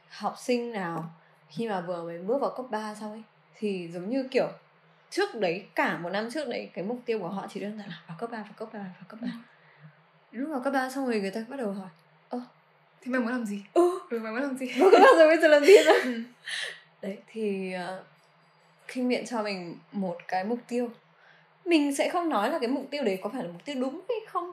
học 0.10 0.36
sinh 0.40 0.72
nào 0.72 1.10
khi 1.50 1.70
mà 1.70 1.82
vừa 1.82 2.04
mới 2.04 2.20
bước 2.20 2.42
vào 2.42 2.54
cấp 2.58 2.66
3 2.70 2.96
xong 2.96 3.12
ấy 3.12 3.24
thì 3.56 3.90
giống 3.94 4.10
như 4.10 4.28
kiểu 4.32 4.48
trước 5.10 5.36
đấy 5.36 5.66
cả 5.76 5.98
một 5.98 6.10
năm 6.10 6.30
trước 6.32 6.48
đấy 6.48 6.70
cái 6.74 6.84
mục 6.84 7.00
tiêu 7.06 7.20
của 7.20 7.30
họ 7.30 7.48
chỉ 7.54 7.60
đơn 7.60 7.78
giản 7.78 7.90
là 7.90 8.02
vào 8.08 8.18
cấp 8.20 8.32
3 8.32 8.38
vào 8.38 8.54
cấp 8.56 8.70
3 8.74 8.80
vào 8.80 9.06
cấp 9.08 9.20
3 9.22 9.28
lúc 10.32 10.50
vào 10.52 10.60
cấp 10.60 10.74
3 10.74 10.90
xong 10.90 11.06
rồi 11.06 11.22
người 11.22 11.32
ta 11.32 11.46
bắt 11.50 11.58
đầu 11.58 11.72
hỏi 11.72 11.90
ơ 12.30 12.42
thì 13.02 13.12
mày 13.12 13.22
muốn 13.22 13.32
làm 13.32 13.46
gì? 13.46 13.62
Ừ, 13.74 14.00
ừ 14.10 14.20
mày 14.20 14.32
muốn 14.32 14.42
làm 14.42 14.58
gì? 14.58 14.72
Vào 14.80 14.90
cấp 14.92 15.02
3 15.04 15.08
rồi 15.18 15.28
bây 15.28 15.38
giờ 15.42 15.48
làm 15.48 15.66
gì? 15.66 15.74
Rồi 15.86 15.96
ừ. 16.04 16.22
đấy 17.02 17.18
thì 17.28 17.74
uh, 17.76 18.06
kinh 18.88 19.08
nghiệm 19.08 19.26
cho 19.26 19.44
mình 19.44 19.78
một 19.92 20.18
cái 20.28 20.44
mục 20.44 20.60
tiêu 20.68 20.90
mình 21.68 21.96
sẽ 21.96 22.10
không 22.10 22.30
nói 22.30 22.52
là 22.52 22.60
cái 22.60 22.70
mục 22.70 22.88
tiêu 22.92 23.04
đấy 23.04 23.20
có 23.24 23.30
phải 23.30 23.44
là 23.44 23.50
mục 23.52 23.66
tiêu 23.66 23.76
đúng 23.80 24.02
hay 24.10 24.18
không. 24.28 24.52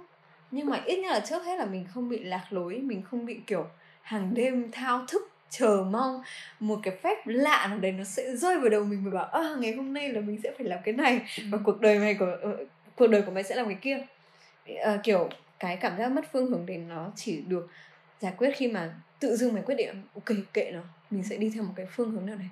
Nhưng 0.50 0.66
mà 0.66 0.82
ít 0.84 0.96
nhất 0.96 1.10
là 1.10 1.20
trước 1.20 1.44
hết 1.44 1.56
là 1.56 1.64
mình 1.64 1.86
không 1.94 2.08
bị 2.08 2.18
lạc 2.18 2.46
lối 2.50 2.74
mình 2.74 3.02
không 3.02 3.26
bị 3.26 3.40
kiểu 3.46 3.66
hàng 4.02 4.34
đêm 4.34 4.70
thao 4.72 5.04
thức 5.08 5.30
chờ 5.50 5.84
mong 5.90 6.22
một 6.60 6.80
cái 6.82 6.96
phép 7.02 7.16
lạ 7.24 7.66
nào 7.70 7.78
đấy 7.78 7.92
nó 7.92 8.04
sẽ 8.04 8.36
rơi 8.36 8.58
vào 8.58 8.68
đầu 8.68 8.84
mình 8.84 9.04
và 9.04 9.10
bảo 9.10 9.24
à, 9.24 9.54
ngày 9.58 9.72
hôm 9.72 9.94
nay 9.94 10.08
là 10.08 10.20
mình 10.20 10.40
sẽ 10.42 10.52
phải 10.58 10.66
làm 10.66 10.78
cái 10.84 10.94
này 10.94 11.20
và 11.50 11.58
cuộc 11.64 11.80
đời 11.80 11.98
mày 11.98 12.14
của 12.14 12.36
uh, 12.48 12.68
cuộc 12.96 13.06
đời 13.06 13.22
của 13.22 13.32
mày 13.32 13.42
sẽ 13.42 13.54
làm 13.54 13.66
cái 13.66 13.78
kia. 13.80 14.06
Uh, 14.72 15.00
kiểu 15.02 15.28
cái 15.58 15.76
cảm 15.76 15.98
giác 15.98 16.08
mất 16.08 16.24
phương 16.32 16.46
hướng 16.46 16.66
đấy 16.66 16.76
nó 16.76 17.10
chỉ 17.16 17.40
được 17.40 17.70
giải 18.20 18.32
quyết 18.36 18.50
khi 18.56 18.68
mà 18.68 18.94
tự 19.20 19.36
dưng 19.36 19.52
mày 19.52 19.62
quyết 19.62 19.74
định 19.74 20.02
ok 20.14 20.36
kệ 20.52 20.70
nó 20.74 20.80
mình 21.10 21.22
sẽ 21.22 21.36
đi 21.36 21.50
theo 21.54 21.62
một 21.62 21.72
cái 21.76 21.86
phương 21.90 22.10
hướng 22.10 22.26
nào 22.26 22.36
đấy. 22.36 22.48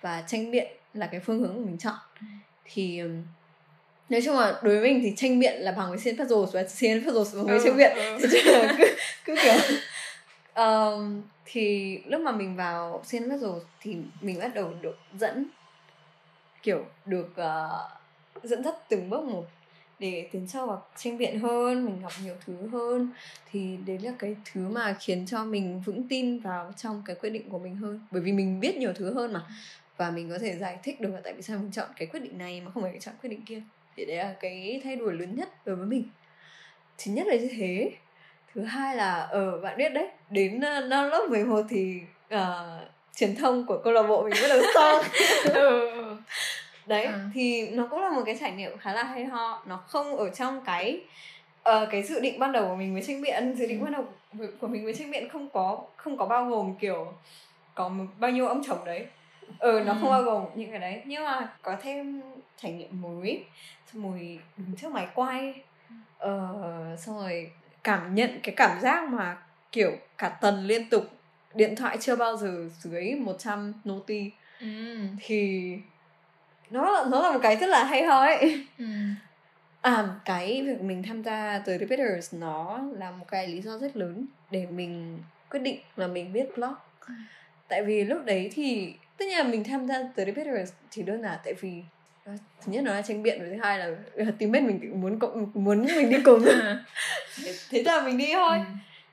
Và 0.00 0.24
tranh 0.26 0.50
biện 0.50 0.72
là 0.94 1.06
cái 1.06 1.20
phương 1.20 1.38
hướng 1.40 1.54
của 1.54 1.64
mình 1.64 1.78
chọn. 1.78 1.96
Thì 2.64 3.02
nói 4.08 4.22
chung 4.24 4.36
là 4.36 4.60
đối 4.62 4.80
với 4.80 4.92
mình 4.92 5.00
thì 5.02 5.12
tranh 5.16 5.38
biện 5.38 5.60
là 5.60 5.72
bằng 5.72 5.90
với 5.90 5.98
CN 5.98 6.22
puzzles 6.22 6.46
và 6.46 6.62
CN 6.62 7.06
puzzles 7.06 7.36
bằng 7.36 7.46
với 7.46 7.60
tranh 7.64 7.76
biện. 7.76 7.92
ừ. 7.96 8.18
thì 8.32 8.38
cứ, 8.78 8.84
cứ 9.24 9.36
kiểu 9.42 9.76
um, 10.54 11.22
thì 11.44 11.98
lúc 12.06 12.20
mà 12.20 12.32
mình 12.32 12.56
vào 12.56 13.02
CN 13.10 13.28
puzzles 13.28 13.60
thì 13.80 13.96
mình 14.20 14.38
bắt 14.38 14.54
đầu 14.54 14.74
được 14.80 14.98
dẫn 15.18 15.46
kiểu 16.62 16.84
được 17.04 17.30
uh, 17.30 18.44
dẫn 18.44 18.64
dắt 18.64 18.74
từng 18.88 19.10
bước 19.10 19.24
một 19.24 19.44
để 19.98 20.28
tiến 20.32 20.48
sâu 20.48 20.66
vào 20.66 20.86
tranh 20.96 21.18
biện 21.18 21.38
hơn 21.38 21.84
mình 21.84 22.02
học 22.02 22.12
nhiều 22.24 22.34
thứ 22.46 22.68
hơn. 22.72 23.10
Thì 23.50 23.76
đấy 23.86 23.98
là 23.98 24.12
cái 24.18 24.36
thứ 24.52 24.68
mà 24.68 24.96
khiến 25.00 25.26
cho 25.26 25.44
mình 25.44 25.82
vững 25.86 26.08
tin 26.08 26.40
vào 26.40 26.72
trong 26.76 27.02
cái 27.06 27.16
quyết 27.16 27.30
định 27.30 27.50
của 27.50 27.58
mình 27.58 27.76
hơn. 27.76 28.00
Bởi 28.10 28.22
vì 28.22 28.32
mình 28.32 28.60
biết 28.60 28.76
nhiều 28.76 28.92
thứ 28.94 29.14
hơn 29.14 29.32
mà. 29.32 29.46
Và 29.96 30.10
mình 30.10 30.30
có 30.30 30.38
thể 30.38 30.56
giải 30.56 30.78
thích 30.82 31.00
được 31.00 31.10
là 31.14 31.20
tại 31.24 31.32
vì 31.32 31.42
sao 31.42 31.58
mình 31.58 31.72
chọn 31.72 31.88
cái 31.96 32.06
quyết 32.06 32.20
định 32.20 32.38
này 32.38 32.60
mà 32.60 32.70
không 32.70 32.82
phải 32.82 32.98
chọn 33.00 33.14
quyết 33.22 33.30
định 33.30 33.44
kia 33.46 33.62
thì 33.96 34.04
đấy 34.04 34.16
là 34.16 34.34
cái 34.40 34.80
thay 34.84 34.96
đổi 34.96 35.14
lớn 35.14 35.34
nhất 35.34 35.48
đối 35.66 35.76
với 35.76 35.86
mình 35.86 36.04
thứ 36.98 37.12
nhất 37.12 37.26
là 37.26 37.34
như 37.34 37.48
thế 37.58 37.90
thứ 38.54 38.64
hai 38.64 38.96
là 38.96 39.12
ở 39.14 39.50
ờ, 39.50 39.60
bạn 39.60 39.78
biết 39.78 39.92
đấy 39.92 40.08
đến 40.30 40.56
uh, 40.56 40.84
năm 40.84 41.10
lớp 41.10 41.26
11 41.30 41.62
thì 41.68 42.00
uh, 42.34 42.40
truyền 43.16 43.36
thông 43.36 43.66
của 43.66 43.80
câu 43.84 43.92
lạc 43.92 44.02
bộ 44.02 44.22
mình 44.22 44.42
bắt 44.42 44.48
đầu 44.48 44.62
xong 44.74 45.04
ừ. 45.54 45.90
đấy 46.86 47.04
à. 47.04 47.30
thì 47.34 47.70
nó 47.70 47.86
cũng 47.86 48.00
là 48.00 48.10
một 48.10 48.22
cái 48.26 48.36
trải 48.40 48.52
nghiệm 48.52 48.78
khá 48.78 48.92
là 48.92 49.02
hay 49.02 49.24
ho 49.24 49.62
nó 49.66 49.76
không 49.76 50.16
ở 50.16 50.30
trong 50.30 50.64
cái 50.64 51.00
uh, 51.70 51.88
cái 51.90 52.02
dự 52.02 52.20
định 52.20 52.38
ban 52.38 52.52
đầu 52.52 52.68
của 52.68 52.76
mình 52.76 52.92
với 52.92 53.02
tranh 53.02 53.22
biện 53.22 53.54
dự 53.56 53.66
định 53.66 53.80
ừ. 53.80 53.84
ban 53.84 53.92
đầu 53.92 54.04
của 54.60 54.66
mình 54.66 54.84
với 54.84 54.94
tranh 54.94 55.10
biện 55.10 55.28
không 55.28 55.48
có 55.50 55.84
không 55.96 56.16
có 56.16 56.26
bao 56.26 56.44
gồm 56.44 56.74
kiểu 56.80 57.12
có 57.74 57.90
bao 58.18 58.30
nhiêu 58.30 58.48
ông 58.48 58.62
chồng 58.66 58.84
đấy 58.84 59.06
ừ 59.58 59.82
nó 59.86 59.92
ừ. 59.92 59.98
không 60.00 60.10
bao 60.10 60.22
gồm 60.22 60.44
những 60.54 60.70
cái 60.70 60.80
đấy 60.80 61.02
nhưng 61.04 61.24
mà 61.24 61.48
có 61.62 61.76
thêm 61.82 62.22
trải 62.56 62.72
nghiệm 62.72 63.02
mới 63.02 63.44
rồi 63.92 64.38
đứng 64.56 64.76
trước 64.76 64.92
máy 64.92 65.06
quay 65.14 65.54
ờ, 66.18 66.96
xong 66.98 67.18
rồi 67.18 67.50
cảm 67.84 68.14
nhận 68.14 68.40
cái 68.42 68.54
cảm 68.56 68.80
giác 68.80 69.08
mà 69.08 69.36
kiểu 69.72 69.92
cả 70.18 70.28
tuần 70.28 70.66
liên 70.66 70.88
tục 70.90 71.04
điện 71.54 71.76
thoại 71.76 71.96
chưa 72.00 72.16
bao 72.16 72.36
giờ 72.36 72.68
dưới 72.80 73.14
100 73.14 73.72
noti 73.88 74.30
ừ. 74.60 74.66
thì 75.20 75.72
nó 76.70 77.04
nó 77.04 77.22
là 77.22 77.32
một 77.32 77.38
cái 77.42 77.56
rất 77.56 77.66
là 77.66 77.84
hay 77.84 78.02
ho 78.02 78.20
ấy 78.20 78.66
ừ. 78.78 78.84
à 79.80 80.08
cái 80.24 80.62
việc 80.62 80.80
mình 80.80 81.02
tham 81.02 81.22
gia 81.22 81.58
tới 81.58 81.78
Repeaters 81.78 82.34
nó 82.34 82.80
là 82.92 83.10
một 83.10 83.24
cái 83.28 83.48
lý 83.48 83.60
do 83.60 83.78
rất 83.78 83.96
lớn 83.96 84.26
để 84.50 84.66
mình 84.66 85.18
quyết 85.50 85.60
định 85.60 85.78
là 85.96 86.06
mình 86.06 86.32
viết 86.32 86.46
blog 86.56 86.74
ừ. 87.06 87.14
tại 87.68 87.84
vì 87.84 88.04
lúc 88.04 88.24
đấy 88.24 88.50
thì 88.54 88.94
tất 89.16 89.24
nhiên 89.28 89.38
là 89.38 89.44
mình 89.44 89.64
tham 89.64 89.86
gia 89.86 90.02
tới 90.16 90.26
Repeaters 90.26 90.72
chỉ 90.90 91.02
đơn 91.02 91.22
giản 91.22 91.38
tại 91.44 91.54
vì 91.54 91.82
thứ 92.26 92.32
nhất 92.72 92.84
nó 92.84 92.94
là 92.94 93.02
tranh 93.02 93.22
biện 93.22 93.38
và 93.40 93.46
thứ 93.50 93.56
hai 93.62 93.78
là 93.78 93.96
tìm 94.38 94.52
biết 94.52 94.60
mình 94.60 95.00
muốn 95.00 95.18
cộng 95.18 95.50
muốn 95.54 95.86
mình 95.96 96.10
đi 96.10 96.16
cùng. 96.24 96.44
Thế 97.70 97.82
là 97.82 98.02
mình 98.02 98.18
đi 98.18 98.32
thôi. 98.34 98.58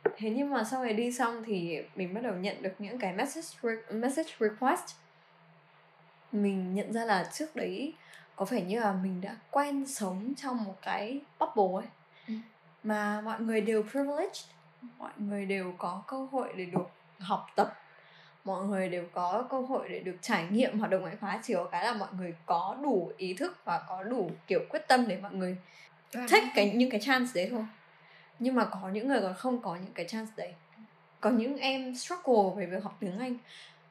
Ừ. 0.03 0.11
thế 0.17 0.29
nhưng 0.29 0.49
mà 0.49 0.63
sau 0.63 0.83
này 0.83 0.93
đi 0.93 1.11
xong 1.11 1.43
thì 1.45 1.79
mình 1.95 2.13
bắt 2.13 2.23
đầu 2.23 2.33
nhận 2.33 2.61
được 2.61 2.73
những 2.79 2.99
cái 2.99 3.13
message 3.13 3.47
re- 3.61 3.99
message 3.99 4.29
request. 4.39 4.95
Mình 6.31 6.75
nhận 6.75 6.93
ra 6.93 7.05
là 7.05 7.29
trước 7.33 7.55
đấy 7.55 7.93
có 8.35 8.45
phải 8.45 8.61
như 8.61 8.79
là 8.79 8.93
mình 9.03 9.21
đã 9.21 9.35
quen 9.51 9.85
sống 9.87 10.33
trong 10.37 10.63
một 10.63 10.75
cái 10.81 11.19
bubble 11.39 11.81
ấy. 11.81 11.89
Ừ. 12.27 12.33
mà 12.83 13.21
mọi 13.21 13.39
người 13.39 13.61
đều 13.61 13.83
privileged 13.83 14.45
mọi 14.97 15.11
người 15.17 15.45
đều 15.45 15.73
có 15.77 16.03
cơ 16.07 16.27
hội 16.31 16.53
để 16.57 16.65
được 16.65 16.89
học 17.19 17.47
tập 17.55 17.73
mọi 18.45 18.65
người 18.65 18.89
đều 18.89 19.05
có 19.13 19.45
cơ 19.49 19.61
hội 19.61 19.89
để 19.89 19.99
được 19.99 20.15
trải 20.21 20.45
nghiệm 20.49 20.79
hoạt 20.79 20.91
động 20.91 21.01
ngoại 21.01 21.15
khóa 21.15 21.39
chỉ 21.43 21.53
có 21.53 21.63
cái 21.63 21.85
là 21.85 21.93
mọi 21.93 22.09
người 22.17 22.33
có 22.45 22.77
đủ 22.83 23.11
ý 23.17 23.33
thức 23.33 23.57
và 23.65 23.83
có 23.87 24.03
đủ 24.03 24.31
kiểu 24.47 24.59
quyết 24.69 24.87
tâm 24.87 25.07
để 25.07 25.17
mọi 25.21 25.33
người 25.33 25.57
thích 26.29 26.43
cái 26.55 26.71
những 26.75 26.89
cái 26.89 26.99
chance 26.99 27.31
đấy 27.35 27.47
thôi. 27.51 27.65
Nhưng 28.39 28.55
mà 28.55 28.65
có 28.65 28.89
những 28.93 29.07
người 29.07 29.21
còn 29.21 29.33
không 29.33 29.61
có 29.61 29.75
những 29.75 29.93
cái 29.93 30.05
chance 30.05 30.31
đấy. 30.37 30.53
Có 31.21 31.29
những 31.29 31.57
em 31.57 31.95
struggle 31.95 32.55
về 32.55 32.65
việc 32.65 32.83
học 32.83 32.97
tiếng 32.99 33.19
anh. 33.19 33.37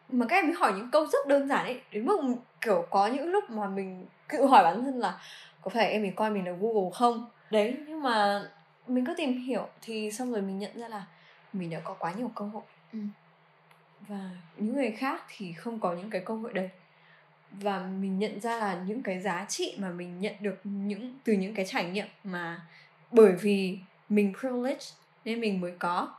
Mà 0.09 0.27
các 0.29 0.37
em 0.37 0.53
hỏi 0.53 0.73
những 0.77 0.91
câu 0.91 1.07
rất 1.07 1.27
đơn 1.27 1.49
giản 1.49 1.65
ấy. 1.65 1.81
Đến 1.93 2.05
mức 2.05 2.21
kiểu 2.61 2.87
có 2.91 3.07
những 3.07 3.27
lúc 3.27 3.51
mà 3.51 3.67
mình 3.67 4.07
tự 4.29 4.47
hỏi 4.47 4.65
bản 4.65 4.85
thân 4.85 4.99
là 4.99 5.19
có 5.61 5.69
phải 5.69 5.91
em 5.91 6.03
mình 6.03 6.15
coi 6.15 6.31
mình 6.31 6.47
là 6.47 6.53
google 6.53 6.91
không? 6.95 7.27
Đấy 7.51 7.77
nhưng 7.87 8.03
mà 8.03 8.43
mình 8.87 9.05
cứ 9.07 9.15
tìm 9.17 9.39
hiểu 9.39 9.69
thì 9.83 10.11
xong 10.11 10.33
rồi 10.33 10.43
mình 10.43 10.59
nhận 10.59 10.81
ra 10.81 10.89
là 10.89 11.07
mình 11.53 11.71
đã 11.71 11.81
có 11.85 11.95
quá 11.95 12.13
nhiều 12.13 12.31
cơ 12.35 12.45
hội. 12.45 12.63
Ừ. 12.93 12.99
và 14.09 14.31
những 14.57 14.75
người 14.75 14.91
khác 14.91 15.23
thì 15.29 15.53
không 15.53 15.81
có 15.81 15.95
những 15.95 16.11
cái 16.11 16.23
cơ 16.25 16.35
hội 16.35 16.53
đấy 16.53 16.69
và 17.53 17.79
mình 17.79 18.19
nhận 18.19 18.41
ra 18.41 18.59
là 18.59 18.83
những 18.87 19.03
cái 19.03 19.21
giá 19.21 19.47
trị 19.49 19.77
mà 19.79 19.91
mình 19.91 20.21
nhận 20.21 20.35
được 20.41 20.61
những 20.65 21.19
từ 21.25 21.33
những 21.33 21.55
cái 21.55 21.65
trải 21.69 21.85
nghiệm 21.85 22.07
mà 22.25 22.67
bởi 23.11 23.33
vì 23.33 23.79
mình 24.09 24.33
privilege 24.41 24.85
nên 25.25 25.41
mình 25.41 25.61
mới 25.61 25.73
có 25.79 26.15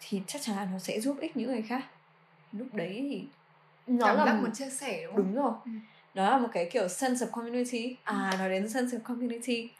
thì 0.00 0.22
chắc 0.26 0.42
chắn 0.42 0.56
là 0.56 0.68
nó 0.72 0.78
sẽ 0.78 1.00
giúp 1.00 1.16
ích 1.20 1.36
những 1.36 1.52
người 1.52 1.62
khác 1.62 1.84
lúc 2.52 2.74
đấy 2.74 3.06
thì 3.10 3.24
nó 3.86 4.06
Cảm 4.06 4.26
là 4.26 4.34
một 4.34 4.48
chia 4.54 4.70
sẻ 4.70 5.02
đúng 5.06 5.14
không? 5.14 5.24
đúng 5.24 5.34
rồi 5.34 5.52
ừ. 5.64 5.70
đó 6.14 6.30
là 6.30 6.38
một 6.38 6.48
cái 6.52 6.70
kiểu 6.72 6.88
sense 6.88 7.26
of 7.26 7.30
community 7.30 7.96
à 8.04 8.30
ừ. 8.32 8.38
nói 8.38 8.48
đến 8.48 8.68
sense 8.68 8.96
of 8.96 9.00
community 9.00 9.70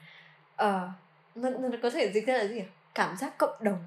ờ 0.57 0.91
uh, 1.37 1.37
nó, 1.37 1.51
nó 1.51 1.69
có 1.83 1.91
thể 1.91 2.13
dịch 2.15 2.27
ra 2.27 2.39
là 2.39 2.47
gì 2.47 2.63
cảm 2.95 3.17
giác 3.17 3.39
cộng 3.39 3.65
đồng 3.65 3.79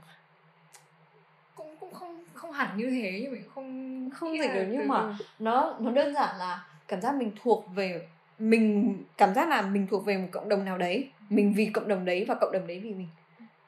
cũng 1.55 1.75
cũng 1.79 1.93
không 1.93 2.23
không 2.33 2.46
hẳn 2.57 2.77
như 2.77 2.89
thế 2.89 3.19
nhưng 3.23 3.31
mình 3.31 3.43
không 3.55 4.09
không 4.09 4.37
dịch 4.39 4.53
được 4.53 4.65
nhưng 4.69 4.87
mà 4.87 5.17
nó 5.39 5.75
nó 5.79 5.91
đơn 5.91 6.13
giản 6.13 6.37
là 6.37 6.67
cảm 6.87 7.01
giác 7.01 7.15
mình 7.15 7.31
thuộc 7.41 7.65
về 7.75 8.07
mình 8.39 8.95
cảm 9.17 9.33
giác 9.33 9.49
là 9.49 9.61
mình 9.61 9.87
thuộc 9.87 10.05
về 10.05 10.17
một 10.17 10.27
cộng 10.31 10.49
đồng 10.49 10.65
nào 10.65 10.77
đấy 10.77 11.09
mình 11.29 11.53
vì 11.53 11.65
cộng 11.65 11.87
đồng 11.87 12.05
đấy 12.05 12.25
và 12.27 12.35
cộng 12.35 12.51
đồng 12.51 12.67
đấy 12.67 12.79
vì 12.79 12.93
mình. 12.93 13.07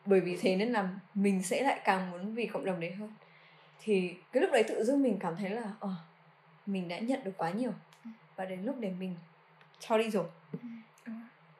Bởi 0.05 0.19
vì 0.19 0.37
thế 0.41 0.55
nên 0.55 0.71
là 0.71 0.89
mình 1.13 1.43
sẽ 1.43 1.63
lại 1.63 1.79
càng 1.83 2.11
muốn 2.11 2.33
vì 2.33 2.45
cộng 2.45 2.65
đồng 2.65 2.79
đấy 2.79 2.91
hơn. 2.91 3.09
Thì 3.83 4.13
cái 4.31 4.41
lúc 4.41 4.49
đấy 4.53 4.63
tự 4.67 4.83
dưng 4.83 5.03
mình 5.03 5.17
cảm 5.19 5.35
thấy 5.35 5.49
là 5.49 5.63
ờ 5.79 5.89
mình 6.65 6.87
đã 6.87 6.99
nhận 6.99 7.23
được 7.23 7.31
quá 7.37 7.49
nhiều. 7.49 7.71
Và 8.35 8.45
đến 8.45 8.63
lúc 8.63 8.75
để 8.79 8.91
mình 8.99 9.15
cho 9.79 9.97
đi 9.97 10.09
rồi 10.09 10.25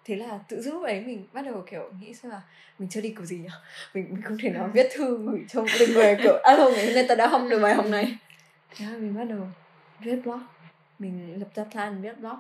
thế 0.10 0.16
là 0.16 0.40
tự 0.48 0.62
dưng 0.62 0.74
lúc 0.74 0.84
đấy 0.84 1.04
mình 1.06 1.28
bắt 1.34 1.46
đầu 1.46 1.64
kiểu 1.72 1.92
nghĩ 2.00 2.14
xem 2.14 2.32
là 2.32 2.42
mình 2.80 2.90
chưa 2.90 3.02
đi 3.02 3.10
kiểu 3.10 3.26
gì 3.26 3.38
nhỉ? 3.38 3.50
Mình, 3.94 4.08
mình 4.10 4.22
không 4.22 4.38
thể 4.42 4.50
nào 4.50 4.70
viết 4.74 4.90
thư 4.94 5.18
gửi 5.18 5.46
cho 5.50 5.62
một 5.62 5.68
người 5.94 6.18
kiểu 6.24 6.38
alo 6.44 6.70
ngày 6.70 6.86
hôm 6.86 6.96
nay 6.96 7.06
ta 7.10 7.16
đã 7.16 7.28
học 7.28 7.42
được 7.50 7.60
bài 7.60 7.74
học 7.74 7.86
này. 7.86 8.18
Thế 8.76 8.86
là 8.86 8.92
mình 8.92 9.16
bắt 9.16 9.24
đầu 9.24 9.48
viết 10.00 10.16
blog. 10.24 10.40
Mình 11.00 11.40
lập 11.40 11.48
ra 11.56 11.64
plan 11.72 12.02
viết 12.02 12.20
blog. 12.20 12.38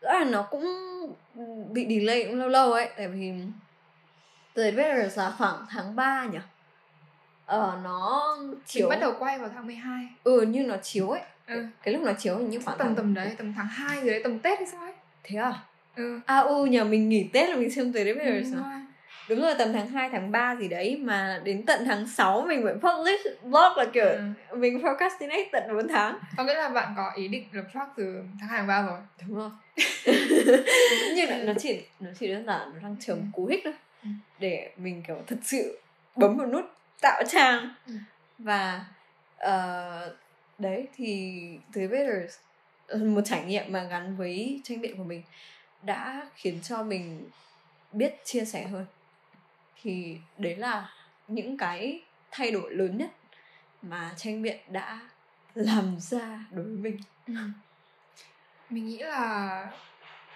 Rõ 0.00 0.12
là 0.12 0.24
nó 0.24 0.42
cũng 0.42 0.64
bị 1.72 1.86
delay 1.88 2.24
cũng 2.24 2.38
lâu 2.38 2.48
lâu 2.48 2.72
ấy 2.72 2.88
tại 2.96 3.08
vì 3.08 3.32
từ 4.54 4.62
bây 4.62 5.10
giờ 5.10 5.22
là 5.22 5.30
khoảng 5.38 5.66
tháng 5.70 5.96
3 5.96 6.24
nhỉ? 6.24 6.38
Ờ 7.46 7.78
nó 7.84 8.36
chiếu 8.66 8.88
mình 8.88 8.90
bắt 8.90 9.00
đầu 9.00 9.14
quay 9.18 9.38
vào 9.38 9.50
tháng 9.54 9.66
12 9.66 10.08
ừ 10.24 10.42
như 10.42 10.62
nó 10.62 10.76
chiếu 10.82 11.08
ấy. 11.08 11.22
Ừ. 11.46 11.66
cái 11.82 11.94
lúc 11.94 12.02
nó 12.02 12.12
chiếu 12.12 12.38
hình 12.38 12.50
như 12.50 12.60
khoảng 12.64 12.78
tầm 12.78 12.86
tháng... 12.86 12.96
tầm 12.96 13.14
đấy 13.14 13.34
tầm 13.38 13.52
tháng 13.56 13.66
2 13.66 14.00
rồi 14.00 14.10
đấy 14.10 14.20
tầm 14.24 14.38
tết 14.38 14.58
hay 14.58 14.68
sao 14.68 14.82
ấy. 14.82 14.94
Thế 15.22 15.36
à 15.38 15.62
ừ. 16.00 16.20
À 16.26 16.38
ừ 16.38 16.64
nhờ 16.64 16.84
mình 16.84 17.08
nghỉ 17.08 17.28
tết 17.32 17.48
là 17.48 17.56
mình 17.56 17.70
xem 17.70 17.92
tới 17.92 18.04
đấy 18.04 18.14
bây 18.14 18.26
giờ 18.26 18.50
sao? 18.52 18.64
đúng 19.28 19.40
rồi. 19.40 19.54
Tầm 19.58 19.72
tháng 19.72 19.88
2, 19.88 20.08
tháng 20.12 20.30
3 20.30 20.56
gì 20.56 20.68
đấy 20.68 20.96
mà 21.00 21.40
đến 21.44 21.66
tận 21.66 21.84
tháng 21.84 22.06
6 22.06 22.44
mình 22.48 22.62
vẫn 22.62 22.80
publish 22.80 23.42
blog 23.42 23.76
là 23.76 23.84
kiểu 23.92 24.08
ừ. 24.48 24.56
mình 24.56 24.80
procrastinate 24.80 25.48
tận 25.52 25.62
4 25.74 25.88
tháng. 25.88 26.18
Có 26.36 26.44
nghĩa 26.44 26.54
là 26.54 26.68
bạn 26.68 26.92
có 26.96 27.12
ý 27.16 27.28
định 27.28 27.44
lập 27.52 27.64
blog 27.72 27.88
từ 27.96 28.22
tháng 28.40 28.48
2, 28.48 28.58
tháng 28.58 28.66
3 28.66 28.82
rồi. 28.82 28.98
Đúng 29.28 29.38
rồi. 29.38 29.50
Nhưng 31.16 31.46
nó 31.46 31.52
chỉ 31.58 31.80
nó 32.00 32.10
chỉ 32.18 32.28
đơn 32.28 32.46
giản 32.46 32.70
nó 32.74 32.80
đang 32.82 32.96
chờ 33.00 33.14
một 33.14 33.26
cú 33.32 33.46
hích 33.46 33.60
thôi. 33.64 33.74
Ừ. 34.02 34.08
để 34.38 34.70
mình 34.76 35.02
kiểu 35.06 35.16
thật 35.26 35.36
sự 35.42 35.78
bấm 36.16 36.36
một 36.36 36.46
nút 36.46 36.64
tạo 37.02 37.22
trang. 37.28 37.74
Ừ. 37.86 37.92
và 38.38 38.84
uh, 39.44 40.12
đấy 40.58 40.88
thì 40.96 41.40
The 41.74 41.80
Invaders 41.80 42.38
một 42.98 43.20
trải 43.24 43.44
nghiệm 43.44 43.72
mà 43.72 43.82
gắn 43.82 44.16
với 44.16 44.60
tranh 44.64 44.80
biện 44.80 44.96
của 44.96 45.04
mình 45.04 45.22
đã 45.82 46.26
khiến 46.34 46.58
cho 46.62 46.82
mình 46.82 47.28
biết 47.92 48.14
chia 48.24 48.44
sẻ 48.44 48.66
hơn. 48.66 48.86
Thì 49.82 50.18
đấy 50.38 50.56
là 50.56 50.88
những 51.28 51.56
cái 51.56 52.02
thay 52.30 52.50
đổi 52.50 52.74
lớn 52.74 52.98
nhất 52.98 53.10
mà 53.82 54.12
tranh 54.16 54.42
biện 54.42 54.58
đã 54.68 55.00
làm 55.54 55.96
ra 56.00 56.44
đối 56.50 56.64
với 56.64 56.76
mình. 56.76 56.98
Ừ. 57.26 57.34
mình 58.70 58.86
nghĩ 58.86 58.98
là 58.98 59.66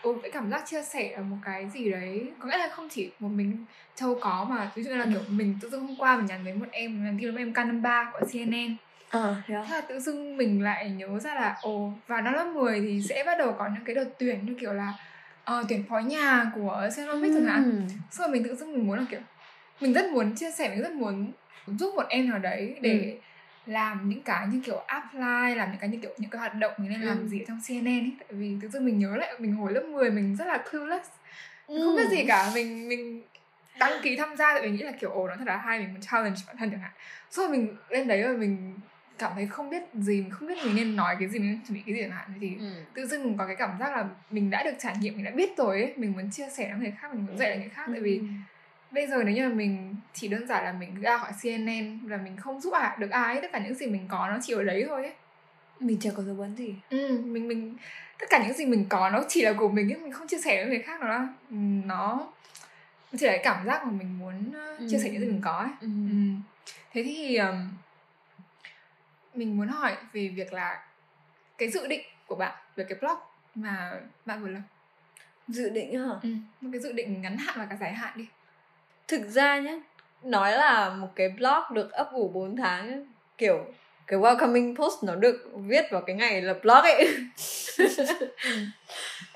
ừ, 0.02 0.16
cái 0.22 0.30
cảm 0.30 0.50
giác 0.50 0.62
chia 0.66 0.82
sẻ 0.82 1.12
là 1.16 1.22
một 1.22 1.36
cái 1.44 1.70
gì 1.70 1.90
đấy 1.90 2.32
có 2.38 2.48
nghĩa 2.48 2.58
là 2.58 2.68
không 2.68 2.88
chỉ 2.88 3.10
một 3.18 3.28
mình 3.28 3.64
châu 3.94 4.18
có 4.20 4.46
mà 4.50 4.70
ví 4.74 4.82
dụ 4.82 4.90
như 4.90 4.96
là 4.96 5.06
kiểu 5.12 5.22
mình 5.28 5.58
tự 5.60 5.70
dưng 5.70 5.86
hôm 5.86 5.96
qua 5.98 6.16
mình 6.16 6.26
nhắn 6.26 6.44
với 6.44 6.54
một 6.54 6.66
em 6.70 7.04
nhắn 7.04 7.18
tin 7.20 7.32
với 7.32 7.42
em 7.42 7.52
k 7.52 7.56
năm 7.56 7.82
ba 7.82 8.10
của 8.12 8.26
cnn 8.32 8.76
Ờ, 9.10 9.36
thế 9.46 9.54
là 9.54 9.80
tự 9.80 10.00
dưng 10.00 10.36
mình 10.36 10.62
lại 10.62 10.90
nhớ 10.90 11.18
ra 11.18 11.34
là 11.34 11.56
ồ 11.62 11.92
vào 12.06 12.22
năm 12.22 12.34
lớp 12.34 12.44
10 12.44 12.80
thì 12.80 13.02
sẽ 13.08 13.22
bắt 13.26 13.38
đầu 13.38 13.54
có 13.58 13.68
những 13.74 13.84
cái 13.84 13.94
đợt 13.94 14.08
tuyển 14.18 14.46
như 14.46 14.56
kiểu 14.60 14.72
là 14.72 14.92
uh, 15.52 15.66
tuyển 15.68 15.84
phó 15.88 15.98
nhà 15.98 16.50
của 16.54 16.88
Cenomic 16.96 17.32
ừ. 17.32 17.34
chẳng 17.34 17.46
hạn. 17.46 17.88
Xong 18.10 18.26
rồi 18.26 18.28
mình 18.28 18.44
tự 18.44 18.54
dưng 18.54 18.72
mình 18.72 18.86
muốn 18.86 18.98
là 18.98 19.04
kiểu 19.10 19.20
mình 19.80 19.92
rất 19.92 20.10
muốn 20.10 20.34
chia 20.34 20.50
sẻ 20.50 20.68
mình 20.68 20.82
rất 20.82 20.92
muốn 20.92 21.32
giúp 21.66 21.94
một 21.94 22.04
em 22.08 22.30
nào 22.30 22.38
đấy 22.38 22.76
để 22.80 23.10
ừ. 23.66 23.72
làm 23.72 24.08
những 24.08 24.22
cái 24.22 24.46
như 24.46 24.60
kiểu 24.64 24.78
apply 24.86 25.54
làm 25.54 25.70
những 25.70 25.80
cái 25.80 25.88
như 25.88 25.98
kiểu 26.02 26.10
những 26.18 26.30
cái 26.30 26.38
hoạt 26.38 26.54
động 26.54 26.72
mình 26.76 26.90
nên 26.90 27.00
ừ. 27.00 27.06
làm 27.06 27.28
gì 27.28 27.40
ở 27.40 27.44
trong 27.48 27.60
CNN 27.68 27.86
ấy 27.86 28.12
tại 28.18 28.28
vì 28.30 28.56
thực 28.62 28.68
sự 28.72 28.80
mình 28.80 28.98
nhớ 28.98 29.16
lại 29.16 29.34
mình 29.38 29.52
hồi 29.52 29.72
lớp 29.72 29.82
10 29.82 30.10
mình 30.10 30.36
rất 30.36 30.46
là 30.46 30.64
clueless 30.70 31.08
ừ. 31.66 31.80
không 31.84 31.96
biết 31.96 32.08
gì 32.10 32.24
cả 32.28 32.50
mình 32.54 32.88
mình 32.88 33.22
đăng 33.78 34.02
ký 34.02 34.16
tham 34.16 34.36
gia 34.36 34.52
tại 34.52 34.62
vì 34.62 34.70
nghĩ 34.70 34.82
là 34.82 34.92
kiểu 35.00 35.10
ồ 35.10 35.28
nó 35.28 35.36
thật 35.36 35.44
là 35.46 35.56
hay 35.56 35.78
mình 35.78 35.92
muốn 35.92 36.00
challenge 36.00 36.36
bản 36.46 36.56
thân 36.56 36.70
chẳng 36.70 36.80
hạn 36.80 36.92
rồi 37.30 37.48
mình 37.48 37.76
lên 37.88 38.08
đấy 38.08 38.22
rồi 38.22 38.36
mình 38.36 38.74
cảm 39.18 39.32
thấy 39.34 39.46
không 39.46 39.70
biết 39.70 39.82
gì 39.94 40.24
không 40.30 40.48
biết 40.48 40.54
mình 40.64 40.76
nên 40.76 40.96
nói 40.96 41.16
cái 41.18 41.28
gì 41.28 41.38
mình 41.38 41.60
chuẩn 41.66 41.74
bị 41.74 41.82
cái 41.86 41.94
gì 41.94 42.00
chẳng 42.02 42.10
hạn 42.10 42.30
thì 42.40 42.56
ừ. 42.58 42.66
tự 42.94 43.06
dưng 43.06 43.24
mình 43.24 43.36
có 43.36 43.46
cái 43.46 43.56
cảm 43.56 43.70
giác 43.80 43.96
là 43.96 44.04
mình 44.30 44.50
đã 44.50 44.62
được 44.62 44.74
trải 44.78 44.94
nghiệm 45.00 45.16
mình 45.16 45.24
đã 45.24 45.30
biết 45.30 45.56
rồi 45.56 45.82
ấy 45.82 45.92
mình 45.96 46.12
muốn 46.12 46.30
chia 46.30 46.48
sẻ 46.50 46.68
với 46.70 46.80
người 46.80 46.94
khác 47.00 47.14
mình 47.14 47.26
muốn 47.26 47.38
dạy 47.38 47.50
lại 47.50 47.58
người 47.58 47.68
khác 47.68 47.86
ừ. 47.86 47.92
tại 47.92 48.00
vì 48.00 48.18
ừ 48.18 48.24
bây 48.94 49.06
giờ 49.06 49.22
nếu 49.24 49.34
như 49.34 49.48
mà 49.48 49.54
mình 49.54 49.96
chỉ 50.12 50.28
đơn 50.28 50.46
giản 50.46 50.64
là 50.64 50.72
mình 50.72 51.00
ra 51.00 51.18
khỏi 51.18 51.32
CNN 51.42 52.08
là 52.08 52.16
mình 52.16 52.36
không 52.36 52.60
giúp 52.60 52.72
à, 52.72 52.96
được 52.98 53.10
ai 53.10 53.40
tất 53.40 53.52
cả 53.52 53.58
những 53.58 53.74
gì 53.74 53.86
mình 53.86 54.06
có 54.08 54.28
nó 54.28 54.38
chỉ 54.42 54.52
ở 54.52 54.62
đấy 54.62 54.84
thôi 54.88 55.02
ấy 55.02 55.12
mình 55.80 55.98
chẳng 56.00 56.14
có 56.16 56.22
dấu 56.22 56.34
vấn 56.34 56.56
gì 56.56 56.74
ừ 56.90 57.20
mình 57.24 57.48
mình 57.48 57.76
tất 58.18 58.26
cả 58.30 58.44
những 58.46 58.56
gì 58.56 58.66
mình 58.66 58.86
có 58.88 59.10
nó 59.10 59.24
chỉ 59.28 59.42
là 59.42 59.52
của 59.52 59.68
mình 59.68 59.92
ấy 59.92 60.00
mình 60.00 60.12
không 60.12 60.26
chia 60.28 60.38
sẻ 60.38 60.64
với 60.64 60.70
người 60.70 60.82
khác 60.82 61.00
nó 61.00 61.28
nó 61.86 62.32
chỉ 63.18 63.26
là 63.26 63.32
cái 63.32 63.40
cảm 63.44 63.66
giác 63.66 63.84
mà 63.84 63.90
mình 63.90 64.18
muốn 64.18 64.52
ừ. 64.78 64.86
chia 64.90 64.98
sẻ 64.98 65.10
những 65.10 65.20
gì 65.20 65.26
mình 65.26 65.40
có 65.44 65.58
ấy 65.58 65.70
ừ. 65.80 65.88
Ừ. 66.10 66.16
thế 66.92 67.02
thì 67.02 67.36
um, 67.36 67.68
mình 69.34 69.56
muốn 69.56 69.68
hỏi 69.68 69.96
về 70.12 70.28
việc 70.28 70.52
là 70.52 70.82
cái 71.58 71.70
dự 71.70 71.86
định 71.86 72.00
của 72.26 72.34
bạn 72.34 72.54
về 72.76 72.84
cái 72.88 72.98
blog 73.00 73.18
mà 73.54 74.00
bạn 74.24 74.42
vừa 74.42 74.48
lập. 74.48 74.60
Dự 75.48 75.68
định 75.68 75.98
hả? 75.98 76.14
Ừ, 76.22 76.28
một 76.60 76.70
cái 76.72 76.80
dự 76.80 76.92
định 76.92 77.22
ngắn 77.22 77.36
hạn 77.36 77.54
và 77.58 77.66
cả 77.70 77.76
dài 77.80 77.92
hạn 77.92 78.12
đi. 78.16 78.26
Thực 79.08 79.28
ra 79.28 79.58
nhé 79.58 79.80
nói 80.22 80.52
là 80.52 80.90
một 80.90 81.08
cái 81.16 81.28
blog 81.28 81.62
được 81.74 81.92
ấp 81.92 82.12
ủ 82.12 82.28
4 82.28 82.56
tháng 82.56 83.06
kiểu 83.38 83.64
cái 84.06 84.18
welcoming 84.18 84.76
post 84.76 85.04
nó 85.04 85.14
được 85.14 85.50
viết 85.54 85.84
vào 85.90 86.02
cái 86.02 86.16
ngày 86.16 86.42
lập 86.42 86.58
blog 86.62 86.82
ấy. 86.82 87.16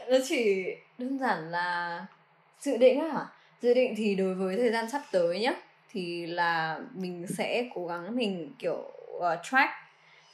Nó 0.09 0.17
chỉ 0.29 0.65
đơn 0.99 1.19
giản 1.19 1.51
là 1.51 2.07
dự 2.61 2.77
định 2.77 3.11
hả? 3.11 3.27
Dự 3.63 3.75
định 3.75 3.95
thì 3.97 4.15
đối 4.15 4.35
với 4.35 4.57
thời 4.57 4.71
gian 4.71 4.91
sắp 4.91 5.03
tới 5.13 5.41
nhá 5.41 5.53
thì 5.91 6.27
là 6.27 6.81
mình 6.95 7.27
sẽ 7.39 7.71
cố 7.75 7.87
gắng 7.87 8.17
mình 8.17 8.53
kiểu 8.59 8.93
uh, 9.17 9.23
track 9.43 9.71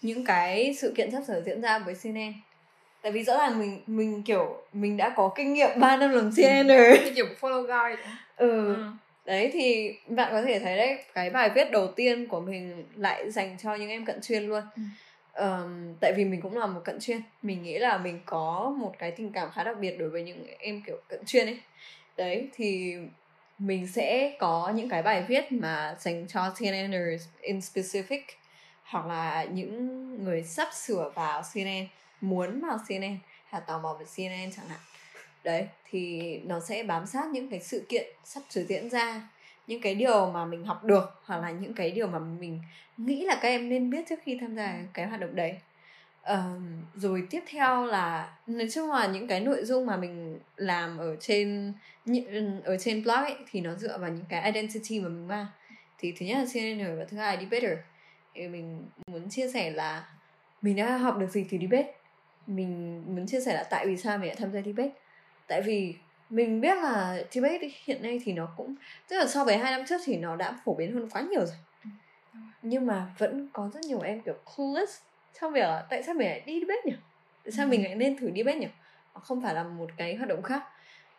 những 0.04 0.24
cái 0.24 0.74
sự 0.74 0.92
kiện 0.96 1.10
sắp 1.10 1.22
sửa 1.26 1.42
diễn 1.46 1.60
ra 1.60 1.78
với 1.78 1.94
CNN 2.02 2.32
tại 3.04 3.12
vì 3.12 3.24
rõ 3.24 3.38
ràng 3.38 3.58
mình 3.58 3.80
mình 3.86 4.22
kiểu 4.22 4.62
mình 4.72 4.96
đã 4.96 5.12
có 5.16 5.32
kinh 5.36 5.52
nghiệm 5.52 5.80
3 5.80 5.96
năm 5.96 6.10
làm 6.10 6.30
CNN 6.36 6.68
rồi. 6.68 7.12
Kiểu 7.14 7.26
follow 7.40 7.62
guide 7.62 8.02
ừ. 8.36 8.74
ừ. 8.74 8.84
Đấy 9.24 9.50
thì 9.52 9.94
bạn 10.06 10.28
có 10.32 10.42
thể 10.42 10.58
thấy 10.58 10.76
đấy 10.76 10.98
cái 11.14 11.30
bài 11.30 11.50
viết 11.54 11.70
đầu 11.70 11.86
tiên 11.86 12.26
của 12.26 12.40
mình 12.40 12.84
lại 12.96 13.30
dành 13.30 13.56
cho 13.62 13.74
những 13.74 13.90
em 13.90 14.04
cận 14.04 14.20
chuyên 14.22 14.42
luôn. 14.42 14.62
Ừ. 14.76 14.82
um, 15.44 15.94
tại 16.00 16.12
vì 16.16 16.24
mình 16.24 16.40
cũng 16.40 16.58
là 16.58 16.66
một 16.66 16.80
cận 16.84 17.00
chuyên. 17.00 17.20
Mình 17.42 17.62
nghĩ 17.62 17.78
là 17.78 17.98
mình 17.98 18.20
có 18.26 18.74
một 18.78 18.94
cái 18.98 19.10
tình 19.10 19.32
cảm 19.32 19.50
khá 19.50 19.64
đặc 19.64 19.76
biệt 19.80 19.98
đối 19.98 20.08
với 20.08 20.22
những 20.22 20.46
em 20.58 20.82
kiểu 20.86 20.96
cận 21.08 21.20
chuyên 21.26 21.46
ấy. 21.46 21.58
Đấy 22.16 22.48
thì 22.54 22.94
mình 23.58 23.86
sẽ 23.86 24.36
có 24.38 24.72
những 24.74 24.88
cái 24.88 25.02
bài 25.02 25.24
viết 25.28 25.52
mà 25.52 25.96
dành 26.00 26.26
cho 26.28 26.54
CNNers 26.58 27.28
in 27.40 27.58
specific 27.58 28.20
hoặc 28.94 29.06
là 29.06 29.44
những 29.44 30.24
người 30.24 30.42
sắp 30.42 30.68
sửa 30.72 31.12
vào 31.14 31.42
CNN 31.54 31.86
muốn 32.20 32.60
vào 32.60 32.78
CNN 32.88 33.18
hay 33.46 33.62
tò 33.66 33.78
mò 33.78 33.96
về 34.00 34.06
CNN 34.16 34.52
chẳng 34.56 34.68
hạn. 34.68 34.80
Đấy 35.44 35.66
thì 35.90 36.38
nó 36.44 36.60
sẽ 36.60 36.82
bám 36.82 37.06
sát 37.06 37.26
những 37.32 37.50
cái 37.50 37.60
sự 37.60 37.86
kiện 37.88 38.06
sắp 38.24 38.42
sửa 38.50 38.64
diễn 38.64 38.90
ra 38.90 39.28
những 39.66 39.80
cái 39.80 39.94
điều 39.94 40.30
mà 40.30 40.44
mình 40.44 40.64
học 40.64 40.84
được 40.84 41.20
hoặc 41.24 41.38
là 41.38 41.50
những 41.50 41.74
cái 41.74 41.90
điều 41.90 42.06
mà 42.06 42.18
mình 42.18 42.60
nghĩ 42.96 43.24
là 43.24 43.34
các 43.34 43.48
em 43.48 43.68
nên 43.68 43.90
biết 43.90 44.04
trước 44.08 44.18
khi 44.24 44.38
tham 44.40 44.56
gia 44.56 44.78
cái 44.92 45.06
hoạt 45.06 45.20
động 45.20 45.36
đấy. 45.36 45.54
Um, 46.26 46.82
rồi 46.94 47.26
tiếp 47.30 47.40
theo 47.46 47.86
là 47.86 48.36
nói 48.46 48.68
chung 48.72 48.90
là 48.90 49.06
những 49.06 49.26
cái 49.26 49.40
nội 49.40 49.64
dung 49.64 49.86
mà 49.86 49.96
mình 49.96 50.38
làm 50.56 50.98
ở 50.98 51.16
trên 51.20 51.72
ở 52.64 52.76
trên 52.78 53.02
blog 53.02 53.16
ấy, 53.16 53.36
thì 53.50 53.60
nó 53.60 53.74
dựa 53.74 53.98
vào 53.98 54.10
những 54.10 54.24
cái 54.28 54.52
identity 54.52 55.00
mà 55.00 55.08
mình 55.08 55.28
mang. 55.28 55.46
Thì 55.98 56.12
thứ 56.12 56.26
nhất 56.26 56.38
là 56.38 56.44
CNN 56.52 56.98
và 56.98 57.04
thứ 57.10 57.16
hai 57.16 57.36
là 57.36 57.42
debater 57.42 57.78
mình 58.34 58.90
muốn 59.10 59.30
chia 59.30 59.48
sẻ 59.48 59.70
là 59.70 60.08
mình 60.62 60.76
đã 60.76 60.96
học 60.96 61.18
được 61.18 61.30
gì 61.30 61.46
từ 61.50 61.58
debate 61.60 61.94
mình 62.46 63.02
muốn 63.06 63.26
chia 63.26 63.40
sẻ 63.40 63.54
là 63.54 63.64
tại 63.70 63.86
vì 63.86 63.96
sao 63.96 64.18
mình 64.18 64.26
lại 64.26 64.36
tham 64.36 64.52
gia 64.52 64.60
debate 64.62 64.90
tại 65.46 65.62
vì 65.62 65.94
mình 66.30 66.60
biết 66.60 66.78
là 66.78 67.22
debate 67.30 67.68
hiện 67.84 68.02
nay 68.02 68.20
thì 68.24 68.32
nó 68.32 68.54
cũng 68.56 68.74
tức 69.08 69.16
là 69.16 69.26
so 69.26 69.44
với 69.44 69.58
hai 69.58 69.72
năm 69.72 69.86
trước 69.88 70.00
thì 70.04 70.16
nó 70.16 70.36
đã 70.36 70.58
phổ 70.64 70.74
biến 70.74 70.94
hơn 70.94 71.10
quá 71.10 71.22
nhiều 71.22 71.46
rồi. 71.46 71.56
Ừ, 72.32 72.40
nhưng 72.62 72.86
mà 72.86 73.06
vẫn 73.18 73.48
có 73.52 73.70
rất 73.74 73.80
nhiều 73.84 74.00
em 74.00 74.22
kiểu 74.22 74.34
clueless 74.56 74.92
trong 75.40 75.52
việc 75.52 75.60
là 75.60 75.86
tại 75.90 76.02
sao 76.02 76.14
mình 76.14 76.28
lại 76.28 76.40
đi 76.46 76.60
debate 76.60 76.80
nhỉ? 76.84 76.96
Tại 77.44 77.52
sao 77.52 77.66
ừ. 77.66 77.70
mình 77.70 77.84
lại 77.84 77.94
nên 77.94 78.16
thử 78.16 78.30
debate 78.36 78.58
nhỉ? 78.58 78.68
Không 79.12 79.42
phải 79.42 79.54
là 79.54 79.64
một 79.64 79.90
cái 79.96 80.14
hoạt 80.14 80.28
động 80.28 80.42
khác. 80.42 80.62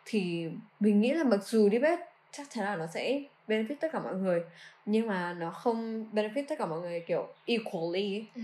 Thì 0.04 0.48
mình 0.80 1.00
nghĩ 1.00 1.10
là 1.10 1.24
mặc 1.24 1.40
dù 1.44 1.70
debate 1.70 2.06
chắc 2.32 2.46
chắn 2.50 2.64
là 2.64 2.76
nó 2.76 2.86
sẽ 2.94 3.20
benefit 3.48 3.74
tất 3.80 3.88
cả 3.92 4.00
mọi 4.00 4.14
người 4.14 4.42
nhưng 4.86 5.06
mà 5.06 5.34
nó 5.38 5.50
không 5.50 6.06
benefit 6.12 6.44
tất 6.48 6.58
cả 6.58 6.66
mọi 6.66 6.80
người 6.80 7.00
kiểu 7.00 7.28
equally 7.44 8.24
ừ. 8.34 8.42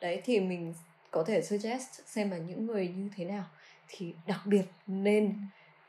đấy 0.00 0.22
thì 0.24 0.40
mình 0.40 0.74
có 1.10 1.24
thể 1.24 1.42
suggest 1.42 2.00
xem 2.06 2.30
là 2.30 2.36
những 2.36 2.66
người 2.66 2.88
như 2.88 3.08
thế 3.16 3.24
nào 3.24 3.44
thì 3.88 4.14
đặc 4.26 4.40
biệt 4.44 4.64
nên 4.86 5.34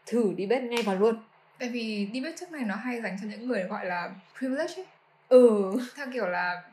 thử 0.05 0.33
đi 0.37 0.45
bếp 0.45 0.63
ngay 0.63 0.83
vào 0.83 0.95
luôn. 0.95 1.15
Tại 1.59 1.69
vì 1.69 2.05
đi 2.05 2.21
bếp 2.21 2.33
trước 2.39 2.51
này 2.51 2.63
nó 2.65 2.75
hay 2.75 3.01
dành 3.01 3.17
cho 3.21 3.27
những 3.27 3.47
người 3.47 3.63
gọi 3.63 3.85
là 3.85 4.11
privilege 4.37 4.73
ấy. 4.75 4.85
Ừ. 5.29 5.71
Theo 5.95 6.07
kiểu 6.13 6.27
là 6.27 6.63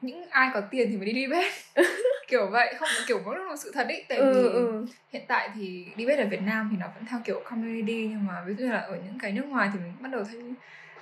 những 0.00 0.28
ai 0.30 0.50
có 0.54 0.60
tiền 0.60 0.88
thì 0.90 0.96
mới 0.96 1.06
đi 1.06 1.12
đi 1.12 1.26
bếp 1.26 1.52
kiểu 2.28 2.46
vậy 2.50 2.74
không 2.78 2.88
kiểu 3.06 3.22
nó 3.26 3.34
là 3.34 3.56
sự 3.56 3.70
thật 3.74 3.88
ý 3.88 4.02
tại 4.08 4.18
ừ, 4.18 4.32
vì 4.34 4.48
ừ. 4.48 4.86
hiện 5.12 5.22
tại 5.28 5.50
thì 5.54 5.86
đi 5.96 6.06
bếp 6.06 6.18
ở 6.18 6.26
Việt 6.26 6.42
Nam 6.42 6.68
thì 6.70 6.76
nó 6.80 6.86
vẫn 6.94 7.06
theo 7.10 7.20
kiểu 7.24 7.42
community 7.44 8.06
nhưng 8.08 8.26
mà 8.26 8.44
ví 8.46 8.54
dụ 8.54 8.64
như 8.64 8.72
là 8.72 8.80
ở 8.80 8.96
những 9.04 9.18
cái 9.18 9.32
nước 9.32 9.46
ngoài 9.46 9.70
thì 9.72 9.78
mình 9.78 9.92
bắt 10.00 10.08
đầu 10.12 10.24
thấy 10.24 10.40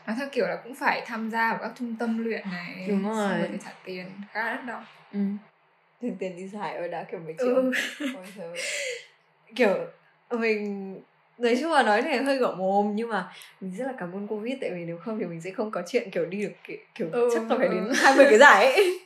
nó 0.06 0.14
theo 0.18 0.28
kiểu 0.32 0.46
là 0.46 0.56
cũng 0.64 0.74
phải 0.74 1.02
tham 1.06 1.30
gia 1.30 1.50
vào 1.50 1.58
các 1.62 1.72
trung 1.78 1.96
tâm 1.98 2.24
luyện 2.24 2.50
này 2.50 2.86
đúng 2.88 3.02
rồi 3.02 3.28
xong 3.28 3.38
rồi 3.38 3.48
phải 3.48 3.58
trả 3.64 3.70
tiền 3.84 4.06
khá 4.32 4.44
là 4.44 4.54
đắt 4.54 4.66
đỏ 4.66 4.84
ừ. 5.12 5.18
tiền 6.00 6.16
tiền 6.18 6.36
đi 6.36 6.48
giải 6.48 6.76
ơi 6.76 6.88
đã 6.88 7.04
kiểu 7.10 7.20
mấy 7.20 7.34
triệu 7.38 7.54
ừ. 7.54 7.72
Ôi 8.14 8.56
kiểu 9.54 9.86
mình 10.30 10.94
nói 11.38 11.56
chung 11.60 11.72
là 11.72 11.82
nói 11.82 12.02
này 12.02 12.22
hơi 12.22 12.36
gõ 12.36 12.54
mồm 12.54 12.92
nhưng 12.96 13.08
mà 13.08 13.32
mình 13.60 13.76
rất 13.76 13.86
là 13.86 13.92
cảm 13.98 14.12
ơn 14.12 14.26
covid 14.26 14.54
tại 14.60 14.70
vì 14.70 14.84
nếu 14.84 14.98
không 14.98 15.18
thì 15.18 15.24
mình 15.24 15.40
sẽ 15.40 15.50
không 15.50 15.70
có 15.70 15.82
chuyện 15.88 16.10
kiểu 16.10 16.26
đi 16.26 16.42
được 16.42 16.52
kiểu, 16.64 16.76
kiểu 16.94 17.08
ừ, 17.12 17.30
chắc 17.34 17.50
là 17.50 17.58
phải 17.58 17.68
đến 17.68 17.88
20 17.94 18.26
cái 18.30 18.38
giải 18.38 18.72
ấy 18.72 19.00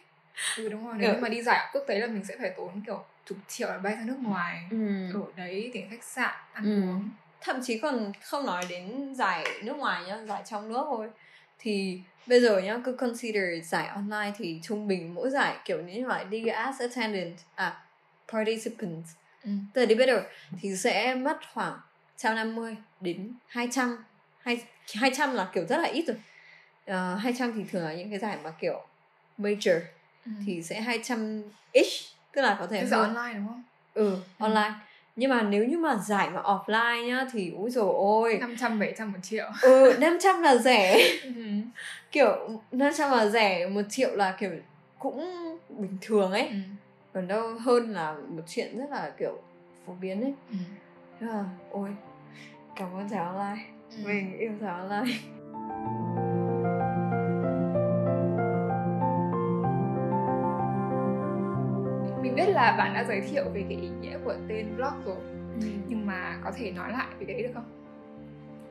ừ 0.57 0.69
đúng 0.69 0.87
rồi 0.87 0.95
nếu 0.99 1.15
ừ. 1.15 1.19
mà 1.21 1.29
đi 1.29 1.43
giải 1.43 1.71
quốc 1.73 1.85
tế 1.87 1.99
là 1.99 2.07
mình 2.07 2.25
sẽ 2.25 2.37
phải 2.41 2.51
tốn 2.57 2.83
kiểu 2.87 3.05
chục 3.27 3.39
triệu 3.49 3.69
là 3.69 3.79
bay 3.79 3.95
ra 3.95 4.03
nước 4.05 4.19
ngoài 4.23 4.67
ừ. 4.71 4.77
ở 5.15 5.21
đấy 5.37 5.71
tiền 5.73 5.91
khách 5.91 6.05
sạn 6.05 6.35
ăn 6.53 6.65
ừ. 6.65 6.83
uống 6.83 7.09
thậm 7.47 7.61
chí 7.63 7.79
còn 7.79 8.13
không 8.23 8.47
nói 8.47 8.65
đến 8.69 9.15
giải 9.15 9.45
nước 9.63 9.77
ngoài 9.77 10.05
nhá 10.07 10.19
giải 10.29 10.43
trong 10.47 10.69
nước 10.69 10.83
thôi 10.87 11.09
thì 11.59 12.01
bây 12.27 12.41
giờ 12.41 12.59
nhá 12.59 12.79
cứ 12.85 12.93
consider 12.93 13.45
giải 13.65 13.89
online 13.89 14.33
thì 14.39 14.61
trung 14.63 14.89
bình 14.89 15.15
mỗi 15.15 15.31
giải 15.31 15.57
kiểu 15.65 15.83
như 15.83 16.07
là 16.07 16.25
đi 16.25 16.47
as 16.47 16.81
attendant 16.81 17.37
à 17.55 17.83
participants 18.33 19.11
ừ. 19.45 19.51
tức 19.73 19.81
là 19.81 19.87
debater 19.87 20.25
thì 20.61 20.77
sẽ 20.77 21.15
mất 21.15 21.39
khoảng 21.55 21.79
150 22.25 22.77
đến 23.01 23.33
200 23.47 24.05
hai 24.41 24.65
200 24.95 25.35
là 25.35 25.49
kiểu 25.53 25.67
rất 25.67 25.77
là 25.77 25.89
ít 25.89 26.05
rồi 26.07 26.17
uh, 27.15 27.23
200 27.23 27.53
thì 27.53 27.65
thường 27.73 27.85
là 27.85 27.95
những 27.95 28.11
cái 28.11 28.19
giải 28.19 28.39
mà 28.45 28.51
kiểu 28.61 28.87
major 29.39 29.77
ừ. 30.27 30.33
thì 30.47 30.63
sẽ 30.63 30.81
200 30.81 31.43
ish 31.73 32.17
tức 32.33 32.43
là 32.43 32.57
có 32.61 32.67
thể 32.67 32.85
hơn. 32.85 33.15
online 33.15 33.35
đúng 33.35 33.49
không 33.49 33.63
ừ, 33.95 34.11
ừ 34.11 34.19
online 34.39 34.75
nhưng 35.17 35.31
mà 35.31 35.43
nếu 35.43 35.65
như 35.65 35.79
mà 35.79 35.97
giải 35.97 36.31
mà 36.31 36.43
offline 36.43 37.07
nhá 37.07 37.27
thì 37.33 37.53
úi 37.57 37.71
rồi 37.71 37.95
ôi 37.97 38.39
500 38.41 38.79
700 38.79 39.13
một 39.13 39.19
triệu 39.23 39.47
ừ 39.63 39.97
500 40.01 40.43
là 40.43 40.57
rẻ 40.57 40.99
ừ. 41.23 41.31
kiểu 42.13 42.61
500 42.73 43.11
là 43.11 43.27
rẻ 43.27 43.67
một 43.69 43.83
triệu 43.89 44.17
là 44.17 44.37
kiểu 44.39 44.51
cũng 44.99 45.25
bình 45.69 45.97
thường 46.01 46.33
ấy 46.33 46.49
ừ. 46.49 46.57
còn 47.13 47.29
đâu 47.29 47.55
hơn 47.61 47.91
là 47.91 48.15
một 48.29 48.43
chuyện 48.49 48.79
rất 48.79 48.91
là 48.91 49.13
kiểu 49.19 49.39
phổ 49.87 49.93
biến 50.01 50.23
ấy 50.23 50.35
ừ. 50.51 50.57
Thế 51.21 51.27
là, 51.27 51.45
ôi 51.71 51.89
cảm 52.77 52.95
ơn 52.95 53.09
giải 53.09 53.25
online 53.25 53.65
ừ. 53.91 53.97
mình 54.05 54.39
yêu 54.39 54.53
giải 54.61 54.81
online 54.81 55.19
là 62.57 62.73
bạn 62.79 62.95
đã 62.95 63.05
giới 63.05 63.21
thiệu 63.21 63.45
về 63.55 63.65
cái 63.69 63.79
ý 63.79 63.89
nghĩa 63.89 64.19
của 64.25 64.35
tên 64.49 64.77
blog 64.77 65.05
rồi 65.05 65.17
ừ. 65.61 65.69
nhưng 65.89 66.07
mà 66.07 66.39
có 66.45 66.53
thể 66.57 66.71
nói 66.71 66.93
lại 66.93 67.07
về 67.19 67.27
cái 67.27 67.35
đấy 67.35 67.43
được 67.43 67.51
không 67.55 67.65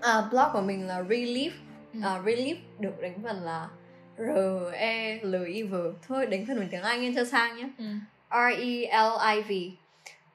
à, 0.02 0.22
blog 0.32 0.46
của 0.54 0.62
mình 0.62 0.88
là 0.88 1.02
relief 1.02 1.52
ừ. 1.94 2.00
à, 2.04 2.22
relief 2.26 2.56
được 2.80 3.02
đánh 3.02 3.14
phần 3.24 3.42
là 3.42 3.70
r 4.18 4.74
e 4.74 5.20
l 5.24 5.36
i 5.46 5.64
v 5.64 5.76
thôi 6.08 6.26
đánh 6.26 6.46
phần 6.48 6.60
bằng 6.60 6.68
tiếng 6.72 6.82
anh 6.82 7.16
cho 7.16 7.26
sang 7.26 7.58
nhé 7.58 7.70
ừ. 7.78 7.86
r 8.32 8.54
e 8.60 9.02
l 9.04 9.12
i 9.36 9.42
v 9.42 9.52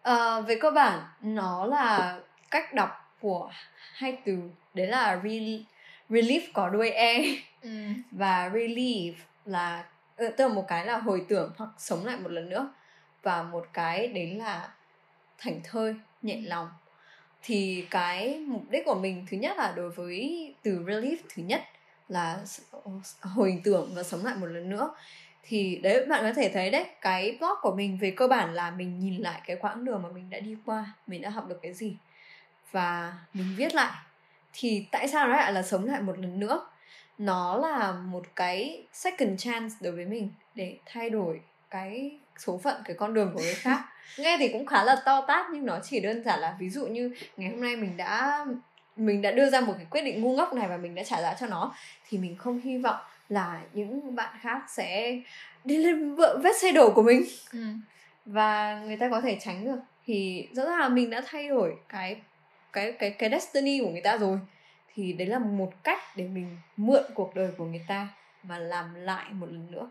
à, 0.03 0.41
về 0.41 0.59
cơ 0.61 0.71
bản 0.71 1.01
nó 1.23 1.67
là 1.67 2.19
cách 2.51 2.75
đọc 2.75 3.15
của 3.21 3.51
hai 3.95 4.19
từ 4.25 4.39
đấy 4.75 4.87
là 4.87 5.21
re, 5.25 5.31
relief 6.11 6.41
có 6.53 6.69
đuôi 6.69 6.91
e 6.91 7.23
ừ. 7.63 7.71
và 8.11 8.51
relieve 8.55 9.19
là 9.45 9.85
ờ, 10.17 10.29
tức 10.37 10.49
là 10.49 10.55
một 10.55 10.65
cái 10.69 10.87
là 10.87 10.99
hồi 10.99 11.25
tưởng 11.29 11.53
hoặc 11.57 11.71
sống 11.79 12.07
lại 12.07 12.17
một 12.17 12.33
lần 12.33 12.49
nữa 12.49 12.73
và 13.23 13.43
một 13.43 13.67
cái 13.73 14.09
đấy 14.09 14.35
là 14.35 14.69
thảnh 15.39 15.61
thơi, 15.65 15.95
nhẹ 16.23 16.37
lòng. 16.37 16.69
Thì 17.43 17.87
cái 17.91 18.39
mục 18.39 18.63
đích 18.71 18.85
của 18.85 18.95
mình 18.95 19.27
thứ 19.31 19.37
nhất 19.37 19.57
là 19.57 19.73
đối 19.77 19.91
với 19.91 20.55
từ 20.63 20.85
relief 20.85 21.17
thứ 21.35 21.43
nhất 21.43 21.63
là 22.09 22.39
hồi 23.21 23.61
tưởng 23.65 23.91
và 23.95 24.03
sống 24.03 24.25
lại 24.25 24.35
một 24.37 24.47
lần 24.47 24.71
nữa. 24.71 24.95
Thì 25.43 25.77
đấy, 25.77 26.07
bạn 26.07 26.23
có 26.23 26.33
thể 26.33 26.51
thấy 26.55 26.71
đấy, 26.71 26.87
cái 27.01 27.37
blog 27.41 27.55
của 27.63 27.75
mình 27.75 27.99
về 28.01 28.11
cơ 28.11 28.29
bản 28.29 28.55
là 28.55 28.71
mình 28.71 28.99
nhìn 28.99 29.17
lại 29.17 29.41
cái 29.47 29.57
quãng 29.57 29.85
đường 29.85 30.03
mà 30.03 30.09
mình 30.09 30.31
đã 30.31 30.41
đi 30.41 30.57
qua, 30.67 30.93
mình 31.07 31.23
đã 31.23 31.31
học 31.31 31.49
được 31.49 31.59
cái 31.63 31.73
gì 31.75 31.97
và 32.73 33.19
mình 33.35 33.55
viết 33.57 33.75
lại. 33.75 33.93
Thì 34.53 34.87
tại 34.91 35.09
sao 35.09 35.29
nó 35.29 35.37
lại 35.37 35.53
là 35.53 35.63
sống 35.63 35.85
lại 35.85 36.03
một 36.03 36.19
lần 36.19 36.41
nữa? 36.41 36.67
Nó 37.19 37.57
là 37.57 37.93
một 37.93 38.27
cái 38.37 38.87
second 38.93 39.41
chance 39.43 39.75
đối 39.81 39.93
với 39.93 40.07
mình 40.07 40.31
để 40.55 40.79
thay 40.87 41.11
đổi 41.11 41.41
cái 41.71 42.19
số 42.47 42.61
phận 42.63 42.83
cái 42.85 42.97
con 42.97 43.15
đường 43.15 43.31
của 43.35 43.41
người 43.41 43.55
khác. 43.55 43.81
Nghe 44.19 44.37
thì 44.39 44.49
cũng 44.49 44.67
khá 44.67 44.85
là 44.85 44.97
to 45.05 45.25
tát 45.29 45.47
nhưng 45.53 45.67
nó 45.67 45.79
chỉ 45.83 46.01
đơn 46.01 46.25
giản 46.25 46.41
là 46.41 46.57
ví 46.59 46.71
dụ 46.71 46.87
như 46.87 47.15
ngày 47.37 47.51
hôm 47.51 47.61
nay 47.61 47.77
mình 47.77 47.97
đã 47.97 48.45
mình 48.97 49.23
đã 49.23 49.31
đưa 49.31 49.51
ra 49.51 49.61
một 49.61 49.75
cái 49.77 49.87
quyết 49.91 50.03
định 50.03 50.23
ngu 50.23 50.37
ngốc 50.37 50.53
này 50.53 50.69
và 50.69 50.77
mình 50.77 50.95
đã 50.95 51.03
trả 51.03 51.23
giá 51.23 51.35
cho 51.35 51.47
nó 51.47 51.75
thì 52.09 52.19
mình 52.19 52.37
không 52.37 52.61
hy 52.61 52.79
vọng 52.79 53.01
là 53.29 53.61
những 53.73 54.15
bạn 54.15 54.37
khác 54.41 54.63
sẽ 54.69 55.21
đi 55.65 55.77
lên 55.77 56.15
vết 56.15 56.57
xe 56.63 56.73
đổ 56.73 56.93
của 56.95 57.03
mình. 57.03 57.23
Ừ. 57.53 57.59
và 58.27 58.81
người 58.87 58.97
ta 58.97 59.09
có 59.09 59.21
thể 59.21 59.39
tránh 59.41 59.65
được. 59.65 59.79
Thì 60.07 60.49
rõ 60.53 60.65
ràng 60.65 60.79
là 60.79 60.89
mình 60.89 61.11
đã 61.11 61.23
thay 61.27 61.49
đổi 61.49 61.75
cái 61.89 62.17
cái 62.73 62.93
cái 62.93 63.11
cái 63.11 63.31
destiny 63.31 63.81
của 63.81 63.91
người 63.91 64.01
ta 64.01 64.17
rồi. 64.17 64.39
Thì 64.95 65.13
đấy 65.13 65.29
là 65.29 65.39
một 65.39 65.73
cách 65.85 66.01
để 66.17 66.25
mình 66.25 66.57
mượn 66.77 67.05
cuộc 67.15 67.35
đời 67.35 67.51
của 67.59 67.65
người 67.65 67.85
ta 67.89 68.09
và 68.43 68.59
làm 68.59 68.95
lại 68.95 69.27
một 69.33 69.47
lần 69.47 69.71
nữa 69.71 69.91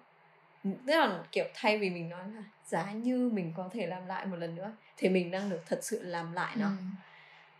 tức 0.63 0.73
là 0.87 1.23
kiểu 1.31 1.45
thay 1.53 1.77
vì 1.77 1.89
mình 1.89 2.09
nói 2.09 2.23
là 2.35 2.43
giá 2.65 2.91
như 2.91 3.29
mình 3.33 3.53
có 3.57 3.69
thể 3.73 3.87
làm 3.87 4.07
lại 4.07 4.25
một 4.25 4.35
lần 4.35 4.55
nữa 4.55 4.71
thì 4.97 5.09
mình 5.09 5.31
đang 5.31 5.49
được 5.49 5.61
thật 5.65 5.79
sự 5.81 6.03
làm 6.03 6.33
lại 6.33 6.55
nó 6.59 6.65
ừ. 6.65 6.71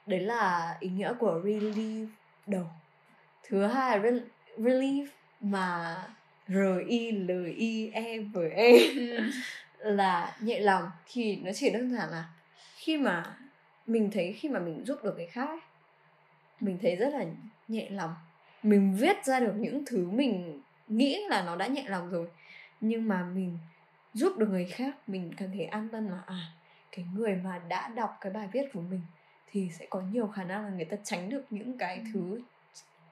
đấy 0.06 0.20
là 0.20 0.78
ý 0.80 0.90
nghĩa 0.90 1.14
của 1.20 1.42
relieve 1.44 2.12
đầu 2.48 2.66
thứ 3.44 3.66
hai 3.66 4.00
là 4.00 4.12
relieve 4.58 5.12
mà 5.42 5.96
r 6.48 6.58
i 6.88 7.12
l 7.12 7.32
i 7.58 7.92
e 7.94 8.20
v 8.20 8.38
e 8.52 8.78
ừ. 8.96 9.20
là 9.80 10.36
nhẹ 10.40 10.60
lòng 10.60 10.92
thì 11.12 11.36
nó 11.36 11.52
chỉ 11.56 11.70
đơn 11.70 11.96
giản 11.96 12.10
là 12.10 12.26
khi 12.76 12.98
mà 12.98 13.38
mình 13.88 14.12
thấy 14.12 14.34
khi 14.34 14.50
mà 14.50 14.60
mình 14.60 14.86
giúp 14.86 15.04
được 15.04 15.16
người 15.18 15.28
khác 15.28 15.64
mình 16.60 16.78
thấy 16.82 16.96
rất 16.96 17.10
là 17.14 17.26
nhẹ 17.68 17.88
lòng 17.90 18.16
mình 18.64 18.96
viết 18.96 19.26
ra 19.26 19.40
được 19.40 19.54
những 19.56 19.84
thứ 19.86 20.10
mình 20.10 20.62
nghĩ 20.88 21.20
là 21.30 21.42
nó 21.42 21.56
đã 21.56 21.68
nhẹ 21.68 21.84
lòng 21.88 22.10
rồi 22.10 22.28
nhưng 22.82 23.08
mà 23.08 23.24
mình 23.24 23.58
giúp 24.14 24.38
được 24.38 24.50
người 24.50 24.66
khác 24.66 24.96
mình 25.08 25.32
cần 25.38 25.52
thể 25.58 25.64
an 25.64 25.90
tâm 25.92 26.10
là 26.10 26.22
à 26.26 26.52
cái 26.92 27.06
người 27.16 27.36
mà 27.36 27.62
đã 27.68 27.88
đọc 27.88 28.18
cái 28.22 28.32
bài 28.32 28.50
viết 28.52 28.70
của 28.74 28.82
mình 28.82 29.02
thì 29.52 29.70
sẽ 29.80 29.86
có 29.90 30.02
nhiều 30.02 30.28
khả 30.28 30.44
năng 30.44 30.66
là 30.66 30.70
người 30.70 30.86
ta 30.86 30.98
tránh 31.04 31.30
được 31.30 31.46
những 31.50 31.78
cái 31.78 31.98
ừ. 31.98 32.04
thứ 32.14 32.42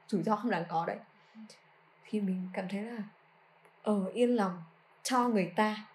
rủi 0.07 0.23
ro 0.23 0.35
không 0.35 0.51
đáng 0.51 0.63
có 0.69 0.85
đấy 0.85 0.97
thì 2.05 2.21
mình 2.21 2.49
cảm 2.53 2.67
thấy 2.69 2.81
là 2.81 3.03
ở 3.83 4.03
ờ, 4.03 4.11
yên 4.13 4.35
lòng 4.35 4.63
cho 5.03 5.27
người 5.27 5.51
ta 5.55 5.85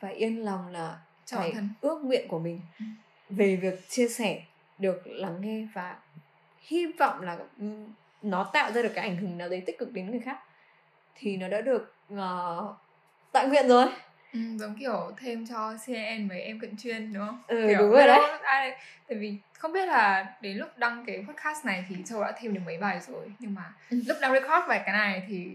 và 0.00 0.08
yên 0.08 0.44
lòng 0.44 0.68
là 0.68 1.00
cho 1.24 1.36
cái 1.36 1.52
thân. 1.52 1.68
ước 1.80 2.04
nguyện 2.04 2.28
của 2.28 2.38
mình 2.38 2.60
ừ. 2.78 2.84
về 3.30 3.56
việc 3.56 3.88
chia 3.88 4.08
sẻ 4.08 4.42
được 4.78 5.02
lắng 5.06 5.40
nghe 5.40 5.66
và 5.74 5.98
hy 6.60 6.86
vọng 6.98 7.20
là 7.20 7.38
nó 8.22 8.44
tạo 8.44 8.72
ra 8.72 8.82
được 8.82 8.92
cái 8.94 9.08
ảnh 9.08 9.16
hưởng 9.16 9.38
nào 9.38 9.48
đấy 9.48 9.62
tích 9.66 9.78
cực 9.78 9.92
đến 9.92 10.10
người 10.10 10.20
khác 10.20 10.38
thì 11.14 11.36
nó 11.36 11.48
đã 11.48 11.60
được 11.60 11.94
uh, 12.14 12.76
tại 13.32 13.46
nguyện 13.46 13.68
rồi 13.68 13.86
Ừ, 14.32 14.40
giống 14.56 14.74
kiểu 14.80 15.12
thêm 15.16 15.46
cho 15.46 15.74
CNN 15.86 16.28
mấy 16.28 16.40
em 16.40 16.60
cận 16.60 16.76
chuyên 16.76 17.12
đúng 17.12 17.26
không? 17.26 17.42
Ừ 17.46 17.64
kiểu, 17.68 17.78
đúng 17.78 17.90
rồi 17.90 18.06
đấy. 18.06 18.20
Ai, 18.42 18.70
tại 19.08 19.18
vì 19.18 19.36
không 19.58 19.72
biết 19.72 19.86
là 19.86 20.34
đến 20.40 20.56
lúc 20.56 20.68
đăng 20.78 21.04
cái 21.06 21.24
podcast 21.28 21.64
này 21.64 21.84
thì 21.88 21.96
Châu 22.04 22.22
đã 22.22 22.32
thêm 22.40 22.54
được 22.54 22.60
mấy 22.66 22.78
bài 22.78 23.00
rồi 23.00 23.32
nhưng 23.38 23.54
mà 23.54 23.72
ừ. 23.90 24.02
lúc 24.06 24.16
đăng 24.20 24.32
record 24.32 24.68
bài 24.68 24.82
cái 24.86 24.92
này 24.92 25.22
thì 25.28 25.48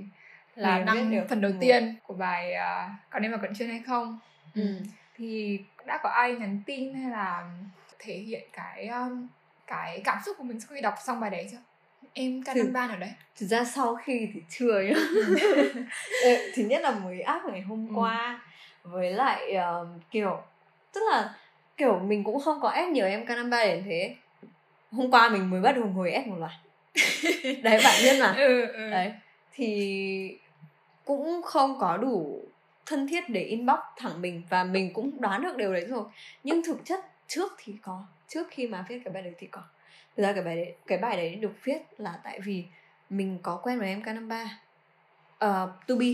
là 0.56 0.80
đăng 0.80 1.26
phần 1.30 1.42
đầu 1.42 1.52
ừ. 1.52 1.58
tiên 1.62 1.96
của 2.04 2.14
bài 2.14 2.54
uh, 2.54 2.92
có 3.10 3.20
nên 3.20 3.32
vào 3.32 3.40
cận 3.42 3.56
chuyên 3.56 3.70
hay 3.70 3.82
không? 3.88 4.20
Ừ. 4.56 4.76
Thì 5.16 5.60
đã 5.86 6.00
có 6.04 6.10
ai 6.10 6.36
nhắn 6.36 6.62
tin 6.66 6.94
hay 6.94 7.12
là 7.12 7.52
thể 8.00 8.14
hiện 8.14 8.44
cái 8.54 8.88
um, 8.88 9.28
cái 9.68 10.02
cảm 10.04 10.18
xúc 10.26 10.36
của 10.38 10.44
mình 10.44 10.60
sau 10.60 10.76
khi 10.76 10.82
đọc 10.82 10.96
xong 11.06 11.20
bài 11.20 11.30
đấy 11.30 11.48
chưa? 11.52 11.58
Em 12.14 12.44
ca 12.44 12.54
năm 12.54 12.74
ban 12.74 12.90
ở 12.90 12.96
đây 12.96 13.12
thực 13.40 13.48
ra 13.48 13.64
sau 13.64 13.96
khi 13.96 14.30
thì 14.34 14.42
chưa 14.50 14.82
nhá. 14.82 14.96
Thứ 16.56 16.64
nhất 16.64 16.82
là 16.82 16.92
mới 16.92 17.22
áp 17.22 17.42
ngày 17.46 17.62
hôm 17.62 17.88
ừ. 17.90 17.94
qua 17.96 18.42
với 18.84 19.12
lại 19.12 19.56
uh, 19.82 19.88
kiểu 20.12 20.42
tức 20.94 21.02
là 21.12 21.34
kiểu 21.78 22.00
mình 22.00 22.24
cũng 22.24 22.40
không 22.40 22.60
có 22.62 22.70
ép 22.70 22.90
nhiều 22.90 23.06
em 23.06 23.26
k 23.26 23.30
năm 23.30 23.50
ba 23.50 23.64
để 23.64 23.84
thế. 23.86 24.16
Hôm 24.92 25.12
qua 25.12 25.30
mình 25.30 25.50
mới 25.50 25.62
bắt 25.62 25.72
đầu 25.72 25.86
ngồi 25.86 26.12
ép 26.12 26.28
một 26.28 26.36
loạt. 26.40 26.52
Đấy 27.64 27.80
bạn 27.84 27.96
nhân 28.04 28.20
mà. 28.20 28.34
Ừ, 28.38 28.66
ừ. 28.66 28.90
đấy 28.92 29.12
thì 29.54 30.38
cũng 31.06 31.42
không 31.46 31.80
có 31.80 31.98
đủ 31.98 32.42
thân 32.86 33.08
thiết 33.08 33.30
để 33.30 33.42
inbox 33.42 33.80
thẳng 33.98 34.22
mình 34.22 34.42
và 34.50 34.64
mình 34.64 34.94
cũng 34.94 35.22
đoán 35.22 35.44
được 35.44 35.58
điều 35.58 35.74
đấy 35.74 35.86
rồi. 35.86 36.04
Nhưng 36.44 36.64
thực 36.64 36.86
chất 36.86 37.06
trước 37.28 37.52
thì 37.58 37.74
có 37.82 38.06
trước 38.28 38.48
khi 38.50 38.68
mà 38.68 38.86
viết 38.90 39.02
cái 39.06 39.14
bài 39.14 39.24
đấy 39.24 39.34
thì 39.40 39.48
có 39.48 39.62
thực 40.18 40.24
ra 40.24 40.34
cái 40.34 40.44
bài 40.44 40.56
đấy 40.56 40.76
cái 40.88 40.98
bài 40.98 41.18
đấy 41.18 41.36
được 41.36 41.54
viết 41.64 41.78
là 41.98 42.20
tại 42.24 42.40
vì 42.40 42.66
mình 43.10 43.40
có 43.44 43.60
quen 43.64 43.80
với 43.80 43.88
em 43.88 44.02
k 44.02 44.06
năm 44.06 44.28
ba. 44.28 44.60
Uh, 45.46 45.70
to 45.88 45.96
be. 46.00 46.08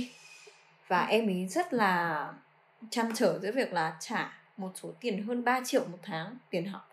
Và 0.88 1.06
ừ. 1.06 1.12
em 1.12 1.28
ấy 1.28 1.48
rất 1.48 1.74
là 1.74 2.34
chăn 2.90 3.12
trở 3.16 3.40
giữa 3.40 3.52
việc 3.52 3.74
là 3.74 3.98
trả 4.00 4.34
một 4.58 4.72
số 4.76 4.92
tiền 5.00 5.24
hơn 5.24 5.44
3 5.44 5.62
triệu 5.66 5.86
một 5.86 5.98
tháng 6.02 6.38
tiền 6.50 6.66
học. 6.66 6.90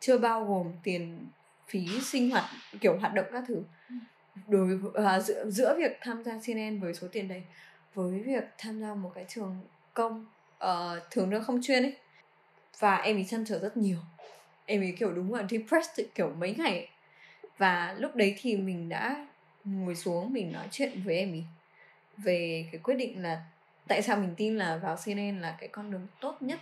Chưa 0.00 0.18
bao 0.18 0.44
gồm 0.44 0.72
tiền 0.82 1.26
phí 1.68 2.00
sinh 2.02 2.30
hoạt 2.30 2.44
kiểu 2.80 2.98
hoạt 2.98 3.14
động 3.14 3.26
các 3.32 3.44
thứ. 3.48 3.62
Ừ. 3.88 3.94
đối 4.48 4.74
uh, 4.74 5.24
giữa 5.24 5.50
giữa 5.50 5.74
việc 5.78 5.98
tham 6.00 6.24
gia 6.24 6.32
CNN 6.46 6.80
với 6.80 6.94
số 6.94 7.08
tiền 7.12 7.28
đấy 7.28 7.42
với 7.94 8.20
việc 8.20 8.44
tham 8.58 8.80
gia 8.80 8.94
một 8.94 9.12
cái 9.14 9.24
trường 9.28 9.60
công 9.94 10.26
uh, 10.64 10.70
thường 11.10 11.30
nó 11.30 11.40
không 11.40 11.62
chuyên 11.62 11.82
ấy. 11.82 11.96
Và 12.78 12.96
em 12.96 13.16
ấy 13.16 13.26
chăn 13.30 13.44
trở 13.44 13.58
rất 13.58 13.76
nhiều 13.76 13.98
em 14.66 14.80
ấy 14.80 14.94
kiểu 14.98 15.12
đúng 15.12 15.34
là 15.34 15.42
depressed 15.50 16.06
kiểu 16.14 16.32
mấy 16.38 16.54
ngày 16.58 16.88
và 17.58 17.96
lúc 17.98 18.16
đấy 18.16 18.34
thì 18.40 18.56
mình 18.56 18.88
đã 18.88 19.26
ngồi 19.64 19.94
xuống, 19.94 20.32
mình 20.32 20.52
nói 20.52 20.66
chuyện 20.70 21.02
với 21.04 21.16
em 21.16 21.32
ấy 21.32 21.44
về 22.16 22.66
cái 22.72 22.80
quyết 22.84 22.94
định 22.94 23.22
là 23.22 23.42
tại 23.88 24.02
sao 24.02 24.16
mình 24.16 24.34
tin 24.36 24.56
là 24.56 24.76
vào 24.76 24.96
CNN 25.04 25.40
là 25.40 25.56
cái 25.60 25.68
con 25.68 25.90
đường 25.90 26.06
tốt 26.20 26.36
nhất 26.40 26.58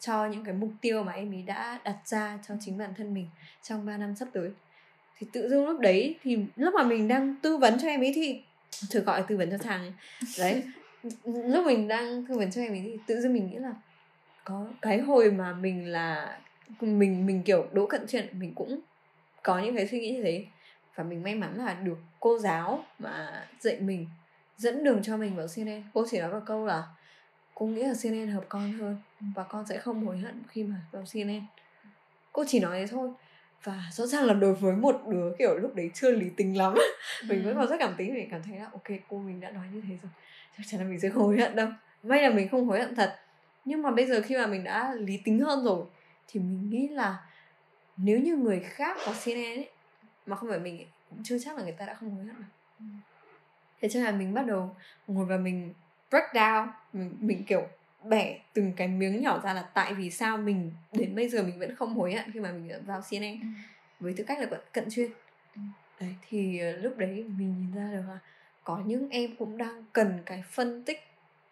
cho 0.00 0.26
những 0.26 0.44
cái 0.44 0.54
mục 0.54 0.70
tiêu 0.80 1.02
mà 1.02 1.12
em 1.12 1.34
ấy 1.34 1.42
đã 1.42 1.80
đặt 1.84 1.96
ra 2.04 2.38
cho 2.48 2.54
chính 2.60 2.78
bản 2.78 2.94
thân 2.96 3.14
mình 3.14 3.26
trong 3.62 3.86
3 3.86 3.96
năm 3.96 4.14
sắp 4.16 4.28
tới. 4.32 4.50
Thì 5.18 5.26
tự 5.32 5.48
dưng 5.48 5.66
lúc 5.66 5.80
đấy 5.80 6.16
thì 6.22 6.38
lúc 6.56 6.74
mà 6.74 6.82
mình 6.82 7.08
đang 7.08 7.36
tư 7.42 7.56
vấn 7.56 7.78
cho 7.78 7.88
em 7.88 8.00
ấy 8.00 8.12
thì 8.14 8.42
thử 8.90 9.00
gọi 9.00 9.24
tư 9.28 9.36
vấn 9.36 9.50
cho 9.50 9.58
thằng 9.58 9.92
đấy. 10.38 10.62
Lúc 11.24 11.66
mình 11.66 11.88
đang 11.88 12.26
tư 12.26 12.38
vấn 12.38 12.50
cho 12.50 12.60
em 12.60 12.72
ấy 12.72 12.82
thì 12.84 12.98
tự 13.06 13.20
dưng 13.20 13.32
mình 13.32 13.50
nghĩ 13.50 13.56
là 13.56 13.72
có 14.44 14.66
cái 14.82 15.00
hồi 15.00 15.30
mà 15.30 15.52
mình 15.52 15.86
là 15.86 16.38
mình 16.80 17.26
mình 17.26 17.42
kiểu 17.42 17.66
đỗ 17.72 17.86
cận 17.86 18.06
chuyện 18.08 18.28
mình 18.32 18.54
cũng 18.54 18.80
có 19.42 19.58
những 19.58 19.76
cái 19.76 19.88
suy 19.88 20.00
nghĩ 20.00 20.10
như 20.10 20.22
thế. 20.22 20.44
Và 20.94 21.04
mình 21.04 21.22
may 21.22 21.34
mắn 21.34 21.56
là 21.56 21.74
được 21.74 21.98
cô 22.20 22.38
giáo 22.38 22.84
mà 22.98 23.46
dạy 23.60 23.80
mình 23.80 24.06
dẫn 24.56 24.84
đường 24.84 25.02
cho 25.02 25.16
mình 25.16 25.36
vào 25.36 25.46
CNN 25.56 25.82
cô 25.94 26.06
chỉ 26.10 26.20
nói 26.20 26.32
một 26.32 26.40
câu 26.46 26.66
là 26.66 26.84
cô 27.54 27.66
nghĩ 27.66 27.82
là 27.82 27.94
CNN 28.02 28.26
hợp 28.26 28.44
con 28.48 28.72
hơn 28.72 28.96
và 29.20 29.42
con 29.42 29.66
sẽ 29.66 29.78
không 29.78 30.06
hối 30.06 30.18
hận 30.18 30.42
khi 30.48 30.64
mà 30.64 30.76
vào 30.92 31.04
CNN 31.12 31.40
cô 32.32 32.44
chỉ 32.48 32.60
nói 32.60 32.80
thế 32.80 32.86
thôi. 32.86 33.10
Và 33.64 33.84
rõ 33.92 34.06
ràng 34.06 34.24
là 34.24 34.34
đối 34.34 34.54
với 34.54 34.76
một 34.76 35.02
đứa 35.06 35.32
kiểu 35.38 35.58
lúc 35.58 35.74
đấy 35.74 35.90
chưa 35.94 36.10
lý 36.10 36.26
tính 36.36 36.58
lắm 36.58 36.74
mình 37.28 37.44
vẫn 37.44 37.54
còn 37.56 37.68
rất 37.68 37.76
cảm 37.78 37.94
tính 37.96 38.14
mình 38.14 38.28
cảm 38.30 38.42
thấy 38.42 38.58
là 38.58 38.68
ok 38.72 38.98
cô 39.08 39.18
mình 39.18 39.40
đã 39.40 39.50
nói 39.50 39.66
như 39.72 39.80
thế 39.88 39.96
rồi 40.02 40.10
chắc 40.58 40.62
chắn 40.66 40.80
là 40.80 40.86
mình 40.86 41.00
sẽ 41.00 41.08
không 41.08 41.22
hối 41.22 41.40
hận 41.40 41.56
đâu. 41.56 41.68
May 42.02 42.22
là 42.22 42.30
mình 42.30 42.48
không 42.48 42.66
hối 42.66 42.80
hận 42.80 42.94
thật 42.94 43.16
nhưng 43.64 43.82
mà 43.82 43.90
bây 43.90 44.06
giờ 44.06 44.22
khi 44.24 44.36
mà 44.36 44.46
mình 44.46 44.64
đã 44.64 44.94
lý 44.94 45.20
tính 45.24 45.40
hơn 45.40 45.64
rồi 45.64 45.84
thì 46.32 46.40
mình 46.40 46.70
nghĩ 46.70 46.88
là 46.88 47.18
nếu 47.96 48.18
như 48.18 48.36
người 48.36 48.60
khác 48.60 48.96
có 49.06 49.14
CNN 49.24 49.34
ấy 49.34 49.70
mà 50.26 50.36
không 50.36 50.48
phải 50.48 50.58
mình 50.58 50.78
ấy, 50.78 50.86
cũng 51.10 51.18
chưa 51.24 51.38
chắc 51.38 51.56
là 51.56 51.62
người 51.62 51.72
ta 51.72 51.86
đã 51.86 51.94
không 51.94 52.10
hối 52.10 52.24
hận 52.24 52.34
đâu. 52.36 52.50
Thế 53.80 53.88
cho 53.88 54.00
nên 54.00 54.18
mình 54.18 54.34
bắt 54.34 54.46
đầu 54.46 54.76
ngồi 55.06 55.26
và 55.26 55.36
mình 55.36 55.72
break 56.10 56.32
down 56.32 56.66
mình 56.92 57.16
mình 57.20 57.44
kiểu 57.44 57.68
bẻ 58.04 58.38
từng 58.52 58.72
cái 58.76 58.88
miếng 58.88 59.20
nhỏ 59.20 59.40
ra 59.44 59.54
là 59.54 59.62
tại 59.62 59.94
vì 59.94 60.10
sao 60.10 60.36
mình 60.36 60.72
đến 60.92 61.14
bây 61.14 61.28
giờ 61.28 61.42
mình 61.42 61.58
vẫn 61.58 61.76
không 61.76 61.94
hối 61.94 62.14
hận 62.14 62.30
khi 62.32 62.40
mà 62.40 62.52
mình 62.52 62.82
vào 62.86 63.02
CNN 63.10 63.40
ừ. 63.40 63.46
với 64.00 64.14
tư 64.16 64.24
cách 64.24 64.38
là 64.38 64.46
cận 64.72 64.90
chuyên. 64.90 65.10
Ừ. 65.54 65.60
đấy 66.00 66.14
thì 66.28 66.58
ờ, 66.58 66.72
lúc 66.72 66.98
đấy 66.98 67.24
mình 67.38 67.54
nhìn 67.58 67.74
ra 67.74 67.92
được 67.92 68.02
là 68.08 68.18
có 68.64 68.82
những 68.86 69.08
em 69.08 69.36
cũng 69.36 69.58
đang 69.58 69.84
cần 69.92 70.18
cái 70.26 70.42
phân 70.50 70.84
tích 70.84 71.00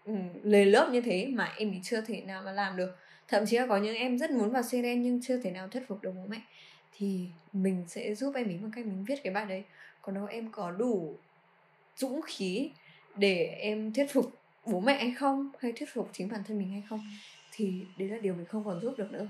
ừ, 0.04 0.14
lề 0.42 0.64
lớp 0.64 0.88
như 0.92 1.00
thế 1.00 1.26
mà 1.26 1.52
em 1.56 1.70
thì 1.72 1.80
chưa 1.82 2.00
thể 2.00 2.20
nào 2.20 2.42
mà 2.42 2.52
làm 2.52 2.76
được 2.76 2.96
thậm 3.30 3.46
chí 3.46 3.58
là 3.58 3.66
có 3.66 3.76
những 3.76 3.96
em 3.96 4.18
rất 4.18 4.30
muốn 4.30 4.50
vào 4.50 4.62
CNN 4.62 5.02
nhưng 5.02 5.22
chưa 5.22 5.36
thể 5.36 5.50
nào 5.50 5.68
thuyết 5.68 5.88
phục 5.88 6.02
được 6.02 6.12
bố 6.16 6.26
mẹ. 6.28 6.40
Thì 6.98 7.28
mình 7.52 7.84
sẽ 7.88 8.14
giúp 8.14 8.34
em 8.34 8.48
ấy 8.48 8.58
bằng 8.62 8.70
cách 8.74 8.86
mình 8.86 9.04
viết 9.04 9.20
cái 9.24 9.32
bài 9.32 9.46
đấy. 9.46 9.64
Còn 10.02 10.14
đâu 10.14 10.26
em 10.26 10.48
có 10.52 10.70
đủ 10.70 11.16
dũng 11.96 12.20
khí 12.22 12.70
để 13.16 13.44
em 13.44 13.92
thuyết 13.92 14.12
phục 14.12 14.32
bố 14.66 14.80
mẹ 14.80 14.94
hay 14.94 15.14
không? 15.18 15.50
Hay 15.60 15.72
thuyết 15.72 15.88
phục 15.94 16.08
chính 16.12 16.28
bản 16.28 16.44
thân 16.44 16.58
mình 16.58 16.70
hay 16.70 16.82
không? 16.88 17.00
Thì 17.52 17.84
đấy 17.98 18.08
là 18.08 18.18
điều 18.18 18.34
mình 18.34 18.46
không 18.46 18.64
còn 18.64 18.80
giúp 18.80 18.94
được 18.98 19.12
nữa. 19.12 19.28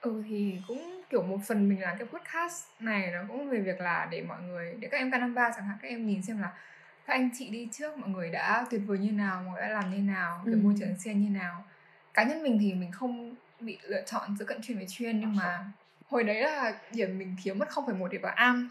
Ừ 0.00 0.22
thì 0.28 0.58
cũng 0.68 1.02
kiểu 1.10 1.22
một 1.22 1.38
phần 1.46 1.68
mình 1.68 1.80
làm 1.80 1.98
cái 1.98 2.06
podcast 2.06 2.64
này 2.80 3.10
nó 3.12 3.18
cũng 3.28 3.48
về 3.48 3.60
việc 3.60 3.80
là 3.80 4.08
để 4.10 4.22
mọi 4.22 4.42
người 4.42 4.74
để 4.80 4.88
các 4.88 4.98
em 4.98 5.10
k 5.10 5.34
ba 5.34 5.50
chẳng 5.56 5.66
hạn 5.66 5.78
các 5.82 5.88
em 5.88 6.06
nhìn 6.06 6.22
xem 6.22 6.38
là 6.38 6.52
các 7.06 7.14
anh 7.14 7.30
chị 7.38 7.50
đi 7.50 7.68
trước 7.72 7.98
mọi 7.98 8.10
người 8.10 8.30
đã 8.30 8.66
tuyệt 8.70 8.80
vời 8.86 8.98
như 8.98 9.12
nào 9.12 9.42
mọi 9.42 9.52
người 9.52 9.62
đã 9.62 9.68
làm 9.68 9.90
như 9.90 10.12
nào 10.12 10.42
cái 10.44 10.54
ừ. 10.54 10.60
môi 10.62 10.74
trường 10.78 10.98
xe 10.98 11.14
như 11.14 11.30
nào 11.30 11.64
cá 12.14 12.24
nhân 12.24 12.42
mình 12.42 12.58
thì 12.60 12.74
mình 12.74 12.92
không 12.92 13.34
bị 13.60 13.78
lựa 13.82 14.02
chọn 14.06 14.36
giữa 14.36 14.44
cận 14.44 14.62
chuyên 14.62 14.78
với 14.78 14.86
chuyên 14.88 15.20
nhưng 15.20 15.36
mà 15.36 15.64
hồi 16.06 16.24
đấy 16.24 16.42
là 16.42 16.78
điểm 16.92 17.18
mình 17.18 17.36
thiếu 17.42 17.54
mất 17.54 17.68
không 17.68 17.86
phải 17.86 17.94
một 17.94 18.12
điểm 18.12 18.20
vào 18.20 18.32
am 18.36 18.70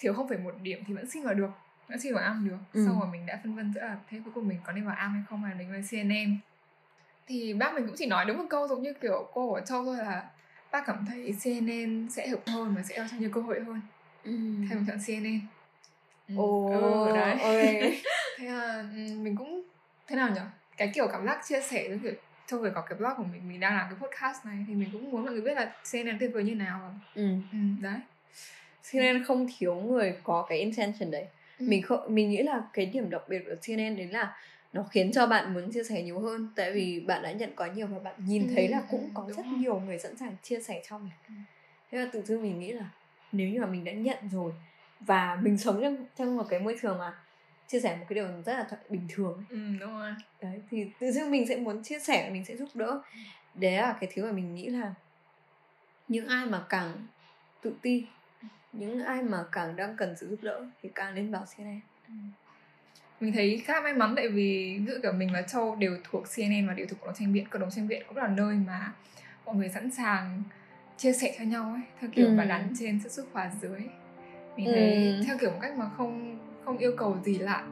thiếu 0.00 0.14
không 0.14 0.28
phải 0.28 0.38
một 0.38 0.54
điểm 0.62 0.82
thì 0.86 0.94
vẫn 0.94 1.10
xin 1.10 1.22
vào 1.22 1.34
được 1.34 1.50
vẫn 1.88 2.00
xin 2.00 2.14
vào 2.14 2.24
am 2.24 2.48
được 2.48 2.56
ừ. 2.72 2.84
sau 2.86 3.00
rồi 3.00 3.08
mình 3.12 3.26
đã 3.26 3.40
phân 3.42 3.56
vân 3.56 3.72
giữa 3.74 3.80
là 3.80 3.96
thế 4.10 4.20
cuối 4.24 4.32
cùng 4.34 4.48
mình 4.48 4.58
có 4.64 4.72
nên 4.72 4.86
vào 4.86 4.96
am 4.96 5.12
hay 5.12 5.22
không 5.28 5.42
hay 5.42 5.54
đến 5.58 5.70
với 5.70 5.82
cnn 5.90 6.36
thì 7.26 7.54
bác 7.54 7.74
mình 7.74 7.86
cũng 7.86 7.96
chỉ 7.98 8.06
nói 8.06 8.24
đúng 8.24 8.38
một 8.38 8.44
câu 8.50 8.68
giống 8.68 8.82
như 8.82 8.92
kiểu 8.92 9.30
cô 9.32 9.48
của 9.50 9.60
châu 9.60 9.84
thôi 9.84 9.96
là 9.96 10.30
bác 10.70 10.86
cảm 10.86 11.06
thấy 11.08 11.34
cnn 11.44 12.08
sẽ 12.10 12.28
hợp 12.28 12.40
hơn 12.46 12.74
và 12.74 12.82
sẽ 12.82 12.96
cho 13.10 13.16
nhiều 13.18 13.30
cơ 13.32 13.40
hội 13.40 13.60
hơn 13.60 13.80
ừ. 14.24 14.32
thay 14.68 14.78
mình 14.78 14.86
chọn 14.88 14.98
cnn 15.06 15.40
ừ. 16.28 16.34
Ồ, 16.36 16.70
ừ, 17.06 17.12
đấy 17.14 17.38
okay. 17.40 18.02
thế 18.38 18.46
là 18.46 18.84
ừ, 18.96 19.18
mình 19.18 19.36
cũng 19.36 19.62
thế 20.06 20.16
nào 20.16 20.30
nhỉ 20.30 20.40
cái 20.76 20.90
kiểu 20.94 21.08
cảm 21.12 21.26
giác 21.26 21.40
chia 21.48 21.60
sẻ 21.60 21.88
với 21.88 21.98
kiểu 22.02 22.12
trong 22.46 22.62
việc 22.62 22.70
có 22.74 22.80
cái 22.80 22.98
blog 22.98 23.12
của 23.16 23.24
mình 23.32 23.48
mình 23.48 23.60
đang 23.60 23.76
làm 23.76 23.86
cái 23.90 24.08
podcast 24.08 24.44
này 24.46 24.64
thì 24.68 24.74
mình 24.74 24.88
cũng 24.92 25.10
muốn 25.10 25.24
mọi 25.24 25.32
người 25.32 25.42
biết 25.42 25.54
là 25.54 25.72
CNN 25.92 26.18
tuyệt 26.20 26.30
vời 26.34 26.44
như 26.44 26.54
nào 26.54 26.94
ừ. 27.14 27.28
ừ 27.52 27.58
đấy 27.80 28.00
CNN 28.90 29.24
không 29.24 29.46
thiếu 29.58 29.74
người 29.74 30.16
có 30.22 30.46
cái 30.48 30.58
intention 30.58 31.10
đấy 31.10 31.26
ừ. 31.58 31.66
mình 31.68 31.82
không 31.82 32.14
mình 32.14 32.30
nghĩ 32.30 32.42
là 32.42 32.62
cái 32.72 32.86
điểm 32.86 33.10
đặc 33.10 33.22
biệt 33.28 33.42
của 33.46 33.54
CNN 33.66 33.96
đấy 33.96 34.06
là 34.06 34.36
nó 34.72 34.82
khiến 34.82 35.12
cho 35.12 35.26
bạn 35.26 35.54
muốn 35.54 35.72
chia 35.72 35.84
sẻ 35.84 36.02
nhiều 36.02 36.18
hơn 36.18 36.48
tại 36.56 36.72
vì 36.72 37.00
bạn 37.00 37.22
đã 37.22 37.32
nhận 37.32 37.50
có 37.54 37.66
nhiều 37.66 37.86
và 37.86 37.98
bạn 37.98 38.14
nhìn 38.26 38.48
thấy 38.54 38.68
là 38.68 38.82
cũng 38.90 39.10
có 39.14 39.22
Đúng 39.22 39.36
rất 39.36 39.46
rồi. 39.46 39.54
nhiều 39.58 39.80
người 39.80 39.98
sẵn 39.98 40.16
sàng 40.16 40.36
chia 40.42 40.60
sẻ 40.60 40.82
cho 40.88 40.98
mình 40.98 41.12
ừ. 41.28 41.34
thế 41.90 41.98
là 41.98 42.08
tự 42.12 42.22
dưng 42.22 42.42
mình 42.42 42.58
nghĩ 42.58 42.72
là 42.72 42.84
nếu 43.32 43.48
như 43.48 43.60
mà 43.60 43.66
mình 43.66 43.84
đã 43.84 43.92
nhận 43.92 44.18
rồi 44.32 44.52
và 45.00 45.38
mình 45.42 45.58
sống 45.58 45.82
trong 45.82 45.96
trong 46.16 46.36
một 46.36 46.46
cái 46.48 46.60
môi 46.60 46.76
trường 46.82 46.98
mà 46.98 47.14
chia 47.72 47.80
sẻ 47.80 47.96
một 47.96 48.06
cái 48.08 48.14
điều 48.14 48.28
rất 48.46 48.52
là 48.58 48.66
bình 48.88 49.06
thường 49.08 49.44
ừ, 49.50 49.58
đúng 49.80 49.98
rồi 49.98 50.14
đấy 50.42 50.60
thì 50.70 50.86
tự 50.98 51.12
dưng 51.12 51.30
mình 51.30 51.46
sẽ 51.48 51.56
muốn 51.56 51.82
chia 51.82 51.98
sẻ 51.98 52.30
mình 52.32 52.44
sẽ 52.44 52.56
giúp 52.56 52.68
đỡ 52.74 53.02
đấy 53.54 53.72
là 53.72 53.96
cái 54.00 54.10
thứ 54.14 54.24
mà 54.24 54.32
mình 54.32 54.54
nghĩ 54.54 54.68
là 54.68 54.94
những 56.08 56.28
ai 56.28 56.46
mà 56.46 56.64
càng 56.68 56.92
tự 57.62 57.72
ti 57.82 58.06
những 58.72 59.04
ai 59.04 59.22
mà 59.22 59.44
càng 59.52 59.76
đang 59.76 59.96
cần 59.96 60.14
sự 60.16 60.28
giúp 60.28 60.38
đỡ 60.42 60.66
thì 60.82 60.88
càng 60.94 61.14
nên 61.14 61.30
vào 61.30 61.44
CNN 61.56 61.80
ừ. 62.08 62.12
mình 63.20 63.32
thấy 63.32 63.62
khá 63.64 63.80
may 63.80 63.94
mắn 63.94 64.14
tại 64.16 64.28
vì 64.28 64.80
dụ 64.86 64.94
kiểu 65.02 65.12
mình 65.12 65.30
và 65.32 65.42
Châu 65.42 65.76
đều 65.76 65.96
thuộc 66.04 66.24
CNN 66.36 66.66
và 66.68 66.74
đều 66.74 66.86
thuộc 66.86 67.00
cộng 67.00 67.08
đồng 67.08 67.16
tranh 67.18 67.32
biện 67.32 67.48
cộng 67.50 67.60
đồng 67.60 67.70
tranh 67.70 67.88
biện 67.88 68.02
cũng 68.08 68.16
là 68.16 68.28
nơi 68.28 68.56
mà 68.66 68.92
mọi 69.44 69.56
người 69.56 69.68
sẵn 69.68 69.90
sàng 69.90 70.42
chia 70.96 71.12
sẻ 71.12 71.34
cho 71.38 71.44
nhau 71.44 71.72
ấy 71.72 71.82
theo 72.00 72.10
kiểu 72.14 72.26
ừ. 72.26 72.36
bạn 72.36 72.48
đắn 72.48 72.72
trên 72.78 73.00
sức 73.00 73.12
sức 73.12 73.28
hòa 73.32 73.50
dưới 73.60 73.80
mình 74.56 74.66
thấy 74.74 75.06
ừ. 75.06 75.22
theo 75.26 75.38
kiểu 75.38 75.50
một 75.50 75.58
cách 75.62 75.76
mà 75.76 75.90
không 75.96 76.38
không 76.64 76.78
yêu 76.78 76.92
cầu 76.96 77.16
gì 77.24 77.38
lạ. 77.38 77.62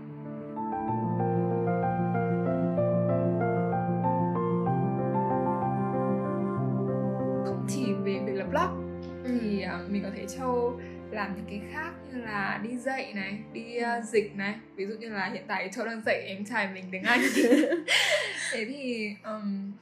Không 7.44 7.66
chỉ 7.68 7.92
về 8.04 8.20
việc 8.26 8.32
lập 8.34 8.46
blog 8.50 9.00
thì 9.24 9.64
uh, 9.84 9.90
mình 9.90 10.02
có 10.02 10.08
thấy 10.16 10.26
châu 10.38 10.80
làm 11.10 11.36
những 11.36 11.46
cái 11.48 11.60
khác 11.72 11.90
như 12.12 12.20
là 12.20 12.60
đi 12.62 12.76
dạy 12.76 13.12
này 13.14 13.38
đi 13.52 13.78
uh, 13.78 14.04
dịch 14.04 14.36
này. 14.36 14.54
Ví 14.74 14.86
dụ 14.86 14.94
như 14.94 15.08
là 15.08 15.30
hiện 15.32 15.44
tại 15.48 15.70
châu 15.72 15.86
đang 15.86 16.02
dạy 16.06 16.22
em 16.26 16.44
trai 16.44 16.68
mình 16.74 16.84
tiếng 16.92 17.02
anh. 17.02 17.20
Thế 18.52 18.64
thì 18.68 19.10
um, 19.24 19.72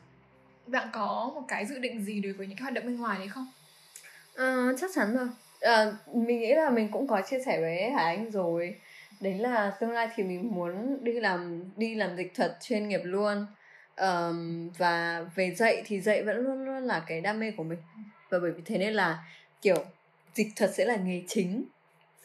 bạn 0.67 0.89
có 0.93 1.31
một 1.35 1.43
cái 1.49 1.67
dự 1.67 1.79
định 1.79 2.03
gì 2.03 2.21
đối 2.21 2.33
với 2.33 2.47
những 2.47 2.57
cái 2.57 2.63
hoạt 2.63 2.75
động 2.75 2.87
bên 2.87 2.97
ngoài 2.97 3.19
đấy 3.19 3.29
không? 3.29 3.47
Uh, 4.35 4.81
chắc 4.81 4.91
chắn 4.95 5.17
rồi. 5.17 5.29
Uh, 5.59 6.17
mình 6.17 6.41
nghĩ 6.41 6.55
là 6.55 6.71
mình 6.71 6.89
cũng 6.93 7.07
có 7.07 7.21
chia 7.31 7.39
sẻ 7.47 7.61
với 7.61 7.91
hải 7.91 8.17
anh 8.17 8.31
rồi 8.31 8.77
đấy 9.21 9.35
là 9.35 9.71
tương 9.81 9.91
lai 9.91 10.09
thì 10.15 10.23
mình 10.23 10.55
muốn 10.55 11.05
đi 11.05 11.13
làm 11.13 11.65
đi 11.77 11.95
làm 11.95 12.17
dịch 12.17 12.35
thuật 12.35 12.57
chuyên 12.61 12.89
nghiệp 12.89 13.01
luôn. 13.05 13.47
Um, 13.97 14.69
và 14.79 15.25
về 15.35 15.55
dạy 15.55 15.83
thì 15.87 16.01
dạy 16.01 16.23
vẫn 16.23 16.37
luôn 16.37 16.65
luôn 16.65 16.83
là 16.83 17.05
cái 17.07 17.21
đam 17.21 17.41
mê 17.41 17.51
của 17.51 17.65
mình. 17.65 17.79
Và 18.31 18.39
bởi 18.39 18.53
vì 18.53 18.63
thế 18.65 18.79
nên 18.79 18.95
là 18.95 19.25
kiểu 19.63 19.85
dịch 20.35 20.49
thuật 20.57 20.75
sẽ 20.75 20.85
là 20.85 20.97
nghề 20.97 21.23
chính 21.29 21.65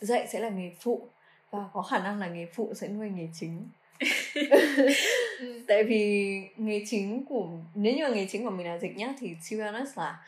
dạy 0.01 0.27
sẽ 0.27 0.39
là 0.39 0.49
nghề 0.49 0.71
phụ 0.79 1.07
và 1.51 1.59
có 1.73 1.81
khả 1.81 1.99
năng 1.99 2.19
là 2.19 2.27
nghề 2.27 2.45
phụ 2.45 2.73
sẽ 2.75 2.87
nuôi 2.87 3.09
nghề 3.09 3.27
chính. 3.33 3.69
Tại 5.67 5.83
vì 5.83 6.41
nghề 6.57 6.83
chính 6.85 7.25
của 7.25 7.49
nếu 7.75 7.95
như 7.95 8.03
là 8.03 8.09
nghề 8.09 8.27
chính 8.29 8.43
của 8.43 8.49
mình 8.49 8.67
là 8.67 8.77
dịch 8.77 8.97
nhá 8.97 9.13
thì 9.19 9.35
to 9.51 9.65
honest 9.65 9.97
là 9.97 10.25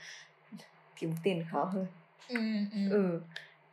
kiếm 0.95 1.11
tiền 1.23 1.45
khó 1.51 1.63
hơn. 1.63 1.85
Ừ, 2.29 2.39
ừ. 2.71 2.89
ừ 2.89 3.19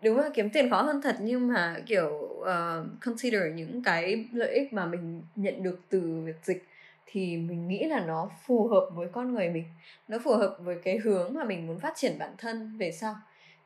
đúng 0.02 0.18
là 0.18 0.30
kiếm 0.34 0.50
tiền 0.50 0.70
khó 0.70 0.82
hơn 0.82 1.02
thật 1.02 1.16
nhưng 1.20 1.48
mà 1.48 1.76
kiểu 1.86 2.08
uh, 2.40 3.00
consider 3.00 3.42
những 3.54 3.82
cái 3.82 4.28
lợi 4.32 4.54
ích 4.54 4.72
mà 4.72 4.86
mình 4.86 5.22
nhận 5.36 5.62
được 5.62 5.80
từ 5.88 6.22
việc 6.24 6.36
dịch 6.42 6.66
thì 7.06 7.36
mình 7.36 7.68
nghĩ 7.68 7.84
là 7.84 8.00
nó 8.00 8.30
phù 8.46 8.68
hợp 8.68 8.90
với 8.94 9.08
con 9.12 9.34
người 9.34 9.48
mình 9.48 9.64
nó 10.08 10.18
phù 10.24 10.34
hợp 10.34 10.56
với 10.60 10.78
cái 10.84 10.98
hướng 10.98 11.34
mà 11.34 11.44
mình 11.44 11.66
muốn 11.66 11.80
phát 11.80 11.92
triển 11.96 12.18
bản 12.18 12.34
thân 12.38 12.76
về 12.78 12.92
sau 12.92 13.16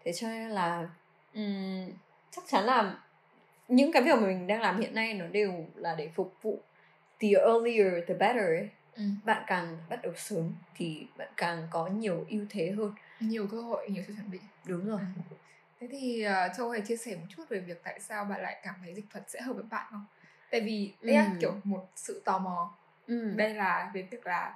thế 0.05 0.13
cho 0.13 0.29
nên 0.29 0.51
là 0.51 0.89
um, 1.35 1.91
chắc 2.31 2.45
chắn 2.49 2.65
là 2.65 2.99
những 3.69 3.93
cái 3.93 4.03
việc 4.03 4.15
mà 4.21 4.27
mình 4.27 4.47
đang 4.47 4.61
làm 4.61 4.81
hiện 4.81 4.95
nay 4.95 5.15
nó 5.15 5.27
đều 5.27 5.53
là 5.75 5.95
để 5.95 6.11
phục 6.15 6.35
vụ 6.43 6.59
the 7.21 7.29
earlier 7.29 7.93
the 8.09 8.15
better 8.15 8.45
ấy. 8.45 8.69
Ừ. 8.97 9.03
bạn 9.25 9.43
càng 9.47 9.79
bắt 9.89 10.03
đầu 10.03 10.13
sớm 10.17 10.53
thì 10.77 11.07
bạn 11.17 11.29
càng 11.37 11.67
có 11.71 11.87
nhiều 11.87 12.27
ưu 12.31 12.45
thế 12.51 12.71
hơn 12.71 12.93
nhiều 13.21 13.47
cơ 13.51 13.63
hội 13.63 13.91
nhiều 13.91 14.03
sự 14.07 14.15
chuẩn 14.17 14.31
bị 14.31 14.39
đúng 14.67 14.89
rồi 14.89 15.01
ừ. 15.31 15.37
Thế 15.87 15.99
thì 16.01 16.27
uh, 16.27 16.57
châu 16.57 16.71
hãy 16.71 16.81
chia 16.81 16.97
sẻ 16.97 17.17
một 17.17 17.27
chút 17.29 17.43
về 17.49 17.61
việc 17.61 17.81
tại 17.85 18.01
sao 18.01 18.25
bạn 18.25 18.43
lại 18.43 18.57
cảm 18.63 18.75
thấy 18.83 18.95
dịch 18.95 19.05
thuật 19.13 19.31
sẽ 19.31 19.41
hợp 19.41 19.53
với 19.53 19.65
bạn 19.71 19.87
không 19.91 20.05
tại 20.51 20.61
vì 20.61 20.93
đây 21.03 21.17
ừ. 21.17 21.21
là 21.21 21.31
kiểu 21.41 21.55
một 21.65 21.89
sự 21.97 22.23
tò 22.25 22.39
mò 22.39 22.75
ừ. 23.07 23.33
đây 23.37 23.55
là 23.55 23.91
về 23.95 24.03
việc 24.11 24.27
là 24.27 24.55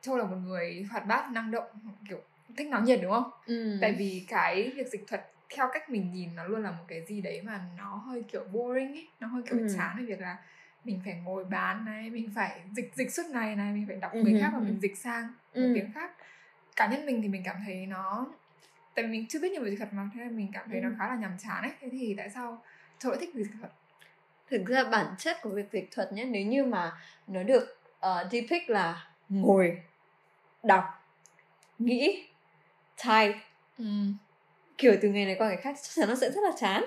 châu 0.00 0.16
là 0.16 0.24
một 0.24 0.36
người 0.36 0.86
hoạt 0.90 1.06
bát 1.06 1.30
năng 1.30 1.50
động 1.50 1.66
kiểu 2.08 2.20
thích 2.56 2.66
nói 2.66 2.82
nhiệt 2.82 3.00
đúng 3.02 3.12
không 3.12 3.30
ừ. 3.46 3.78
tại 3.80 3.92
vì 3.92 4.24
cái 4.28 4.72
việc 4.76 4.86
dịch 4.88 5.06
thuật 5.06 5.30
theo 5.56 5.68
cách 5.72 5.90
mình 5.90 6.12
nhìn 6.12 6.36
nó 6.36 6.44
luôn 6.44 6.62
là 6.62 6.70
một 6.70 6.84
cái 6.88 7.04
gì 7.06 7.20
đấy 7.20 7.42
mà 7.42 7.60
nó 7.78 7.94
hơi 7.96 8.22
kiểu 8.22 8.44
boring 8.52 8.92
ấy 8.92 9.08
nó 9.20 9.28
hơi 9.28 9.42
kiểu 9.42 9.58
ừ. 9.58 9.66
chán 9.76 9.96
về 9.98 10.04
việc 10.04 10.20
là 10.20 10.36
mình 10.84 11.00
phải 11.04 11.14
ngồi 11.24 11.44
bán 11.44 11.84
này 11.84 12.10
mình 12.10 12.30
phải 12.34 12.60
dịch 12.72 12.92
dịch 12.94 13.12
suốt 13.12 13.26
ngày 13.26 13.56
này 13.56 13.72
mình 13.72 13.84
phải 13.86 13.96
đọc 13.96 14.14
người 14.14 14.32
ừ. 14.32 14.38
khác 14.40 14.50
và 14.52 14.58
mình 14.58 14.78
dịch 14.80 14.98
sang 14.98 15.28
ừ. 15.52 15.66
một 15.66 15.72
tiếng 15.74 15.92
khác 15.92 16.10
cá 16.76 16.86
nhân 16.86 17.06
mình 17.06 17.22
thì 17.22 17.28
mình 17.28 17.42
cảm 17.44 17.56
thấy 17.66 17.86
nó 17.86 18.26
tại 18.94 19.04
vì 19.04 19.10
mình 19.10 19.26
chưa 19.28 19.40
biết 19.40 19.52
nhiều 19.52 19.62
về 19.62 19.70
dịch 19.70 19.78
thuật 19.78 19.92
mà 19.92 20.10
thế 20.14 20.20
nên 20.20 20.36
mình 20.36 20.50
cảm 20.52 20.68
thấy 20.70 20.80
ừ. 20.80 20.84
nó 20.84 20.90
khá 20.98 21.08
là 21.08 21.16
nhàm 21.16 21.38
chán 21.38 21.62
ấy. 21.62 21.72
Thế 21.80 21.88
thì 21.92 22.14
tại 22.18 22.30
sao 22.30 22.62
lại 23.04 23.16
thích 23.20 23.34
dịch 23.34 23.46
thuật? 23.60 23.72
Thực 24.50 24.66
ra 24.66 24.84
bản 24.84 25.14
chất 25.18 25.36
của 25.42 25.50
việc 25.50 25.72
dịch 25.72 25.88
thuật 25.90 26.12
nhé 26.12 26.24
nếu 26.24 26.46
như 26.46 26.64
mà 26.64 26.92
nó 27.26 27.42
được 27.42 27.78
uh, 27.98 28.32
depict 28.32 28.70
là 28.70 29.08
ngồi 29.28 29.82
đọc 30.62 30.84
nghĩ 31.78 32.26
type 33.04 33.38
ừ. 33.78 33.84
kiểu 34.78 34.96
từ 35.02 35.08
ngày 35.08 35.24
này 35.24 35.34
qua 35.38 35.48
ngày 35.48 35.56
khác 35.56 35.76
chắc 35.82 35.90
chắn 35.94 36.08
nó 36.08 36.14
sẽ 36.14 36.30
rất 36.30 36.40
là 36.44 36.52
chán. 36.56 36.84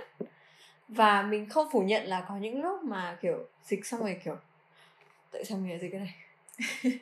Và 0.88 1.22
mình 1.22 1.49
không 1.49 1.68
phủ 1.72 1.82
nhận 1.82 2.05
là 2.05 2.26
có 2.30 2.38
những 2.38 2.62
lúc 2.62 2.84
mà 2.84 3.18
kiểu 3.22 3.47
dịch 3.64 3.86
xong 3.86 3.99
rồi 3.99 4.20
kiểu 4.26 4.36
tại 5.32 5.45
sao 5.45 5.58
mình 5.58 5.70
lại 5.70 5.80
dịch 5.80 5.91
cái 5.91 6.01
này? 6.01 6.14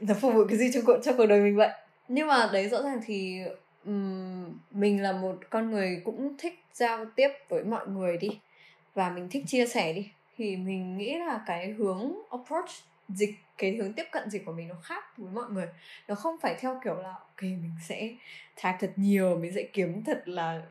Nó 0.00 0.14
phục 0.20 0.34
vụ 0.34 0.44
cái 0.48 0.58
gì 0.58 0.70
trong 0.74 0.84
cuộc 0.86 0.98
trong 1.04 1.16
cuộc 1.16 1.26
đời 1.26 1.40
mình 1.40 1.56
vậy? 1.56 1.70
Nhưng 2.08 2.26
mà 2.26 2.50
đấy 2.52 2.68
rõ 2.68 2.82
ràng 2.82 3.00
thì 3.06 3.40
um, 3.86 4.58
mình 4.70 5.02
là 5.02 5.12
một 5.12 5.38
con 5.50 5.70
người 5.70 6.02
cũng 6.04 6.34
thích 6.38 6.60
giao 6.72 7.04
tiếp 7.16 7.28
với 7.48 7.64
mọi 7.64 7.88
người 7.88 8.16
đi. 8.16 8.38
Và 8.94 9.10
mình 9.10 9.28
thích 9.30 9.44
chia 9.46 9.66
sẻ 9.66 9.92
đi. 9.92 10.10
Thì 10.36 10.56
mình 10.56 10.98
nghĩ 10.98 11.18
là 11.18 11.40
cái 11.46 11.70
hướng 11.70 12.12
approach 12.30 12.70
dịch 13.08 13.34
cái 13.58 13.76
hướng 13.76 13.92
tiếp 13.92 14.04
cận 14.12 14.30
dịch 14.30 14.44
của 14.44 14.52
mình 14.52 14.68
nó 14.68 14.74
khác 14.82 15.16
với 15.16 15.30
mọi 15.32 15.50
người. 15.50 15.66
Nó 16.08 16.14
không 16.14 16.36
phải 16.42 16.56
theo 16.60 16.80
kiểu 16.84 16.94
là 16.94 17.10
ok 17.10 17.42
mình 17.42 17.70
sẽ 17.88 18.10
tag 18.62 18.76
thật 18.80 18.92
nhiều 18.96 19.38
mình 19.38 19.52
sẽ 19.54 19.62
kiếm 19.62 20.04
thật 20.04 20.22
là 20.28 20.62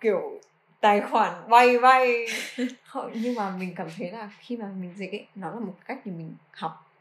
kiểu 0.00 0.40
tài 0.80 1.00
khoản 1.00 1.50
bay 1.50 1.78
bay 1.78 2.26
nhưng 3.14 3.34
mà 3.34 3.56
mình 3.56 3.74
cảm 3.76 3.88
thấy 3.98 4.10
là 4.10 4.30
khi 4.38 4.56
mà 4.56 4.70
mình 4.80 4.92
dịch 4.96 5.12
ấy 5.12 5.26
nó 5.34 5.50
là 5.50 5.60
một 5.60 5.74
cách 5.86 5.98
để 6.04 6.12
mình 6.12 6.34
học. 6.50 6.92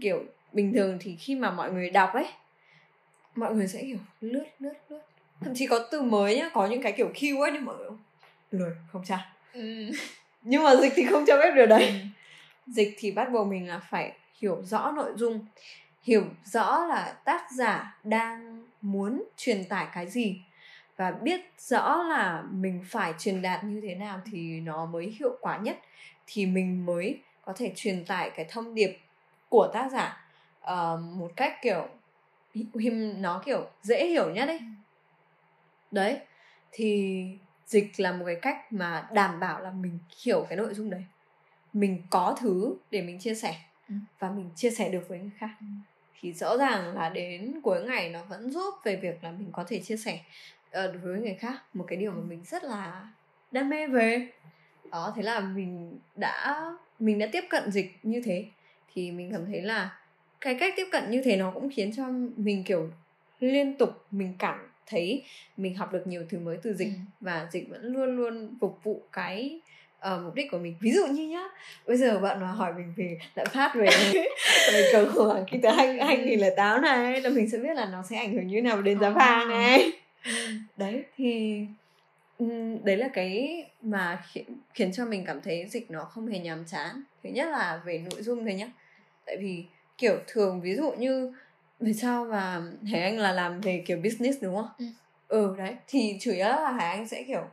Kiểu 0.00 0.24
bình 0.52 0.72
thường 0.72 0.98
thì 1.00 1.16
khi 1.16 1.34
mà 1.34 1.50
mọi 1.50 1.72
người 1.72 1.90
đọc 1.90 2.10
ấy 2.14 2.26
mọi 3.34 3.54
người 3.54 3.68
sẽ 3.68 3.82
kiểu 3.82 3.98
lướt 4.20 4.44
lướt 4.60 4.74
lướt 4.88 5.00
thậm 5.40 5.54
chí 5.54 5.66
có 5.66 5.86
từ 5.90 6.02
mới 6.02 6.36
nhá 6.36 6.50
có 6.54 6.66
những 6.66 6.82
cái 6.82 6.92
kiểu 6.92 7.10
keyword 7.14 7.52
nhưng 7.52 7.64
mọi 7.64 7.76
người 7.76 7.90
lười 8.50 8.72
không 8.92 9.04
tra 9.04 9.32
ừ. 9.52 9.90
nhưng 10.42 10.64
mà 10.64 10.76
dịch 10.76 10.92
thì 10.96 11.06
không 11.10 11.24
cho 11.26 11.40
phép 11.42 11.52
điều 11.56 11.66
đấy 11.66 11.86
ừ. 11.86 11.94
dịch 12.66 12.96
thì 12.98 13.10
bắt 13.10 13.32
buộc 13.32 13.46
mình 13.46 13.68
là 13.68 13.78
phải 13.90 14.12
hiểu 14.40 14.62
rõ 14.62 14.90
nội 14.90 15.12
dung 15.16 15.46
hiểu 16.02 16.24
rõ 16.44 16.86
là 16.86 17.14
tác 17.24 17.46
giả 17.56 17.98
đang 18.04 18.66
muốn 18.80 19.24
truyền 19.36 19.64
tải 19.64 19.86
cái 19.94 20.10
gì 20.10 20.40
và 20.96 21.10
biết 21.10 21.40
rõ 21.58 22.02
là 22.02 22.44
mình 22.52 22.84
phải 22.88 23.14
truyền 23.18 23.42
đạt 23.42 23.64
như 23.64 23.80
thế 23.80 23.94
nào 23.94 24.20
thì 24.32 24.60
nó 24.60 24.86
mới 24.86 25.16
hiệu 25.18 25.38
quả 25.40 25.58
nhất 25.58 25.78
thì 26.26 26.46
mình 26.46 26.86
mới 26.86 27.18
có 27.44 27.52
thể 27.56 27.72
truyền 27.76 28.04
tải 28.04 28.30
cái 28.30 28.46
thông 28.48 28.74
điệp 28.74 28.98
của 29.48 29.70
tác 29.74 29.88
giả 29.92 30.24
uh, 30.64 31.00
một 31.16 31.30
cách 31.36 31.56
kiểu 31.62 31.88
nó 33.18 33.42
kiểu 33.44 33.68
dễ 33.82 34.06
hiểu 34.06 34.30
nhất 34.30 34.46
đấy 34.46 34.58
ừ. 34.58 34.64
đấy 35.90 36.18
thì 36.72 37.24
dịch 37.66 38.00
là 38.00 38.12
một 38.12 38.24
cái 38.26 38.38
cách 38.42 38.72
mà 38.72 39.08
đảm 39.12 39.40
bảo 39.40 39.60
là 39.60 39.70
mình 39.70 39.98
hiểu 40.24 40.46
cái 40.48 40.56
nội 40.58 40.74
dung 40.74 40.90
đấy 40.90 41.04
mình 41.72 42.02
có 42.10 42.36
thứ 42.40 42.76
để 42.90 43.02
mình 43.02 43.18
chia 43.18 43.34
sẻ 43.34 43.56
ừ. 43.88 43.94
và 44.18 44.30
mình 44.30 44.50
chia 44.56 44.70
sẻ 44.70 44.88
được 44.88 45.08
với 45.08 45.18
người 45.18 45.30
khác 45.38 45.50
ừ. 45.60 45.66
thì 46.20 46.32
rõ 46.32 46.56
ràng 46.56 46.94
là 46.94 47.08
đến 47.08 47.60
cuối 47.62 47.84
ngày 47.84 48.08
nó 48.08 48.22
vẫn 48.24 48.50
giúp 48.50 48.74
về 48.84 48.96
việc 48.96 49.24
là 49.24 49.30
mình 49.30 49.48
có 49.52 49.64
thể 49.64 49.80
chia 49.80 49.96
sẻ 49.96 50.20
uh, 50.68 51.02
với 51.02 51.20
người 51.20 51.34
khác 51.34 51.62
một 51.74 51.84
cái 51.88 51.98
điều 51.98 52.12
mà 52.12 52.22
mình 52.28 52.44
rất 52.44 52.64
là 52.64 53.08
đam 53.50 53.68
mê 53.68 53.86
về 53.86 54.28
đó 54.90 55.12
thế 55.16 55.22
là 55.22 55.40
mình 55.40 55.98
đã 56.16 56.64
mình 56.98 57.18
đã 57.18 57.26
tiếp 57.32 57.44
cận 57.50 57.70
dịch 57.70 57.98
như 58.02 58.22
thế 58.24 58.46
thì 58.94 59.10
mình 59.10 59.32
cảm 59.32 59.46
thấy 59.46 59.62
là 59.62 59.99
cái 60.40 60.54
cách 60.54 60.74
tiếp 60.76 60.86
cận 60.92 61.10
như 61.10 61.22
thế 61.24 61.36
nó 61.36 61.50
cũng 61.50 61.70
khiến 61.74 61.92
cho 61.96 62.04
mình 62.36 62.64
kiểu 62.64 62.90
liên 63.40 63.74
tục 63.74 64.04
mình 64.10 64.34
cảm 64.38 64.70
thấy 64.86 65.22
mình 65.56 65.74
học 65.74 65.92
được 65.92 66.06
nhiều 66.06 66.22
thứ 66.28 66.38
mới 66.38 66.58
từ 66.62 66.74
dịch 66.74 66.88
ừ. 66.88 67.00
và 67.20 67.48
dịch 67.52 67.68
vẫn 67.68 67.92
luôn 67.92 68.16
luôn 68.16 68.54
phục 68.60 68.78
vụ 68.82 69.02
cái 69.12 69.60
uh, 69.98 70.22
mục 70.24 70.34
đích 70.34 70.50
của 70.50 70.58
mình. 70.58 70.74
Ví 70.80 70.92
dụ 70.92 71.06
như 71.06 71.28
nhá 71.28 71.48
bây 71.86 71.96
giờ 71.96 72.18
bạn 72.18 72.40
mà 72.40 72.46
hỏi 72.46 72.72
mình 72.76 72.92
về 72.96 73.18
lạm 73.34 73.46
phát 73.52 73.74
về 73.74 73.88
về 74.72 74.88
cầu 74.92 75.06
khủng 75.14 75.44
kinh 75.50 75.60
tế 75.60 75.70
hai 75.70 76.04
hai 76.04 76.16
nghìn 76.18 76.40
lẻ 76.40 76.50
tám 76.56 76.82
này 76.82 77.20
là 77.20 77.30
mình 77.30 77.50
sẽ 77.50 77.58
biết 77.58 77.74
là 77.74 77.88
nó 77.92 78.02
sẽ 78.02 78.16
ảnh 78.16 78.32
hưởng 78.32 78.46
như 78.46 78.56
thế 78.56 78.60
nào 78.60 78.82
đến 78.82 79.00
giá 79.00 79.10
vàng 79.10 79.48
này. 79.48 79.92
Ừ. 80.24 80.32
đấy 80.76 81.02
thì 81.16 81.60
đấy 82.84 82.96
là 82.96 83.08
cái 83.08 83.64
mà 83.82 84.22
khiến, 84.32 84.44
khiến 84.74 84.92
cho 84.92 85.04
mình 85.04 85.24
cảm 85.26 85.40
thấy 85.40 85.66
dịch 85.68 85.90
nó 85.90 86.04
không 86.04 86.26
hề 86.26 86.38
nhàm 86.38 86.64
chán. 86.66 87.02
Thứ 87.24 87.30
nhất 87.30 87.48
là 87.48 87.80
về 87.84 88.04
nội 88.10 88.22
dung 88.22 88.44
thôi 88.44 88.54
nhá. 88.54 88.70
Tại 89.26 89.36
vì 89.36 89.64
kiểu 90.00 90.18
thường 90.26 90.60
ví 90.60 90.74
dụ 90.74 90.92
như 90.92 91.32
vì 91.80 91.92
sao 91.92 92.24
mà 92.24 92.62
hải 92.90 93.02
anh 93.02 93.18
là 93.18 93.32
làm 93.32 93.60
về 93.60 93.82
kiểu 93.86 93.96
business 93.96 94.42
đúng 94.42 94.56
không 94.56 94.68
ừ, 94.78 94.86
ừ 95.28 95.54
đấy 95.58 95.76
thì 95.88 96.16
chủ 96.20 96.30
yếu 96.30 96.46
là 96.46 96.72
hải 96.72 96.90
anh 96.90 97.08
sẽ 97.08 97.22
kiểu 97.22 97.44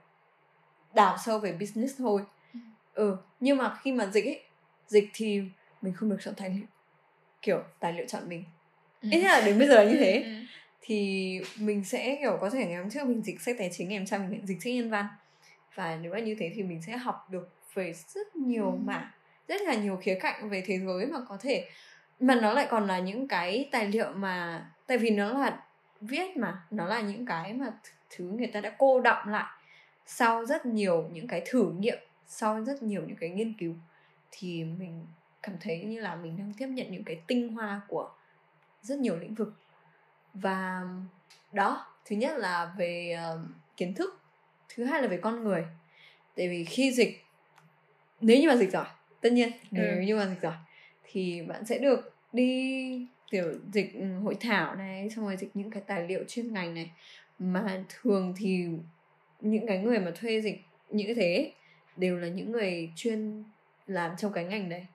đào 0.93 1.17
sâu 1.25 1.39
về 1.39 1.51
business 1.51 1.97
thôi 1.97 2.21
ừ. 2.53 2.59
ừ 2.93 3.17
nhưng 3.39 3.57
mà 3.57 3.75
khi 3.81 3.91
mà 3.91 4.05
dịch 4.05 4.25
ấy 4.25 4.41
dịch 4.87 5.09
thì 5.13 5.41
mình 5.81 5.93
không 5.93 6.09
được 6.09 6.17
chọn 6.21 6.33
tài 6.37 6.49
liệu 6.49 6.65
kiểu 7.41 7.63
tài 7.79 7.93
liệu 7.93 8.05
chọn 8.07 8.29
mình 8.29 8.43
ừ. 9.01 9.09
ít 9.11 9.21
nhất 9.21 9.31
là 9.31 9.41
đến 9.45 9.59
bây 9.59 9.67
giờ 9.67 9.83
là 9.83 9.91
như 9.91 9.97
thế 9.97 10.21
ừ. 10.23 10.31
thì 10.81 11.39
mình 11.59 11.83
sẽ 11.83 12.17
kiểu 12.21 12.37
có 12.41 12.49
thể 12.49 12.65
ngày 12.65 12.77
hôm 12.77 12.89
trước 12.89 13.07
mình 13.07 13.21
dịch 13.21 13.41
sách 13.41 13.55
tài 13.59 13.69
chính 13.73 13.89
ngày 13.89 13.97
hôm 13.97 14.07
sau 14.07 14.19
mình 14.19 14.45
dịch 14.45 14.61
sách 14.63 14.73
nhân 14.73 14.89
văn 14.89 15.05
và 15.75 15.99
nếu 16.01 16.11
mà 16.11 16.19
như 16.19 16.35
thế 16.39 16.51
thì 16.55 16.63
mình 16.63 16.81
sẽ 16.87 16.97
học 16.97 17.27
được 17.29 17.49
về 17.73 17.93
rất 18.07 18.35
nhiều 18.35 18.71
ừ. 18.71 18.77
mảng 18.83 19.07
rất 19.47 19.61
là 19.61 19.73
nhiều 19.73 19.97
khía 19.97 20.17
cạnh 20.21 20.49
về 20.49 20.63
thế 20.65 20.79
giới 20.79 21.05
mà 21.05 21.17
có 21.29 21.37
thể 21.41 21.69
mà 22.19 22.35
nó 22.35 22.53
lại 22.53 22.67
còn 22.69 22.87
là 22.87 22.99
những 22.99 23.27
cái 23.27 23.69
tài 23.71 23.87
liệu 23.87 24.11
mà 24.13 24.65
tại 24.87 24.97
vì 24.97 25.09
nó 25.09 25.33
là 25.33 25.63
viết 26.01 26.37
mà 26.37 26.61
nó 26.71 26.85
là 26.85 27.01
những 27.01 27.25
cái 27.25 27.53
mà 27.53 27.73
thứ 28.09 28.25
người 28.25 28.47
ta 28.47 28.61
đã 28.61 28.75
cô 28.77 29.01
đọng 29.01 29.27
lại 29.29 29.57
sau 30.05 30.45
rất 30.45 30.65
nhiều 30.65 31.09
những 31.13 31.27
cái 31.27 31.41
thử 31.45 31.71
nghiệm 31.71 31.97
sau 32.27 32.63
rất 32.63 32.83
nhiều 32.83 33.03
những 33.07 33.17
cái 33.17 33.29
nghiên 33.29 33.53
cứu. 33.53 33.73
Thì 34.31 34.63
mình 34.63 35.05
cảm 35.41 35.55
thấy 35.61 35.83
như 35.83 35.99
là 35.99 36.15
mình 36.15 36.37
đang 36.37 36.53
tiếp 36.57 36.67
nhận 36.67 36.91
những 36.91 37.03
cái 37.03 37.21
tinh 37.27 37.53
hoa 37.53 37.81
của 37.87 38.09
rất 38.81 38.99
nhiều 38.99 39.15
lĩnh 39.15 39.33
vực. 39.33 39.53
Và 40.33 40.83
đó 41.51 41.87
thứ 42.05 42.15
nhất 42.15 42.37
là 42.37 42.73
về 42.77 43.19
uh, 43.35 43.47
kiến 43.77 43.93
thức 43.93 44.21
thứ 44.69 44.83
hai 44.85 45.01
là 45.01 45.07
về 45.07 45.17
con 45.17 45.43
người. 45.43 45.65
Tại 46.35 46.49
vì 46.49 46.65
khi 46.65 46.91
dịch 46.91 47.23
nếu 48.21 48.39
như 48.39 48.47
mà 48.47 48.55
dịch 48.55 48.71
giỏi 48.71 48.87
tất 49.21 49.31
nhiên 49.31 49.51
nếu 49.71 49.95
ừ. 49.95 50.01
như 50.01 50.15
mà 50.15 50.25
dịch 50.25 50.41
giỏi 50.41 50.55
thì 51.11 51.41
bạn 51.41 51.65
sẽ 51.65 51.77
được 51.77 52.13
đi 52.33 53.07
kiểu 53.31 53.53
dịch 53.73 53.93
hội 54.23 54.35
thảo 54.39 54.75
này 54.75 55.09
xong 55.09 55.25
rồi 55.25 55.37
dịch 55.37 55.49
những 55.53 55.71
cái 55.71 55.83
tài 55.87 56.07
liệu 56.07 56.23
chuyên 56.27 56.53
ngành 56.53 56.73
này 56.73 56.91
mà 57.39 57.83
thường 57.89 58.33
thì 58.37 58.65
những 59.41 59.67
cái 59.67 59.77
người 59.77 59.99
mà 59.99 60.11
thuê 60.11 60.41
dịch 60.41 60.61
những 60.89 61.07
cái 61.07 61.15
thế 61.15 61.51
đều 61.97 62.17
là 62.17 62.27
những 62.27 62.51
người 62.51 62.91
chuyên 62.95 63.43
làm 63.87 64.17
trong 64.17 64.33
cái 64.33 64.45
ngành 64.45 64.69
đấy 64.69 64.85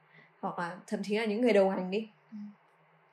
hoặc 0.40 0.58
là 0.58 0.76
thậm 0.86 1.00
chí 1.04 1.16
là 1.16 1.24
những 1.24 1.40
người 1.40 1.52
đầu 1.52 1.70
ngành 1.70 1.90
đi 1.90 2.08
ừ. 2.32 2.36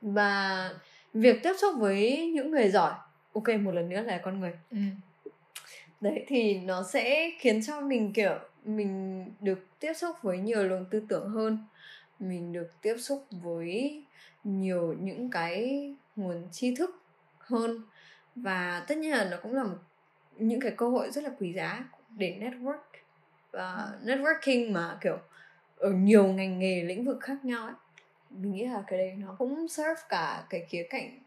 và 0.02 0.70
việc 1.14 1.43
tiếp 1.43 1.54
xúc 1.62 1.76
với 1.78 2.28
những 2.28 2.52
người 2.52 2.70
giỏi 2.70 2.93
ok 3.34 3.50
một 3.62 3.72
lần 3.72 3.89
nữa 3.89 4.02
là 4.02 4.18
con 4.18 4.39
người 4.39 4.54
ừ. 4.72 4.78
đấy 6.02 6.26
thì 6.28 6.60
nó 6.60 6.84
sẽ 6.84 7.32
khiến 7.39 7.62
cho 7.64 7.82
mình 7.82 8.14
kiểu 8.14 8.39
mình 8.64 9.26
được 9.39 9.66
tiếp 9.80 9.93
xúc 9.93 10.16
với 10.22 10.38
nhiều 10.38 10.64
luồng 10.64 10.86
tư 10.91 11.04
tưởng 11.10 11.30
hơn 11.30 11.58
mình 12.20 12.53
được 12.53 12.82
tiếp 12.82 12.95
xúc 12.97 13.26
với 13.32 14.03
nhiều 14.43 14.93
những 14.93 15.30
cái 15.30 15.86
nguồn 16.15 16.47
tri 16.51 16.76
thức 16.76 17.01
hơn 17.39 17.82
và 18.36 18.86
tất 18.88 18.97
nhiên 18.97 19.11
là 19.11 19.28
nó 19.32 19.38
cũng 19.43 19.55
là 19.55 19.63
một, 19.63 19.78
những 20.38 20.61
cái 20.61 20.72
cơ 20.78 20.89
hội 20.89 21.11
rất 21.11 21.24
là 21.24 21.30
quý 21.39 21.53
giá 21.53 21.84
để 22.09 22.38
network 22.39 22.80
và 23.51 23.74
ừ. 23.74 24.05
networking 24.05 24.72
mà 24.72 24.97
kiểu 25.01 25.17
ở 25.78 25.91
nhiều 25.91 26.28
ngành 26.28 26.59
nghề 26.59 26.84
lĩnh 26.84 27.05
vực 27.05 27.17
khác 27.22 27.45
nhau 27.45 27.65
ấy 27.65 27.76
mình 28.30 28.51
nghĩ 28.51 28.65
là 28.65 28.84
cái 28.88 28.99
đấy 28.99 29.13
nó 29.17 29.36
cũng 29.38 29.67
serve 29.67 30.01
cả 30.09 30.43
cái 30.49 30.65
khía 30.70 30.88
cạnh 30.89 31.20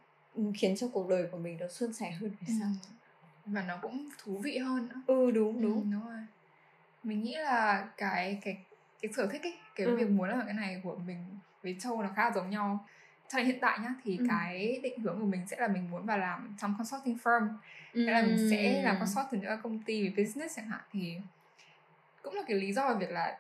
khiến 0.55 0.77
cho 0.77 0.89
cuộc 0.93 1.09
đời 1.09 1.27
của 1.33 1.39
mình 1.39 1.57
nó 1.61 1.69
suôn 1.69 1.93
sẻ 1.93 2.11
hơn 2.11 2.31
về 2.31 2.55
sau 2.61 2.69
ừ. 2.87 2.91
và 3.47 3.63
nó 3.63 3.79
cũng 3.83 4.09
thú 4.19 4.39
vị 4.39 4.59
hơn 4.59 4.89
nữa. 4.89 5.01
ừ 5.07 5.31
đúng 5.31 5.63
đúng 5.63 5.75
ừ, 5.75 5.83
đúng 5.93 6.07
rồi 6.07 6.21
mình 7.03 7.23
nghĩ 7.23 7.35
là 7.35 7.89
cái 7.97 8.39
cái 8.45 8.57
cái 9.03 9.13
sở 9.13 9.27
thích 9.27 9.43
ấy 9.43 9.55
cái 9.75 9.87
ừ. 9.87 9.97
việc 9.97 10.11
muốn 10.11 10.29
làm 10.29 10.43
cái 10.45 10.55
này 10.55 10.81
của 10.85 10.97
mình 11.07 11.19
với 11.63 11.77
châu 11.81 12.03
nó 12.03 12.09
khá 12.17 12.25
là 12.25 12.33
giống 12.35 12.51
nhau 12.51 12.87
cho 13.29 13.39
đến 13.39 13.47
hiện 13.47 13.59
tại 13.61 13.79
nhá 13.79 13.95
thì 14.05 14.17
ừ. 14.19 14.25
cái 14.29 14.81
định 14.83 14.99
hướng 14.99 15.21
của 15.21 15.27
mình 15.27 15.47
sẽ 15.47 15.57
là 15.61 15.69
mình 15.69 15.91
muốn 15.91 16.07
vào 16.07 16.19
làm 16.19 16.57
trong 16.61 16.75
consulting 16.79 17.19
firm 17.25 17.49
ừ. 17.93 18.05
là 18.05 18.23
mình 18.23 18.51
sẽ 18.51 18.83
làm 18.83 18.99
consult 18.99 19.27
từ 19.31 19.39
những 19.39 19.61
công 19.63 19.83
ty 19.83 20.09
về 20.09 20.25
business 20.25 20.57
chẳng 20.57 20.69
hạn 20.69 20.81
thì 20.93 21.17
cũng 22.23 22.35
là 22.35 22.43
cái 22.47 22.57
lý 22.57 22.73
do 22.73 22.89
về 22.89 23.07
việc 23.07 23.11
là 23.11 23.39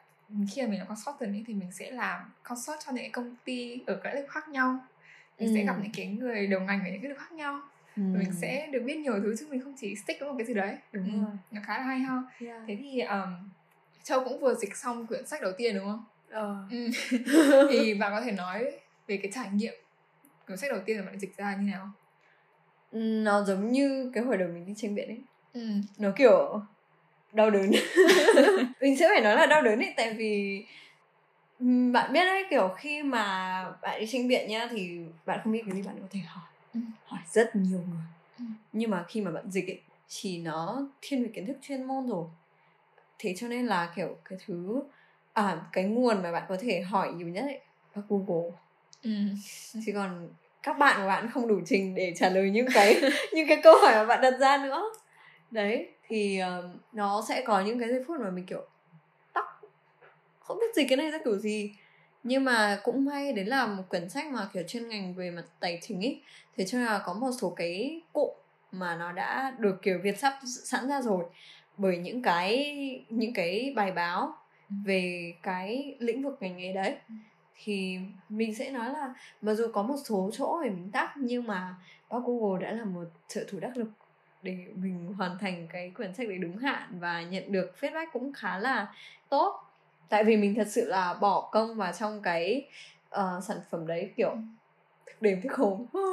khi 0.50 0.62
mà 0.62 0.68
mình 0.68 0.78
làm 0.78 0.88
consultant 0.88 1.34
ấy, 1.34 1.44
thì 1.46 1.54
mình 1.54 1.72
sẽ 1.72 1.90
làm 1.90 2.30
consult 2.42 2.78
cho 2.86 2.92
những 2.92 3.12
công 3.12 3.36
ty 3.44 3.80
ở 3.86 4.00
các 4.02 4.14
lĩnh 4.14 4.22
vực 4.22 4.30
khác 4.30 4.48
nhau 4.48 4.78
mình 5.38 5.48
ừ. 5.48 5.54
sẽ 5.54 5.64
gặp 5.64 5.76
những 5.82 5.92
cái 5.92 6.06
người 6.06 6.46
đầu 6.46 6.60
ngành 6.60 6.80
ở 6.80 6.90
những 6.90 7.00
cái 7.00 7.08
lĩnh 7.08 7.18
vực 7.18 7.18
khác 7.18 7.32
nhau 7.32 7.60
ừ. 7.96 8.02
mình 8.02 8.32
sẽ 8.40 8.66
được 8.66 8.82
biết 8.86 8.96
nhiều 8.96 9.20
thứ 9.22 9.34
chứ 9.38 9.46
mình 9.50 9.60
không 9.60 9.74
chỉ 9.80 9.96
stick 9.96 10.20
với 10.20 10.28
một 10.28 10.34
cái 10.38 10.46
gì 10.46 10.54
đấy 10.54 10.76
đúng 10.92 11.12
ừ. 11.12 11.24
rồi 11.24 11.36
nó 11.50 11.60
khá 11.64 11.78
là 11.78 11.84
hay 11.84 11.98
ha 11.98 12.22
yeah. 12.40 12.62
thế 12.66 12.76
thì 12.80 13.00
um, 13.00 13.34
châu 14.02 14.24
cũng 14.24 14.40
vừa 14.40 14.54
dịch 14.54 14.76
xong 14.76 15.06
quyển 15.06 15.26
sách 15.26 15.42
đầu 15.42 15.52
tiên 15.58 15.74
đúng 15.74 15.84
không 15.84 16.04
ờ. 16.30 16.56
ừ. 16.70 16.88
thì 17.70 17.94
bạn 17.94 18.12
có 18.12 18.20
thể 18.20 18.32
nói 18.32 18.72
về 19.06 19.16
cái 19.16 19.32
trải 19.34 19.48
nghiệm 19.52 19.74
cuốn 20.48 20.56
sách 20.56 20.70
đầu 20.72 20.80
tiên 20.86 20.96
là 20.96 21.02
bạn 21.02 21.18
dịch 21.18 21.36
ra 21.36 21.56
như 21.56 21.70
nào 21.70 21.90
nó 23.02 23.44
giống 23.44 23.72
như 23.72 24.10
cái 24.14 24.24
hồi 24.24 24.36
đầu 24.36 24.48
mình 24.48 24.66
đi 24.66 24.74
tranh 24.76 24.94
biện 24.94 25.08
ấy 25.08 25.20
ừ. 25.52 25.68
nó 25.98 26.10
kiểu 26.16 26.62
đau 27.32 27.50
đớn 27.50 27.70
mình 28.80 28.96
sẽ 28.98 29.08
phải 29.08 29.20
nói 29.20 29.36
là 29.36 29.46
đau 29.46 29.62
đớn 29.62 29.78
ấy 29.78 29.94
tại 29.96 30.14
vì 30.14 30.64
bạn 31.92 32.12
biết 32.12 32.24
đấy 32.24 32.44
kiểu 32.50 32.68
khi 32.76 33.02
mà 33.02 33.64
bạn 33.82 34.00
đi 34.00 34.06
tranh 34.06 34.28
biện 34.28 34.48
nhá 34.48 34.68
thì 34.70 34.98
bạn 35.26 35.40
không 35.44 35.52
biết 35.52 35.62
cái 35.66 35.74
gì 35.74 35.82
bạn 35.82 35.96
có 36.00 36.06
thể 36.10 36.20
hỏi 36.20 36.44
ừ. 36.74 36.80
hỏi 37.04 37.20
rất 37.30 37.56
nhiều 37.56 37.80
người 37.90 38.04
ừ. 38.38 38.44
nhưng 38.72 38.90
mà 38.90 39.04
khi 39.08 39.20
mà 39.20 39.30
bạn 39.30 39.50
dịch 39.50 39.66
ấy 39.66 39.80
thì 40.08 40.38
nó 40.38 40.88
thiên 41.00 41.22
về 41.22 41.30
kiến 41.34 41.46
thức 41.46 41.56
chuyên 41.62 41.84
môn 41.84 42.08
rồi 42.08 42.26
thế 43.22 43.34
cho 43.36 43.48
nên 43.48 43.66
là 43.66 43.92
kiểu 43.96 44.16
cái 44.24 44.38
thứ 44.46 44.82
à 45.32 45.62
cái 45.72 45.84
nguồn 45.84 46.22
mà 46.22 46.32
bạn 46.32 46.42
có 46.48 46.56
thể 46.60 46.80
hỏi 46.80 47.12
nhiều 47.12 47.28
nhất 47.28 47.42
ấy 47.42 47.60
là 47.94 48.02
google. 48.08 48.50
Ừ. 49.02 49.10
chứ 49.86 49.92
còn 49.94 50.28
các 50.62 50.78
bạn 50.78 51.00
của 51.00 51.06
bạn 51.06 51.30
không 51.30 51.48
đủ 51.48 51.60
trình 51.66 51.94
để 51.94 52.12
trả 52.16 52.28
lời 52.28 52.50
những 52.50 52.66
cái 52.74 53.00
những 53.32 53.48
cái 53.48 53.60
câu 53.62 53.74
hỏi 53.82 53.94
mà 53.94 54.04
bạn 54.04 54.20
đặt 54.20 54.38
ra 54.38 54.58
nữa. 54.58 54.92
Đấy 55.50 55.88
thì 56.08 56.40
uh, 56.42 56.64
nó 56.92 57.24
sẽ 57.28 57.42
có 57.42 57.60
những 57.60 57.78
cái 57.78 57.88
giây 57.88 58.04
phút 58.06 58.20
mà 58.20 58.30
mình 58.30 58.46
kiểu 58.46 58.66
tóc 59.32 59.44
không 60.40 60.58
biết 60.58 60.74
gì 60.76 60.86
cái 60.88 60.96
này 60.96 61.10
ra 61.10 61.18
kiểu 61.24 61.38
gì. 61.38 61.74
Nhưng 62.22 62.44
mà 62.44 62.80
cũng 62.84 63.04
may 63.04 63.32
đến 63.32 63.46
là 63.46 63.66
một 63.66 63.82
quyển 63.88 64.08
sách 64.08 64.26
mà 64.26 64.48
kiểu 64.52 64.62
chuyên 64.68 64.88
ngành 64.88 65.14
về 65.14 65.30
mặt 65.30 65.44
tài 65.60 65.78
chính 65.82 66.00
ấy. 66.00 66.20
Thế 66.56 66.64
cho 66.64 66.78
nên 66.78 66.86
là 66.86 67.02
có 67.06 67.14
một 67.14 67.30
số 67.40 67.50
cái 67.50 68.00
cụm 68.12 68.30
mà 68.72 68.96
nó 68.96 69.12
đã 69.12 69.54
được 69.58 69.82
kiểu 69.82 69.98
việt 70.02 70.18
sắp 70.18 70.38
sẵn 70.64 70.88
ra 70.88 71.02
rồi 71.02 71.24
bởi 71.76 71.96
những 71.96 72.22
cái 72.22 72.76
những 73.08 73.32
cái 73.34 73.72
bài 73.76 73.92
báo 73.92 74.34
ừ. 74.70 74.74
về 74.84 75.34
cái 75.42 75.94
lĩnh 75.98 76.22
vực 76.22 76.38
ngành 76.40 76.56
nghề 76.56 76.72
đấy 76.72 76.96
ừ. 77.08 77.14
thì 77.64 77.98
mình 78.28 78.54
sẽ 78.54 78.70
nói 78.70 78.92
là 78.92 79.14
mặc 79.42 79.54
dù 79.54 79.66
có 79.72 79.82
một 79.82 79.96
số 80.04 80.30
chỗ 80.32 80.60
để 80.62 80.70
mình 80.70 80.90
tắt 80.90 81.12
nhưng 81.16 81.46
mà 81.46 81.74
bác 82.10 82.18
Google 82.24 82.66
đã 82.66 82.72
là 82.72 82.84
một 82.84 83.04
trợ 83.28 83.44
thủ 83.48 83.60
đắc 83.60 83.76
lực 83.76 83.88
để 84.42 84.56
mình 84.74 85.14
hoàn 85.16 85.38
thành 85.38 85.68
cái 85.72 85.90
quyển 85.90 86.14
sách 86.14 86.28
đấy 86.28 86.38
đúng 86.38 86.56
hạn 86.56 86.88
và 87.00 87.22
nhận 87.22 87.52
được 87.52 87.74
feedback 87.80 88.06
cũng 88.12 88.32
khá 88.32 88.58
là 88.58 88.94
tốt 89.28 89.60
tại 90.08 90.24
vì 90.24 90.36
mình 90.36 90.54
thật 90.54 90.66
sự 90.70 90.84
là 90.88 91.14
bỏ 91.14 91.48
công 91.52 91.76
vào 91.76 91.92
trong 91.92 92.22
cái 92.22 92.68
uh, 93.14 93.44
sản 93.44 93.56
phẩm 93.70 93.86
đấy 93.86 94.10
kiểu 94.16 94.30
ừ. 94.30 94.38
đêm 95.20 95.40
thức 95.40 95.52
hôm 95.52 95.86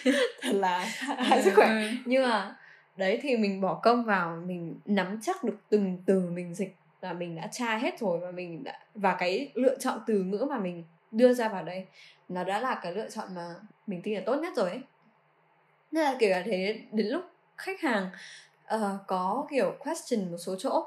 thật 0.42 0.52
là 0.52 0.78
hại 1.00 1.42
sức 1.42 1.52
khỏe 1.56 1.92
nhưng 2.04 2.22
mà 2.22 2.56
đấy 3.00 3.18
thì 3.22 3.36
mình 3.36 3.60
bỏ 3.60 3.80
công 3.82 4.04
vào 4.04 4.36
mình 4.46 4.74
nắm 4.84 5.18
chắc 5.22 5.44
được 5.44 5.56
từng 5.68 5.98
từ 6.06 6.30
mình 6.30 6.54
dịch 6.54 6.76
là 7.00 7.12
mình 7.12 7.36
đã 7.36 7.46
tra 7.46 7.76
hết 7.76 7.98
rồi 7.98 8.18
và 8.18 8.30
mình 8.30 8.64
đã 8.64 8.78
và 8.94 9.16
cái 9.18 9.50
lựa 9.54 9.78
chọn 9.78 10.00
từ 10.06 10.22
ngữ 10.22 10.46
mà 10.50 10.58
mình 10.58 10.84
đưa 11.10 11.32
ra 11.32 11.48
vào 11.48 11.64
đây 11.64 11.86
nó 12.28 12.44
đã 12.44 12.60
là 12.60 12.80
cái 12.82 12.94
lựa 12.94 13.08
chọn 13.08 13.28
mà 13.34 13.54
mình 13.86 14.02
tin 14.02 14.14
là 14.14 14.22
tốt 14.26 14.36
nhất 14.36 14.52
rồi 14.56 14.70
ấy. 14.70 14.80
Nên 15.92 16.04
là 16.04 16.16
kể 16.18 16.30
cả 16.30 16.42
thế 16.46 16.80
đến 16.92 17.06
lúc 17.06 17.22
khách 17.56 17.80
hàng 17.80 18.10
uh, 18.74 18.80
có 19.06 19.46
kiểu 19.50 19.74
question 19.78 20.30
một 20.30 20.36
số 20.38 20.56
chỗ 20.58 20.86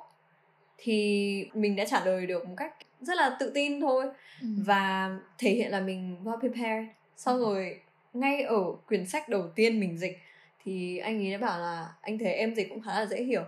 thì 0.77 1.47
mình 1.53 1.75
đã 1.75 1.85
trả 1.85 2.05
lời 2.05 2.25
được 2.25 2.47
một 2.47 2.53
cách 2.57 2.73
rất 3.01 3.17
là 3.17 3.37
tự 3.39 3.51
tin 3.53 3.81
thôi 3.81 4.05
ừ. 4.41 4.47
và 4.65 5.09
thể 5.37 5.51
hiện 5.51 5.71
là 5.71 5.79
mình 5.79 6.17
well 6.23 6.39
prepared. 6.39 6.87
Sau 7.15 7.39
rồi 7.39 7.79
ngay 8.13 8.41
ở 8.41 8.63
quyển 8.87 9.05
sách 9.05 9.29
đầu 9.29 9.47
tiên 9.55 9.79
mình 9.79 9.97
dịch 9.97 10.17
thì 10.63 10.97
anh 10.97 11.25
ấy 11.25 11.31
đã 11.31 11.37
bảo 11.47 11.59
là 11.59 11.93
anh 12.01 12.17
thấy 12.19 12.33
em 12.33 12.55
dịch 12.55 12.69
cũng 12.69 12.81
khá 12.81 12.99
là 12.99 13.05
dễ 13.05 13.23
hiểu 13.23 13.43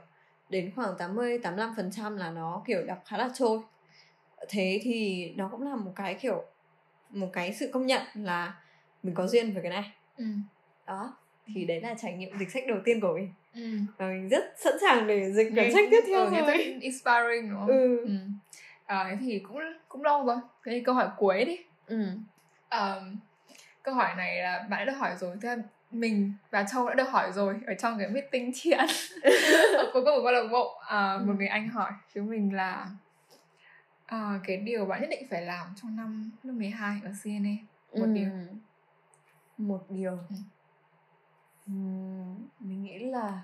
đến 0.49 0.71
khoảng 0.75 0.97
80 0.97 1.39
85% 1.43 2.17
là 2.17 2.31
nó 2.31 2.63
kiểu 2.67 2.83
đọc 2.85 3.03
khá 3.05 3.17
là 3.17 3.29
trôi 3.33 3.59
thế 4.49 4.79
thì 4.83 5.29
nó 5.35 5.47
cũng 5.47 5.69
là 5.69 5.75
một 5.75 5.91
cái 5.95 6.13
kiểu 6.13 6.43
một 7.09 7.27
cái 7.33 7.53
sự 7.53 7.69
công 7.73 7.85
nhận 7.85 8.01
là 8.15 8.53
mình 9.03 9.15
có 9.15 9.27
duyên 9.27 9.53
với 9.53 9.63
cái 9.63 9.71
này 9.71 9.91
ừ. 10.17 10.25
đó 10.85 11.17
thì 11.45 11.65
đấy 11.65 11.81
là 11.81 11.95
trải 12.01 12.13
nghiệm 12.13 12.37
dịch 12.39 12.51
sách 12.51 12.63
đầu 12.67 12.77
tiên 12.85 13.01
của 13.01 13.13
mình 13.13 13.33
ừ. 13.53 13.77
và 13.97 14.07
mình 14.07 14.29
rất 14.29 14.43
sẵn 14.57 14.73
sàng 14.81 15.07
để 15.07 15.31
dịch 15.31 15.51
quyển 15.53 15.73
sách 15.73 15.87
tiếp 15.91 16.01
theo 16.07 16.25
ừ, 16.25 16.31
rồi 16.31 16.57
inspiring 16.81 17.49
đúng 17.49 17.59
không 17.59 17.67
ừ. 17.67 18.05
ừ. 18.05 18.17
À, 18.85 19.17
thì 19.21 19.39
cũng 19.39 19.59
cũng 19.87 20.03
lâu 20.03 20.25
rồi 20.25 20.37
cái 20.63 20.81
câu 20.85 20.95
hỏi 20.95 21.07
cuối 21.17 21.45
đi 21.45 21.57
ừ. 21.87 22.05
à, 22.69 22.95
câu 23.83 23.93
hỏi 23.93 24.15
này 24.17 24.41
là 24.41 24.65
bạn 24.69 24.79
đã 24.79 24.85
được 24.85 24.97
hỏi 24.97 25.11
rồi 25.19 25.35
thế 25.41 25.55
mình 25.91 26.33
và 26.51 26.65
châu 26.71 26.87
đã 26.87 26.93
được 26.93 27.09
hỏi 27.09 27.31
rồi 27.31 27.55
ở 27.67 27.73
trong 27.73 27.97
cái 27.99 28.09
meeting 28.09 28.51
tri 28.53 28.71
ân 28.71 28.89
cuối 29.93 30.03
cùng 30.05 30.15
của 30.15 30.23
câu 30.23 30.31
lạc 30.31 30.47
bộ 30.51 30.77
à, 30.87 31.13
ừ. 31.13 31.25
một 31.25 31.33
người 31.37 31.47
anh 31.47 31.69
hỏi 31.69 31.91
chúng 32.13 32.29
mình 32.29 32.55
là 32.55 32.87
à, 34.05 34.39
cái 34.43 34.57
điều 34.57 34.85
bạn 34.85 35.01
nhất 35.01 35.09
định 35.09 35.27
phải 35.29 35.41
làm 35.41 35.67
trong 35.81 35.95
năm 35.95 36.31
lớp 36.43 36.53
12 36.53 36.99
ở 37.03 37.11
CNA 37.23 37.55
một 37.93 38.05
ừ. 38.05 38.13
điều 38.13 38.29
một 39.57 39.85
điều 39.89 40.17
ừ 41.67 41.73
mình 42.59 42.83
nghĩ 42.83 42.99
là 42.99 43.43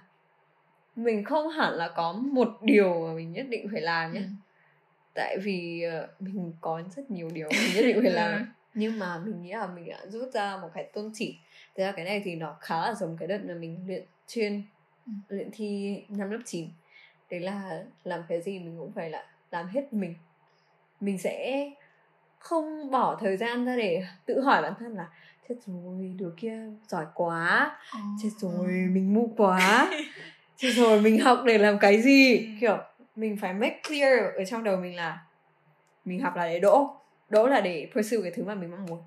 mình 0.96 1.24
không 1.24 1.50
hẳn 1.50 1.74
là 1.74 1.90
có 1.96 2.14
một 2.14 2.50
điều 2.62 3.08
mà 3.08 3.14
mình 3.14 3.34
nhất 3.34 3.46
định 3.50 3.68
phải 3.72 3.82
làm 3.82 4.14
nhé 4.14 4.20
ừ. 4.20 4.26
tại 5.14 5.38
vì 5.44 5.82
ờ, 5.82 6.08
mình 6.20 6.54
có 6.62 6.82
rất 6.96 7.12
nhiều 7.12 7.30
điều 7.34 7.50
mình 7.52 7.76
nhất 7.76 7.82
định 7.82 8.00
phải 8.04 8.12
làm 8.22 8.40
ừ. 8.40 8.46
nhưng 8.74 9.00
mà 9.00 9.18
mình 9.18 9.42
nghĩ 9.42 9.52
là 9.52 9.68
mình 9.68 9.90
đã 9.90 10.00
rút 10.06 10.34
ra 10.34 10.58
một 10.58 10.70
cái 10.74 10.90
tôn 10.94 11.12
chỉ 11.14 11.38
thế 11.76 11.86
là 11.86 11.92
cái 11.92 12.06
này 12.06 12.22
thì 12.26 12.36
nó 12.36 12.56
khá 12.60 12.82
là 12.82 12.94
giống 12.94 13.18
cái 13.18 13.28
đợt 13.28 13.40
mà 13.44 13.54
mình 13.54 13.80
luyện 13.88 14.04
chuyên 14.28 14.64
ừ. 15.06 15.12
luyện 15.30 15.50
thi 15.52 16.02
năm 16.10 16.30
lớp 16.30 16.40
9 16.46 16.70
đấy 17.32 17.40
là 17.40 17.84
làm 18.04 18.22
cái 18.30 18.42
gì 18.42 18.60
mình 18.60 18.76
cũng 18.80 18.92
phải 18.92 19.10
là 19.10 19.26
làm 19.52 19.68
hết 19.68 19.94
mình. 19.94 20.16
Mình 21.00 21.18
sẽ 21.18 21.70
không 22.40 22.92
bỏ 22.92 23.18
thời 23.22 23.38
gian 23.38 23.66
ra 23.66 23.76
để 23.76 24.04
tự 24.26 24.42
hỏi 24.42 24.62
bản 24.62 24.74
thân 24.80 24.96
là 24.96 25.10
chết 25.50 25.56
rồi 25.66 26.14
đứa 26.18 26.34
kia 26.38 26.60
giỏi 26.88 27.06
quá. 27.14 27.78
Oh. 27.98 28.04
chết 28.24 28.30
rồi 28.38 28.68
mình 28.68 29.14
ngu 29.14 29.34
quá. 29.38 29.92
Chết 30.56 30.72
rồi 30.72 31.02
mình 31.02 31.20
học 31.20 31.40
để 31.46 31.58
làm 31.58 31.80
cái 31.80 32.02
gì? 32.02 32.38
Ừ. 32.38 32.46
kiểu 32.62 32.78
mình 33.16 33.38
phải 33.38 33.54
make 33.54 33.82
clear 33.88 34.24
ở 34.36 34.46
trong 34.46 34.64
đầu 34.64 34.78
mình 34.78 34.96
là 34.96 35.26
mình 36.06 36.20
học 36.20 36.36
là 36.36 36.48
để 36.48 36.60
đỗ. 36.60 36.96
Đỗ 37.30 37.48
là 37.48 37.62
để 37.62 37.90
pursue 37.94 38.22
cái 38.24 38.32
thứ 38.32 38.44
mà 38.44 38.56
mình 38.56 38.72
mong 38.72 38.86
muốn 38.86 39.04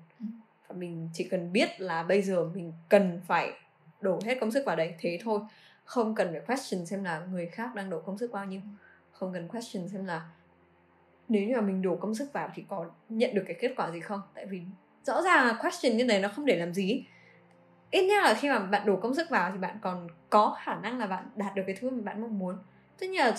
mình 0.75 1.09
chỉ 1.13 1.27
cần 1.31 1.51
biết 1.51 1.81
là 1.81 2.03
bây 2.03 2.21
giờ 2.21 2.43
mình 2.43 2.73
cần 2.89 3.21
phải 3.27 3.53
đổ 4.01 4.19
hết 4.25 4.37
công 4.41 4.51
sức 4.51 4.65
vào 4.65 4.75
đấy 4.75 4.95
thế 4.99 5.19
thôi. 5.23 5.39
Không 5.85 6.15
cần 6.15 6.31
phải 6.31 6.41
question 6.41 6.85
xem 6.85 7.03
là 7.03 7.25
người 7.31 7.45
khác 7.45 7.75
đang 7.75 7.89
đổ 7.89 7.99
công 7.99 8.17
sức 8.17 8.31
bao 8.31 8.45
nhiêu. 8.45 8.61
Không 9.11 9.33
cần 9.33 9.47
question 9.47 9.89
xem 9.89 10.05
là 10.05 10.29
nếu 11.27 11.47
như 11.47 11.55
mà 11.55 11.61
mình 11.61 11.81
đổ 11.81 11.95
công 11.95 12.15
sức 12.15 12.33
vào 12.33 12.49
thì 12.55 12.65
có 12.69 12.85
nhận 13.09 13.33
được 13.33 13.43
cái 13.47 13.55
kết 13.59 13.73
quả 13.77 13.91
gì 13.91 13.99
không. 13.99 14.21
Tại 14.33 14.45
vì 14.45 14.61
rõ 15.03 15.21
ràng 15.21 15.47
là 15.47 15.57
question 15.61 15.97
như 15.97 16.05
này 16.05 16.19
nó 16.19 16.29
không 16.29 16.45
để 16.45 16.55
làm 16.55 16.73
gì. 16.73 17.05
Ít 17.91 18.07
nhất 18.07 18.23
là 18.23 18.33
khi 18.33 18.49
mà 18.49 18.59
bạn 18.59 18.85
đổ 18.85 18.95
công 18.95 19.15
sức 19.15 19.29
vào 19.29 19.51
thì 19.51 19.57
bạn 19.57 19.77
còn 19.81 20.07
có 20.29 20.57
khả 20.63 20.75
năng 20.75 20.99
là 20.99 21.07
bạn 21.07 21.29
đạt 21.35 21.55
được 21.55 21.63
cái 21.67 21.75
thứ 21.79 21.89
mà 21.89 22.01
bạn 22.01 22.21
mong 22.21 22.39
muốn. 22.39 22.57
Tất 22.99 23.07
nhiên 23.09 23.25
là 23.25 23.35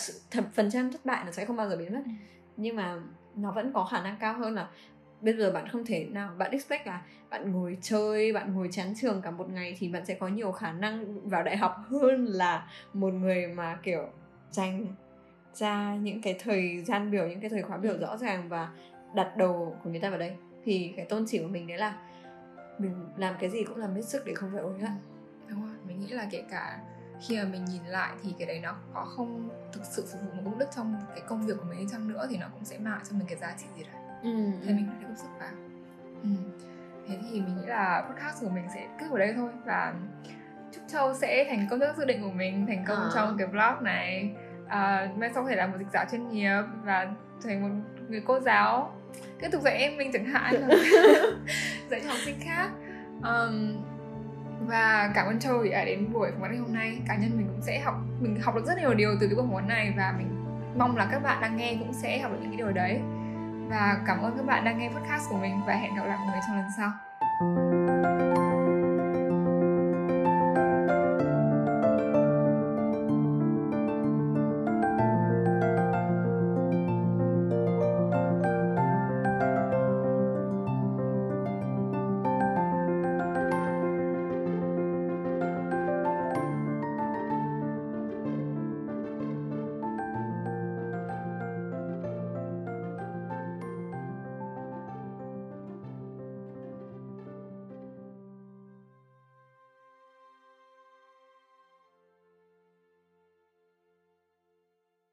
phần 0.54 0.70
trăm 0.70 0.92
thất 0.92 1.04
bại 1.04 1.24
nó 1.24 1.32
sẽ 1.32 1.44
không 1.44 1.56
bao 1.56 1.68
giờ 1.68 1.76
biến 1.76 1.94
mất. 1.94 2.02
Ừ. 2.04 2.10
nhưng 2.56 2.76
mà 2.76 2.96
nó 3.34 3.50
vẫn 3.50 3.72
có 3.72 3.84
khả 3.84 4.02
năng 4.02 4.16
cao 4.20 4.38
hơn 4.38 4.54
là 4.54 4.68
bây 5.20 5.36
giờ 5.36 5.52
bạn 5.52 5.68
không 5.68 5.84
thể 5.84 6.04
nào 6.04 6.30
bạn 6.38 6.50
expect 6.50 6.86
là 6.86 7.02
bạn 7.30 7.52
ngồi 7.52 7.78
chơi 7.80 8.32
bạn 8.32 8.54
ngồi 8.54 8.68
chán 8.72 8.94
trường 9.00 9.22
cả 9.22 9.30
một 9.30 9.50
ngày 9.50 9.76
thì 9.78 9.88
bạn 9.88 10.06
sẽ 10.06 10.14
có 10.14 10.28
nhiều 10.28 10.52
khả 10.52 10.72
năng 10.72 11.28
vào 11.28 11.42
đại 11.42 11.56
học 11.56 11.76
hơn 11.90 12.24
là 12.24 12.68
một 12.92 13.14
người 13.14 13.46
mà 13.46 13.78
kiểu 13.82 14.08
dành 14.50 14.86
ra 15.54 15.94
những 15.94 16.22
cái 16.22 16.36
thời 16.38 16.84
gian 16.84 17.10
biểu 17.10 17.28
những 17.28 17.40
cái 17.40 17.50
thời 17.50 17.62
khóa 17.62 17.76
biểu 17.76 17.92
ừ. 17.92 17.98
rõ 17.98 18.16
ràng 18.16 18.48
và 18.48 18.70
đặt 19.14 19.36
đầu 19.36 19.76
của 19.84 19.90
người 19.90 20.00
ta 20.00 20.10
vào 20.10 20.18
đây. 20.18 20.36
Thì 20.64 20.92
cái 20.96 21.06
tôn 21.06 21.24
chỉ 21.28 21.38
của 21.38 21.48
mình 21.48 21.66
đấy 21.66 21.78
là 21.78 21.98
mình 22.78 23.08
làm 23.16 23.34
cái 23.40 23.50
gì 23.50 23.64
cũng 23.64 23.76
làm 23.76 23.94
hết 23.94 24.02
sức 24.02 24.22
để 24.26 24.34
không 24.34 24.50
phải 24.52 24.62
ôn 24.62 24.78
lại 24.78 24.96
đúng 25.48 25.62
rồi 25.62 25.74
mình 25.86 26.00
nghĩ 26.00 26.06
là 26.06 26.28
kể 26.30 26.42
cả 26.50 26.80
khi 27.26 27.36
mà 27.36 27.44
mình 27.44 27.64
nhìn 27.64 27.84
lại 27.84 28.16
thì 28.22 28.34
cái 28.38 28.46
đấy 28.46 28.60
nó 28.60 28.76
có 28.94 29.04
không 29.04 29.48
thực 29.72 29.84
sự 29.84 30.06
phục 30.12 30.20
vụ 30.20 30.28
một 30.36 30.42
công 30.44 30.58
đức 30.58 30.66
trong 30.76 30.94
cái 31.08 31.20
công 31.28 31.46
việc 31.46 31.54
của 31.58 31.64
mình 31.64 31.88
chăng 31.88 32.08
nữa 32.08 32.26
thì 32.30 32.36
nó 32.36 32.46
cũng 32.54 32.64
sẽ 32.64 32.78
mang 32.78 33.00
cho 33.10 33.16
mình 33.16 33.26
cái 33.28 33.38
giá 33.38 33.56
trị 33.58 33.66
gì 33.76 33.84
đấy 33.84 34.05
ừ. 34.26 34.50
thế 34.66 34.74
mình 34.74 34.86
phải 34.88 34.96
công 35.02 35.16
sức 35.16 35.28
vào. 35.40 35.48
Ừ. 36.22 36.28
thế 37.08 37.18
thì 37.30 37.40
mình 37.40 37.56
nghĩ 37.56 37.66
là 37.66 38.04
podcast 38.10 38.42
của 38.42 38.48
mình 38.48 38.64
sẽ 38.74 38.86
kết 38.98 39.06
ở 39.10 39.18
đây 39.18 39.32
thôi 39.36 39.50
và 39.64 39.94
chúc 40.72 40.84
châu 40.88 41.14
sẽ 41.14 41.44
thành 41.48 41.66
công 41.70 41.80
trước 41.80 41.96
dự 41.96 42.04
định 42.04 42.22
của 42.22 42.30
mình 42.30 42.66
thành 42.66 42.84
công 42.88 42.98
à. 42.98 43.10
trong 43.14 43.36
cái 43.38 43.46
blog 43.46 43.84
này. 43.84 44.34
À, 44.68 45.08
mai 45.16 45.30
sau 45.34 45.42
có 45.42 45.48
thể 45.48 45.56
là 45.56 45.66
một 45.66 45.76
dịch 45.78 45.90
giả 45.92 46.04
chuyên 46.10 46.28
nghiệp 46.28 46.62
và 46.84 47.08
thành 47.44 47.62
một 47.62 47.84
người 48.08 48.22
cô 48.26 48.40
giáo. 48.40 48.94
Tiếp 49.40 49.48
tục 49.52 49.62
dạy 49.62 49.76
em 49.76 49.96
mình 49.96 50.10
chẳng 50.12 50.24
hạn. 50.24 50.54
Dạy 51.90 52.00
cho 52.04 52.08
học 52.08 52.18
sinh 52.24 52.40
khác. 52.40 52.70
Um, 53.22 53.76
và 54.66 55.12
cảm 55.14 55.26
ơn 55.26 55.38
châu 55.38 55.64
đã 55.64 55.84
đến 55.84 56.12
buổi 56.12 56.30
phỏng 56.30 56.40
vấn 56.40 56.50
ngày 56.50 56.60
hôm 56.60 56.74
nay. 56.74 56.98
Cá 57.08 57.16
nhân 57.16 57.30
mình 57.36 57.46
cũng 57.46 57.62
sẽ 57.62 57.80
học 57.80 57.94
mình 58.20 58.40
học 58.40 58.54
được 58.54 58.66
rất 58.66 58.78
nhiều 58.78 58.94
điều 58.94 59.16
từ 59.20 59.26
cái 59.26 59.34
buổi 59.34 59.44
phỏng 59.44 59.54
vấn 59.54 59.68
này 59.68 59.94
và 59.96 60.14
mình 60.18 60.28
mong 60.78 60.96
là 60.96 61.08
các 61.12 61.22
bạn 61.22 61.38
đang 61.42 61.56
nghe 61.56 61.76
cũng 61.78 61.92
sẽ 61.92 62.18
học 62.18 62.32
được 62.32 62.38
những 62.40 62.50
cái 62.50 62.56
điều 62.56 62.72
đấy 62.72 63.00
và 63.68 63.98
cảm 64.06 64.22
ơn 64.22 64.36
các 64.36 64.46
bạn 64.46 64.64
đang 64.64 64.78
nghe 64.78 64.88
podcast 64.88 65.30
của 65.30 65.36
mình 65.36 65.60
và 65.66 65.74
hẹn 65.74 65.94
gặp 65.94 66.04
lại 66.06 66.16
mọi 66.16 66.26
người 66.26 66.40
trong 66.46 66.56
lần 66.56 66.66
sau. 66.76 68.15